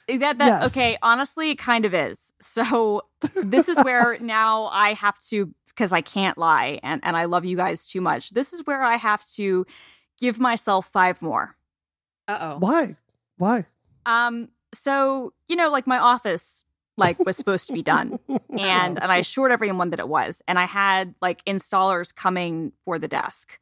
crime. 0.08 0.20
that 0.20 0.38
that 0.38 0.62
Yes. 0.62 0.72
okay. 0.72 0.98
Honestly, 1.02 1.52
it 1.52 1.58
kind 1.58 1.84
of 1.86 1.94
is. 1.94 2.32
So 2.42 3.02
this 3.36 3.68
is 3.70 3.78
where 3.84 4.18
now 4.22 4.68
I 4.68 4.94
have 4.94 5.20
to 5.30 5.54
because 5.68 5.92
I 5.92 6.00
can't 6.02 6.38
lie 6.38 6.80
and 6.84 7.02
and 7.04 7.18
I 7.18 7.26
love 7.26 7.44
you 7.44 7.58
guys 7.58 7.86
too 7.86 8.00
much. 8.02 8.30
This 8.30 8.54
is 8.54 8.66
where 8.66 8.82
I 8.82 8.96
have 8.96 9.28
to 9.34 9.66
give 10.20 10.40
myself 10.40 10.88
five 10.94 11.22
more. 11.22 11.58
Uh 12.28 12.38
oh. 12.42 12.58
Why? 12.60 12.96
Why? 13.38 13.66
Um, 14.06 14.50
so 14.74 15.34
you 15.48 15.56
know, 15.56 15.70
like 15.70 15.88
my 15.88 15.98
office 16.00 16.64
like 16.98 17.20
was 17.26 17.36
supposed 17.38 17.68
to 17.68 17.74
be 17.74 17.82
done, 17.82 18.20
and 18.50 19.02
and 19.02 19.12
I 19.12 19.18
assured 19.18 19.52
everyone 19.52 19.90
that 19.92 20.00
it 20.00 20.08
was, 20.08 20.42
and 20.48 20.58
I 20.58 20.66
had 20.66 21.16
like 21.22 21.44
installers 21.46 22.14
coming 22.16 22.72
for 22.86 22.98
the 23.00 23.08
desk. 23.08 23.60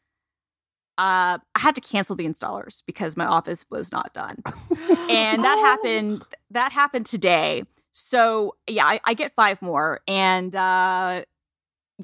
Uh, 0.98 1.40
I 1.56 1.60
had 1.60 1.74
to 1.76 1.82
cancel 1.82 2.16
the 2.16 2.26
installers 2.26 2.84
because 2.86 3.18
my 3.18 3.26
office 3.26 3.66
was 3.72 3.92
not 3.92 4.14
done, 4.14 4.38
and 5.10 5.44
that 5.44 5.58
Oh. 5.58 5.64
happened. 5.84 6.24
That 6.52 6.72
happened 6.72 7.08
today. 7.08 7.64
So 7.94 8.56
yeah, 8.68 8.86
I, 8.86 9.00
I 9.04 9.14
get 9.16 9.34
five 9.36 9.62
more, 9.62 10.02
and 10.08 10.56
uh, 10.56 11.24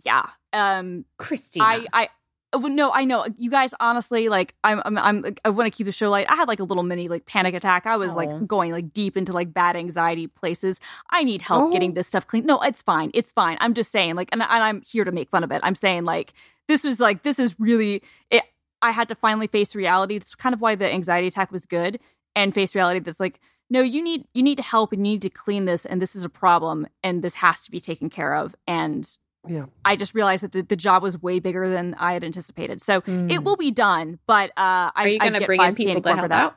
yeah, 0.04 0.26
um, 0.54 1.06
Christina. 1.18 1.66
I 1.66 1.86
I 1.94 2.00
well, 2.02 2.10
Oh, 2.52 2.60
no, 2.60 2.92
I 2.92 3.06
know 3.06 3.28
you 3.38 3.52
guys. 3.52 3.74
Honestly, 3.80 4.28
like 4.28 4.56
I'm, 4.64 4.82
I'm, 4.84 4.98
I'm 4.98 5.36
I 5.46 5.50
want 5.50 5.72
to 5.72 5.76
keep 5.76 5.86
the 5.86 5.92
show 5.92 6.10
light. 6.10 6.26
I 6.30 6.36
had 6.36 6.48
like 6.48 6.60
a 6.60 6.64
little 6.64 6.84
mini 6.84 7.08
like 7.08 7.26
panic 7.28 7.54
attack. 7.54 7.86
I 7.86 7.96
was 7.96 8.12
Aw. 8.12 8.16
like 8.16 8.30
oh. 8.30 8.40
going 8.40 8.72
like 8.72 8.92
deep 8.92 9.16
into 9.16 9.34
like 9.34 9.54
bad 9.54 9.76
anxiety 9.76 10.28
places. 10.28 10.80
I 11.12 11.24
need 11.24 11.44
help 11.44 11.66
Oh. 11.66 11.72
getting 11.72 11.94
this 11.94 12.08
stuff 12.08 12.26
clean. 12.26 12.46
No, 12.46 12.60
it's 12.62 12.82
fine. 12.82 13.12
It's 13.14 13.32
fine. 13.32 13.58
I'm 13.62 13.74
just 13.76 13.92
saying, 13.92 14.16
like, 14.16 14.30
and, 14.32 14.42
and 14.42 14.52
I'm 14.64 14.82
here 14.82 15.04
to 15.04 15.12
make 15.12 15.30
fun 15.30 15.44
of 15.44 15.52
it. 15.52 15.62
I'm 15.64 15.76
saying 15.76 16.06
like 16.06 16.34
this 16.68 16.84
was 16.84 17.00
like 17.00 17.24
this 17.24 17.38
is 17.38 17.56
really 17.60 18.02
it. 18.32 18.44
I 18.82 18.92
had 18.92 19.10
to 19.10 19.16
finally 19.16 19.48
face 19.48 19.76
reality. 19.76 20.18
That's 20.18 20.34
kind 20.36 20.54
of 20.56 20.62
why 20.62 20.74
the 20.76 20.92
anxiety 20.92 21.28
attack 21.28 21.52
was 21.52 21.66
good 21.66 22.00
and 22.36 22.54
face 22.54 22.74
reality. 22.74 23.00
That's 23.00 23.20
like 23.20 23.40
no, 23.70 23.82
you 23.82 24.02
need 24.02 24.26
you 24.34 24.42
need 24.42 24.60
help 24.60 24.92
and 24.92 25.06
you 25.06 25.14
need 25.14 25.22
to 25.22 25.30
clean 25.30 25.66
this, 25.66 25.86
and 25.86 26.02
this 26.02 26.16
is 26.16 26.24
a 26.24 26.30
problem, 26.30 26.88
and 27.04 27.22
this 27.22 27.36
has 27.36 27.62
to 27.62 27.72
be 27.72 27.80
taken 27.80 28.10
care 28.10 28.36
of. 28.36 28.56
And 28.66 29.08
Yeah. 29.48 29.66
I 29.86 29.96
just 29.96 30.14
realized 30.14 30.44
that 30.44 30.52
the, 30.52 30.62
the 30.62 30.76
job 30.76 31.02
was 31.04 31.22
way 31.22 31.40
bigger 31.40 31.70
than 31.70 31.96
I 31.96 32.14
had 32.14 32.24
anticipated. 32.24 32.82
So 32.82 33.02
Mm. 33.02 33.32
it 33.32 33.44
will 33.44 33.56
be 33.56 33.72
done, 33.72 34.20
but 34.28 34.50
uh, 34.52 34.92
I, 34.92 34.92
Are 34.96 35.08
you 35.08 35.20
going 35.20 35.34
to 35.34 35.46
bring 35.46 35.62
in 35.62 35.76
people 35.76 35.96
to 35.96 36.02
corn 36.02 36.16
for 36.16 36.20
help 36.20 36.30
that. 36.30 36.44
out? 36.44 36.56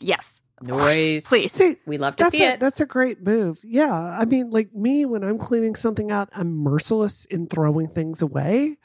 Yes, 0.00 0.40
Noise. 0.62 1.26
please. 1.26 1.52
See, 1.52 1.76
We 1.86 1.98
love 1.98 2.16
to 2.16 2.30
see 2.30 2.44
a, 2.44 2.52
it. 2.54 2.60
that's 2.60 2.80
a 2.80 2.86
great 2.86 3.22
move. 3.22 3.60
Yeah. 3.64 3.92
I 3.92 4.24
mean, 4.26 4.50
like 4.50 4.74
me, 4.74 5.04
when 5.06 5.24
I'm 5.24 5.38
cleaning 5.38 5.74
something 5.74 6.10
out, 6.10 6.28
I'm 6.34 6.52
merciless 6.54 7.24
in 7.26 7.46
throwing 7.46 7.88
things 7.88 8.20
away. 8.22 8.76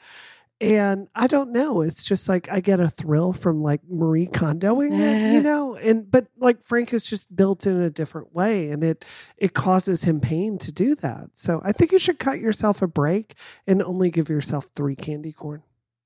And 0.60 1.08
I 1.14 1.26
don't 1.26 1.52
know. 1.52 1.82
It's 1.82 2.02
just 2.02 2.28
like 2.30 2.48
I 2.50 2.60
get 2.60 2.80
a 2.80 2.88
thrill 2.88 3.34
from 3.34 3.62
like 3.62 3.82
Marie 3.88 4.26
Kondoing 4.26 4.92
it, 4.98 5.34
you 5.34 5.40
know? 5.42 5.76
And 5.76 6.10
but 6.10 6.28
like 6.38 6.62
Frank 6.64 6.94
is 6.94 7.04
just 7.04 7.34
built 7.34 7.66
in 7.66 7.80
a 7.80 7.90
different 7.90 8.34
way 8.34 8.70
and 8.70 8.82
it 8.82 9.04
it 9.36 9.52
causes 9.52 10.04
him 10.04 10.18
pain 10.20 10.56
to 10.58 10.72
do 10.72 10.94
that. 10.96 11.30
So 11.34 11.60
I 11.62 11.72
think 11.72 11.92
you 11.92 11.98
should 11.98 12.18
cut 12.18 12.40
yourself 12.40 12.80
a 12.80 12.86
break 12.86 13.34
and 13.66 13.82
only 13.82 14.10
give 14.10 14.30
yourself 14.30 14.70
three 14.74 14.96
candy 14.96 15.32
corn. 15.32 15.62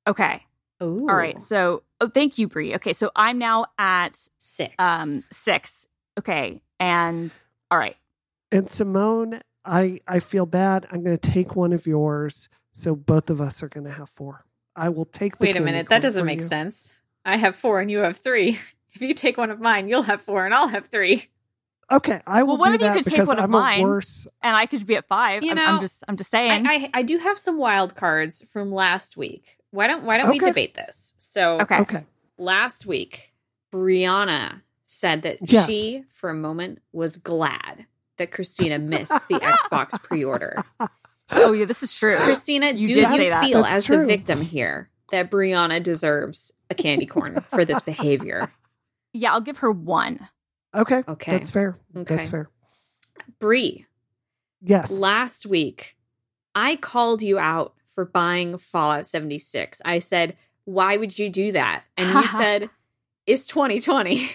Okay. 0.08 0.42
Ooh. 0.82 1.06
All 1.08 1.14
right. 1.14 1.38
So 1.38 1.84
oh, 2.00 2.08
thank 2.08 2.36
you, 2.38 2.48
Brie. 2.48 2.74
Okay, 2.74 2.92
so 2.92 3.10
I'm 3.14 3.38
now 3.38 3.66
at 3.78 4.18
Six. 4.38 4.74
um 4.80 5.22
six. 5.30 5.86
Okay, 6.18 6.60
and 6.80 7.32
all 7.70 7.78
right. 7.78 7.96
And 8.50 8.68
Simone, 8.68 9.42
I 9.64 10.00
I 10.08 10.18
feel 10.18 10.46
bad. 10.46 10.86
I'm 10.90 11.04
going 11.04 11.16
to 11.16 11.30
take 11.30 11.54
one 11.54 11.72
of 11.72 11.86
yours, 11.86 12.48
so 12.72 12.94
both 12.94 13.30
of 13.30 13.40
us 13.40 13.62
are 13.62 13.68
going 13.68 13.84
to 13.86 13.92
have 13.92 14.08
four. 14.10 14.44
I 14.76 14.88
will 14.88 15.04
take 15.04 15.38
the 15.38 15.46
Wait 15.46 15.56
a 15.56 15.60
minute. 15.60 15.88
That 15.88 16.02
doesn't 16.02 16.24
make 16.24 16.40
you. 16.40 16.46
sense. 16.46 16.96
I 17.24 17.36
have 17.36 17.54
four 17.56 17.80
and 17.80 17.90
you 17.90 17.98
have 17.98 18.16
three. 18.16 18.58
If 18.92 19.02
you 19.02 19.14
take 19.14 19.38
one 19.38 19.52
of 19.52 19.60
mine, 19.60 19.86
you'll 19.86 20.02
have 20.02 20.20
four 20.20 20.44
and 20.44 20.52
I'll 20.52 20.66
have 20.66 20.86
three. 20.86 21.28
Okay, 21.92 22.20
I 22.26 22.42
will 22.42 22.56
Well, 22.56 22.70
one 22.70 22.76
do 22.78 22.84
of 22.86 22.96
you 22.96 23.02
could 23.04 23.08
take 23.12 23.24
one 23.24 23.38
of 23.38 23.44
I'm 23.44 23.50
mine. 23.52 23.82
worse. 23.82 24.26
And 24.42 24.56
I 24.56 24.66
could 24.66 24.84
be 24.84 24.96
at 24.96 25.06
five. 25.06 25.44
You 25.44 25.50
I'm, 25.50 25.56
know, 25.56 25.66
I'm 25.66 25.80
just 25.80 26.02
I'm 26.08 26.16
just 26.16 26.28
saying. 26.32 26.66
I, 26.66 26.72
I 26.72 26.90
I 26.94 27.02
do 27.04 27.18
have 27.18 27.38
some 27.38 27.56
wild 27.56 27.94
cards 27.94 28.42
from 28.50 28.72
last 28.72 29.16
week. 29.16 29.58
Why 29.70 29.86
don't 29.86 30.02
Why 30.02 30.18
don't 30.18 30.28
we 30.28 30.40
debate 30.40 30.74
this? 30.74 31.14
So 31.18 31.60
okay. 31.60 31.78
Okay, 31.82 32.04
last 32.36 32.84
week, 32.84 33.32
Brianna 33.72 34.62
said 34.86 35.22
that 35.22 35.38
Yes. 35.40 35.66
she, 35.66 36.02
for 36.12 36.30
a 36.30 36.34
moment, 36.34 36.80
was 36.92 37.16
glad 37.16 37.86
that 38.16 38.32
Christina 38.32 38.80
missed 38.80 39.28
the 39.28 39.36
Xbox 39.36 40.02
pre-order. 40.02 40.64
Oh 41.32 41.52
yeah, 41.52 41.64
this 41.64 41.82
is 41.82 41.92
true. 41.94 42.16
Christina, 42.18 42.72
You 42.72 42.86
do 42.86 43.00
you 43.00 43.08
feel 43.40 43.62
That's 43.62 43.68
as 43.74 43.86
the 43.86 44.04
victim 44.06 44.40
here 44.42 44.90
that 45.10 45.30
Brianna 45.30 45.82
deserves 45.82 46.52
a 46.68 46.74
candy 46.74 47.06
corn 47.06 47.40
for 47.40 47.64
this 47.64 47.80
behavior? 47.82 48.50
Yeah, 49.12 49.32
I'll 49.32 49.40
give 49.40 49.56
her 49.58 49.72
one. 49.72 50.28
okay, 50.72 51.02
Okay. 51.08 51.32
that's 51.32 51.50
fair. 51.50 51.76
Okay. 51.96 52.14
That's 52.14 52.28
fair. 52.28 52.48
Bree, 53.40 53.86
Yes, 54.62 54.88
last 54.92 55.46
week 55.46 55.96
I 56.54 56.76
called 56.76 57.20
you 57.20 57.36
out 57.38 57.74
for 57.94 58.04
buying 58.04 58.56
Fallout 58.56 59.06
76. 59.06 59.82
I 59.84 59.98
said, 59.98 60.36
"Why 60.64 60.96
would 60.96 61.18
you 61.18 61.28
do 61.28 61.50
that?" 61.52 61.82
And 61.96 62.08
you 62.14 62.26
said, 62.28 62.70
"It's 63.26 63.48
2020." 63.48 64.30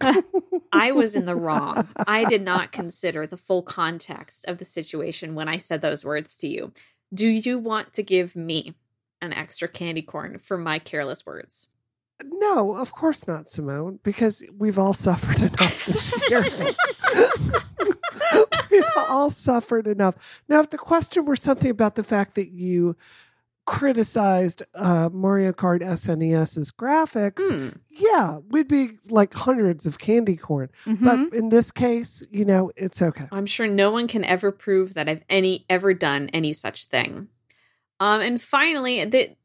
I 0.72 0.92
was 0.92 1.14
in 1.14 1.24
the 1.24 1.36
wrong. 1.36 1.88
I 1.96 2.24
did 2.24 2.42
not 2.42 2.72
consider 2.72 3.26
the 3.26 3.36
full 3.36 3.62
context 3.62 4.44
of 4.46 4.58
the 4.58 4.64
situation 4.64 5.34
when 5.34 5.48
I 5.48 5.58
said 5.58 5.82
those 5.82 6.04
words 6.04 6.36
to 6.36 6.48
you. 6.48 6.72
Do 7.14 7.28
you 7.28 7.58
want 7.58 7.94
to 7.94 8.02
give 8.02 8.36
me 8.36 8.74
an 9.22 9.32
extra 9.32 9.68
candy 9.68 10.02
corn 10.02 10.38
for 10.38 10.58
my 10.58 10.78
careless 10.78 11.24
words? 11.24 11.68
no, 12.24 12.76
of 12.76 12.92
course 12.92 13.26
not, 13.26 13.50
Simone, 13.50 14.00
because 14.02 14.42
we've 14.56 14.78
all 14.78 14.92
suffered 14.92 15.40
enough. 15.40 15.84
this 15.84 16.30
year. 16.30 16.42
We've 18.70 18.84
all 18.96 19.30
suffered 19.30 19.86
enough. 19.86 20.42
Now, 20.48 20.60
if 20.60 20.70
the 20.70 20.78
question 20.78 21.24
were 21.24 21.36
something 21.36 21.70
about 21.70 21.94
the 21.94 22.02
fact 22.02 22.34
that 22.34 22.50
you 22.50 22.96
criticized 23.66 24.62
uh, 24.74 25.10
Mario 25.12 25.52
Kart 25.52 25.82
SNES's 25.82 26.70
graphics, 26.72 27.42
Hmm. 27.50 27.76
yeah, 27.90 28.38
we'd 28.48 28.68
be 28.68 28.98
like 29.08 29.34
hundreds 29.34 29.84
of 29.86 29.98
candy 29.98 30.36
corn. 30.36 30.70
Mhm. 30.84 31.04
But 31.04 31.36
in 31.38 31.50
this 31.50 31.70
case, 31.70 32.22
you 32.30 32.44
know, 32.44 32.70
it's 32.76 33.02
okay. 33.02 33.26
I'm 33.30 33.46
sure 33.46 33.66
no 33.66 33.90
one 33.90 34.06
can 34.08 34.24
ever 34.24 34.50
prove 34.52 34.94
that 34.94 35.08
I've 35.08 35.24
any 35.28 35.66
ever 35.68 35.92
done 35.92 36.30
any 36.32 36.52
such 36.52 36.86
thing. 36.86 37.28
Um, 38.00 38.20
and 38.20 38.40
finally, 38.40 39.04
the, 39.04 39.36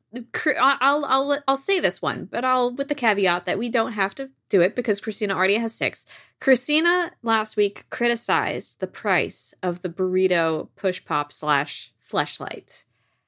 I'll 0.60 1.06
I'll 1.06 1.40
I'll 1.48 1.56
say 1.58 1.80
this 1.80 2.02
one, 2.02 2.26
but 2.30 2.44
I'll 2.44 2.74
with 2.76 2.90
the 2.90 2.96
caveat 2.96 3.46
that 3.46 3.58
we 3.58 3.70
don't 3.70 3.94
have 3.94 4.14
to 4.16 4.30
do 4.50 4.62
it 4.62 4.76
because 4.76 5.00
Christina 5.02 5.34
already 5.34 5.56
has 5.56 5.74
six. 5.74 6.06
Christina 6.42 7.12
last 7.24 7.56
week 7.56 7.86
criticized 7.90 8.80
the 8.82 8.88
price 8.88 9.54
of 9.64 9.82
the 9.82 9.90
burrito 9.90 10.68
push 10.76 11.04
pop 11.06 11.32
slash 11.32 11.94
fleshlight. 12.06 12.84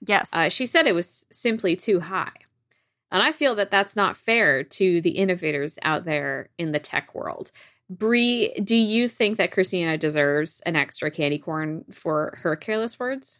Yes. 0.05 0.29
Uh, 0.33 0.49
she 0.49 0.65
said 0.65 0.87
it 0.87 0.95
was 0.95 1.25
simply 1.31 1.75
too 1.75 1.99
high. 1.99 2.31
And 3.11 3.21
I 3.21 3.31
feel 3.31 3.53
that 3.55 3.69
that's 3.71 3.95
not 3.95 4.17
fair 4.17 4.63
to 4.63 5.01
the 5.01 5.11
innovators 5.11 5.77
out 5.83 6.05
there 6.05 6.49
in 6.57 6.71
the 6.71 6.79
tech 6.79 7.13
world. 7.13 7.51
Bree, 7.89 8.53
do 8.63 8.75
you 8.75 9.07
think 9.07 9.37
that 9.37 9.51
Christina 9.51 9.97
deserves 9.97 10.61
an 10.65 10.75
extra 10.75 11.11
candy 11.11 11.37
corn 11.37 11.85
for 11.91 12.33
her 12.41 12.55
careless 12.55 12.97
words? 12.99 13.39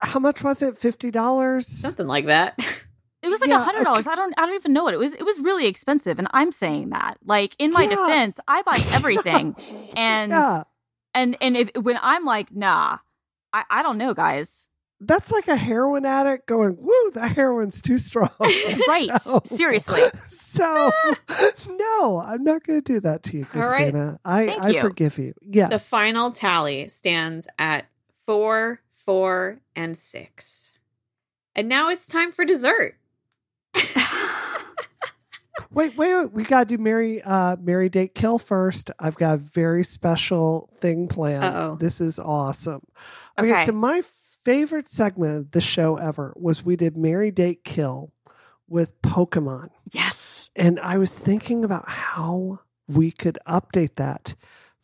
How 0.00 0.20
much 0.20 0.44
was 0.44 0.62
it? 0.62 0.78
Fifty 0.78 1.10
dollars. 1.10 1.66
Something 1.66 2.06
like 2.06 2.26
that. 2.26 2.58
It 3.20 3.28
was 3.28 3.40
like 3.40 3.50
a 3.50 3.54
Yeah, 3.54 3.64
hundred 3.64 3.82
dollars. 3.82 4.06
I 4.06 4.14
don't 4.14 4.32
I 4.38 4.46
don't 4.46 4.54
even 4.54 4.72
know 4.72 4.84
what 4.84 4.94
It 4.94 4.98
was 4.98 5.12
it 5.12 5.24
was 5.24 5.40
really 5.40 5.66
expensive, 5.66 6.20
and 6.20 6.28
I'm 6.30 6.52
saying 6.52 6.90
that. 6.90 7.18
Like 7.24 7.56
in 7.58 7.72
my 7.72 7.84
Yeah. 7.84 7.96
defense, 7.96 8.38
I 8.46 8.62
buy 8.62 8.80
everything, 8.92 9.56
and 9.96 10.30
yeah, 10.30 10.62
and 11.14 11.36
and 11.40 11.56
if 11.56 11.70
when 11.74 11.98
I'm 12.00 12.24
like, 12.24 12.54
nah, 12.54 12.98
I 13.52 13.64
I 13.68 13.82
don't 13.82 13.98
know, 13.98 14.14
guys. 14.14 14.68
That's 15.00 15.30
like 15.30 15.46
a 15.46 15.54
heroin 15.56 16.04
addict 16.04 16.46
going, 16.48 16.76
"Woo, 16.80 17.10
the 17.12 17.28
heroin's 17.28 17.80
too 17.82 17.98
strong." 17.98 18.30
Right. 18.88 19.08
So- 19.22 19.42
Seriously. 19.44 20.00
So, 20.28 20.90
no, 21.68 22.20
I'm 22.24 22.42
not 22.42 22.64
going 22.64 22.82
to 22.82 22.92
do 22.94 23.00
that 23.00 23.22
to 23.24 23.38
you, 23.38 23.46
All 23.54 23.60
right. 23.60 23.76
Christina. 23.92 24.18
I 24.24 24.48
I 24.48 24.68
you. 24.70 24.80
forgive 24.80 25.18
you. 25.18 25.34
Yes. 25.42 25.70
the 25.70 25.78
final 25.78 26.32
tally 26.32 26.88
stands 26.88 27.46
at 27.58 27.86
four, 28.26 28.80
four, 28.90 29.60
and 29.76 29.96
six. 29.96 30.72
And 31.54 31.68
now 31.68 31.90
it's 31.90 32.06
time 32.08 32.32
for 32.32 32.44
dessert. 32.44 32.96
Wait, 35.70 35.96
wait, 35.96 36.14
wait. 36.16 36.32
We 36.32 36.44
got 36.44 36.68
to 36.68 36.76
do 36.76 36.82
Marry, 36.82 37.20
uh, 37.22 37.56
Marry 37.60 37.88
Date 37.88 38.14
Kill 38.14 38.38
first. 38.38 38.90
I've 38.98 39.16
got 39.16 39.34
a 39.34 39.36
very 39.36 39.84
special 39.84 40.70
thing 40.80 41.08
planned. 41.08 41.44
Uh-oh. 41.44 41.76
This 41.76 42.00
is 42.00 42.18
awesome. 42.18 42.82
Okay, 43.38 43.52
Okay. 43.52 43.64
so 43.66 43.72
my 43.72 44.00
favorite 44.48 44.88
segment 44.88 45.36
of 45.36 45.50
the 45.50 45.60
show 45.60 45.96
ever 45.98 46.32
was 46.34 46.64
we 46.64 46.74
did 46.74 46.96
Marry 46.96 47.30
Date 47.30 47.64
Kill 47.64 48.12
with 48.66 49.00
Pokemon. 49.02 49.68
yes. 49.92 50.48
And 50.56 50.80
I 50.80 50.96
was 50.96 51.18
thinking 51.18 51.64
about 51.64 51.86
how 51.86 52.60
we 52.86 53.10
could 53.10 53.38
update 53.46 53.96
that 53.96 54.34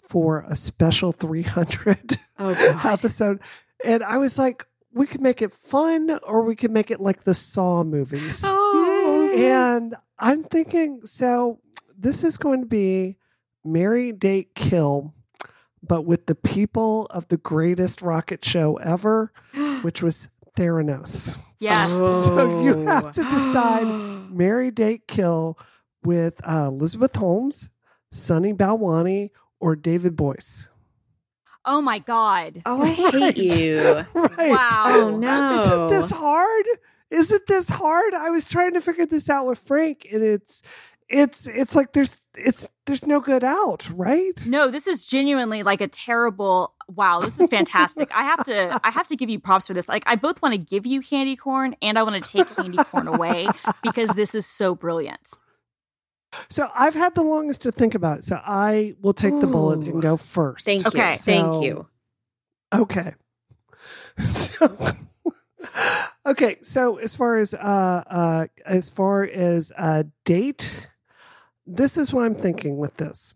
for 0.02 0.44
a 0.46 0.54
special 0.54 1.12
300 1.12 2.18
Oh, 2.38 2.48
episode. 2.84 3.40
And 3.82 4.04
I 4.04 4.18
was 4.18 4.38
like, 4.38 4.66
we 4.92 5.06
could 5.06 5.22
make 5.22 5.40
it 5.40 5.54
fun 5.54 6.10
or 6.26 6.42
we 6.42 6.56
could 6.56 6.70
make 6.70 6.90
it 6.90 7.00
like 7.00 7.22
the 7.24 7.32
Saw 7.34 7.82
movies. 7.84 8.42
Oh. 8.46 9.32
And 9.34 9.96
I'm 10.18 10.44
thinking, 10.44 11.00
so 11.06 11.58
this 11.98 12.22
is 12.22 12.36
going 12.36 12.60
to 12.60 12.66
be 12.66 13.16
Marry 13.64 14.12
Date 14.12 14.54
Kill, 14.54 15.14
but 15.86 16.02
with 16.02 16.26
the 16.26 16.34
people 16.34 17.06
of 17.10 17.28
the 17.28 17.36
greatest 17.36 18.02
rocket 18.02 18.44
show 18.44 18.76
ever, 18.76 19.32
which 19.82 20.02
was 20.02 20.28
Theranos. 20.56 21.36
Yes. 21.58 21.90
So 21.90 22.62
you 22.62 22.86
have 22.86 23.12
to 23.12 23.22
decide 23.22 23.86
Marry 24.30 24.70
Date 24.70 25.06
Kill 25.08 25.58
with 26.02 26.40
uh, 26.46 26.66
Elizabeth 26.68 27.16
Holmes, 27.16 27.70
Sunny 28.12 28.52
Balwani, 28.52 29.30
or 29.60 29.74
David 29.76 30.14
Boies. 30.16 30.68
Oh 31.64 31.80
my 31.80 31.98
god. 31.98 32.60
Oh, 32.66 32.82
I 32.82 32.90
hate 32.90 33.14
Right. 33.14 33.36
you. 33.38 34.04
Right. 34.14 34.50
Wow. 34.50 34.84
Oh, 34.86 35.16
no. 35.16 35.60
Isn't 35.62 35.88
this 35.88 36.10
hard? 36.10 36.64
Isn't 37.10 37.46
this 37.46 37.68
hard? 37.70 38.12
I 38.14 38.28
was 38.30 38.48
trying 38.48 38.74
to 38.74 38.80
figure 38.82 39.06
this 39.06 39.30
out 39.30 39.46
with 39.46 39.58
Frank, 39.60 40.06
and 40.12 40.22
it's 40.22 40.60
it's 41.08 41.46
it's 41.46 41.74
like 41.74 41.92
there's 41.92 42.20
it's 42.36 42.68
there's 42.86 43.06
no 43.06 43.20
good 43.20 43.44
out, 43.44 43.88
right? 43.90 44.32
No, 44.46 44.70
this 44.70 44.86
is 44.86 45.06
genuinely 45.06 45.62
like 45.62 45.80
a 45.80 45.88
terrible. 45.88 46.74
Wow, 46.88 47.20
this 47.20 47.38
is 47.40 47.48
fantastic. 47.48 48.10
I 48.14 48.24
have 48.24 48.44
to 48.46 48.80
I 48.84 48.90
have 48.90 49.06
to 49.08 49.16
give 49.16 49.28
you 49.30 49.38
props 49.38 49.66
for 49.66 49.74
this. 49.74 49.88
Like 49.88 50.02
I 50.06 50.16
both 50.16 50.40
want 50.42 50.52
to 50.52 50.58
give 50.58 50.86
you 50.86 51.00
candy 51.00 51.36
corn 51.36 51.76
and 51.82 51.98
I 51.98 52.02
want 52.02 52.22
to 52.22 52.30
take 52.30 52.54
candy 52.56 52.78
corn 52.78 53.08
away 53.08 53.48
because 53.82 54.10
this 54.10 54.34
is 54.34 54.46
so 54.46 54.74
brilliant. 54.74 55.30
So 56.48 56.68
I've 56.74 56.94
had 56.94 57.14
the 57.14 57.22
longest 57.22 57.62
to 57.62 57.72
think 57.72 57.94
about 57.94 58.18
it. 58.18 58.24
So 58.24 58.40
I 58.44 58.94
will 59.00 59.14
take 59.14 59.38
the 59.40 59.46
bullet 59.46 59.80
and 59.80 60.02
go 60.02 60.16
first. 60.16 60.64
Thank 60.66 60.86
Okay. 60.86 61.12
you. 61.12 61.16
Thank 61.18 61.62
you. 61.62 61.86
Okay. 62.72 63.14
So, 64.18 64.78
okay. 66.26 66.56
So 66.62 66.96
as 66.96 67.14
far 67.14 67.38
as 67.38 67.54
uh 67.54 67.58
uh 68.06 68.46
as 68.66 68.88
far 68.88 69.22
as 69.24 69.72
uh 69.76 70.04
date, 70.24 70.88
this 71.66 71.96
is 71.96 72.12
what 72.12 72.24
I'm 72.26 72.34
thinking 72.34 72.76
with 72.78 72.96
this. 72.96 73.34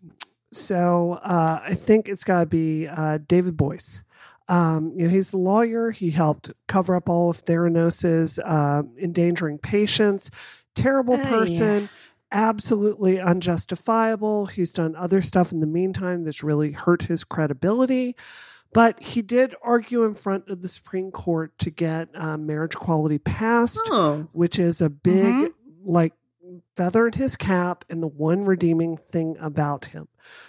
So 0.53 1.13
uh 1.23 1.61
I 1.63 1.73
think 1.75 2.09
it's 2.09 2.23
gotta 2.23 2.45
be 2.45 2.87
uh 2.87 3.19
David 3.27 3.55
Boies. 3.57 4.03
Um, 4.47 4.93
you 4.95 5.03
know, 5.03 5.09
he's 5.09 5.31
a 5.33 5.37
lawyer. 5.37 5.91
He 5.91 6.09
helped 6.09 6.51
cover 6.67 6.95
up 6.95 7.07
all 7.07 7.29
of 7.29 7.45
Theranos's 7.45 8.39
uh, 8.39 8.81
endangering 8.99 9.59
patients. 9.59 10.31
Terrible 10.73 11.17
yeah. 11.17 11.29
person, 11.29 11.89
absolutely 12.31 13.19
unjustifiable. 13.19 14.47
He's 14.47 14.71
done 14.71 14.95
other 14.95 15.21
stuff 15.21 15.51
in 15.51 15.59
the 15.59 15.67
meantime 15.67 16.23
that's 16.23 16.41
really 16.43 16.71
hurt 16.71 17.03
his 17.03 17.23
credibility. 17.23 18.15
But 18.73 18.99
he 19.03 19.21
did 19.21 19.53
argue 19.61 20.03
in 20.03 20.15
front 20.15 20.49
of 20.49 20.63
the 20.63 20.67
Supreme 20.67 21.11
Court 21.11 21.55
to 21.59 21.69
get 21.69 22.09
uh, 22.15 22.37
marriage 22.37 22.73
equality 22.73 23.19
passed, 23.19 23.81
Oh. 23.91 24.27
which 24.31 24.57
is 24.57 24.81
a 24.81 24.89
big, 24.89 25.25
Mhm. 25.25 25.51
like, 25.85 26.13
feather 26.75 27.07
in 27.07 27.13
his 27.13 27.35
cap 27.35 27.85
and 27.89 28.01
the 28.01 28.07
one 28.07 28.43
redeeming 28.43 28.97
thing 28.97 29.37
about 29.39 29.85
him. 29.85 30.07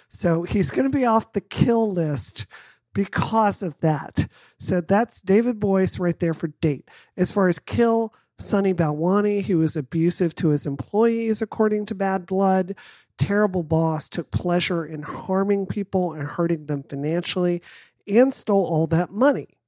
So 0.09 0.43
he's 0.43 0.71
going 0.71 0.89
to 0.89 0.97
be 0.97 1.05
off 1.05 1.33
the 1.33 1.41
kill 1.41 1.91
list 1.91 2.45
because 2.93 3.63
of 3.63 3.79
that. 3.79 4.27
So 4.59 4.81
that's 4.81 5.21
David 5.21 5.59
Boies 5.59 5.99
right 5.99 6.19
there 6.19 6.33
for 6.33 6.47
date. 6.47 6.89
As 7.17 7.31
far 7.31 7.47
as 7.47 7.59
kill, 7.59 8.13
Sunny 8.37 8.73
Balwani, 8.73 9.41
he 9.41 9.55
was 9.55 9.75
abusive 9.75 10.35
to 10.35 10.49
his 10.49 10.65
employees, 10.65 11.41
according 11.41 11.85
to 11.87 11.95
Bad 11.95 12.25
Blood. 12.25 12.75
Terrible 13.17 13.63
boss, 13.63 14.09
took 14.09 14.31
pleasure 14.31 14.83
in 14.85 15.03
harming 15.03 15.67
people 15.67 16.13
and 16.13 16.27
hurting 16.27 16.65
them 16.65 16.83
financially, 16.83 17.61
and 18.07 18.33
stole 18.33 18.65
all 18.65 18.87
that 18.87 19.11
money. 19.11 19.59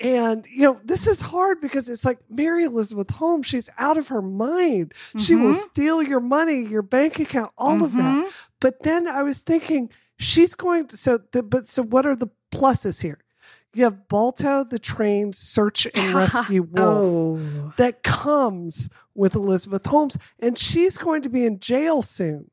And, 0.00 0.46
you 0.48 0.62
know, 0.62 0.80
this 0.84 1.06
is 1.08 1.20
hard 1.20 1.60
because 1.60 1.88
it's 1.88 2.04
like 2.04 2.18
marry 2.30 2.64
Elizabeth 2.64 3.10
Holmes, 3.10 3.46
she's 3.46 3.68
out 3.78 3.98
of 3.98 4.08
her 4.08 4.22
mind. 4.22 4.94
She 5.18 5.34
will 5.34 5.50
Mhm. 5.50 5.54
steal 5.56 6.02
your 6.02 6.20
money, 6.20 6.60
your 6.64 6.82
bank 6.82 7.18
account, 7.18 7.50
all 7.58 7.82
of 7.82 7.94
that. 7.94 8.24
Mhm. 8.24 8.32
But 8.60 8.82
then 8.84 9.08
I 9.08 9.24
was 9.24 9.40
thinking, 9.40 9.90
she's 10.16 10.54
going 10.54 10.86
to, 10.88 10.96
so, 10.96 11.18
the, 11.32 11.42
but 11.42 11.68
so 11.68 11.82
what 11.82 12.06
are 12.06 12.14
the 12.14 12.28
pluses 12.52 13.02
here? 13.02 13.18
You 13.74 13.84
have 13.84 14.06
Balto, 14.08 14.64
the 14.64 14.78
trained 14.78 15.34
search 15.36 15.86
and 15.94 16.14
rescue 16.14 16.62
wolf 16.62 17.04
Oh. 17.04 17.72
that 17.76 18.02
comes 18.04 18.88
with 19.16 19.34
Elizabeth 19.34 19.84
Holmes, 19.86 20.16
and 20.38 20.56
she's 20.56 20.96
going 20.96 21.22
to 21.22 21.28
be 21.28 21.44
in 21.44 21.58
jail 21.58 22.02
soon, 22.02 22.50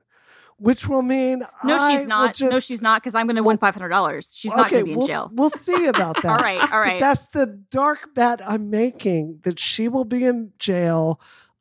which 0.58 0.88
will 0.88 1.02
mean 1.02 1.40
No, 1.64 1.76
I 1.76 1.92
she's 1.92 2.00
will 2.02 2.08
not. 2.08 2.42
no, 2.42 2.60
she's 2.60 2.82
not 2.82 3.02
because 3.02 3.16
I'm 3.16 3.28
going 3.28 3.36
to 3.36 3.44
win 3.44 3.58
five 3.58 3.74
hundred 3.76 3.90
dollars. 3.90 4.34
She's 4.36 4.56
not 4.56 4.68
okay, 4.68 4.82
going 4.82 4.82
to 4.82 4.86
be 4.86 4.92
in 4.94 4.98
we'll, 5.00 5.08
jail. 5.08 5.32
We'll 5.34 5.50
see 5.50 5.86
about 5.86 6.16
that. 6.22 6.26
all 6.26 6.38
right, 6.38 6.62
all 6.72 6.84
But 6.84 7.00
that's 7.00 7.28
the 7.28 7.46
dark 7.48 8.14
bet 8.14 8.42
I'm 8.48 8.70
making 8.70 9.40
that 9.44 9.60
she 9.60 9.88
will 9.88 10.06
be 10.06 10.24
in 10.24 10.54
jail. 10.60 11.20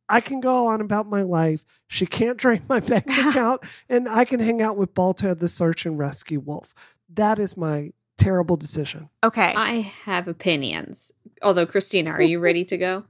I 0.08 0.20
can 0.20 0.40
go 0.40 0.66
on 0.66 0.80
about 0.80 1.08
my 1.08 1.22
life. 1.22 1.64
She 1.88 2.06
can't 2.06 2.36
drain 2.36 2.62
my 2.68 2.80
bank 2.80 3.06
account, 3.08 3.62
and 3.88 4.08
I 4.08 4.24
can 4.24 4.38
hang 4.40 4.60
out 4.62 4.76
with 4.76 4.94
Balto, 4.94 5.34
the 5.34 5.48
search 5.48 5.86
and 5.86 5.98
rescue 5.98 6.40
wolf. 6.40 6.74
That 7.12 7.38
is 7.38 7.56
my 7.56 7.92
terrible 8.18 8.56
decision. 8.56 9.08
Okay. 9.22 9.54
I 9.56 9.76
have 10.04 10.28
opinions. 10.28 11.12
Although, 11.42 11.66
Christina, 11.66 12.10
are 12.12 12.22
you 12.22 12.38
ready 12.38 12.64
to 12.66 12.76
go? 12.76 13.04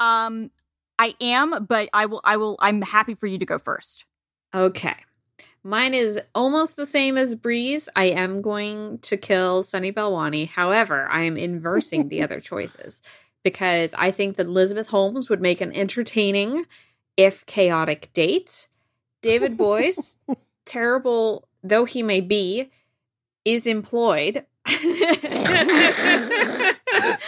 Um, 0.00 0.50
I 0.98 1.14
am, 1.20 1.66
but 1.66 1.88
I 1.92 2.06
will. 2.06 2.20
I 2.24 2.36
will. 2.36 2.56
I'm 2.58 2.82
happy 2.82 3.14
for 3.14 3.26
you 3.26 3.38
to 3.38 3.46
go 3.46 3.58
first. 3.58 4.06
Okay. 4.54 4.96
Mine 5.62 5.92
is 5.94 6.18
almost 6.34 6.76
the 6.76 6.86
same 6.86 7.18
as 7.18 7.34
Bree's. 7.34 7.88
I 7.94 8.04
am 8.06 8.40
going 8.40 8.98
to 9.00 9.16
kill 9.16 9.62
Sunny 9.62 9.92
Balwani. 9.92 10.48
However, 10.48 11.06
I 11.08 11.22
am 11.22 11.36
inversing 11.36 12.08
the 12.08 12.22
other 12.22 12.40
choices 12.50 13.02
because 13.42 13.94
I 13.94 14.10
think 14.10 14.36
that 14.36 14.46
Elizabeth 14.46 14.88
Holmes 14.88 15.28
would 15.28 15.40
make 15.40 15.60
an 15.60 15.74
entertaining, 15.74 16.66
if 17.16 17.44
chaotic, 17.46 18.10
date. 18.12 18.68
David 19.22 19.56
Boies, 19.56 20.16
terrible 20.64 21.46
though 21.62 21.84
he 21.84 22.02
may 22.02 22.20
be, 22.20 22.70
is 23.44 23.66
employed. 23.66 24.46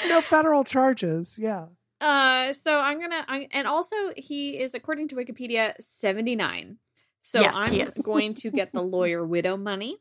No 0.09 0.21
federal 0.21 0.65
charges. 0.65 1.39
Yeah. 1.39 1.67
Uh, 2.01 2.53
so 2.53 2.81
I'm 2.81 3.01
gonna, 3.01 3.25
I, 3.29 3.49
and 3.53 3.67
also 3.67 3.97
he 4.17 4.59
is, 4.59 4.75
according 4.75 5.09
to 5.09 5.17
Wikipedia, 5.17 5.73
79. 5.81 6.79
So 7.23 7.41
Yes, 7.41 7.55
I'm 7.57 8.03
going 8.05 8.35
to 8.35 8.51
get 8.51 8.73
the 8.73 8.83
lawyer 8.83 9.25
widow 9.25 9.57
money 9.57 9.97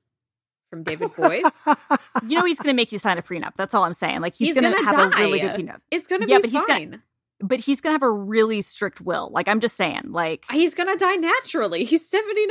from 0.69 0.83
David 0.83 1.13
Boies. 1.15 1.63
You 2.27 2.37
know 2.37 2.45
he's 2.45 2.57
going 2.57 2.67
to 2.69 2.73
make 2.73 2.91
you 2.91 2.97
sign 2.97 3.17
a 3.17 3.21
prenup. 3.21 3.53
That's 3.57 3.73
all 3.73 3.83
I'm 3.83 3.93
saying. 3.93 4.21
Like 4.21 4.35
he's, 4.35 4.53
He's 4.55 4.61
going 4.63 4.73
to 4.73 4.83
have 4.83 4.99
a 4.99 5.09
really 5.17 5.39
good 5.39 5.55
prenup, 5.55 5.79
It's 5.91 6.07
gonna 6.07 6.25
Yeah, 6.27 6.37
be 6.37 6.41
but 6.43 6.49
he's 6.51 6.65
fine. 6.65 6.89
gonna- 6.91 7.03
but 7.43 7.59
he's 7.59 7.81
going 7.81 7.89
to 7.91 7.95
have 7.95 8.03
a 8.03 8.11
really 8.11 8.61
strict 8.61 9.01
will. 9.01 9.29
Like 9.33 9.47
I'm 9.47 9.59
just 9.61 9.75
saying. 9.75 10.11
Like 10.11 10.45
He's 10.51 10.75
gonna 10.75 10.95
die 10.95 11.15
naturally. 11.15 11.85
He's 11.85 12.07
79. 12.07 12.47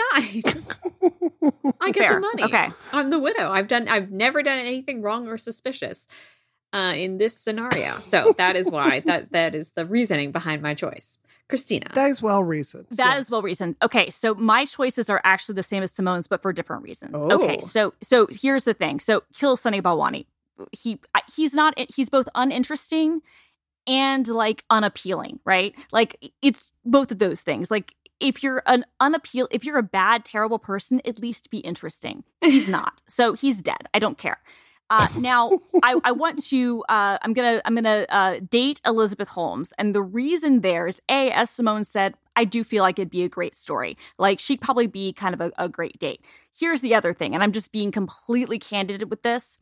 I 1.81 1.91
get 1.93 1.97
fair. 2.01 2.15
the 2.15 2.21
money. 2.21 2.43
Okay. 2.45 2.69
I'm 2.93 3.11
the 3.11 3.19
widow. 3.21 3.51
I've 3.51 3.69
done. 3.69 3.87
I've 3.89 4.11
never 4.11 4.43
done 4.43 4.59
anything 4.59 5.01
wrong 5.01 5.29
or 5.29 5.39
suspicious 5.39 6.07
uh, 6.73 6.93
in 6.97 7.19
this 7.19 7.37
scenario. 7.39 8.01
So 8.01 8.35
that 8.37 8.57
is 8.57 8.69
why 8.71 8.99
that 9.07 9.31
that 9.33 9.55
is 9.55 9.71
the 9.73 9.87
reasoning 9.87 10.33
behind 10.33 10.61
my 10.61 10.75
choice. 10.75 11.19
Christina. 11.51 11.87
that 11.95 12.09
is 12.09 12.23
well 12.23 12.43
reasoned. 12.43 12.87
That 12.93 13.19
is 13.19 13.27
Yes. 13.27 13.31
well 13.31 13.43
reasoned. 13.43 13.77
Okay, 13.83 14.09
so 14.11 14.35
my 14.35 14.65
choices 14.65 15.11
are 15.11 15.21
actually 15.25 15.57
the 15.57 15.63
same 15.63 15.83
as 15.83 15.93
Simone's, 15.93 16.27
but 16.27 16.41
for 16.43 16.53
different 16.53 16.83
reasons. 16.83 17.15
Oh. 17.15 17.31
Okay, 17.33 17.61
so 17.61 17.93
so 18.03 18.27
here's 18.31 18.65
the 18.65 18.75
thing. 18.75 19.01
So 19.01 19.23
kill 19.35 19.57
Sunny 19.57 19.83
Balwani. 19.83 20.27
He 20.73 20.99
he's 21.37 21.53
not. 21.55 21.75
He's 21.95 22.09
both 22.09 22.29
uninteresting 22.35 23.21
and 23.87 24.27
like 24.29 24.65
unappealing, 24.71 25.41
right? 25.45 25.75
Like 25.93 26.33
it's 26.43 26.73
both 26.85 27.11
of 27.13 27.19
those 27.19 27.43
things. 27.43 27.71
Like 27.71 27.95
if 28.21 28.43
you're 28.43 28.63
an 28.67 28.85
unappeal, 29.01 29.49
if 29.51 29.65
you're 29.65 29.79
a 29.79 29.83
bad, 29.83 30.25
terrible 30.27 30.59
person, 30.59 31.01
at 31.07 31.19
least 31.19 31.51
be 31.51 31.59
interesting. 31.59 32.25
He's 32.43 32.69
not. 32.79 33.01
So 33.09 33.33
he's 33.33 33.63
dead. 33.63 33.89
I 33.95 33.99
don't 33.99 34.19
care. 34.19 34.39
Uh, 34.91 35.07
now 35.19 35.53
I, 35.83 35.99
I 36.03 36.13
want 36.13 36.43
to 36.47 36.83
uh, 36.89 37.19
I'm 37.23 37.33
gonna 37.33 37.63
I'm 37.65 37.75
gonna 37.77 38.07
uh, 38.09 38.41
date 38.51 38.81
Elizabeth 38.85 39.29
Holmes, 39.29 39.73
and 39.79 39.95
the 39.95 40.03
reason 40.03 40.61
there 40.63 40.87
is 40.89 41.01
a 41.09 41.31
as 41.31 41.49
Simone 41.49 41.85
said, 41.85 42.15
I 42.35 42.45
do 42.45 42.65
feel 42.65 42.83
like 42.83 42.99
it'd 42.99 43.09
be 43.11 43.23
a 43.23 43.29
great 43.29 43.55
story. 43.55 43.97
Like 44.19 44.41
she'd 44.41 44.61
probably 44.61 44.89
be 44.89 45.13
kind 45.13 45.33
of 45.33 45.41
a, 45.41 45.53
a 45.59 45.69
great 45.69 45.99
date. 46.01 46.25
Here's 46.59 46.81
the 46.81 46.95
other 46.95 47.15
thing, 47.15 47.35
and 47.35 47.43
I'm 47.43 47.53
just 47.53 47.71
being 47.73 47.93
completely 47.93 48.59
candid 48.59 49.09
with 49.11 49.23
this. 49.23 49.59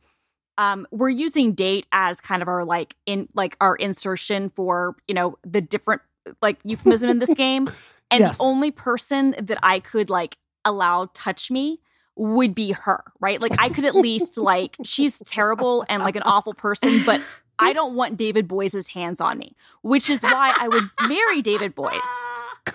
Um, 0.57 0.85
we're 0.91 1.09
using 1.09 1.53
date 1.53 1.85
as 1.91 2.19
kind 2.19 2.41
of 2.41 2.47
our 2.47 2.65
like 2.65 2.95
in 3.05 3.29
like 3.35 3.55
our 3.61 3.75
insertion 3.75 4.49
for 4.49 4.95
you 5.07 5.13
know 5.13 5.37
the 5.45 5.61
different 5.61 6.01
like 6.41 6.57
euphemism 6.63 7.09
in 7.09 7.19
this 7.19 7.33
game, 7.35 7.69
and 8.11 8.21
Yes. 8.21 8.37
the 8.37 8.43
only 8.43 8.71
person 8.71 9.35
that 9.39 9.59
I 9.61 9.79
could 9.79 10.09
like 10.09 10.37
allow 10.65 11.09
touch 11.13 11.51
me 11.51 11.79
would 12.15 12.53
be 12.53 12.71
her, 12.71 13.03
right? 13.19 13.41
Like 13.41 13.53
I 13.59 13.69
could 13.69 13.85
at 13.85 13.95
least 13.95 14.37
like 14.37 14.75
she's 14.83 15.19
terrible 15.25 15.85
and 15.89 16.03
like 16.03 16.15
an 16.15 16.23
awful 16.23 16.53
person, 16.53 17.03
but 17.05 17.21
I 17.59 17.73
don't 17.73 17.95
want 17.95 18.17
David 18.17 18.47
Boies's 18.47 18.87
hands 18.87 19.19
on 19.19 19.37
me, 19.37 19.55
which 19.81 20.09
is 20.09 20.21
why 20.21 20.53
I 20.59 20.67
would 20.69 20.83
marry 21.07 21.41
David 21.41 21.75
Boies 21.75 21.99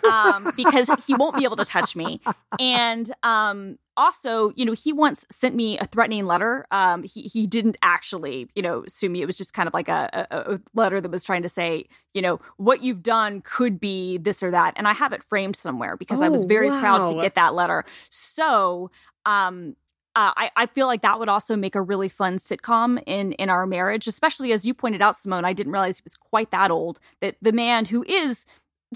um, 0.04 0.50
because 0.56 0.90
he 1.06 1.14
won't 1.14 1.36
be 1.36 1.44
able 1.44 1.56
to 1.56 1.64
touch 1.64 1.96
me. 1.96 2.20
And 2.58 3.10
um, 3.22 3.78
also, 3.96 4.52
you 4.56 4.64
know, 4.64 4.72
he 4.72 4.92
once 4.92 5.24
sent 5.30 5.54
me 5.54 5.78
a 5.78 5.86
threatening 5.86 6.26
letter. 6.26 6.66
Um, 6.70 7.02
he 7.02 7.22
he 7.22 7.46
didn't 7.46 7.78
actually, 7.82 8.48
you 8.54 8.62
know, 8.62 8.84
sue 8.86 9.08
me. 9.08 9.22
It 9.22 9.26
was 9.26 9.38
just 9.38 9.54
kind 9.54 9.66
of 9.66 9.72
like 9.74 9.88
a, 9.88 10.26
a, 10.30 10.54
a 10.54 10.60
letter 10.74 11.00
that 11.00 11.10
was 11.10 11.24
trying 11.24 11.42
to 11.42 11.48
say, 11.48 11.86
you 12.12 12.20
know, 12.20 12.40
what 12.58 12.82
you've 12.82 13.02
done 13.02 13.40
could 13.42 13.80
be 13.80 14.18
this 14.18 14.42
or 14.42 14.50
that. 14.50 14.74
And 14.76 14.86
I 14.86 14.92
have 14.92 15.12
it 15.12 15.22
framed 15.24 15.56
somewhere 15.56 15.96
because 15.96 16.20
I 16.20 16.28
was 16.28 16.44
Oh, 16.44 16.48
very 16.48 16.68
proud 16.68 17.08
to 17.08 17.14
get 17.22 17.34
that 17.36 17.54
letter. 17.54 17.84
So, 18.10 18.90
um, 19.26 19.76
uh, 20.16 20.32
I, 20.36 20.50
I 20.54 20.66
feel 20.66 20.86
like 20.86 21.02
that 21.02 21.18
would 21.18 21.28
also 21.28 21.56
make 21.56 21.74
a 21.74 21.82
really 21.82 22.08
fun 22.08 22.38
sitcom 22.38 23.02
in 23.06 23.32
in 23.32 23.50
our 23.50 23.66
marriage, 23.66 24.06
especially 24.06 24.52
as 24.52 24.64
you 24.64 24.72
pointed 24.72 25.02
out, 25.02 25.16
Simone. 25.16 25.44
I 25.44 25.52
didn't 25.52 25.72
realize 25.72 25.98
he 25.98 26.02
was 26.04 26.14
quite 26.14 26.50
that 26.52 26.70
old. 26.70 27.00
That 27.20 27.36
the 27.42 27.52
man 27.52 27.84
who 27.86 28.04
is, 28.04 28.46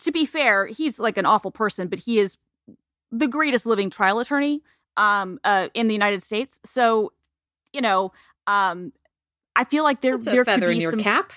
to 0.00 0.12
be 0.12 0.24
fair, 0.24 0.66
he's 0.66 1.00
like 1.00 1.18
an 1.18 1.26
awful 1.26 1.50
person, 1.50 1.88
but 1.88 1.98
he 1.98 2.20
is 2.20 2.36
the 3.10 3.26
greatest 3.26 3.66
living 3.66 3.90
trial 3.90 4.20
attorney 4.20 4.62
um, 4.96 5.40
uh, 5.42 5.68
in 5.74 5.88
the 5.88 5.94
United 5.94 6.22
States. 6.22 6.60
So, 6.64 7.12
you 7.72 7.80
know, 7.80 8.12
um, 8.46 8.92
I 9.56 9.64
feel 9.64 9.82
like 9.82 10.02
there 10.02 10.12
That's 10.16 10.26
there 10.26 10.42
a 10.42 10.44
feather 10.44 10.66
could 10.66 10.72
in 10.72 10.78
be 10.78 10.82
your 10.82 10.90
some, 10.92 11.00
cap. 11.00 11.32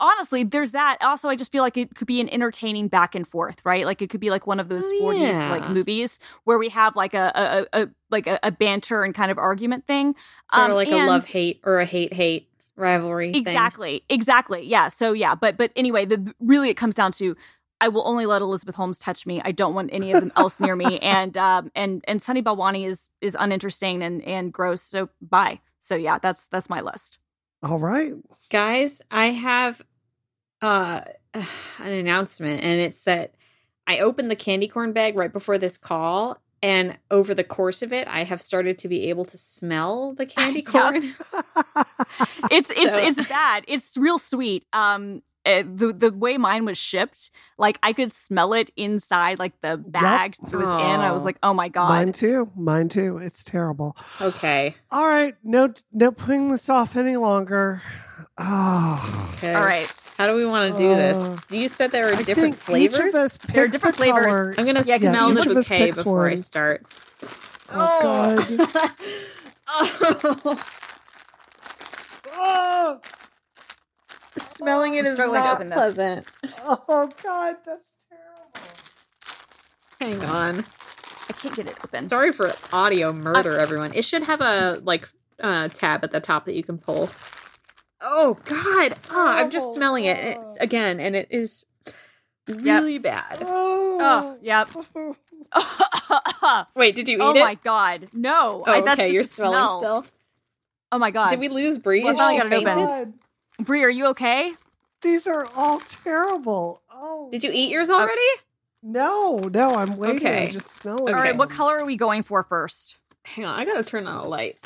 Honestly, 0.00 0.44
there's 0.44 0.72
that. 0.72 0.98
Also, 1.00 1.28
I 1.28 1.36
just 1.36 1.52
feel 1.52 1.62
like 1.62 1.76
it 1.76 1.94
could 1.94 2.06
be 2.06 2.20
an 2.20 2.28
entertaining 2.28 2.88
back 2.88 3.14
and 3.14 3.26
forth, 3.26 3.60
right? 3.64 3.84
Like 3.84 4.02
it 4.02 4.10
could 4.10 4.20
be 4.20 4.30
like 4.30 4.46
one 4.46 4.60
of 4.60 4.68
those 4.68 4.84
Oh, 4.84 5.00
40s 5.02 5.20
yeah. 5.20 5.50
like 5.50 5.70
movies 5.70 6.18
where 6.44 6.58
we 6.58 6.68
have 6.70 6.96
like 6.96 7.14
a, 7.14 7.66
a, 7.72 7.82
a, 7.82 7.88
like 8.10 8.26
a, 8.26 8.38
a 8.42 8.50
banter 8.50 9.02
and 9.04 9.14
kind 9.14 9.30
of 9.30 9.38
argument 9.38 9.86
thing. 9.86 10.14
Sort 10.52 10.64
Um, 10.66 10.70
of 10.72 10.76
like 10.76 10.88
a 10.88 10.96
love 11.06 11.26
hate 11.26 11.60
or 11.64 11.78
a 11.78 11.84
hate 11.84 12.12
hate 12.12 12.48
rivalry 12.76 13.32
thing. 13.32 13.40
Exactly. 13.42 14.04
Exactly. 14.10 14.62
Yeah. 14.66 14.88
So 14.88 15.12
yeah, 15.12 15.34
but 15.34 15.56
but 15.56 15.72
anyway, 15.76 16.04
the 16.04 16.34
really 16.40 16.68
it 16.68 16.74
comes 16.76 16.94
down 16.94 17.12
to 17.12 17.36
I 17.80 17.88
will 17.88 18.06
only 18.08 18.24
let 18.24 18.40
Elizabeth 18.40 18.74
Holmes 18.74 18.98
touch 18.98 19.26
me. 19.26 19.42
I 19.44 19.52
don't 19.52 19.74
want 19.74 19.90
any 19.92 20.10
of 20.12 20.20
them 20.20 20.32
else 20.36 20.58
near 20.60 20.76
me. 20.76 20.98
And 21.02 21.36
um 21.36 21.70
and 21.74 22.02
and 22.08 22.22
Sunny 22.22 22.42
Balwani 22.42 22.86
is 22.86 23.08
is 23.20 23.36
uninteresting 23.38 24.02
and 24.02 24.22
and 24.24 24.52
gross. 24.52 24.82
So 24.82 25.08
bye. 25.20 25.60
So 25.82 25.94
yeah, 25.94 26.18
that's 26.18 26.48
that's 26.48 26.68
my 26.68 26.80
list. 26.80 27.18
All 27.62 27.78
right. 27.78 28.12
Guys, 28.50 29.02
I 29.10 29.26
have 29.26 29.82
uh 30.62 31.02
an 31.34 31.92
announcement 31.92 32.62
and 32.62 32.80
it's 32.80 33.02
that 33.02 33.34
I 33.86 33.98
opened 34.00 34.30
the 34.30 34.36
candy 34.36 34.68
corn 34.68 34.92
bag 34.92 35.16
right 35.16 35.32
before 35.32 35.58
this 35.58 35.76
call 35.78 36.40
and 36.62 36.98
over 37.10 37.34
the 37.34 37.44
course 37.44 37.82
of 37.82 37.92
it 37.92 38.08
I 38.08 38.24
have 38.24 38.40
started 38.40 38.78
to 38.78 38.88
be 38.88 39.08
able 39.10 39.24
to 39.26 39.36
smell 39.38 40.14
the 40.14 40.26
candy 40.36 40.62
corn. 40.62 41.14
It's 42.50 42.70
it's 42.70 42.80
So- 42.94 42.98
it's 43.02 43.28
bad. 43.28 43.64
It's 43.68 43.96
real 43.96 44.18
sweet. 44.18 44.64
Um 44.72 45.22
uh, 45.46 45.62
the 45.64 45.92
the 45.92 46.10
way 46.12 46.36
mine 46.36 46.64
was 46.64 46.76
shipped, 46.76 47.30
like 47.56 47.78
I 47.82 47.92
could 47.92 48.12
smell 48.12 48.52
it 48.52 48.70
inside 48.76 49.38
like 49.38 49.58
the 49.62 49.76
bag 49.76 50.34
it 50.52 50.56
was 50.56 50.68
in. 50.68 51.00
I 51.00 51.12
was 51.12 51.24
like, 51.24 51.38
"Oh 51.42 51.54
my 51.54 51.68
god." 51.68 51.88
Mine 51.88 52.12
too. 52.12 52.50
Mine 52.56 52.88
too. 52.88 53.18
It's 53.18 53.44
terrible. 53.44 53.96
okay. 54.20 54.74
All 54.90 55.06
right. 55.06 55.34
No, 55.44 55.72
no 55.92 56.10
putting 56.10 56.50
this 56.50 56.68
off 56.68 56.96
any 56.96 57.16
longer. 57.16 57.80
Oh, 58.38 59.32
Okay. 59.38 59.54
All 59.54 59.62
right. 59.62 59.90
How 60.18 60.26
do 60.26 60.34
we 60.34 60.46
want 60.46 60.72
to 60.72 60.78
do 60.78 60.88
this? 60.96 61.16
Uh, 61.18 61.36
You 61.50 61.68
said 61.68 61.90
there 61.90 62.06
were 62.06 62.12
I 62.14 62.22
different 62.22 62.54
think 62.56 62.80
Each 62.82 62.92
flavors. 62.94 63.14
of 63.14 63.20
us 63.20 63.36
There 63.52 63.64
are 63.64 63.68
different 63.68 63.96
flavors. 63.96 64.24
color. 64.26 64.54
I'm 64.58 64.64
gonna 64.64 64.82
Yeah, 64.84 64.94
'cause 64.98 65.00
smell 65.10 65.32
the 65.32 65.40
of 65.42 65.48
bouquet 65.56 65.86
picks 65.86 65.98
before 65.98 66.26
I 66.26 66.30
one. 66.30 66.36
start. 66.38 66.86
Oh, 67.70 67.98
God. 68.02 68.46
oh, 69.68 70.62
Oh, 72.38 73.00
smelling 74.38 74.94
it 74.94 75.04
is 75.06 75.06
I'm 75.06 75.06
is 75.06 75.14
struggling 75.14 75.42
to 75.42 75.46
not 75.48 75.54
open 75.56 75.70
pleasant. 75.72 76.26
oh, 76.64 77.10
God. 77.22 77.56
That's 77.64 77.88
terrible. 80.00 80.20
Hang 80.20 80.24
on. 80.30 80.64
I 81.28 81.32
can't 81.32 81.54
get 81.56 81.66
it 81.66 81.76
open. 81.84 82.04
Sorry 82.06 82.32
for 82.32 82.54
audio 82.72 83.12
murder, 83.12 83.58
everyone. 83.58 83.92
It 83.94 84.04
should 84.04 84.22
have 84.24 84.40
a 84.40 84.80
like 84.84 85.08
uh, 85.40 85.68
tab 85.68 86.04
at 86.04 86.12
the 86.12 86.20
top 86.20 86.44
that 86.46 86.54
you 86.54 86.62
can 86.62 86.78
pull. 86.78 87.10
Oh 88.00 88.38
God! 88.44 88.94
Ah, 89.10 89.38
I'm 89.38 89.50
just 89.50 89.68
Oh, 89.70 89.74
smelling 89.74 90.04
it. 90.04 90.16
It's 90.18 90.56
again, 90.58 91.00
and 91.00 91.16
it 91.16 91.28
is 91.30 91.66
really 92.46 92.98
bad. 92.98 93.38
Oh, 93.40 93.98
Oh, 94.00 94.36
yep. 94.42 94.68
oh 95.54 96.66
Wait, 96.76 96.94
did 96.94 97.08
you 97.08 97.16
eat 97.16 97.20
it? 97.36 97.40
Oh 97.40 97.44
my 97.44 97.54
god. 97.56 98.08
No. 98.12 98.62
Oh, 98.66 98.70
I, 98.72 98.80
that's 98.82 99.00
okay. 99.00 99.08
just 99.08 99.14
You're 99.14 99.24
smelling 99.24 99.56
smell. 99.56 99.78
still. 99.78 100.06
Oh 100.92 100.98
my 100.98 101.10
god. 101.10 101.30
Did 101.30 101.40
we 101.40 101.48
lose 101.48 101.78
Bree? 101.78 102.04
Well, 102.04 102.12
Is 102.12 102.18
now 102.18 102.26
I 102.28 102.32
she 102.32 102.38
got 102.38 102.52
open. 102.52 102.64
fainted? 102.86 103.14
God. 103.58 103.66
Brie, 103.66 103.82
are 103.84 103.90
you 103.90 104.06
okay? 104.08 104.54
These 105.02 105.26
are 105.26 105.46
all 105.54 105.80
terrible. 105.80 106.82
Oh, 106.90 107.28
Did 107.30 107.44
you 107.44 107.50
eat 107.52 107.70
yours 107.70 107.90
already? 107.90 108.20
No, 108.82 109.38
no. 109.38 109.74
I'm 109.74 109.96
waiting. 109.96 110.16
Okay. 110.16 110.44
I 110.44 110.50
just 110.50 110.72
smell 110.72 110.96
it. 110.98 111.02
Okay. 111.02 111.12
All 111.12 111.18
right, 111.20 111.36
what 111.36 111.50
color 111.50 111.78
are 111.78 111.86
we 111.86 111.96
going 111.96 112.22
for 112.22 112.42
first? 112.44 112.98
Hang 113.24 113.44
on, 113.44 113.58
I 113.58 113.64
gotta 113.64 113.84
turn 113.84 114.06
on 114.06 114.24
a 114.24 114.28
light. 114.28 114.58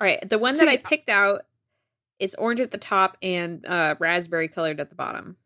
All 0.00 0.06
right, 0.06 0.28
the 0.28 0.38
one 0.38 0.56
that 0.56 0.68
I 0.68 0.78
picked 0.78 1.10
out, 1.10 1.42
it's 2.18 2.34
orange 2.36 2.60
at 2.60 2.70
the 2.70 2.78
top 2.78 3.18
and 3.22 3.64
uh, 3.66 3.96
raspberry 3.98 4.48
colored 4.48 4.80
at 4.80 4.88
the 4.88 4.96
bottom. 4.96 5.36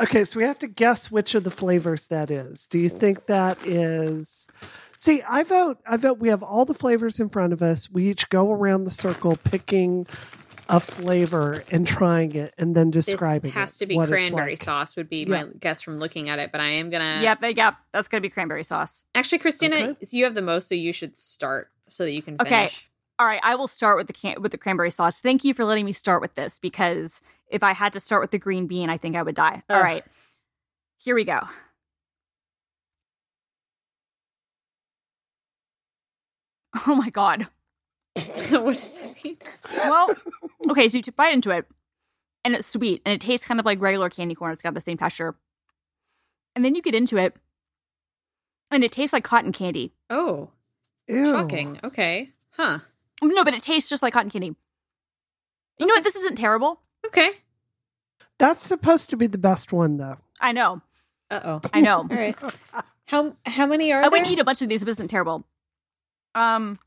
Okay, 0.00 0.24
so 0.24 0.38
we 0.38 0.44
have 0.44 0.58
to 0.60 0.68
guess 0.68 1.10
which 1.10 1.34
of 1.34 1.44
the 1.44 1.50
flavors 1.50 2.06
that 2.06 2.30
is. 2.30 2.66
Do 2.68 2.78
you 2.78 2.88
think 2.88 3.26
that 3.26 3.58
is 3.66 4.48
See, 5.02 5.22
I 5.22 5.44
vote 5.44 5.78
I 5.86 5.96
vote 5.96 6.18
we 6.18 6.28
have 6.28 6.42
all 6.42 6.66
the 6.66 6.74
flavors 6.74 7.20
in 7.20 7.30
front 7.30 7.54
of 7.54 7.62
us. 7.62 7.90
We 7.90 8.10
each 8.10 8.28
go 8.28 8.52
around 8.52 8.84
the 8.84 8.90
circle 8.90 9.38
picking 9.44 10.06
a 10.70 10.80
flavor 10.80 11.62
and 11.70 11.86
trying 11.86 12.34
it 12.34 12.54
and 12.56 12.74
then 12.74 12.90
describing 12.90 13.50
it. 13.50 13.54
this 13.54 13.54
has 13.54 13.74
it, 13.74 13.78
to 13.80 13.86
be 13.86 13.96
cranberry 13.96 14.50
like. 14.52 14.62
sauce. 14.62 14.96
Would 14.96 15.08
be 15.10 15.24
Yeah. 15.24 15.44
my 15.44 15.46
guess 15.58 15.82
from 15.82 15.98
looking 15.98 16.28
at 16.30 16.38
it, 16.38 16.52
but 16.52 16.60
I 16.60 16.68
am 16.68 16.88
gonna. 16.90 17.20
yep, 17.22 17.40
yep. 17.42 17.74
That's 17.92 18.08
gonna 18.08 18.20
be 18.20 18.30
cranberry 18.30 18.64
sauce. 18.64 19.04
Actually, 19.14 19.38
Christina, 19.38 19.76
Okay. 19.76 20.06
you 20.12 20.24
have 20.24 20.34
the 20.34 20.42
most, 20.42 20.68
so 20.68 20.74
you 20.74 20.92
should 20.92 21.18
start 21.18 21.70
so 21.88 22.04
that 22.04 22.12
you 22.12 22.22
can 22.22 22.38
finish. 22.38 22.50
Okay. 22.52 22.86
All 23.18 23.26
right, 23.26 23.40
I 23.42 23.54
will 23.56 23.68
start 23.68 23.98
with 23.98 24.06
the 24.06 24.12
can- 24.14 24.40
with 24.40 24.52
the 24.52 24.58
cranberry 24.58 24.90
sauce. 24.90 25.20
Thank 25.20 25.44
you 25.44 25.52
for 25.52 25.64
letting 25.66 25.84
me 25.84 25.92
start 25.92 26.22
with 26.22 26.34
this 26.36 26.58
because 26.58 27.20
if 27.48 27.62
I 27.62 27.72
had 27.74 27.92
to 27.92 28.00
start 28.00 28.22
with 28.22 28.30
the 28.30 28.38
green 28.38 28.66
bean, 28.66 28.88
I 28.88 28.96
think 28.96 29.14
I 29.16 29.22
would 29.22 29.34
die. 29.34 29.62
All 29.68 29.76
Ugh. 29.76 29.82
right, 29.82 30.04
here 30.96 31.14
we 31.14 31.24
go. 31.24 31.40
Oh 36.86 36.94
my 36.94 37.10
god. 37.10 37.48
what 38.50 38.74
does 38.74 38.94
that 38.94 39.24
mean? 39.24 39.36
Well, 39.84 40.14
okay, 40.70 40.88
so 40.88 40.98
you 40.98 41.04
bite 41.16 41.32
into 41.34 41.50
it, 41.50 41.66
and 42.44 42.54
it's 42.54 42.66
sweet, 42.66 43.02
and 43.04 43.12
it 43.14 43.20
tastes 43.20 43.46
kind 43.46 43.60
of 43.60 43.66
like 43.66 43.80
regular 43.80 44.08
candy 44.10 44.34
corn. 44.34 44.52
It's 44.52 44.62
got 44.62 44.74
the 44.74 44.80
same 44.80 44.96
texture, 44.98 45.34
and 46.54 46.64
then 46.64 46.74
you 46.74 46.82
get 46.82 46.94
into 46.94 47.16
it, 47.16 47.34
and 48.70 48.84
it 48.84 48.92
tastes 48.92 49.12
like 49.12 49.24
cotton 49.24 49.52
candy. 49.52 49.92
Oh, 50.08 50.50
Ew. 51.08 51.26
shocking. 51.26 51.78
Okay, 51.84 52.30
huh? 52.50 52.78
No, 53.22 53.44
but 53.44 53.54
it 53.54 53.62
tastes 53.62 53.88
just 53.90 54.02
like 54.02 54.12
cotton 54.14 54.30
candy. 54.30 54.54
You 55.78 55.86
know 55.86 55.94
what? 55.94 56.04
This 56.04 56.16
isn't 56.16 56.36
terrible. 56.36 56.80
Okay. 57.06 57.30
That's 58.38 58.66
supposed 58.66 59.10
to 59.10 59.16
be 59.16 59.26
the 59.26 59.38
best 59.38 59.72
one 59.72 59.96
though. 59.96 60.18
I 60.40 60.52
know. 60.52 60.82
Uh 61.30 61.40
oh. 61.44 61.60
I 61.72 61.80
know. 61.80 61.98
All 62.10 62.16
right. 62.16 62.36
How 63.06 63.34
how 63.46 63.66
many 63.66 63.92
are 63.92 63.98
I 63.98 64.02
there? 64.02 64.10
wouldn't 64.10 64.30
eat 64.30 64.38
a 64.38 64.44
bunch 64.44 64.62
of 64.62 64.68
these. 64.68 64.82
If 64.82 64.88
it 64.88 64.92
isn't 64.92 65.08
terrible. 65.08 65.44
Um, 66.34 66.78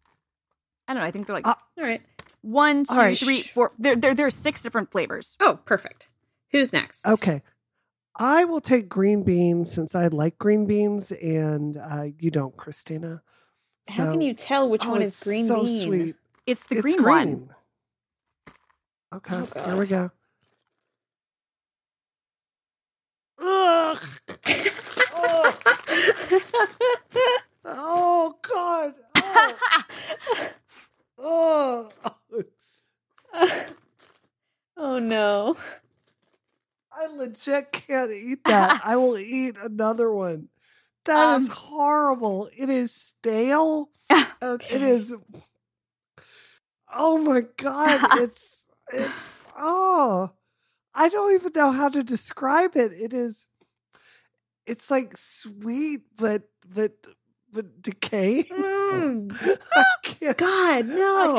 I 0.87 0.93
don't 0.93 1.01
know. 1.01 1.07
I 1.07 1.11
think 1.11 1.27
they're 1.27 1.35
like 1.35 1.47
Uh, 1.47 1.55
All 1.77 1.83
right. 1.83 2.01
one, 2.41 2.83
two, 2.83 2.93
all 2.93 2.99
right. 2.99 3.17
three, 3.17 3.41
four. 3.41 3.71
There, 3.79 3.95
there, 3.95 4.13
there's 4.13 4.35
six 4.35 4.61
different 4.61 4.91
flavors. 4.91 5.37
Oh, 5.39 5.59
perfect. 5.65 6.09
Who's 6.51 6.73
next? 6.73 7.07
Okay. 7.07 7.41
I 8.15 8.45
will 8.45 8.61
take 8.61 8.89
green 8.89 9.23
beans 9.23 9.71
since 9.71 9.95
I 9.95 10.07
like 10.07 10.37
green 10.37 10.65
beans 10.67 11.11
and 11.11 11.77
uh, 11.77 12.07
you 12.19 12.29
don't, 12.29 12.55
Christina. 12.55 13.21
How 13.89 14.11
can 14.11 14.21
you 14.21 14.33
tell 14.33 14.69
which 14.69 14.85
Oh, 14.85 14.91
one 14.91 15.01
is 15.01 15.19
green 15.23 15.47
so 15.47 15.65
bean? 15.65 15.87
sweet. 15.87 16.15
It's 16.45 16.65
the 16.65 16.75
It's 16.75 16.81
green, 16.83 17.03
one. 17.03 17.49
Okay, 19.15 19.35
Oh, 19.35 19.47
God. 19.53 19.65
here 19.65 19.77
we 19.77 19.87
go. 19.87 20.11
Ugh. 23.41 23.99
Oh 27.65 28.35
God! 28.41 28.93
Oh. 29.15 29.55
oh, 31.23 31.89
oh 34.77 34.99
no. 34.99 35.55
I 36.91 37.07
legit 37.07 37.71
can't 37.71 38.11
eat 38.11 38.43
that. 38.45 38.81
I 38.85 38.95
will 38.97 39.17
eat 39.17 39.57
another 39.61 40.11
one. 40.11 40.49
That 41.05 41.37
is 41.41 41.49
Um, 41.49 41.55
horrible. 41.55 42.49
It 42.55 42.69
is 42.69 42.91
stale. 42.93 43.89
Okay. 44.41 44.75
It 44.75 44.81
is. 44.81 45.13
Oh 46.93 47.17
my 47.17 47.41
god! 47.57 48.19
It's 48.19 48.65
it's 48.91 49.41
oh, 49.57 50.31
I 50.93 51.07
don't 51.09 51.33
even 51.33 51.53
know 51.55 51.71
how 51.71 51.87
to 51.89 52.03
describe 52.03 52.75
it. 52.75 52.91
It 52.91 53.13
is. 53.13 53.47
It's 54.65 54.91
like 54.91 55.15
sweet, 55.17 56.01
but 56.17 56.43
but 56.67 56.91
but 57.53 57.81
decaying. 57.81 58.45
Mm, 58.93 59.35
I 59.75 59.83
can't. 60.03 60.39
I 60.39 60.83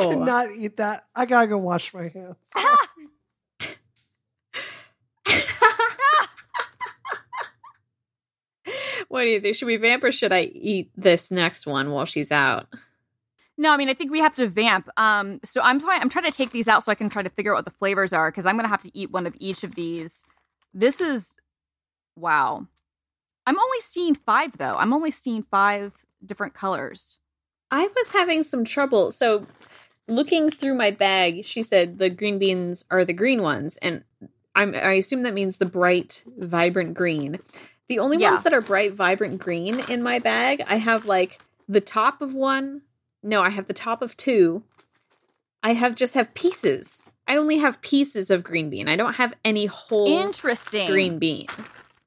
cannot 0.09 0.51
eat 0.57 0.79
that. 0.79 1.07
I 1.15 1.25
gotta 1.25 1.47
go 1.47 1.57
wash 1.57 1.95
my 1.95 2.09
hands. 2.09 2.35
what 9.09 9.23
do 9.23 9.29
you 9.29 9.41
think? 9.41 9.55
Should 9.55 9.67
we 9.67 9.77
vamp 9.77 10.03
or 10.03 10.11
should 10.11 10.33
I 10.33 10.51
eat 10.53 10.91
this 10.97 11.31
next 11.31 11.65
one 11.65 11.93
while 11.93 12.07
she's 12.07 12.33
out? 12.33 12.67
No, 13.57 13.73
I 13.73 13.77
mean 13.77 13.89
I 13.89 13.95
think 13.95 14.11
we 14.11 14.19
have 14.19 14.35
to 14.35 14.49
vamp. 14.49 14.89
Um, 14.97 15.39
so 15.45 15.61
I'm 15.63 15.79
trying. 15.79 16.01
I'm 16.01 16.09
trying 16.09 16.29
to 16.29 16.37
take 16.37 16.51
these 16.51 16.67
out 16.67 16.83
so 16.83 16.91
I 16.91 16.97
can 16.97 17.09
try 17.09 17.23
to 17.23 17.31
figure 17.31 17.53
out 17.53 17.59
what 17.59 17.67
the 17.67 17.79
flavors 17.79 18.13
are 18.13 18.33
because 18.33 18.47
I'm 18.47 18.57
gonna 18.57 18.67
have 18.67 18.83
to 18.83 18.91
eat 18.99 19.13
one 19.13 19.29
of 19.29 19.37
each 19.39 19.63
of 19.63 19.77
these. 19.77 20.25
This 20.73 21.01
is, 21.01 21.37
wow. 22.17 22.67
I'm 23.47 23.59
only 23.59 23.81
seeing 23.81 24.15
five 24.15 24.57
though. 24.59 24.77
I'm 24.77 24.93
only 24.93 25.11
seeing 25.11 25.43
five 25.51 25.93
different 26.25 26.55
colors. 26.55 27.19
I 27.71 27.89
was 27.97 28.11
having 28.11 28.43
some 28.43 28.65
trouble. 28.65 29.11
So, 29.13 29.47
looking 30.09 30.51
through 30.51 30.75
my 30.75 30.91
bag, 30.91 31.45
she 31.45 31.63
said 31.63 31.99
the 31.99 32.11
green 32.11 32.39
beans 32.39 32.85
are 32.91 33.05
the 33.05 33.13
green 33.13 33.43
ones, 33.43 33.77
and 33.79 34.05
I'm, 34.55 34.75
I 34.75 34.93
assume 34.93 35.23
that 35.23 35.35
means 35.35 35.57
the 35.57 35.67
bright, 35.67 36.25
vibrant 36.39 36.95
green. 36.95 37.39
The 37.89 37.99
only 37.99 38.19
Yeah. 38.19 38.31
ones 38.33 38.45
that 38.45 38.53
are 38.55 38.61
bright, 38.61 38.95
vibrant 38.95 39.39
green 39.39 39.81
in 39.81 40.03
my 40.03 40.19
bag, 40.19 40.63
I 40.67 40.77
have 40.77 41.07
like 41.07 41.41
the 41.69 41.81
top 41.81 42.23
of 42.23 42.35
one. 42.35 42.83
No, 43.23 43.43
I 43.43 43.51
have 43.51 43.67
the 43.67 43.73
top 43.75 44.01
of 44.03 44.17
two. 44.17 44.63
I 45.63 45.73
have 45.75 45.95
just 45.95 46.15
have 46.15 46.35
pieces 46.35 47.03
I 47.27 47.37
only 47.37 47.59
have 47.59 47.81
pieces 47.81 48.31
of 48.31 48.43
green 48.43 48.69
bean. 48.71 48.89
I 48.89 48.97
don't 48.97 49.15
have 49.15 49.33
any 49.45 49.67
whole 49.67 50.07
Interesting. 50.09 50.87
green 50.87 51.19
bean. 51.19 51.47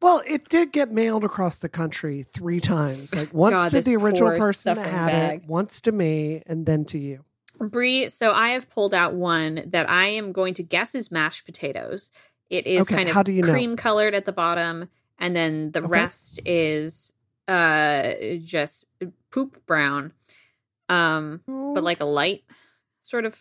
Well, 0.02 0.22
it 0.28 0.48
did 0.50 0.72
get 0.72 0.92
mailed 0.92 1.24
across 1.24 1.60
the 1.60 1.70
country 1.70 2.24
three 2.24 2.60
times. 2.60 3.16
Like 3.16 3.34
once 3.34 3.56
God, 3.56 3.70
to 3.72 3.82
the 3.82 3.96
original 3.96 4.38
person 4.38 4.76
that 4.76 4.86
had 4.88 5.08
bag. 5.08 5.42
it, 5.44 5.50
once 5.50 5.82
to 5.82 5.92
me, 5.92 6.44
and 6.46 6.66
then 6.66 6.86
to 6.86 7.00
you. 7.00 7.24
Brie, 7.60 8.08
so 8.10 8.32
I 8.32 8.50
have 8.50 8.70
pulled 8.70 8.94
out 8.94 9.16
one 9.16 9.64
that 9.68 9.90
I 9.90 10.06
am 10.06 10.32
going 10.32 10.54
to 10.56 10.64
guess 10.64 10.94
is 10.94 11.12
mashed 11.12 11.46
potatoes. 11.46 12.12
It 12.52 12.68
is 12.68 12.84
Okay, 12.88 12.96
kind 13.06 13.10
of 13.10 13.30
you 13.30 13.42
know? 13.42 13.50
cream 13.52 13.76
colored 13.76 14.14
at 14.14 14.26
the 14.26 14.32
bottom, 14.32 14.90
and 15.18 15.36
then 15.36 15.72
the 15.72 15.80
Okay. 15.80 15.88
rest 15.90 16.40
is 16.46 17.14
uh 17.48 18.12
just 18.40 18.86
poop 19.32 19.66
brown. 19.66 20.14
Um, 20.90 21.42
but 21.48 21.84
like 21.84 22.00
a 22.00 22.06
light 22.06 22.44
sort 23.02 23.26
of, 23.26 23.38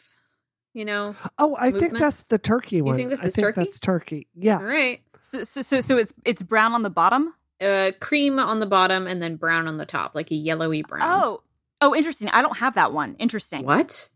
you 0.74 0.84
know. 0.84 1.14
oh, 1.38 1.54
I 1.58 1.70
think 1.70 1.98
that's 1.98 2.24
the 2.24 2.38
turkey 2.38 2.80
one. 2.82 2.96
think 2.96 3.10
this 3.10 3.22
I 3.22 3.26
is 3.26 3.34
think 3.34 3.44
turkey? 3.48 3.60
that's 3.60 3.78
turkey. 3.80 4.28
Yeah. 4.34 4.56
All 4.58 4.64
right. 4.64 5.00
So, 5.28 5.42
so, 5.42 5.62
so, 5.62 5.80
so 5.80 5.96
it's 5.98 6.12
it's 6.24 6.42
brown 6.42 6.72
on 6.72 6.82
the 6.82 6.90
bottom. 6.90 7.34
Uh 7.60 7.90
cream 8.00 8.38
on 8.38 8.60
the 8.60 8.66
bottom 8.66 9.06
and 9.06 9.22
then 9.22 9.36
brown 9.36 9.66
on 9.66 9.76
the 9.76 9.86
top, 9.86 10.14
like 10.14 10.30
a 10.30 10.34
yellowy 10.34 10.82
brown. 10.82 11.02
Oh, 11.22 11.42
oh, 11.80 11.94
interesting. 11.94 12.28
I 12.28 12.42
don't 12.42 12.58
have 12.58 12.74
that 12.74 12.92
one. 12.92 13.16
Interesting. 13.18 13.64
What? 13.64 14.08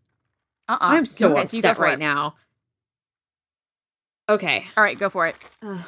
Uh-uh. 0.69 0.79
I'm 0.81 1.05
so 1.05 1.33
Okay, 1.33 1.43
upset 1.43 1.77
for 1.77 1.83
right 1.83 1.95
it. 1.95 1.99
now. 1.99 2.35
Okay. 4.29 4.65
All 4.77 4.85
right, 4.85 4.99
go 4.99 5.09
for 5.11 5.27
it. 5.27 5.37
Ugh. 5.63 5.81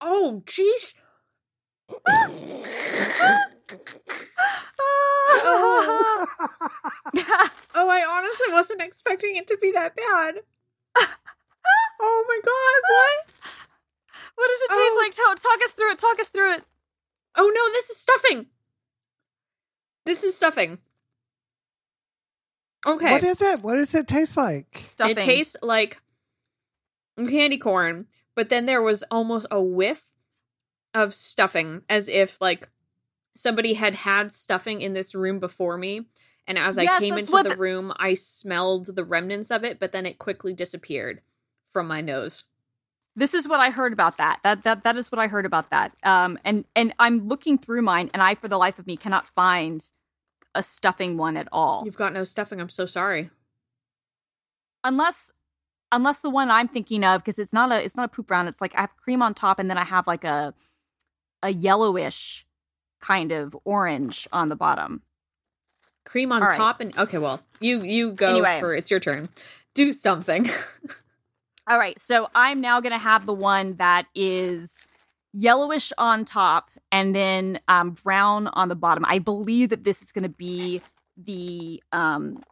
Oh, 0.00 0.42
jeez. 0.46 0.94
oh. 5.44 6.26
Oh, 7.78 7.90
I 7.90 8.06
honestly 8.08 8.46
wasn't 8.52 8.80
expecting 8.80 9.36
it 9.36 9.46
to 9.48 9.58
be 9.60 9.70
that 9.72 9.94
bad. 9.96 10.36
oh 12.00 12.24
my 12.28 12.38
god, 12.44 12.80
what? 12.92 13.54
what 14.34 14.48
does 14.48 14.60
it 14.62 14.68
taste 14.70 14.92
Oh. 14.94 15.02
like? 15.02 15.14
Talk, 15.14 15.42
talk 15.42 15.64
us 15.64 15.72
through 15.72 15.92
it. 15.92 15.98
Talk 15.98 16.20
us 16.20 16.28
through 16.28 16.54
it. 16.54 16.64
Oh 17.36 17.50
no, 17.54 17.72
this 17.72 17.90
is 17.90 17.96
stuffing. 17.96 18.46
This 20.04 20.24
is 20.24 20.36
stuffing. 20.36 20.78
Okay. 22.86 23.12
What 23.12 23.24
is 23.24 23.42
it? 23.42 23.62
What 23.62 23.74
does 23.76 23.94
it 23.94 24.06
taste 24.06 24.36
like? 24.36 24.82
Stuffing. 24.86 25.16
It 25.16 25.20
tastes 25.20 25.56
like 25.62 26.00
candy 27.18 27.58
corn, 27.58 28.06
but 28.34 28.48
then 28.48 28.66
there 28.66 28.82
was 28.82 29.02
almost 29.10 29.46
a 29.50 29.60
whiff 29.60 30.04
of 30.94 31.12
stuffing 31.12 31.82
as 31.90 32.08
if 32.08 32.40
like 32.40 32.68
somebody 33.34 33.74
had 33.74 33.94
had 33.94 34.32
stuffing 34.32 34.80
in 34.80 34.92
this 34.94 35.14
room 35.14 35.38
before 35.38 35.76
me 35.76 36.06
and 36.46 36.58
as 36.58 36.78
I 36.78 36.98
came 36.98 37.18
into 37.18 37.32
the 37.32 37.50
the- 37.50 37.56
room 37.56 37.92
I 37.98 38.14
smelled 38.14 38.86
the 38.96 39.04
remnants 39.04 39.50
of 39.50 39.62
it 39.62 39.78
but 39.78 39.92
then 39.92 40.06
it 40.06 40.18
quickly 40.18 40.54
disappeared 40.54 41.20
from 41.76 41.86
my 41.88 42.00
nose. 42.00 42.44
This 43.16 43.34
is 43.34 43.46
what 43.46 43.60
I 43.60 43.68
heard 43.68 43.92
about 43.92 44.16
that. 44.16 44.40
That 44.44 44.64
that 44.64 44.82
that 44.84 44.96
is 44.96 45.12
what 45.12 45.18
I 45.18 45.26
heard 45.26 45.44
about 45.44 45.68
that. 45.68 45.92
Um, 46.02 46.38
and 46.42 46.64
and 46.74 46.94
I'm 46.98 47.28
looking 47.28 47.58
through 47.58 47.82
mine, 47.82 48.08
and 48.14 48.22
I, 48.22 48.34
for 48.34 48.48
the 48.48 48.56
life 48.56 48.78
of 48.78 48.86
me, 48.86 48.96
cannot 48.96 49.26
find 49.28 49.82
a 50.54 50.62
stuffing 50.62 51.18
one 51.18 51.36
at 51.36 51.48
all. 51.52 51.82
You've 51.84 51.98
got 51.98 52.14
no 52.14 52.24
stuffing. 52.24 52.62
I'm 52.62 52.70
so 52.70 52.86
sorry. 52.86 53.28
unless 54.84 55.32
unless 55.92 56.20
the 56.22 56.30
one 56.30 56.50
I'm 56.50 56.66
thinking 56.68 57.04
of 57.04 57.22
because 57.22 57.38
it's 57.38 57.52
not 57.52 57.70
a 57.72 57.84
it's 57.84 57.94
not 57.94 58.06
a 58.06 58.08
poop 58.08 58.26
brown. 58.26 58.48
It's 58.48 58.62
like 58.62 58.74
I 58.74 58.80
have 58.82 58.96
cream 58.96 59.20
on 59.20 59.34
top 59.34 59.58
and 59.58 59.68
then 59.68 59.76
I 59.76 59.84
have 59.84 60.06
like 60.06 60.24
a 60.24 60.54
a 61.42 61.50
yellowish 61.52 62.46
kind 63.02 63.32
of 63.32 63.54
orange 63.64 64.26
on 64.32 64.48
the 64.48 64.56
bottom. 64.56 65.02
Cream 66.06 66.32
on 66.32 66.40
All 66.42 66.48
right. 66.48 66.56
top 66.56 66.80
and 66.80 66.96
okay, 66.98 67.18
well, 67.18 67.42
you 67.60 67.82
you 67.82 68.12
go 68.12 68.30
Anyway. 68.30 68.60
for 68.60 68.74
it's 68.74 68.90
your 68.90 69.00
turn. 69.00 69.28
Do 69.74 69.92
something. 69.92 70.48
All 71.68 71.78
right, 71.78 71.98
so 71.98 72.28
I'm 72.34 72.60
now 72.60 72.80
gonna 72.80 72.98
have 72.98 73.26
the 73.26 73.32
one 73.34 73.74
that 73.76 74.06
is 74.14 74.86
yellowish 75.32 75.92
on 75.98 76.24
top 76.24 76.70
and 76.92 77.14
then 77.14 77.58
um, 77.68 77.90
brown 78.02 78.46
on 78.48 78.68
the 78.68 78.74
bottom. 78.76 79.04
I 79.06 79.18
believe 79.18 79.70
that 79.70 79.84
this 79.84 80.00
is 80.00 80.12
gonna 80.12 80.28
be 80.28 80.80
the 81.16 81.82
um, 81.92 82.42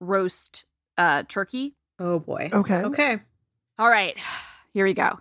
roast 0.00 0.64
uh, 0.96 1.24
turkey. 1.28 1.74
oh 1.98 2.18
boy. 2.18 2.48
Okay. 2.52 2.76
Okay. 2.82 3.18
All 3.78 3.90
right, 3.90 4.16
here 4.72 4.84
we 4.86 4.94
go. 4.94 5.18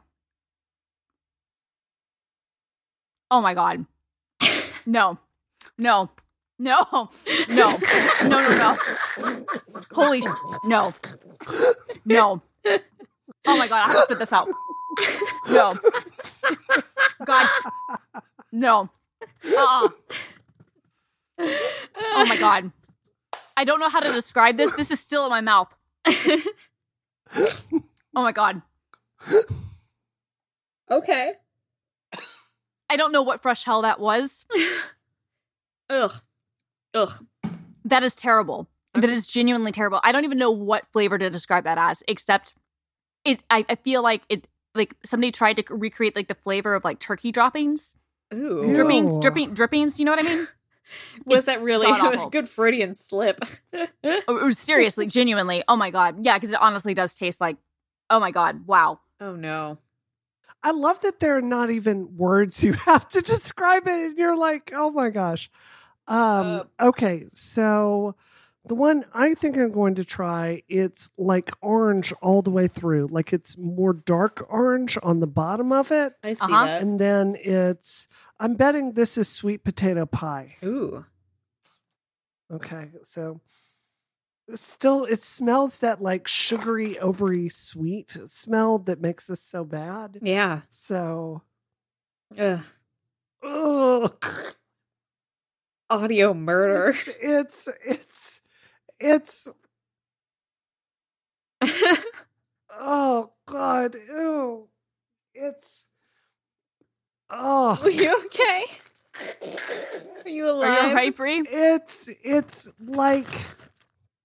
Oh 3.31 3.41
my 3.41 3.53
god. 3.53 3.85
No. 4.85 5.17
No. 5.77 6.09
No. 6.59 6.79
No. 7.49 7.77
No, 8.23 8.37
no, 8.39 8.77
no. 9.17 9.45
Holy 9.91 10.21
sh- 10.21 10.25
no. 10.63 10.93
No. 12.05 12.41
Oh 13.47 13.57
my 13.57 13.67
god, 13.67 13.85
I 13.85 13.87
have 13.87 13.95
to 13.95 14.03
spit 14.03 14.19
this 14.19 14.33
out. 14.33 14.49
No. 15.49 15.77
God. 17.25 17.49
No. 18.51 18.89
Uh-uh. 19.45 19.89
Oh 21.39 22.25
my 22.27 22.37
god. 22.37 22.71
I 23.57 23.63
don't 23.63 23.79
know 23.79 23.89
how 23.89 23.99
to 23.99 24.11
describe 24.11 24.57
this. 24.57 24.75
This 24.75 24.91
is 24.91 24.99
still 24.99 25.25
in 25.25 25.29
my 25.29 25.41
mouth. 25.41 25.73
Oh 28.15 28.21
my 28.21 28.31
god. 28.31 28.61
Okay. 30.89 31.33
I 32.89 32.97
don't 32.97 33.11
know 33.11 33.23
what 33.23 33.41
fresh 33.41 33.63
hell 33.63 33.81
that 33.81 33.99
was. 33.99 34.45
Ugh. 35.89 36.11
Ugh. 36.93 37.25
That 37.83 38.03
is 38.03 38.15
terrible. 38.15 38.67
That 38.93 39.09
is 39.09 39.27
genuinely 39.27 39.71
terrible. 39.71 39.99
I 40.03 40.11
don't 40.11 40.23
even 40.23 40.37
know 40.37 40.51
what 40.51 40.87
flavor 40.93 41.17
to 41.17 41.29
describe 41.29 41.65
that 41.65 41.77
as, 41.77 42.01
except 42.07 42.53
it. 43.25 43.43
I, 43.49 43.65
I 43.67 43.75
feel 43.75 44.01
like 44.01 44.21
it. 44.29 44.47
Like 44.73 44.93
somebody 45.05 45.31
tried 45.31 45.55
to 45.55 45.63
recreate 45.69 46.15
like 46.17 46.27
the 46.27 46.35
flavor 46.35 46.75
of 46.75 46.83
like 46.83 46.99
turkey 46.99 47.31
droppings, 47.31 47.95
Ooh. 48.33 48.61
Ew. 48.67 48.75
drippings, 48.75 49.17
dripping, 49.19 49.53
drippings. 49.53 49.99
You 49.99 50.05
know 50.05 50.11
what 50.11 50.25
I 50.25 50.27
mean? 50.27 50.45
Was 51.25 51.45
that 51.45 51.61
really 51.61 51.89
a 51.89 52.27
good 52.31 52.47
Freudian 52.47 52.93
slip? 52.93 53.43
Oh, 54.27 54.37
it 54.37 54.43
was 54.43 54.57
seriously, 54.59 55.07
genuinely. 55.07 55.63
Oh 55.67 55.75
my 55.75 55.89
god, 55.89 56.23
yeah, 56.23 56.37
because 56.37 56.51
it 56.51 56.61
honestly 56.61 56.93
does 56.93 57.13
taste 57.15 57.41
like. 57.41 57.57
Oh 58.09 58.19
my 58.19 58.29
god, 58.31 58.67
wow. 58.67 58.99
oh 59.19 59.35
no. 59.35 59.79
I 60.63 60.71
love 60.71 60.99
that 61.01 61.19
there 61.19 61.37
are 61.37 61.41
not 61.41 61.69
even 61.71 62.15
words 62.17 62.63
you 62.63 62.73
have 62.73 63.07
to 63.09 63.21
describe 63.21 63.87
it, 63.87 63.93
and 63.93 64.17
you're 64.17 64.37
like, 64.37 64.71
oh 64.75 64.91
my 64.91 65.09
gosh. 65.09 65.49
Um, 66.07 66.63
okay, 66.79 67.25
so 67.33 68.15
the 68.67 68.75
one 68.75 69.05
I 69.13 69.33
think 69.35 69.57
I'm 69.57 69.71
going 69.71 69.95
to 69.95 70.03
try, 70.03 70.63
it's 70.67 71.11
like 71.17 71.51
orange 71.61 72.11
all 72.21 72.41
the 72.41 72.49
way 72.49 72.67
through. 72.67 73.07
Like 73.11 73.31
it's 73.33 73.57
more 73.57 73.93
dark 73.93 74.45
orange 74.49 74.97
on 75.03 75.19
the 75.19 75.27
bottom 75.27 75.71
of 75.71 75.91
it. 75.91 76.13
I 76.23 76.33
see 76.33 76.45
Uh-huh. 76.45 76.65
that. 76.65 76.81
And 76.81 76.99
then 76.99 77.35
it's 77.39 78.07
I'm 78.39 78.55
betting 78.55 78.93
this 78.93 79.17
is 79.17 79.27
sweet 79.29 79.63
potato 79.63 80.05
pie. 80.05 80.55
Ooh. 80.63 81.05
Okay, 82.51 82.89
so 83.03 83.41
it's 84.47 84.67
still 84.67 85.05
it 85.05 85.23
smells 85.23 85.79
that 85.79 86.01
like 86.01 86.27
sugary, 86.27 86.95
overy 87.01 87.51
sweet 87.51 88.17
smell 88.27 88.77
that 88.79 89.01
makes 89.01 89.29
us 89.29 89.41
so 89.41 89.63
bad. 89.63 90.19
Yeah. 90.21 90.61
So 90.69 91.41
Ugh. 92.37 92.61
ugh. 93.43 94.25
Audio 95.89 96.33
murder. 96.33 96.89
it's 96.89 97.07
it's 97.21 97.67
it's 97.85 98.14
oh 102.77 103.31
god 103.47 103.95
ew 103.95 104.67
it's 105.33 105.85
oh 107.29 107.79
Are 107.81 107.89
you 107.89 108.15
okay? 108.25 108.65
Are 110.23 110.29
you 110.29 110.49
alive? 110.49 110.95
Are 110.95 111.03
you 111.03 111.11
Brie? 111.11 111.39
it's 111.39 112.09
it's 112.23 112.67
like 112.79 113.27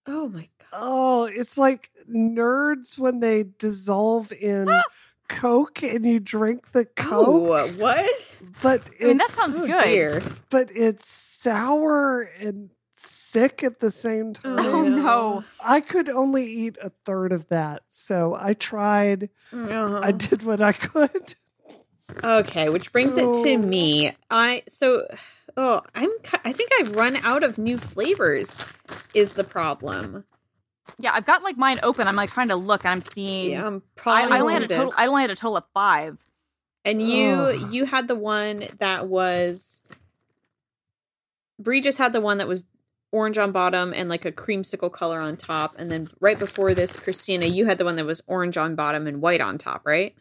Oh 0.06 0.28
my 0.28 0.48
god. 0.58 0.66
oh 0.72 1.24
it's 1.24 1.56
like 1.56 1.90
nerds 2.10 2.98
when 2.98 3.20
they 3.20 3.44
dissolve 3.58 4.32
in 4.32 4.68
coke 5.28 5.82
and 5.82 6.04
you 6.04 6.18
drink 6.20 6.72
the 6.72 6.84
coke 6.84 7.26
Oh, 7.26 7.68
what? 7.76 8.40
but 8.62 8.82
it's 8.98 9.02
I 9.02 9.06
mean, 9.06 9.18
that 9.18 9.30
sounds 9.30 9.64
good. 9.66 10.22
but 10.50 10.70
it's 10.74 11.08
sour 11.08 12.22
and 12.22 12.70
sick 13.30 13.62
at 13.62 13.80
the 13.80 13.90
same 13.90 14.32
time 14.34 14.58
Oh, 14.58 14.82
no. 14.82 15.44
I 15.64 15.80
could 15.80 16.08
only 16.08 16.44
eat 16.44 16.76
a 16.82 16.90
third 17.04 17.32
of 17.32 17.48
that. 17.48 17.82
So 17.88 18.36
I 18.38 18.54
tried. 18.54 19.28
Uh-huh. 19.52 20.00
I 20.02 20.12
did 20.12 20.42
what 20.42 20.60
I 20.60 20.72
could. 20.72 21.34
Okay, 22.24 22.68
which 22.68 22.90
brings 22.92 23.16
it 23.16 23.32
to 23.44 23.54
Oh. 23.54 23.58
me. 23.58 24.12
I 24.30 24.62
so 24.68 25.06
oh, 25.56 25.82
I'm 25.94 26.10
I 26.44 26.52
think 26.52 26.70
I've 26.80 26.96
run 26.96 27.16
out 27.24 27.44
of 27.44 27.56
new 27.56 27.78
flavors 27.78 28.66
is 29.14 29.34
the 29.34 29.44
problem. 29.44 30.24
Yeah, 30.98 31.12
I've 31.14 31.24
got 31.24 31.44
like 31.44 31.56
mine 31.56 31.78
open. 31.84 32.08
I'm 32.08 32.16
like 32.16 32.30
trying 32.30 32.48
to 32.48 32.56
look, 32.56 32.84
and 32.84 32.90
I'm 32.92 33.00
seeing. 33.00 33.52
Yeah, 33.52 33.64
I'm 33.64 33.82
probably 33.94 34.32
I 34.36 34.40
only 34.40 34.54
had 34.54 34.64
a 34.64 34.68
total. 34.68 34.92
I 34.98 35.06
only 35.06 35.22
had 35.22 35.30
a 35.30 35.36
total 35.36 35.56
of 35.58 35.64
five. 35.72 36.18
and 36.84 37.00
you 37.00 37.32
Ugh. 37.34 37.72
you 37.72 37.84
had 37.86 38.08
the 38.08 38.16
one 38.16 38.64
that 38.80 39.06
was 39.06 39.84
Bree 41.60 41.80
just 41.80 41.98
had 41.98 42.12
the 42.12 42.20
one 42.20 42.38
that 42.38 42.48
was 42.48 42.64
orange 43.12 43.38
on 43.38 43.52
bottom 43.52 43.92
and 43.94 44.08
like 44.08 44.24
a 44.24 44.32
creamsicle 44.32 44.92
color 44.92 45.20
on 45.20 45.36
top. 45.36 45.74
And 45.78 45.90
then 45.90 46.08
right 46.20 46.38
before 46.38 46.74
this, 46.74 46.96
Christina, 46.96 47.46
you 47.46 47.66
had 47.66 47.78
the 47.78 47.84
one 47.84 47.96
that 47.96 48.06
was 48.06 48.22
orange 48.26 48.56
on 48.56 48.74
bottom 48.76 49.06
and 49.06 49.20
white 49.20 49.40
on 49.40 49.58
top, 49.58 49.82
right? 49.84 50.14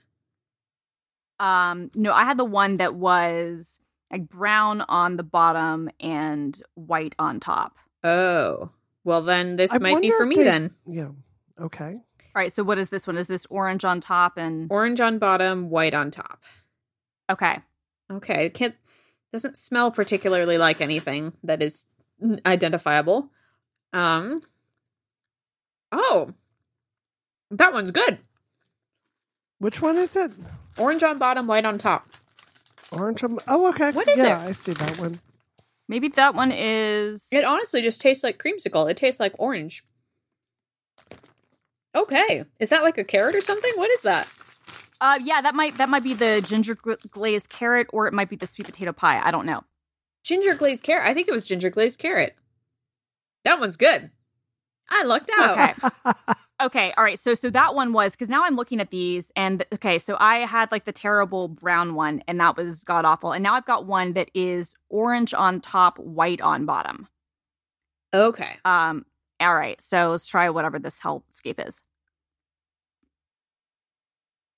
Um, 1.39 1.91
no, 1.95 2.11
I 2.13 2.25
had 2.25 2.37
the 2.37 2.45
one 2.45 2.77
that 2.77 2.95
was 2.95 3.79
like 4.11 4.27
brown 4.27 4.81
on 4.81 5.17
the 5.17 5.23
bottom 5.23 5.89
and 5.99 6.59
white 6.75 7.15
on 7.19 7.39
top. 7.39 7.77
Oh, 8.03 8.69
well, 9.03 9.21
then 9.21 9.55
this 9.55 9.71
I 9.73 9.77
might 9.77 10.01
be 10.01 10.09
for 10.09 10.25
me 10.25 10.35
they- 10.37 10.43
then. 10.43 10.71
Yeah. 10.85 11.09
Okay. 11.59 11.93
All 12.35 12.41
right, 12.43 12.51
so 12.51 12.63
what 12.63 12.77
is 12.77 12.89
this 12.89 13.07
one? 13.07 13.17
Is 13.17 13.27
this 13.27 13.45
orange 13.49 13.83
on 13.83 13.99
top 14.01 14.37
and 14.37 14.71
Orange 14.71 14.99
on 15.01 15.17
bottom, 15.17 15.69
white 15.69 15.93
on 15.93 16.11
top. 16.11 16.43
okay? 17.29 17.59
Okay, 18.11 18.45
it 18.45 18.53
can't 18.53 18.75
doesn't 19.33 19.57
smell 19.57 19.91
particularly 19.91 20.57
like 20.57 20.79
anything 20.81 21.33
that 21.43 21.61
is 21.61 21.85
identifiable. 22.45 23.29
Um. 23.93 24.41
Oh, 25.91 26.33
that 27.51 27.73
one's 27.73 27.91
good. 27.91 28.19
Which 29.59 29.81
one 29.81 29.97
is 29.97 30.15
it? 30.15 30.31
Orange 30.77 31.03
on 31.03 31.17
bottom, 31.17 31.47
white 31.47 31.65
on 31.65 31.77
top. 31.77 32.07
Orange. 32.91 33.23
um- 33.23 33.39
Oh, 33.47 33.69
okay. 33.69 33.91
What 33.91 34.07
is 34.07 34.17
yeah, 34.17 34.43
it? 34.43 34.49
I 34.49 34.51
see 34.53 34.73
that 34.73 34.99
one. 34.99 35.19
Maybe 35.87 36.07
that 36.09 36.35
one 36.35 36.51
is. 36.51 37.27
It 37.31 37.43
honestly 37.43 37.81
just 37.81 37.99
tastes 38.01 38.23
like 38.23 38.37
creamsicle. 38.37 38.89
It 38.89 38.97
tastes 38.97 39.19
like 39.19 39.33
orange. 39.39 39.83
Okay, 41.95 42.43
is 42.59 42.69
that 42.69 42.83
like 42.83 42.99
a 42.99 43.03
carrot 43.03 43.35
or 43.35 43.41
something? 43.41 43.71
What 43.75 43.89
is 43.89 44.03
that? 44.03 44.31
Uh, 45.01 45.17
yeah, 45.23 45.41
that 45.41 45.55
might 45.55 45.75
that 45.77 45.89
might 45.89 46.03
be 46.03 46.13
the 46.13 46.45
ginger 46.45 46.75
glazed 47.09 47.49
carrot, 47.49 47.87
or 47.91 48.05
it 48.05 48.13
might 48.13 48.29
be 48.29 48.35
the 48.35 48.45
sweet 48.45 48.65
potato 48.65 48.93
pie. 48.93 49.19
I 49.23 49.31
don't 49.31 49.47
know. 49.47 49.63
Ginger 50.23 50.55
glazed 50.55 50.83
carrot. 50.83 51.07
I 51.07 51.13
think 51.13 51.27
it 51.27 51.31
was 51.31 51.45
ginger 51.45 51.69
glazed 51.69 51.99
carrot. 51.99 52.35
That 53.45 53.59
one's 53.59 53.77
good. 53.77 54.11
I 54.89 55.03
lucked 55.03 55.31
out. 55.37 55.73
Okay. 55.81 56.33
Okay, 56.61 56.91
all 56.97 57.05
right. 57.05 57.17
So 57.17 57.35
so 57.35 57.49
that 57.51 57.73
one 57.73 57.93
was 57.93 58.11
because 58.11 58.27
now 58.27 58.43
I'm 58.43 58.57
looking 58.57 58.81
at 58.81 58.91
these 58.91 59.31
and 59.37 59.63
okay, 59.73 59.97
so 59.97 60.17
I 60.19 60.39
had 60.39 60.69
like 60.73 60.83
the 60.83 60.91
terrible 60.91 61.47
brown 61.47 61.95
one 61.95 62.21
and 62.27 62.37
that 62.41 62.57
was 62.57 62.83
god 62.83 63.05
awful, 63.05 63.31
and 63.31 63.41
now 63.41 63.53
I've 63.53 63.65
got 63.65 63.85
one 63.85 64.11
that 64.13 64.29
is 64.33 64.75
orange 64.89 65.33
on 65.33 65.61
top, 65.61 65.97
white 65.99 66.41
on 66.41 66.65
bottom. 66.65 67.07
Okay. 68.13 68.57
Um, 68.65 69.05
all 69.39 69.55
right. 69.55 69.79
So 69.79 70.11
let's 70.11 70.25
try 70.27 70.49
whatever 70.49 70.79
this 70.79 70.99
hellscape 70.99 71.65
is. 71.65 71.79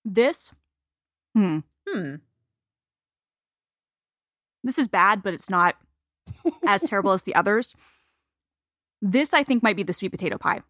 This, 0.05 0.51
hmm, 1.35 1.59
Hmm. 1.87 2.15
This 4.63 4.77
is 4.77 4.87
bad, 4.87 5.23
but 5.23 5.33
it's 5.33 5.49
not 5.49 5.75
as 6.65 6.81
terrible 6.89 7.11
as 7.11 7.23
the 7.23 7.35
others. 7.35 7.73
This 9.01 9.33
I 9.33 9.43
think 9.43 9.63
might 9.63 9.75
be 9.75 9.83
the 9.83 9.93
sweet 9.93 10.09
potato 10.09 10.37
pie 10.37 10.61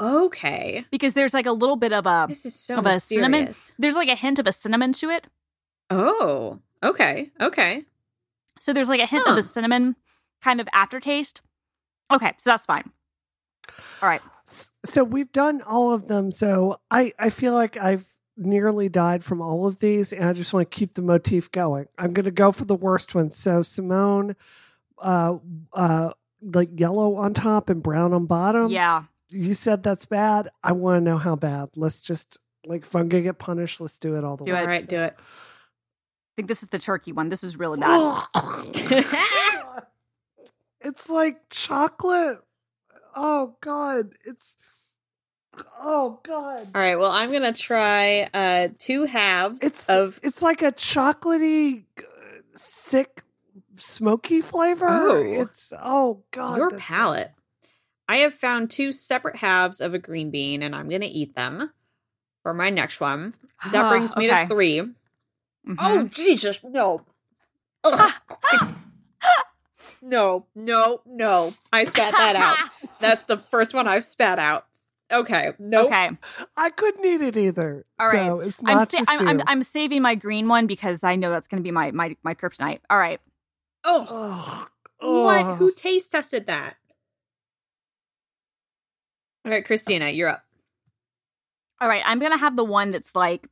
Okay. 0.00 0.84
because 0.90 1.14
there's 1.14 1.32
like 1.34 1.46
a 1.46 1.52
little 1.52 1.76
bit 1.76 1.92
of 1.92 2.06
a 2.06 2.26
This 2.28 2.44
is 2.44 2.54
so 2.58 2.78
of 2.78 2.86
a 2.86 2.98
cinnamon. 3.00 3.44
mysterious. 3.44 3.72
There's 3.78 3.94
like 3.94 4.08
a 4.08 4.14
hint 4.16 4.38
of 4.38 4.46
a 4.46 4.52
cinnamon 4.52 4.92
to 4.94 5.10
it. 5.10 5.26
Oh. 5.90 6.58
Okay. 6.82 7.30
Okay. 7.40 7.84
So 8.58 8.72
there's 8.72 8.88
like 8.88 9.00
a 9.00 9.06
hint 9.06 9.26
of 9.26 9.36
a 9.36 9.42
cinnamon 9.42 9.96
kind 10.42 10.60
of 10.60 10.68
aftertaste. 10.72 11.40
Okay, 12.12 12.32
so 12.38 12.50
that's 12.50 12.66
fine. 12.66 12.90
All 14.02 14.08
right. 14.08 14.22
So 14.84 15.04
we've 15.04 15.30
done 15.32 15.62
all 15.62 15.92
of 15.92 16.08
them. 16.08 16.30
So 16.32 16.80
I, 16.90 17.12
I 17.18 17.30
feel 17.30 17.54
like 17.54 17.76
I've 17.76 18.04
nearly 18.36 18.88
died 18.88 19.24
from 19.24 19.40
all 19.40 19.66
of 19.66 19.80
these, 19.80 20.12
and 20.12 20.24
I 20.24 20.32
just 20.32 20.52
want 20.52 20.70
to 20.70 20.76
keep 20.76 20.94
the 20.94 21.02
motif 21.02 21.50
going. 21.50 21.86
I'm 21.98 22.12
going 22.12 22.24
to 22.24 22.30
go 22.30 22.52
for 22.52 22.64
the 22.64 22.74
worst 22.74 23.14
one. 23.14 23.30
So 23.30 23.62
Simone, 23.62 24.36
uh, 24.98 25.38
uh, 25.72 26.10
like 26.40 26.78
yellow 26.78 27.16
on 27.16 27.34
top 27.34 27.70
and 27.70 27.82
brown 27.82 28.12
on 28.12 28.26
bottom. 28.26 28.70
yeah. 28.70 29.04
you 29.30 29.54
said 29.54 29.82
that's 29.82 30.06
bad. 30.06 30.48
I 30.62 30.72
want 30.72 30.96
to 30.96 31.00
know 31.10 31.18
how 31.18 31.36
bad. 31.36 31.70
Let's 31.76 32.02
just 32.02 32.38
like 32.66 32.82
if 32.82 32.94
I'm 32.96 33.08
gonna 33.08 33.22
get 33.22 33.38
punished, 33.38 33.80
let's 33.80 33.98
do 33.98 34.16
it 34.16 34.24
all 34.24 34.36
the 34.36 34.44
Do 34.44 34.52
way. 34.52 34.58
it. 34.58 34.62
All 34.62 34.66
right, 34.68 34.86
do 34.86 34.98
it. 34.98 35.14
I 35.18 36.34
think 36.36 36.48
this 36.48 36.62
is 36.62 36.68
the 36.68 36.78
turkey 36.78 37.12
one. 37.12 37.28
This 37.28 37.44
is 37.44 37.58
really 37.58 37.78
bad. 37.78 38.24
it's 40.80 41.10
like 41.10 41.42
chocolate. 41.50 42.38
Oh 43.14 43.56
god, 43.60 44.12
it's 44.24 44.56
oh 45.80 46.20
god. 46.22 46.68
All 46.74 46.80
right. 46.80 46.98
Well, 46.98 47.10
I'm 47.10 47.32
gonna 47.32 47.52
try 47.52 48.28
uh 48.34 48.68
two 48.78 49.04
halves 49.04 49.62
It's 49.62 49.88
of 49.88 50.18
it's 50.22 50.42
like 50.42 50.62
a 50.62 50.72
chocolatey, 50.72 51.84
uh, 51.98 52.02
sick, 52.54 53.22
smoky 53.76 54.40
flavor. 54.40 54.88
Oh. 54.88 55.22
It's 55.42 55.72
oh 55.82 56.22
god. 56.30 56.56
your 56.56 56.70
palate. 56.70 57.32
I 58.08 58.16
have 58.18 58.34
found 58.34 58.70
two 58.70 58.92
separate 58.92 59.36
halves 59.36 59.80
of 59.80 59.94
a 59.94 59.98
green 59.98 60.30
bean, 60.30 60.62
and 60.62 60.74
I'm 60.74 60.88
gonna 60.88 61.06
eat 61.08 61.34
them 61.34 61.70
for 62.42 62.52
my 62.54 62.70
next 62.70 63.00
one. 63.00 63.34
That 63.70 63.88
brings 63.88 64.16
me 64.16 64.30
Okay. 64.30 64.42
to 64.42 64.48
three. 64.48 64.80
Mhm. 65.68 65.76
Oh 65.78 66.04
Jesus, 66.08 66.60
no. 66.64 67.02
No, 70.04 70.46
no, 70.56 71.00
no. 71.06 71.52
I 71.72 71.84
spat 71.84 72.12
that 72.12 72.34
out. 72.34 72.58
That's 73.00 73.22
the 73.24 73.36
first 73.38 73.72
one 73.72 73.86
I've 73.86 74.04
spat 74.04 74.38
out. 74.40 74.66
Okay. 75.12 75.52
Nope. 75.58 75.86
Okay. 75.86 76.10
I 76.56 76.70
couldn't 76.70 77.04
eat 77.04 77.20
it 77.20 77.36
either. 77.36 77.84
All 78.00 78.08
right. 78.08 78.28
So 78.28 78.40
it's 78.40 78.60
I'm, 78.64 78.78
not 78.78 78.90
sa- 78.90 78.98
just 78.98 79.10
I'm, 79.10 79.28
I'm. 79.28 79.42
I'm 79.46 79.62
saving 79.62 80.02
my 80.02 80.14
green 80.14 80.48
one 80.48 80.66
because 80.66 81.04
I 81.04 81.16
know 81.16 81.30
that's 81.30 81.48
going 81.48 81.62
to 81.62 81.64
be 81.64 81.70
my 81.70 81.90
my 81.90 82.16
my 82.22 82.34
kryptonite. 82.34 82.80
All 82.88 82.98
right. 82.98 83.20
Oh, 83.84 84.66
Ugh. 85.00 85.08
what? 85.24 85.58
Who 85.58 85.72
taste 85.72 86.12
tested 86.12 86.46
that? 86.46 86.76
All 89.44 89.50
right, 89.52 89.64
Christina, 89.64 90.08
you're 90.08 90.28
up. 90.28 90.44
All 91.80 91.88
right. 91.88 92.02
I'm 92.06 92.20
going 92.20 92.32
to 92.32 92.38
have 92.38 92.54
the 92.56 92.64
one 92.64 92.92
that's 92.92 93.14
like 93.16 93.48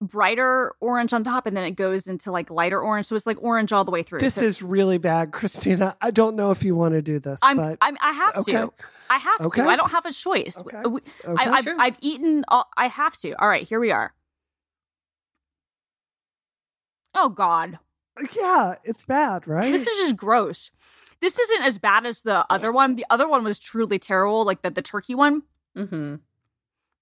brighter 0.00 0.74
orange 0.80 1.12
on 1.12 1.24
top 1.24 1.44
and 1.46 1.56
then 1.56 1.64
it 1.64 1.72
goes 1.72 2.06
into 2.06 2.30
like 2.30 2.50
lighter 2.50 2.80
orange 2.80 3.06
so 3.06 3.16
it's 3.16 3.26
like 3.26 3.36
orange 3.42 3.72
all 3.72 3.84
the 3.84 3.90
way 3.90 4.02
through. 4.04 4.20
This 4.20 4.34
So 4.34 4.44
is 4.44 4.62
really 4.62 4.98
bad, 4.98 5.32
Christina. 5.32 5.96
I 6.00 6.12
don't 6.12 6.36
know 6.36 6.50
if 6.52 6.62
you 6.62 6.76
want 6.76 6.94
to 6.94 7.02
do 7.02 7.18
this, 7.18 7.40
I'm, 7.42 7.56
but 7.56 7.78
I'm 7.80 7.96
I 8.00 8.12
have 8.12 8.36
okay. 8.36 8.52
to. 8.52 8.72
I 9.10 9.16
have 9.18 9.40
Okay. 9.40 9.62
to. 9.62 9.68
I 9.68 9.74
don't 9.76 9.90
have 9.90 10.06
a 10.06 10.12
choice. 10.12 10.56
Okay. 10.58 10.82
We- 10.88 11.00
okay. 11.24 11.44
I, 11.44 11.50
I've, 11.50 11.64
Sure. 11.64 11.76
I've 11.80 11.96
eaten. 12.00 12.44
All, 12.48 12.68
I 12.76 12.86
have 12.86 13.16
to. 13.18 13.32
All 13.42 13.48
right, 13.48 13.66
here 13.66 13.80
we 13.80 13.90
are. 13.90 14.12
Oh 17.14 17.28
God, 17.30 17.78
yeah, 18.36 18.76
it's 18.84 19.04
bad, 19.04 19.48
right? 19.48 19.72
this 19.72 19.86
is 19.86 19.96
just 20.06 20.16
gross. 20.16 20.70
This 21.20 21.36
isn't 21.38 21.62
as 21.62 21.78
bad 21.78 22.06
as 22.06 22.22
the 22.22 22.46
other 22.48 22.70
one. 22.70 22.94
The 22.94 23.06
other 23.10 23.28
one 23.28 23.42
was 23.42 23.58
truly 23.58 23.98
terrible, 23.98 24.44
like 24.44 24.62
the 24.62 24.70
the 24.70 24.82
turkey 24.82 25.16
one. 25.16 25.42
Mm-hmm. 25.76 26.16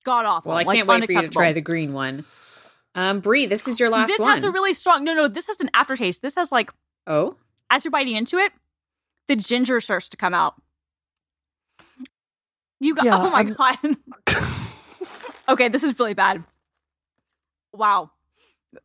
God 0.04 0.24
awful. 0.24 0.50
Well, 0.50 0.58
I 0.58 0.64
can't 0.64 0.88
wait 0.88 1.04
for 1.04 1.12
you 1.12 1.22
to 1.22 1.28
try 1.28 1.52
the 1.52 1.60
green 1.60 1.92
one. 1.92 2.24
Um, 2.96 3.20
Brie, 3.20 3.46
this 3.46 3.68
is 3.68 3.78
your 3.78 3.90
last 3.90 4.08
This 4.08 4.18
one. 4.18 4.30
This 4.30 4.36
has 4.36 4.44
a 4.44 4.50
really 4.50 4.72
strong. 4.74 5.04
No, 5.04 5.14
no, 5.14 5.28
this 5.28 5.46
has 5.46 5.60
an 5.60 5.70
aftertaste. 5.74 6.22
This 6.22 6.34
has 6.34 6.50
like 6.50 6.70
oh, 7.06 7.36
as 7.70 7.84
you're 7.84 7.92
biting 7.92 8.16
into 8.16 8.38
it, 8.38 8.52
the 9.28 9.36
ginger 9.36 9.80
starts 9.80 10.08
to 10.08 10.16
come 10.16 10.32
out. 10.34 10.54
You 12.80 12.94
got. 12.94 13.04
Yeah, 13.04 13.18
oh 13.18 13.30
my 13.30 13.40
I'm- 13.40 13.96
god. 14.24 14.44
okay, 15.50 15.68
this 15.68 15.84
is 15.84 15.98
really 15.98 16.14
bad. 16.14 16.42
Wow. 17.72 18.10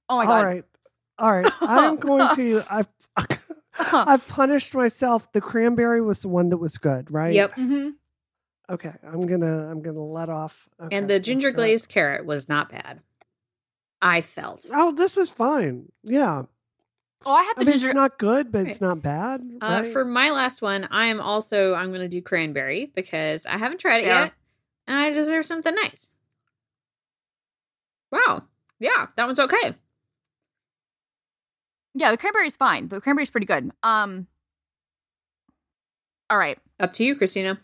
Oh 0.10 0.18
my 0.18 0.26
god. 0.26 0.38
All 0.38 0.46
right. 0.46 0.66
All 1.18 1.32
right. 1.32 1.54
I'm 1.62 1.96
going 1.98 2.36
to 2.36 2.64
I've 2.70 2.88
I've 3.94 4.28
punished 4.28 4.74
myself. 4.74 5.32
The 5.32 5.42
cranberry 5.42 6.02
was 6.02 6.22
the 6.22 6.28
one 6.28 6.50
that 6.50 6.58
was 6.58 6.78
good, 6.78 7.12
right? 7.12 7.34
yep. 7.34 7.54
hmm 7.54 7.90
Okay. 8.70 8.94
I'm 9.04 9.26
gonna 9.26 9.70
I'm 9.72 9.82
gonna 9.82 10.04
let 10.04 10.30
off. 10.30 10.68
Okay, 10.82 10.96
And 10.98 11.10
the 11.10 11.20
ginger 11.20 11.52
glazed 11.52 11.90
carrot 11.90 12.26
was 12.26 12.48
not 12.50 12.70
bad. 12.70 13.00
I 14.02 14.22
felt. 14.22 14.65
Oh, 14.73 14.91
this 14.91 15.18
is 15.18 15.30
fine. 15.30 15.91
Yeah. 16.03 16.44
Oh, 17.23 17.32
I 17.34 17.44
had 17.44 17.53
I 17.57 17.60
the 17.60 17.65
mean, 17.65 17.73
ginger. 17.73 17.88
it's 17.90 17.95
not 17.95 18.18
good, 18.18 18.52
but 18.52 18.68
it's 18.68 18.82
not 18.82 19.02
bad. 19.03 19.41
Uh, 19.61 19.84
for 19.84 20.03
my 20.03 20.32
last 20.32 20.61
one, 20.61 20.88
I 20.90 21.06
am 21.06 21.22
also 21.22 21.76
I'm 21.76 21.90
going 21.90 22.02
to 22.02 22.07
do 22.07 22.22
cranberry 22.22 22.91
because 22.95 23.45
I 23.45 23.57
haven't 23.57 23.80
tried 23.80 23.99
it 23.99 24.06
Fair. 24.06 24.23
yet, 24.23 24.34
and 24.88 24.98
I 24.98 25.11
deserve 25.11 25.45
something 25.45 25.76
nice. 25.76 26.10
Wow. 28.11 28.44
Yeah, 28.80 29.07
that 29.15 29.26
one's 29.26 29.40
okay. 29.40 29.76
yeah, 31.94 32.10
the 32.10 32.18
cranberry's 32.18 32.57
fine. 32.57 32.88
The 32.88 32.99
cranberry's 32.99 33.30
pretty 33.30 33.45
good. 33.45 33.72
Um. 33.84 34.28
All 36.30 36.38
right. 36.38 36.57
Up 36.80 36.94
to 36.94 37.03
you, 37.03 37.15
Christina. 37.15 37.60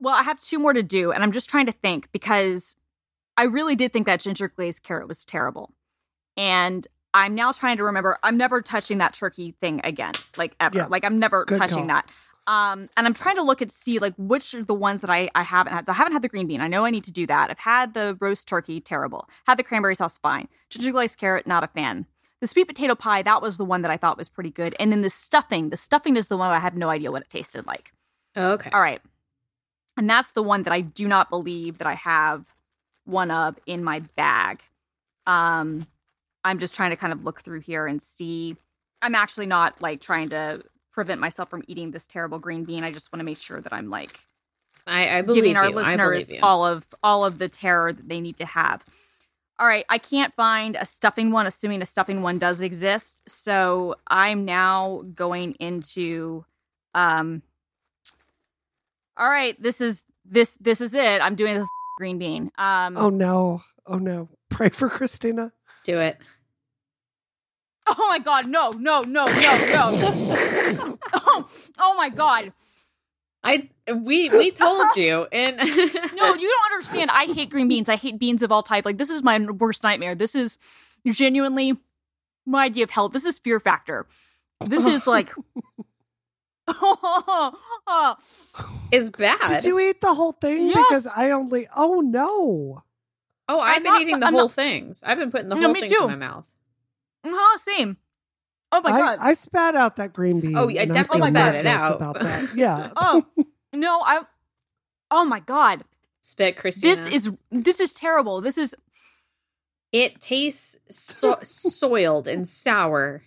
Well, 0.00 0.14
I 0.14 0.22
have 0.22 0.40
two 0.40 0.58
more 0.58 0.72
to 0.72 0.82
do, 0.82 1.10
and 1.12 1.22
I'm 1.24 1.32
just 1.32 1.50
trying 1.50 1.66
to 1.66 1.72
think 1.72 2.08
because 2.12 2.76
I 3.36 3.44
really 3.44 3.76
did 3.76 3.92
think 3.92 4.06
that 4.06 4.20
ginger 4.20 4.48
glazed 4.48 4.82
carrot 4.82 5.08
was 5.08 5.24
terrible. 5.24 5.72
And 6.36 6.86
I'm 7.14 7.34
now 7.34 7.52
trying 7.52 7.76
to 7.78 7.84
remember 7.84 8.18
I'm 8.22 8.36
never 8.36 8.60
touching 8.62 8.98
that 8.98 9.14
turkey 9.14 9.54
thing 9.60 9.80
again, 9.84 10.12
like 10.36 10.54
ever. 10.60 10.78
Yeah. 10.78 10.86
Like 10.86 11.04
I'm 11.04 11.18
never 11.18 11.44
Good 11.44 11.58
touching 11.58 11.78
call. 11.78 11.86
that. 11.88 12.08
Um, 12.46 12.88
and 12.96 13.06
I'm 13.06 13.14
trying 13.14 13.36
to 13.36 13.42
look 13.42 13.60
and 13.60 13.70
see 13.70 13.98
like 13.98 14.14
which 14.16 14.54
are 14.54 14.62
the 14.62 14.74
ones 14.74 15.00
that 15.02 15.10
I, 15.10 15.30
I 15.34 15.42
haven't 15.42 15.72
had. 15.72 15.86
So 15.86 15.92
I 15.92 15.94
haven't 15.94 16.12
had 16.14 16.22
the 16.22 16.28
green 16.28 16.46
bean. 16.46 16.60
I 16.60 16.68
know 16.68 16.84
I 16.84 16.90
need 16.90 17.04
to 17.04 17.12
do 17.12 17.26
that. 17.26 17.50
I've 17.50 17.58
had 17.58 17.94
the 17.94 18.16
roast 18.20 18.48
turkey, 18.48 18.80
terrible. 18.80 19.28
Had 19.46 19.58
the 19.58 19.62
cranberry 19.62 19.94
sauce, 19.94 20.18
fine. 20.18 20.48
Ginger 20.68 20.92
glazed 20.92 21.18
carrot, 21.18 21.46
not 21.46 21.64
a 21.64 21.68
fan. 21.68 22.06
the 22.40 22.46
sweet 22.46 22.66
potato 22.66 22.94
pie, 22.94 23.22
that 23.22 23.42
was 23.42 23.56
the 23.56 23.64
one 23.64 23.82
that 23.82 23.90
I 23.90 23.96
thought 23.96 24.16
was 24.18 24.28
pretty 24.28 24.50
good. 24.50 24.74
And 24.80 24.90
then 24.90 25.02
the 25.02 25.10
stuffing, 25.10 25.68
the 25.70 25.76
stuffing 25.76 26.16
is 26.16 26.28
the 26.28 26.36
one 26.36 26.48
that 26.50 26.56
I 26.56 26.60
have 26.60 26.76
no 26.76 26.88
idea 26.88 27.10
what 27.12 27.22
it 27.22 27.30
tasted 27.30 27.66
like. 27.66 27.92
Okay. 28.36 28.70
All 28.72 28.80
right. 28.80 29.00
And 29.96 30.08
that's 30.08 30.32
the 30.32 30.42
one 30.42 30.62
that 30.62 30.72
I 30.72 30.80
do 30.80 31.06
not 31.06 31.28
believe 31.30 31.78
that 31.78 31.86
I 31.86 31.94
have 31.94 32.46
one 33.04 33.30
of 33.30 33.58
in 33.66 33.84
my 33.84 34.00
bag. 34.16 34.62
Um 35.26 35.86
I'm 36.44 36.58
just 36.58 36.74
trying 36.74 36.90
to 36.90 36.96
kind 36.96 37.12
of 37.12 37.24
look 37.24 37.42
through 37.42 37.60
here 37.60 37.86
and 37.86 38.00
see. 38.00 38.56
I'm 39.02 39.14
actually 39.14 39.46
not 39.46 39.80
like 39.82 40.00
trying 40.00 40.30
to 40.30 40.62
prevent 40.92 41.20
myself 41.20 41.50
from 41.50 41.62
eating 41.66 41.90
this 41.90 42.06
terrible 42.06 42.38
green 42.38 42.64
bean. 42.64 42.84
I 42.84 42.92
just 42.92 43.12
want 43.12 43.20
to 43.20 43.24
make 43.24 43.38
sure 43.38 43.60
that 43.60 43.72
I'm 43.72 43.90
like 43.90 44.20
I, 44.86 45.18
I 45.18 45.22
believe 45.22 45.44
giving 45.44 45.56
our 45.56 45.68
you. 45.68 45.74
Listeners 45.74 46.32
all 46.42 46.64
of 46.64 46.86
all 47.02 47.24
of 47.24 47.38
the 47.38 47.48
terror 47.48 47.92
that 47.92 48.08
they 48.08 48.20
need 48.20 48.36
to 48.38 48.46
have. 48.46 48.84
All 49.58 49.66
right, 49.66 49.84
I 49.90 49.98
can't 49.98 50.34
find 50.34 50.74
a 50.76 50.86
stuffing 50.86 51.32
one, 51.32 51.46
assuming 51.46 51.82
a 51.82 51.86
stuffing 51.86 52.22
one 52.22 52.38
does 52.38 52.62
exist. 52.62 53.22
So 53.28 53.96
I'm 54.06 54.44
now 54.44 55.04
going 55.14 55.52
into 55.54 56.44
um 56.94 57.42
all 59.16 59.28
right, 59.28 59.60
this 59.62 59.80
is 59.80 60.02
this 60.24 60.56
this 60.60 60.80
is 60.80 60.94
it. 60.94 61.20
I'm 61.20 61.34
doing 61.34 61.58
the 61.58 61.66
green 62.00 62.18
bean. 62.18 62.50
Um 62.56 62.96
Oh 62.96 63.10
no. 63.10 63.62
Oh 63.86 63.98
no. 63.98 64.30
Pray 64.48 64.70
for 64.70 64.88
Christina. 64.88 65.52
Do 65.84 66.00
it. 66.00 66.16
oh 67.86 68.08
my 68.08 68.18
god, 68.18 68.46
no, 68.46 68.70
no, 68.70 69.02
no, 69.02 69.26
no, 69.26 69.30
no. 69.30 70.98
oh, 71.12 71.48
oh 71.78 71.94
my 71.96 72.08
god. 72.08 72.52
I 73.44 73.68
we 73.92 74.30
we 74.30 74.50
told 74.50 74.96
you 74.96 75.26
and 75.30 75.56
No, 75.58 76.34
you 76.34 76.48
don't 76.48 76.72
understand. 76.72 77.10
I 77.10 77.26
hate 77.26 77.50
green 77.50 77.68
beans. 77.68 77.90
I 77.90 77.96
hate 77.96 78.18
beans 78.18 78.42
of 78.42 78.50
all 78.50 78.62
type. 78.62 78.86
Like 78.86 78.96
this 78.96 79.10
is 79.10 79.22
my 79.22 79.38
worst 79.38 79.82
nightmare. 79.82 80.14
This 80.14 80.34
is 80.34 80.56
genuinely 81.06 81.76
my 82.46 82.64
idea 82.64 82.84
of 82.84 82.90
hell. 82.90 83.10
This 83.10 83.26
is 83.26 83.38
fear 83.38 83.60
factor. 83.60 84.06
This 84.66 84.86
is 84.86 85.06
like 85.06 85.32
is 88.92 89.10
bad. 89.10 89.38
Did 89.48 89.64
you 89.64 89.78
eat 89.80 90.00
the 90.00 90.14
whole 90.14 90.32
thing? 90.32 90.68
Yes. 90.68 90.76
Because 90.88 91.06
I 91.06 91.30
only. 91.30 91.66
Oh 91.74 92.00
no. 92.00 92.82
oh, 93.48 93.60
I've 93.60 93.76
I'm 93.78 93.82
been 93.82 93.92
not- 93.92 94.02
eating 94.02 94.20
the 94.20 94.26
I'm 94.26 94.34
whole 94.34 94.42
not- 94.44 94.52
things. 94.52 95.02
I've 95.04 95.18
been 95.18 95.30
putting 95.30 95.48
the 95.48 95.56
whole 95.56 95.74
things 95.74 95.88
too. 95.88 96.04
in 96.04 96.10
my 96.10 96.16
mouth. 96.16 96.46
uh 97.24 97.58
same. 97.58 97.96
Oh 98.72 98.80
my 98.82 98.90
I, 98.90 98.98
god. 99.00 99.18
I 99.20 99.32
spat 99.32 99.74
out 99.74 99.96
that 99.96 100.12
green 100.12 100.38
bean. 100.40 100.56
Oh, 100.56 100.68
yeah, 100.68 100.82
I 100.82 100.84
definitely 100.84 101.30
spat 101.30 101.56
it 101.56 101.66
out. 101.66 101.96
About 101.96 102.14
that. 102.20 102.52
Yeah. 102.54 102.90
oh 102.96 103.26
no, 103.72 104.00
I 104.04 104.20
Oh 105.10 105.24
my 105.24 105.40
god. 105.40 105.84
Spit, 106.22 106.56
Christina. 106.56 106.96
This 106.96 107.14
is 107.26 107.32
this 107.50 107.80
is 107.80 107.92
terrible. 107.92 108.40
This 108.40 108.58
is 108.58 108.74
it 109.92 110.20
tastes 110.20 110.78
so- 110.88 111.38
soiled 111.42 112.28
and 112.28 112.46
sour. 112.46 113.22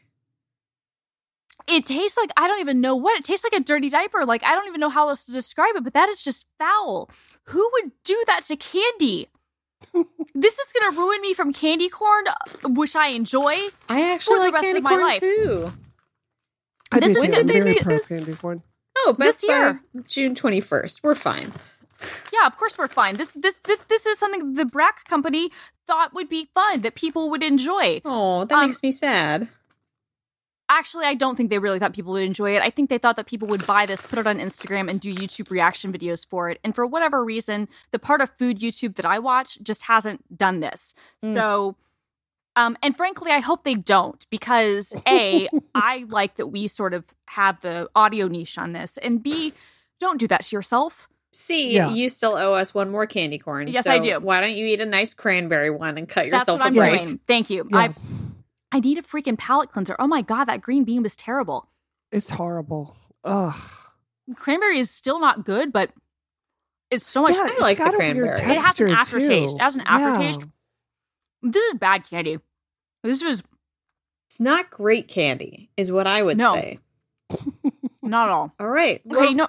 It 1.67 1.85
tastes 1.85 2.17
like 2.17 2.29
I 2.37 2.47
don't 2.47 2.59
even 2.59 2.81
know 2.81 2.95
what 2.95 3.17
it 3.17 3.23
tastes 3.23 3.43
like 3.43 3.59
a 3.59 3.63
dirty 3.63 3.89
diaper. 3.89 4.25
Like 4.25 4.43
I 4.43 4.53
don't 4.55 4.67
even 4.67 4.79
know 4.81 4.89
how 4.89 5.09
else 5.09 5.25
to 5.25 5.31
describe 5.31 5.75
it, 5.75 5.83
but 5.83 5.93
that 5.93 6.09
is 6.09 6.21
just 6.23 6.45
foul. 6.59 7.09
Who 7.45 7.69
would 7.73 7.91
do 8.03 8.21
that 8.27 8.45
to 8.47 8.55
candy? 8.57 9.29
this 10.35 10.53
is 10.57 10.73
gonna 10.79 10.97
ruin 10.97 11.21
me 11.21 11.33
from 11.33 11.53
candy 11.53 11.89
corn, 11.89 12.25
which 12.65 12.95
I 12.95 13.07
enjoy. 13.09 13.55
I 13.89 14.11
actually 14.13 14.35
For 14.35 14.39
the 14.39 14.43
like 14.45 14.53
rest 14.53 14.63
candy 14.63 14.77
of 14.79 14.83
my 14.83 14.89
corn 14.91 15.01
life. 15.03 15.19
too. 15.19 15.73
I 16.91 16.99
This 16.99 17.09
is 17.09 17.23
too. 17.23 17.27
good. 17.29 17.39
I'm 17.39 17.47
This 17.47 17.55
very 17.63 17.75
is- 17.77 17.83
pro 17.83 17.97
this- 17.97 18.09
candy 18.09 18.35
corn. 18.35 18.63
Oh, 19.05 19.15
This 19.17 19.41
Best 19.41 19.47
by 19.47 19.53
year. 19.53 19.81
June 20.07 20.35
twenty 20.35 20.61
first. 20.61 21.03
We're 21.03 21.15
fine. 21.15 21.51
Yeah, 22.33 22.45
of 22.47 22.57
course 22.57 22.77
we're 22.77 22.87
fine. 22.87 23.15
This 23.15 23.33
this 23.33 23.55
this 23.63 23.79
this 23.89 24.05
is 24.05 24.19
something 24.19 24.53
the 24.53 24.65
Brach 24.65 25.03
company 25.09 25.49
thought 25.87 26.13
would 26.13 26.29
be 26.29 26.49
fun 26.53 26.81
that 26.81 26.95
people 26.95 27.29
would 27.29 27.41
enjoy. 27.43 28.01
Oh, 28.05 28.45
that 28.45 28.55
Um, 28.57 28.67
makes 28.67 28.83
me 28.83 28.91
sad. 28.91 29.49
Actually, 30.75 31.05
I 31.05 31.13
don't 31.13 31.35
think 31.35 31.51
they 31.51 31.59
really 31.59 31.77
thought 31.77 31.93
people 31.93 32.13
would 32.13 32.23
enjoy 32.23 32.55
it. 32.55 32.61
I 32.63 32.71
think 32.71 32.89
they 32.89 32.97
thought 32.97 33.15
that 33.17 33.27
people 33.27 33.47
would 33.49 33.65
buy 33.67 33.85
this, 33.85 34.01
put 34.01 34.17
it 34.17 34.25
on 34.25 34.39
Instagram, 34.39 34.89
and 34.89 34.99
do 34.99 35.13
YouTube 35.13 35.51
reaction 35.51 35.93
videos 35.93 36.25
for 36.25 36.49
it. 36.49 36.59
And 36.63 36.73
for 36.73 36.85
whatever 36.85 37.23
reason, 37.23 37.67
the 37.91 37.99
part 37.99 38.21
of 38.21 38.31
food 38.39 38.59
YouTube 38.59 38.95
that 38.95 39.05
I 39.05 39.19
watch 39.19 39.59
just 39.61 39.83
hasn't 39.83 40.35
done 40.35 40.61
this. 40.61 40.95
Mm. 41.23 41.35
So, 41.35 41.75
um, 42.55 42.75
and 42.81 42.97
frankly, 42.97 43.31
I 43.31 43.39
hope 43.39 43.63
they 43.63 43.75
don't 43.75 44.25
because 44.31 44.93
A, 45.07 45.47
I 45.75 46.05
like 46.09 46.37
that 46.37 46.47
we 46.47 46.67
sort 46.67 46.93
of 46.95 47.03
have 47.27 47.61
the 47.61 47.87
audio 47.95 48.27
niche 48.27 48.57
on 48.57 48.73
this, 48.73 48.97
and 48.97 49.21
B, 49.21 49.53
don't 49.99 50.19
do 50.19 50.27
that 50.27 50.43
to 50.45 50.55
yourself. 50.55 51.07
See, 51.31 51.73
Yeah. 51.75 51.89
you 51.89 52.09
still 52.09 52.35
owe 52.35 52.53
us 52.55 52.73
one 52.73 52.89
more 52.91 53.05
candy 53.07 53.37
corn. 53.39 53.67
Yes, 53.67 53.85
so 53.85 53.91
I 53.91 53.99
do. 53.99 54.19
Why 54.19 54.39
don't 54.41 54.55
you 54.55 54.65
eat 54.67 54.81
a 54.81 54.85
nice 54.85 55.13
cranberry 55.13 55.69
one 55.71 55.97
and 55.97 56.07
cut 56.09 56.29
That's 56.29 56.41
yourself 56.41 56.59
what 56.59 56.65
a 56.65 56.67
I'm 56.67 56.73
break? 56.75 57.03
doing. 57.03 57.19
Thank 57.27 57.49
you. 57.49 57.67
Yeah. 57.71 57.77
I 57.77 57.89
I 58.73 58.79
need 58.79 58.97
a 58.97 59.03
freaking 59.03 59.37
palate 59.37 59.71
cleanser. 59.71 59.95
Oh 59.99 60.07
my 60.07 60.21
god, 60.23 60.45
that 60.45 60.61
green 60.61 60.83
bean 60.83 61.03
was 61.03 61.15
terrible. 61.15 61.69
It's 62.11 62.31
horrible. 62.31 62.95
Ugh. 63.23 63.55
Cranberry 64.35 64.79
is 64.79 64.89
still 64.89 65.19
not 65.19 65.45
good, 65.45 65.71
but 65.71 65.91
it's 66.89 67.05
so 67.07 67.21
much. 67.21 67.35
yeah, 67.35 67.43
I 67.43 67.47
it's 67.49 67.61
like 67.61 67.77
the 67.77 67.83
got 67.83 67.93
a 67.95 67.97
weird 67.99 68.15
cranberry. 68.15 68.33
It 68.33 68.39
has 68.39 68.47
an 68.49 68.61
texture, 68.63 68.87
aftertaste. 68.89 69.49
too. 69.51 69.55
It 69.57 69.61
has 69.61 69.75
an 69.75 69.81
Yeah. 69.85 69.99
aftertaste. 70.09 70.39
This 71.43 71.63
is 71.73 71.79
bad 71.79 72.03
candy. 72.09 72.39
This 73.03 73.23
was 73.23 73.43
It's 74.29 74.39
not 74.39 74.71
great 74.71 75.07
candy, 75.07 75.69
is 75.77 75.91
what 75.91 76.07
I 76.07 76.23
would 76.23 76.37
No. 76.37 76.53
say. 76.55 76.79
not 78.01 78.29
at 78.29 78.33
all. 78.33 78.53
All 78.59 78.69
right. 78.69 79.01
Okay, 79.11 79.33
no, 79.33 79.47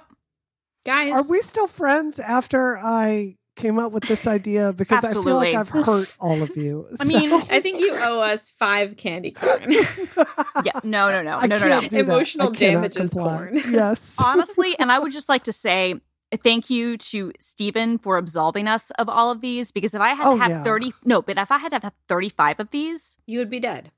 guys. 0.85 1.11
Are 1.13 1.23
we 1.27 1.41
still 1.41 1.67
friends 1.67 2.19
after 2.19 2.77
I 2.77 3.37
came 3.55 3.79
up 3.79 3.91
with 3.91 4.03
this 4.03 4.27
idea? 4.27 4.73
Because 4.73 5.03
I 5.03 5.13
feel 5.13 5.35
like 5.35 5.55
I've 5.55 5.69
hurt 5.69 6.15
all 6.19 6.41
of 6.41 6.55
you. 6.55 6.87
I 6.99 7.05
mean, 7.05 7.31
I 7.33 7.59
think 7.59 7.79
you 7.79 7.93
owe 7.95 8.21
us 8.21 8.49
five 8.49 8.97
candy 8.97 9.31
corn. 9.31 9.71
yeah, 10.63 10.79
no, 10.83 11.09
no, 11.09 11.21
no, 11.21 11.37
I 11.37 11.47
no, 11.47 11.57
no, 11.57 11.79
no. 11.79 11.87
Emotional 11.97 12.51
damages 12.51 13.13
corn. 13.13 13.59
Yes. 13.69 14.15
Honestly, 14.23 14.77
and 14.79 14.91
I 14.91 14.99
would 14.99 15.11
just 15.11 15.29
like 15.29 15.43
to 15.45 15.53
say 15.53 15.95
thank 16.43 16.69
you 16.69 16.97
to 16.97 17.31
Stephen 17.39 17.97
for 17.97 18.17
absolving 18.17 18.67
us 18.67 18.91
of 18.91 19.07
all 19.09 19.31
of 19.31 19.41
these 19.41 19.71
because 19.71 19.93
if 19.93 20.01
I 20.01 20.13
had 20.13 20.27
Oh, 20.27 20.35
to 20.35 20.41
have 20.41 20.49
yeah. 20.51 20.63
30 20.63 20.93
no, 21.05 21.21
but 21.21 21.37
if 21.37 21.51
I 21.51 21.57
had 21.57 21.69
to 21.69 21.79
have 21.81 21.93
35 22.09 22.59
of 22.59 22.71
these, 22.71 23.17
you 23.25 23.39
would 23.39 23.49
be 23.49 23.59
dead. 23.59 23.91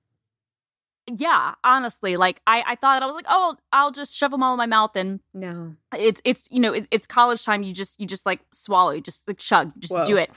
Yeah, 1.15 1.55
honestly, 1.63 2.17
like 2.17 2.41
I, 2.45 2.63
I 2.67 2.75
thought 2.75 3.01
I 3.01 3.05
was 3.05 3.15
like, 3.15 3.25
oh, 3.29 3.55
I'll 3.71 3.91
just 3.91 4.15
shove 4.15 4.31
them 4.31 4.43
all 4.43 4.53
in 4.53 4.57
my 4.57 4.65
mouth 4.65 4.95
and 4.95 5.19
No. 5.33 5.75
it's 5.97 6.21
it's 6.25 6.47
you 6.51 6.59
know 6.59 6.73
it, 6.73 6.87
it's 6.91 7.07
college 7.07 7.43
time. 7.43 7.63
You 7.63 7.73
just 7.73 7.99
you 7.99 8.05
just 8.05 8.25
like 8.25 8.41
swallow, 8.51 8.91
you 8.91 9.01
just 9.01 9.27
like 9.27 9.37
chug, 9.37 9.71
just 9.79 9.93
Whoa. 9.93 10.05
do 10.05 10.17
it. 10.17 10.29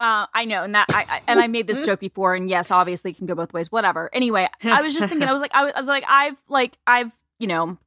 Uh, 0.00 0.26
I 0.32 0.44
know, 0.44 0.62
and 0.62 0.74
that 0.76 0.86
I, 0.90 1.04
I 1.08 1.22
and 1.26 1.40
I 1.40 1.48
made 1.48 1.66
this 1.66 1.84
joke 1.84 1.98
before, 1.98 2.34
and 2.36 2.48
yes, 2.48 2.70
obviously, 2.70 3.10
it 3.10 3.16
can 3.16 3.26
go 3.26 3.34
both 3.34 3.52
ways. 3.52 3.72
Whatever. 3.72 4.08
Anyway, 4.12 4.48
I 4.62 4.80
was 4.80 4.94
just 4.94 5.08
thinking, 5.08 5.26
I 5.28 5.32
was 5.32 5.40
like, 5.42 5.50
I 5.52 5.64
was, 5.64 5.72
I 5.74 5.80
was 5.80 5.88
like, 5.88 6.04
I've 6.08 6.36
like 6.48 6.78
I've 6.86 7.10
you 7.40 7.48
know, 7.48 7.78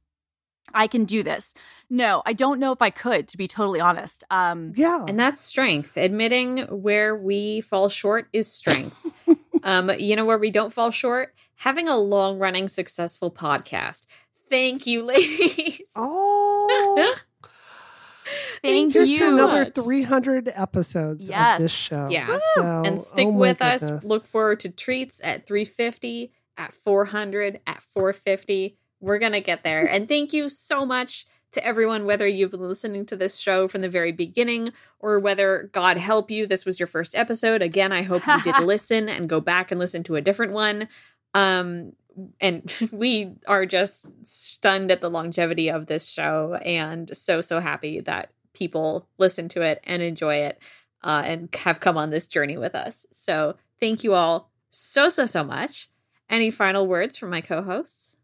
I 0.74 0.88
can 0.88 1.06
do 1.06 1.22
this. 1.22 1.54
No, 1.88 2.22
I 2.26 2.34
don't 2.34 2.60
know 2.60 2.72
if 2.72 2.82
I 2.82 2.90
could, 2.90 3.28
to 3.28 3.38
be 3.38 3.48
totally 3.48 3.80
honest. 3.80 4.24
Um, 4.30 4.72
yeah. 4.76 5.04
And 5.08 5.18
that's 5.18 5.40
strength. 5.40 5.96
Admitting 5.96 6.58
where 6.68 7.16
we 7.16 7.62
fall 7.62 7.88
short 7.88 8.28
is 8.34 8.46
strength. 8.50 9.06
um, 9.62 9.90
you 9.98 10.16
know 10.16 10.24
where 10.24 10.38
we 10.38 10.50
don't 10.50 10.72
fall 10.72 10.90
short? 10.90 11.34
Having 11.56 11.88
a 11.88 11.96
long 11.96 12.38
running 12.38 12.68
successful 12.68 13.30
podcast. 13.30 14.06
Thank 14.48 14.86
you, 14.86 15.02
ladies. 15.06 15.92
oh. 15.96 17.14
thank 18.62 18.92
Here's 18.92 19.10
you. 19.10 19.18
to 19.18 19.28
another 19.28 19.64
300 19.66 20.50
episodes 20.54 21.28
Yes. 21.28 21.58
of 21.58 21.62
this 21.62 21.72
show. 21.72 22.08
Yes. 22.10 22.40
So, 22.54 22.82
and 22.84 23.00
stick 23.00 23.28
oh 23.28 23.32
my 23.32 23.38
with 23.38 23.62
us. 23.62 24.04
Look 24.04 24.22
forward 24.22 24.60
to 24.60 24.68
treats 24.68 25.20
at 25.24 25.46
350, 25.46 26.32
at 26.56 26.72
400, 26.72 27.60
at 27.66 27.82
450. 27.82 28.76
We're 29.00 29.18
going 29.18 29.32
to 29.32 29.40
get 29.40 29.64
there. 29.64 29.84
And 29.88 30.08
thank 30.08 30.32
you 30.32 30.48
so 30.48 30.86
much 30.86 31.26
to 31.52 31.64
everyone, 31.64 32.04
whether 32.04 32.26
you've 32.26 32.50
been 32.50 32.60
listening 32.60 33.06
to 33.06 33.16
this 33.16 33.36
show 33.36 33.68
from 33.68 33.82
the 33.82 33.88
very 33.88 34.12
beginning 34.12 34.72
or 34.98 35.18
whether, 35.18 35.70
God 35.72 35.96
help 35.96 36.30
you, 36.30 36.46
this 36.46 36.64
was 36.64 36.80
your 36.80 36.86
first 36.86 37.14
episode. 37.14 37.62
Again, 37.62 37.92
I 37.92 38.02
hope 38.02 38.26
you 38.26 38.42
did 38.42 38.58
listen 38.62 39.08
and 39.08 39.28
go 39.28 39.40
back 39.40 39.70
and 39.70 39.78
listen 39.78 40.02
to 40.04 40.16
a 40.16 40.20
different 40.20 40.52
one. 40.52 40.88
Um, 41.34 41.92
and 42.40 42.72
we 42.92 43.32
are 43.46 43.66
just 43.66 44.06
stunned 44.26 44.90
at 44.90 45.00
the 45.00 45.10
longevity 45.10 45.70
of 45.70 45.86
this 45.86 46.08
show 46.08 46.54
and 46.54 47.14
so, 47.16 47.40
so 47.40 47.60
happy 47.60 48.00
that 48.00 48.32
people 48.54 49.08
listen 49.18 49.48
to 49.48 49.62
it 49.62 49.80
and 49.84 50.02
enjoy 50.02 50.36
it 50.36 50.62
uh, 51.02 51.22
and 51.24 51.54
have 51.54 51.80
come 51.80 51.96
on 51.96 52.10
this 52.10 52.26
journey 52.26 52.56
with 52.56 52.74
us. 52.74 53.06
So 53.12 53.56
thank 53.80 54.04
you 54.04 54.14
all 54.14 54.50
so, 54.70 55.08
so, 55.08 55.26
so 55.26 55.44
much. 55.44 55.88
Any 56.30 56.50
final 56.50 56.86
words 56.86 57.18
from 57.18 57.30
my 57.30 57.40
co 57.40 57.62
hosts? 57.62 58.16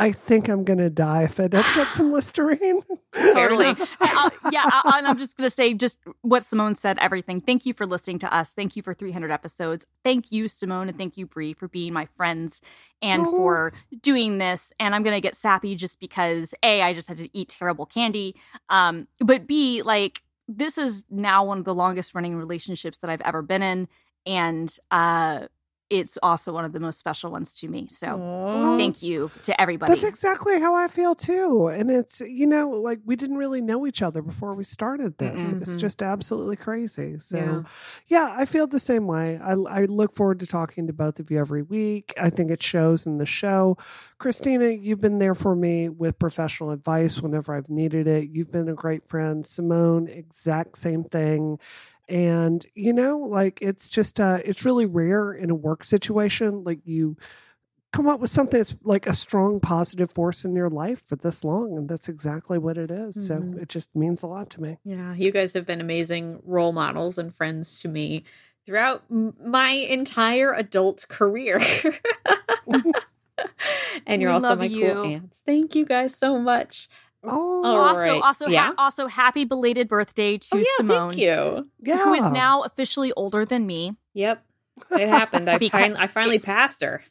I 0.00 0.12
think 0.12 0.48
I'm 0.48 0.64
going 0.64 0.78
to 0.78 0.90
die 0.90 1.24
if 1.24 1.38
I 1.38 1.46
don't 1.48 1.66
get 1.74 1.88
some 1.88 2.10
Listerine. 2.12 2.82
totally. 3.14 3.74
I'll- 4.00 4.32
yeah, 4.52 4.62
I, 4.64 4.94
and 4.98 5.06
I'm 5.06 5.18
just 5.18 5.36
gonna 5.36 5.50
say 5.50 5.74
just 5.74 5.98
what 6.22 6.44
Simone 6.44 6.74
said. 6.74 6.98
Everything. 7.00 7.40
Thank 7.40 7.66
you 7.66 7.74
for 7.74 7.86
listening 7.86 8.18
to 8.20 8.34
us. 8.34 8.52
Thank 8.52 8.76
you 8.76 8.82
for 8.82 8.94
300 8.94 9.30
episodes. 9.30 9.86
Thank 10.04 10.32
you, 10.32 10.48
Simone, 10.48 10.88
and 10.88 10.96
thank 10.98 11.16
you, 11.16 11.26
Bree, 11.26 11.52
for 11.52 11.68
being 11.68 11.92
my 11.92 12.06
friends 12.16 12.60
and 13.02 13.22
Oh. 13.26 13.30
for 13.30 13.72
doing 14.02 14.38
this. 14.38 14.72
And 14.80 14.94
I'm 14.94 15.02
gonna 15.02 15.20
get 15.20 15.36
sappy 15.36 15.74
just 15.76 16.00
because 16.00 16.54
a 16.62 16.82
I 16.82 16.92
just 16.94 17.08
had 17.08 17.18
to 17.18 17.36
eat 17.36 17.48
terrible 17.50 17.86
candy. 17.86 18.36
Um, 18.68 19.06
but 19.20 19.46
b 19.46 19.82
like 19.82 20.22
this 20.48 20.78
is 20.78 21.04
now 21.10 21.44
one 21.44 21.58
of 21.58 21.64
the 21.64 21.74
longest 21.74 22.14
running 22.14 22.34
relationships 22.36 22.98
that 22.98 23.10
I've 23.10 23.20
ever 23.22 23.42
been 23.42 23.62
in, 23.62 23.88
and 24.26 24.74
uh, 24.90 25.46
it's 25.90 26.16
also 26.22 26.52
one 26.52 26.64
of 26.64 26.72
the 26.72 26.78
most 26.80 26.98
special 27.00 27.32
ones 27.32 27.52
to 27.54 27.68
me. 27.68 27.88
So 27.90 28.06
Aw. 28.06 28.78
thank 28.78 29.02
you 29.02 29.30
to 29.42 29.60
everybody. 29.60 29.92
That's 29.92 30.04
exactly 30.04 30.60
how 30.60 30.74
I 30.74 30.86
feel 30.86 31.16
too. 31.16 31.66
And 31.66 31.90
it's, 31.90 32.20
you 32.20 32.46
know, 32.46 32.70
like 32.70 33.00
we 33.04 33.16
didn't 33.16 33.36
really 33.36 33.60
know 33.60 33.86
each 33.86 34.00
other 34.00 34.22
before 34.22 34.54
we 34.54 34.62
started 34.62 35.18
this. 35.18 35.50
It's 35.50 35.74
Mm-mm. 35.74 35.80
just 35.80 36.02
absolutely 36.02 36.56
crazy. 36.56 37.18
So, 37.18 37.36
Yeah. 37.36 37.62
yeah. 38.06 38.34
I 38.38 38.44
feel 38.44 38.68
the 38.68 38.78
same 38.78 39.08
way. 39.08 39.38
I, 39.42 39.52
I 39.52 39.84
look 39.86 40.14
forward 40.14 40.38
to 40.40 40.46
talking 40.46 40.86
to 40.86 40.92
both 40.92 41.18
of 41.18 41.30
you 41.30 41.38
every 41.40 41.62
week. 41.62 42.14
I 42.16 42.30
think 42.30 42.52
it 42.52 42.62
shows 42.62 43.04
in 43.06 43.18
the 43.18 43.26
show. 43.26 43.76
Christina, 44.18 44.68
you've 44.68 45.00
been 45.00 45.18
there 45.18 45.34
for 45.34 45.56
me 45.56 45.88
with 45.88 46.18
professional 46.20 46.70
advice 46.70 47.20
whenever 47.20 47.54
I've 47.54 47.68
needed 47.68 48.06
it. 48.06 48.28
You've 48.30 48.52
been 48.52 48.68
a 48.68 48.74
great 48.74 49.08
friend. 49.08 49.44
Simone, 49.44 50.06
exact 50.06 50.78
same 50.78 51.02
thing. 51.02 51.58
And, 52.10 52.66
you 52.74 52.92
know, 52.92 53.18
like 53.18 53.58
it's 53.62 53.88
just, 53.88 54.18
uh, 54.20 54.38
it's 54.44 54.64
really 54.64 54.86
rare 54.86 55.32
in 55.32 55.50
a 55.50 55.54
work 55.54 55.84
situation. 55.84 56.64
Like 56.64 56.80
you, 56.84 57.16
come 57.92 58.06
up 58.08 58.20
with 58.20 58.30
something 58.30 58.58
that's 58.58 58.76
like 58.84 59.06
a 59.08 59.14
strong 59.14 59.58
positive 59.58 60.12
force 60.12 60.44
in 60.44 60.54
your 60.54 60.70
life 60.70 61.02
for 61.06 61.16
this 61.16 61.42
long 61.42 61.76
and 61.76 61.88
that's 61.88 62.08
exactly 62.08 62.56
what 62.56 62.78
it 62.78 62.88
is. 62.90 63.16
Mhm. 63.16 63.54
so 63.54 63.60
it 63.60 63.68
just 63.68 63.94
means 63.96 64.22
a 64.22 64.28
lot 64.28 64.48
to 64.50 64.62
me 64.62 64.78
Yeah, 64.84 65.12
you 65.14 65.32
guys 65.32 65.54
have 65.54 65.66
been 65.66 65.80
amazing 65.80 66.40
role 66.44 66.70
models 66.70 67.18
and 67.18 67.34
friends 67.34 67.80
to 67.80 67.88
me 67.88 68.22
throughout 68.64 69.02
m- 69.10 69.34
my 69.44 69.70
entire 69.70 70.52
adult 70.52 71.06
career. 71.08 71.60
and 74.06 74.22
you're 74.22 74.30
We 74.30 74.34
also 74.34 74.56
my 74.56 74.66
you. 74.66 74.80
cool 74.94 75.04
aunts. 75.06 75.42
Thank 75.44 75.74
you 75.74 75.84
guys 75.84 76.14
so 76.16 76.38
much. 76.38 76.88
Oh 77.24 77.62
All 77.64 77.76
also, 77.78 78.00
right. 78.00 78.22
also, 78.22 78.48
ha- 78.50 78.74
also, 78.78 79.06
happy 79.06 79.44
belated 79.44 79.88
birthday 79.88 80.38
to 80.38 80.48
oh 80.52 80.58
yeah, 80.58 80.64
Simone, 80.76 81.10
thank 81.10 81.20
you. 81.20 81.68
yeah 81.80 81.98
who 82.04 82.14
is 82.14 82.22
now 82.32 82.62
officially 82.62 83.12
older 83.12 83.44
than 83.44 83.66
me. 83.66 83.96
Yep, 84.14 84.42
it 84.92 85.08
happened. 85.08 85.48
I, 85.50 85.58
Because- 85.58 85.80
fin- 85.80 85.96
I 85.96 86.06
finally 86.06 86.38
passed 86.38 86.82
her. 86.82 87.02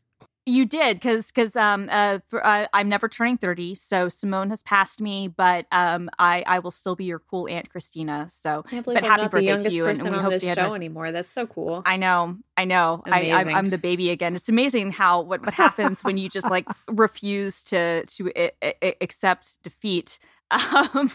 You 0.49 0.65
did 0.65 0.97
because 0.97 1.27
because 1.27 1.55
um 1.55 1.89
uh, 1.91 2.19
for, 2.27 2.45
uh 2.45 2.65
I'm 2.73 2.89
never 2.89 3.07
turning 3.07 3.37
thirty, 3.37 3.75
so 3.75 4.09
Simone 4.09 4.49
has 4.49 4.63
passed 4.63 4.99
me, 4.99 5.27
but 5.27 5.67
um 5.71 6.09
I 6.17 6.43
I 6.47 6.57
will 6.59 6.71
still 6.71 6.95
be 6.95 7.05
your 7.05 7.19
cool 7.19 7.47
aunt 7.47 7.69
Christina. 7.69 8.27
So 8.31 8.63
I 8.65 8.69
can't 8.69 8.83
believe 8.83 8.95
But 8.95 9.03
I'm 9.03 9.11
happy 9.11 9.21
not 9.21 9.31
the 9.31 9.37
birthday 9.37 9.45
to 9.45 9.51
youngest 9.51 9.75
you, 9.75 9.83
and- 9.83 9.89
and 9.91 9.99
person 9.99 10.11
we 10.11 10.17
on 10.17 10.23
hope 10.23 10.31
this 10.33 10.43
show 10.55 10.73
anymore. 10.73 11.11
That's 11.11 11.31
so 11.31 11.45
cool. 11.45 11.83
I 11.85 11.97
know, 11.97 12.37
I 12.57 12.65
know, 12.65 13.03
I, 13.05 13.09
I 13.09 13.17
Amazing. 13.19 13.55
I'm 13.55 13.69
the 13.69 13.77
baby 13.77 14.09
again. 14.09 14.35
It's 14.35 14.49
amazing 14.49 14.91
how 14.91 15.21
what 15.21 15.41
what 15.45 15.53
happens 15.53 16.03
when 16.03 16.17
you 16.17 16.29
just 16.29 16.49
like 16.49 16.65
refuse 16.87 17.63
to 17.65 18.05
to 18.05 18.31
I- 18.35 18.51
I- 18.81 18.95
accept 19.01 19.61
defeat. 19.61 20.17
Um, 20.51 21.11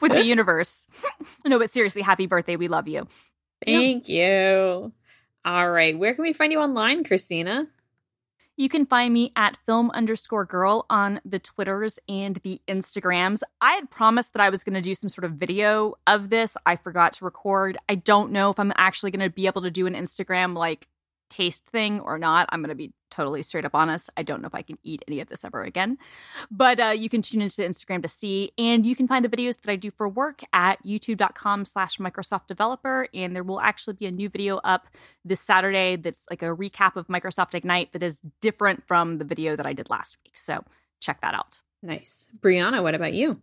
with 0.00 0.12
the 0.12 0.22
universe. 0.22 0.86
no, 1.44 1.58
but 1.58 1.70
seriously, 1.72 2.02
happy 2.02 2.26
birthday. 2.26 2.54
We 2.54 2.68
love 2.68 2.86
you. 2.86 3.08
Thank 3.64 4.08
you. 4.08 4.92
All 5.44 5.70
right, 5.70 5.98
where 5.98 6.14
can 6.14 6.22
we 6.22 6.32
find 6.32 6.52
you 6.52 6.60
online, 6.60 7.02
Christina? 7.02 7.66
You 8.58 8.70
can 8.70 8.86
find 8.86 9.12
me 9.12 9.32
at 9.36 9.58
film 9.66 9.90
underscore 9.90 10.46
girl 10.46 10.86
on 10.88 11.20
the 11.26 11.38
Twitters 11.38 11.98
and 12.08 12.36
the 12.36 12.58
Instagrams. 12.66 13.40
I 13.60 13.72
had 13.72 13.90
promised 13.90 14.32
that 14.32 14.40
I 14.40 14.48
was 14.48 14.64
going 14.64 14.72
to 14.72 14.80
do 14.80 14.94
some 14.94 15.10
sort 15.10 15.26
of 15.26 15.32
video 15.32 15.96
of 16.06 16.30
this. 16.30 16.56
I 16.64 16.76
forgot 16.76 17.12
to 17.14 17.26
record. 17.26 17.76
I 17.90 17.96
don't 17.96 18.32
know 18.32 18.48
if 18.48 18.58
I'm 18.58 18.72
actually 18.76 19.10
going 19.10 19.28
to 19.28 19.34
be 19.34 19.44
able 19.44 19.60
to 19.60 19.70
do 19.70 19.86
an 19.86 19.92
Instagram 19.92 20.56
like 20.56 20.88
taste 21.36 21.66
thing 21.66 22.00
or 22.00 22.18
not. 22.18 22.48
I'm 22.50 22.60
going 22.60 22.70
to 22.70 22.74
be 22.74 22.92
totally 23.10 23.42
straight 23.42 23.64
up 23.64 23.74
honest. 23.74 24.08
I 24.16 24.22
don't 24.22 24.40
know 24.40 24.46
if 24.46 24.54
I 24.54 24.62
can 24.62 24.78
eat 24.82 25.02
any 25.06 25.20
of 25.20 25.28
this 25.28 25.44
ever 25.44 25.62
again. 25.62 25.98
But 26.50 26.80
uh, 26.80 26.94
you 26.96 27.08
can 27.08 27.22
tune 27.22 27.42
into 27.42 27.62
Instagram 27.62 28.02
to 28.02 28.08
see. 28.08 28.52
And 28.58 28.86
you 28.86 28.96
can 28.96 29.06
find 29.06 29.24
the 29.24 29.28
videos 29.28 29.60
that 29.60 29.70
I 29.70 29.76
do 29.76 29.90
for 29.90 30.08
work 30.08 30.42
at 30.52 30.82
youtube.com 30.84 31.66
slash 31.66 31.98
Microsoft 31.98 32.46
Developer. 32.48 33.08
And 33.12 33.36
there 33.36 33.42
will 33.42 33.60
actually 33.60 33.94
be 33.94 34.06
a 34.06 34.10
new 34.10 34.28
video 34.28 34.58
up 34.58 34.86
this 35.24 35.40
Saturday 35.40 35.96
that's 35.96 36.24
like 36.30 36.42
a 36.42 36.46
recap 36.46 36.96
of 36.96 37.06
Microsoft 37.08 37.54
Ignite 37.54 37.92
that 37.92 38.02
is 38.02 38.18
different 38.40 38.86
from 38.86 39.18
the 39.18 39.24
video 39.24 39.56
that 39.56 39.66
I 39.66 39.72
did 39.72 39.90
last 39.90 40.16
week. 40.24 40.36
So 40.36 40.64
check 41.00 41.20
that 41.20 41.34
out. 41.34 41.60
Nice. 41.82 42.28
Brianna, 42.40 42.82
what 42.82 42.94
about 42.94 43.12
you? 43.12 43.40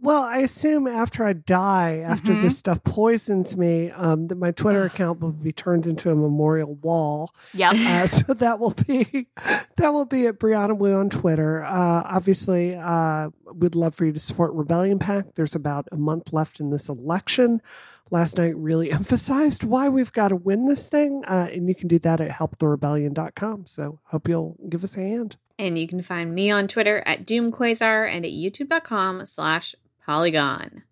Well 0.00 0.22
i 0.22 0.38
assume 0.38 0.86
after 0.86 1.24
i 1.26 1.32
die 1.32 1.98
after 1.98 2.32
Mhm. 2.32 2.42
this 2.42 2.58
stuff 2.58 2.82
poisons 2.84 3.56
me 3.56 3.90
um, 3.90 4.28
that 4.28 4.36
my 4.36 4.50
twitter 4.52 4.84
account 4.84 5.20
will 5.20 5.32
be 5.32 5.52
turned 5.52 5.86
into 5.86 6.10
a 6.10 6.14
memorial 6.14 6.74
wall 6.76 7.34
Yep. 7.54 7.72
uh, 7.74 8.06
so 8.18 8.34
that 8.34 8.58
will 8.60 8.74
be 8.86 9.28
that 9.76 9.92
will 9.92 10.04
be 10.04 10.26
at 10.26 10.38
Brianna 10.38 10.76
Wu 10.76 10.92
on 10.94 11.08
Twitter. 11.08 11.62
Uh, 11.64 12.02
obviously, 12.04 12.74
uh, 12.74 13.30
we'd 13.54 13.74
love 13.76 13.94
for 13.94 14.04
you 14.04 14.12
to 14.12 14.18
support 14.18 14.52
Rebellion 14.52 14.98
PAC. 14.98 15.34
There's 15.36 15.54
about 15.54 15.86
a 15.92 15.96
month 15.96 16.32
left 16.32 16.58
in 16.58 16.70
this 16.70 16.88
election. 16.88 17.62
Last 18.10 18.38
night 18.38 18.56
really 18.56 18.90
emphasized 19.00 19.62
why 19.62 19.88
we've 19.88 20.12
got 20.12 20.28
to 20.28 20.36
win 20.36 20.66
this 20.66 20.88
thing, 20.88 21.22
uh, 21.26 21.48
and 21.52 21.68
you 21.68 21.74
can 21.76 21.86
do 21.88 21.98
that 22.00 22.20
at 22.20 22.30
helptherebellion.com. 22.32 23.66
So 23.66 24.00
hope 24.06 24.28
you'll 24.28 24.56
give 24.68 24.82
us 24.84 24.96
a 24.96 25.00
hand. 25.00 25.36
And 25.58 25.78
you 25.78 25.86
can 25.86 26.02
find 26.02 26.34
me 26.34 26.50
on 26.50 26.66
Twitter 26.68 27.02
at 27.06 27.24
DoomQuasar 27.26 28.08
and 28.08 28.24
at 28.24 28.32
youtube.com 28.32 29.26
slash 29.26 29.74
polygon. 30.08 30.84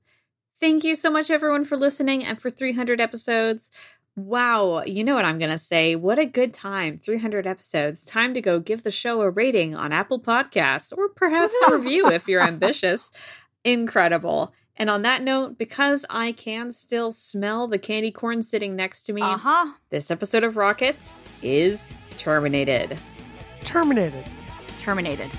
Thank 0.60 0.84
you 0.84 0.94
so 0.94 1.10
much, 1.10 1.30
everyone, 1.30 1.64
for 1.64 1.76
listening 1.76 2.22
and 2.22 2.38
for 2.38 2.50
300 2.50 3.00
episodes. 3.00 3.70
Wow, 4.14 4.82
you 4.84 5.04
know 5.04 5.14
what 5.14 5.24
I'm 5.24 5.38
going 5.38 5.50
to 5.50 5.58
say. 5.58 5.94
What 5.96 6.18
a 6.18 6.26
good 6.26 6.52
time. 6.52 6.98
300 6.98 7.46
episodes. 7.46 8.04
Time 8.04 8.34
to 8.34 8.40
go 8.42 8.60
give 8.60 8.82
the 8.82 8.90
show 8.90 9.22
a 9.22 9.30
rating 9.30 9.74
on 9.74 9.90
Apple 9.92 10.20
Podcasts 10.20 10.92
or 10.96 11.08
perhaps 11.08 11.54
a 11.66 11.76
review 11.76 12.08
if 12.10 12.28
you're 12.28 12.42
ambitious. 12.42 13.10
Incredible. 13.64 14.52
And 14.76 14.90
on 14.90 15.00
that 15.02 15.22
note, 15.22 15.56
because 15.56 16.04
I 16.10 16.32
can 16.32 16.70
still 16.70 17.10
smell 17.10 17.68
the 17.68 17.78
candy 17.78 18.10
corn 18.10 18.42
sitting 18.42 18.76
next 18.76 19.02
to 19.04 19.14
me, 19.14 19.22
Uh 19.22 19.38
huh. 19.38 19.72
this 19.88 20.10
episode 20.10 20.44
of 20.44 20.58
Rocket 20.58 21.14
is 21.42 21.90
terminated. 22.18 22.98
Terminated. 23.64 24.24
Terminated. 24.78 25.30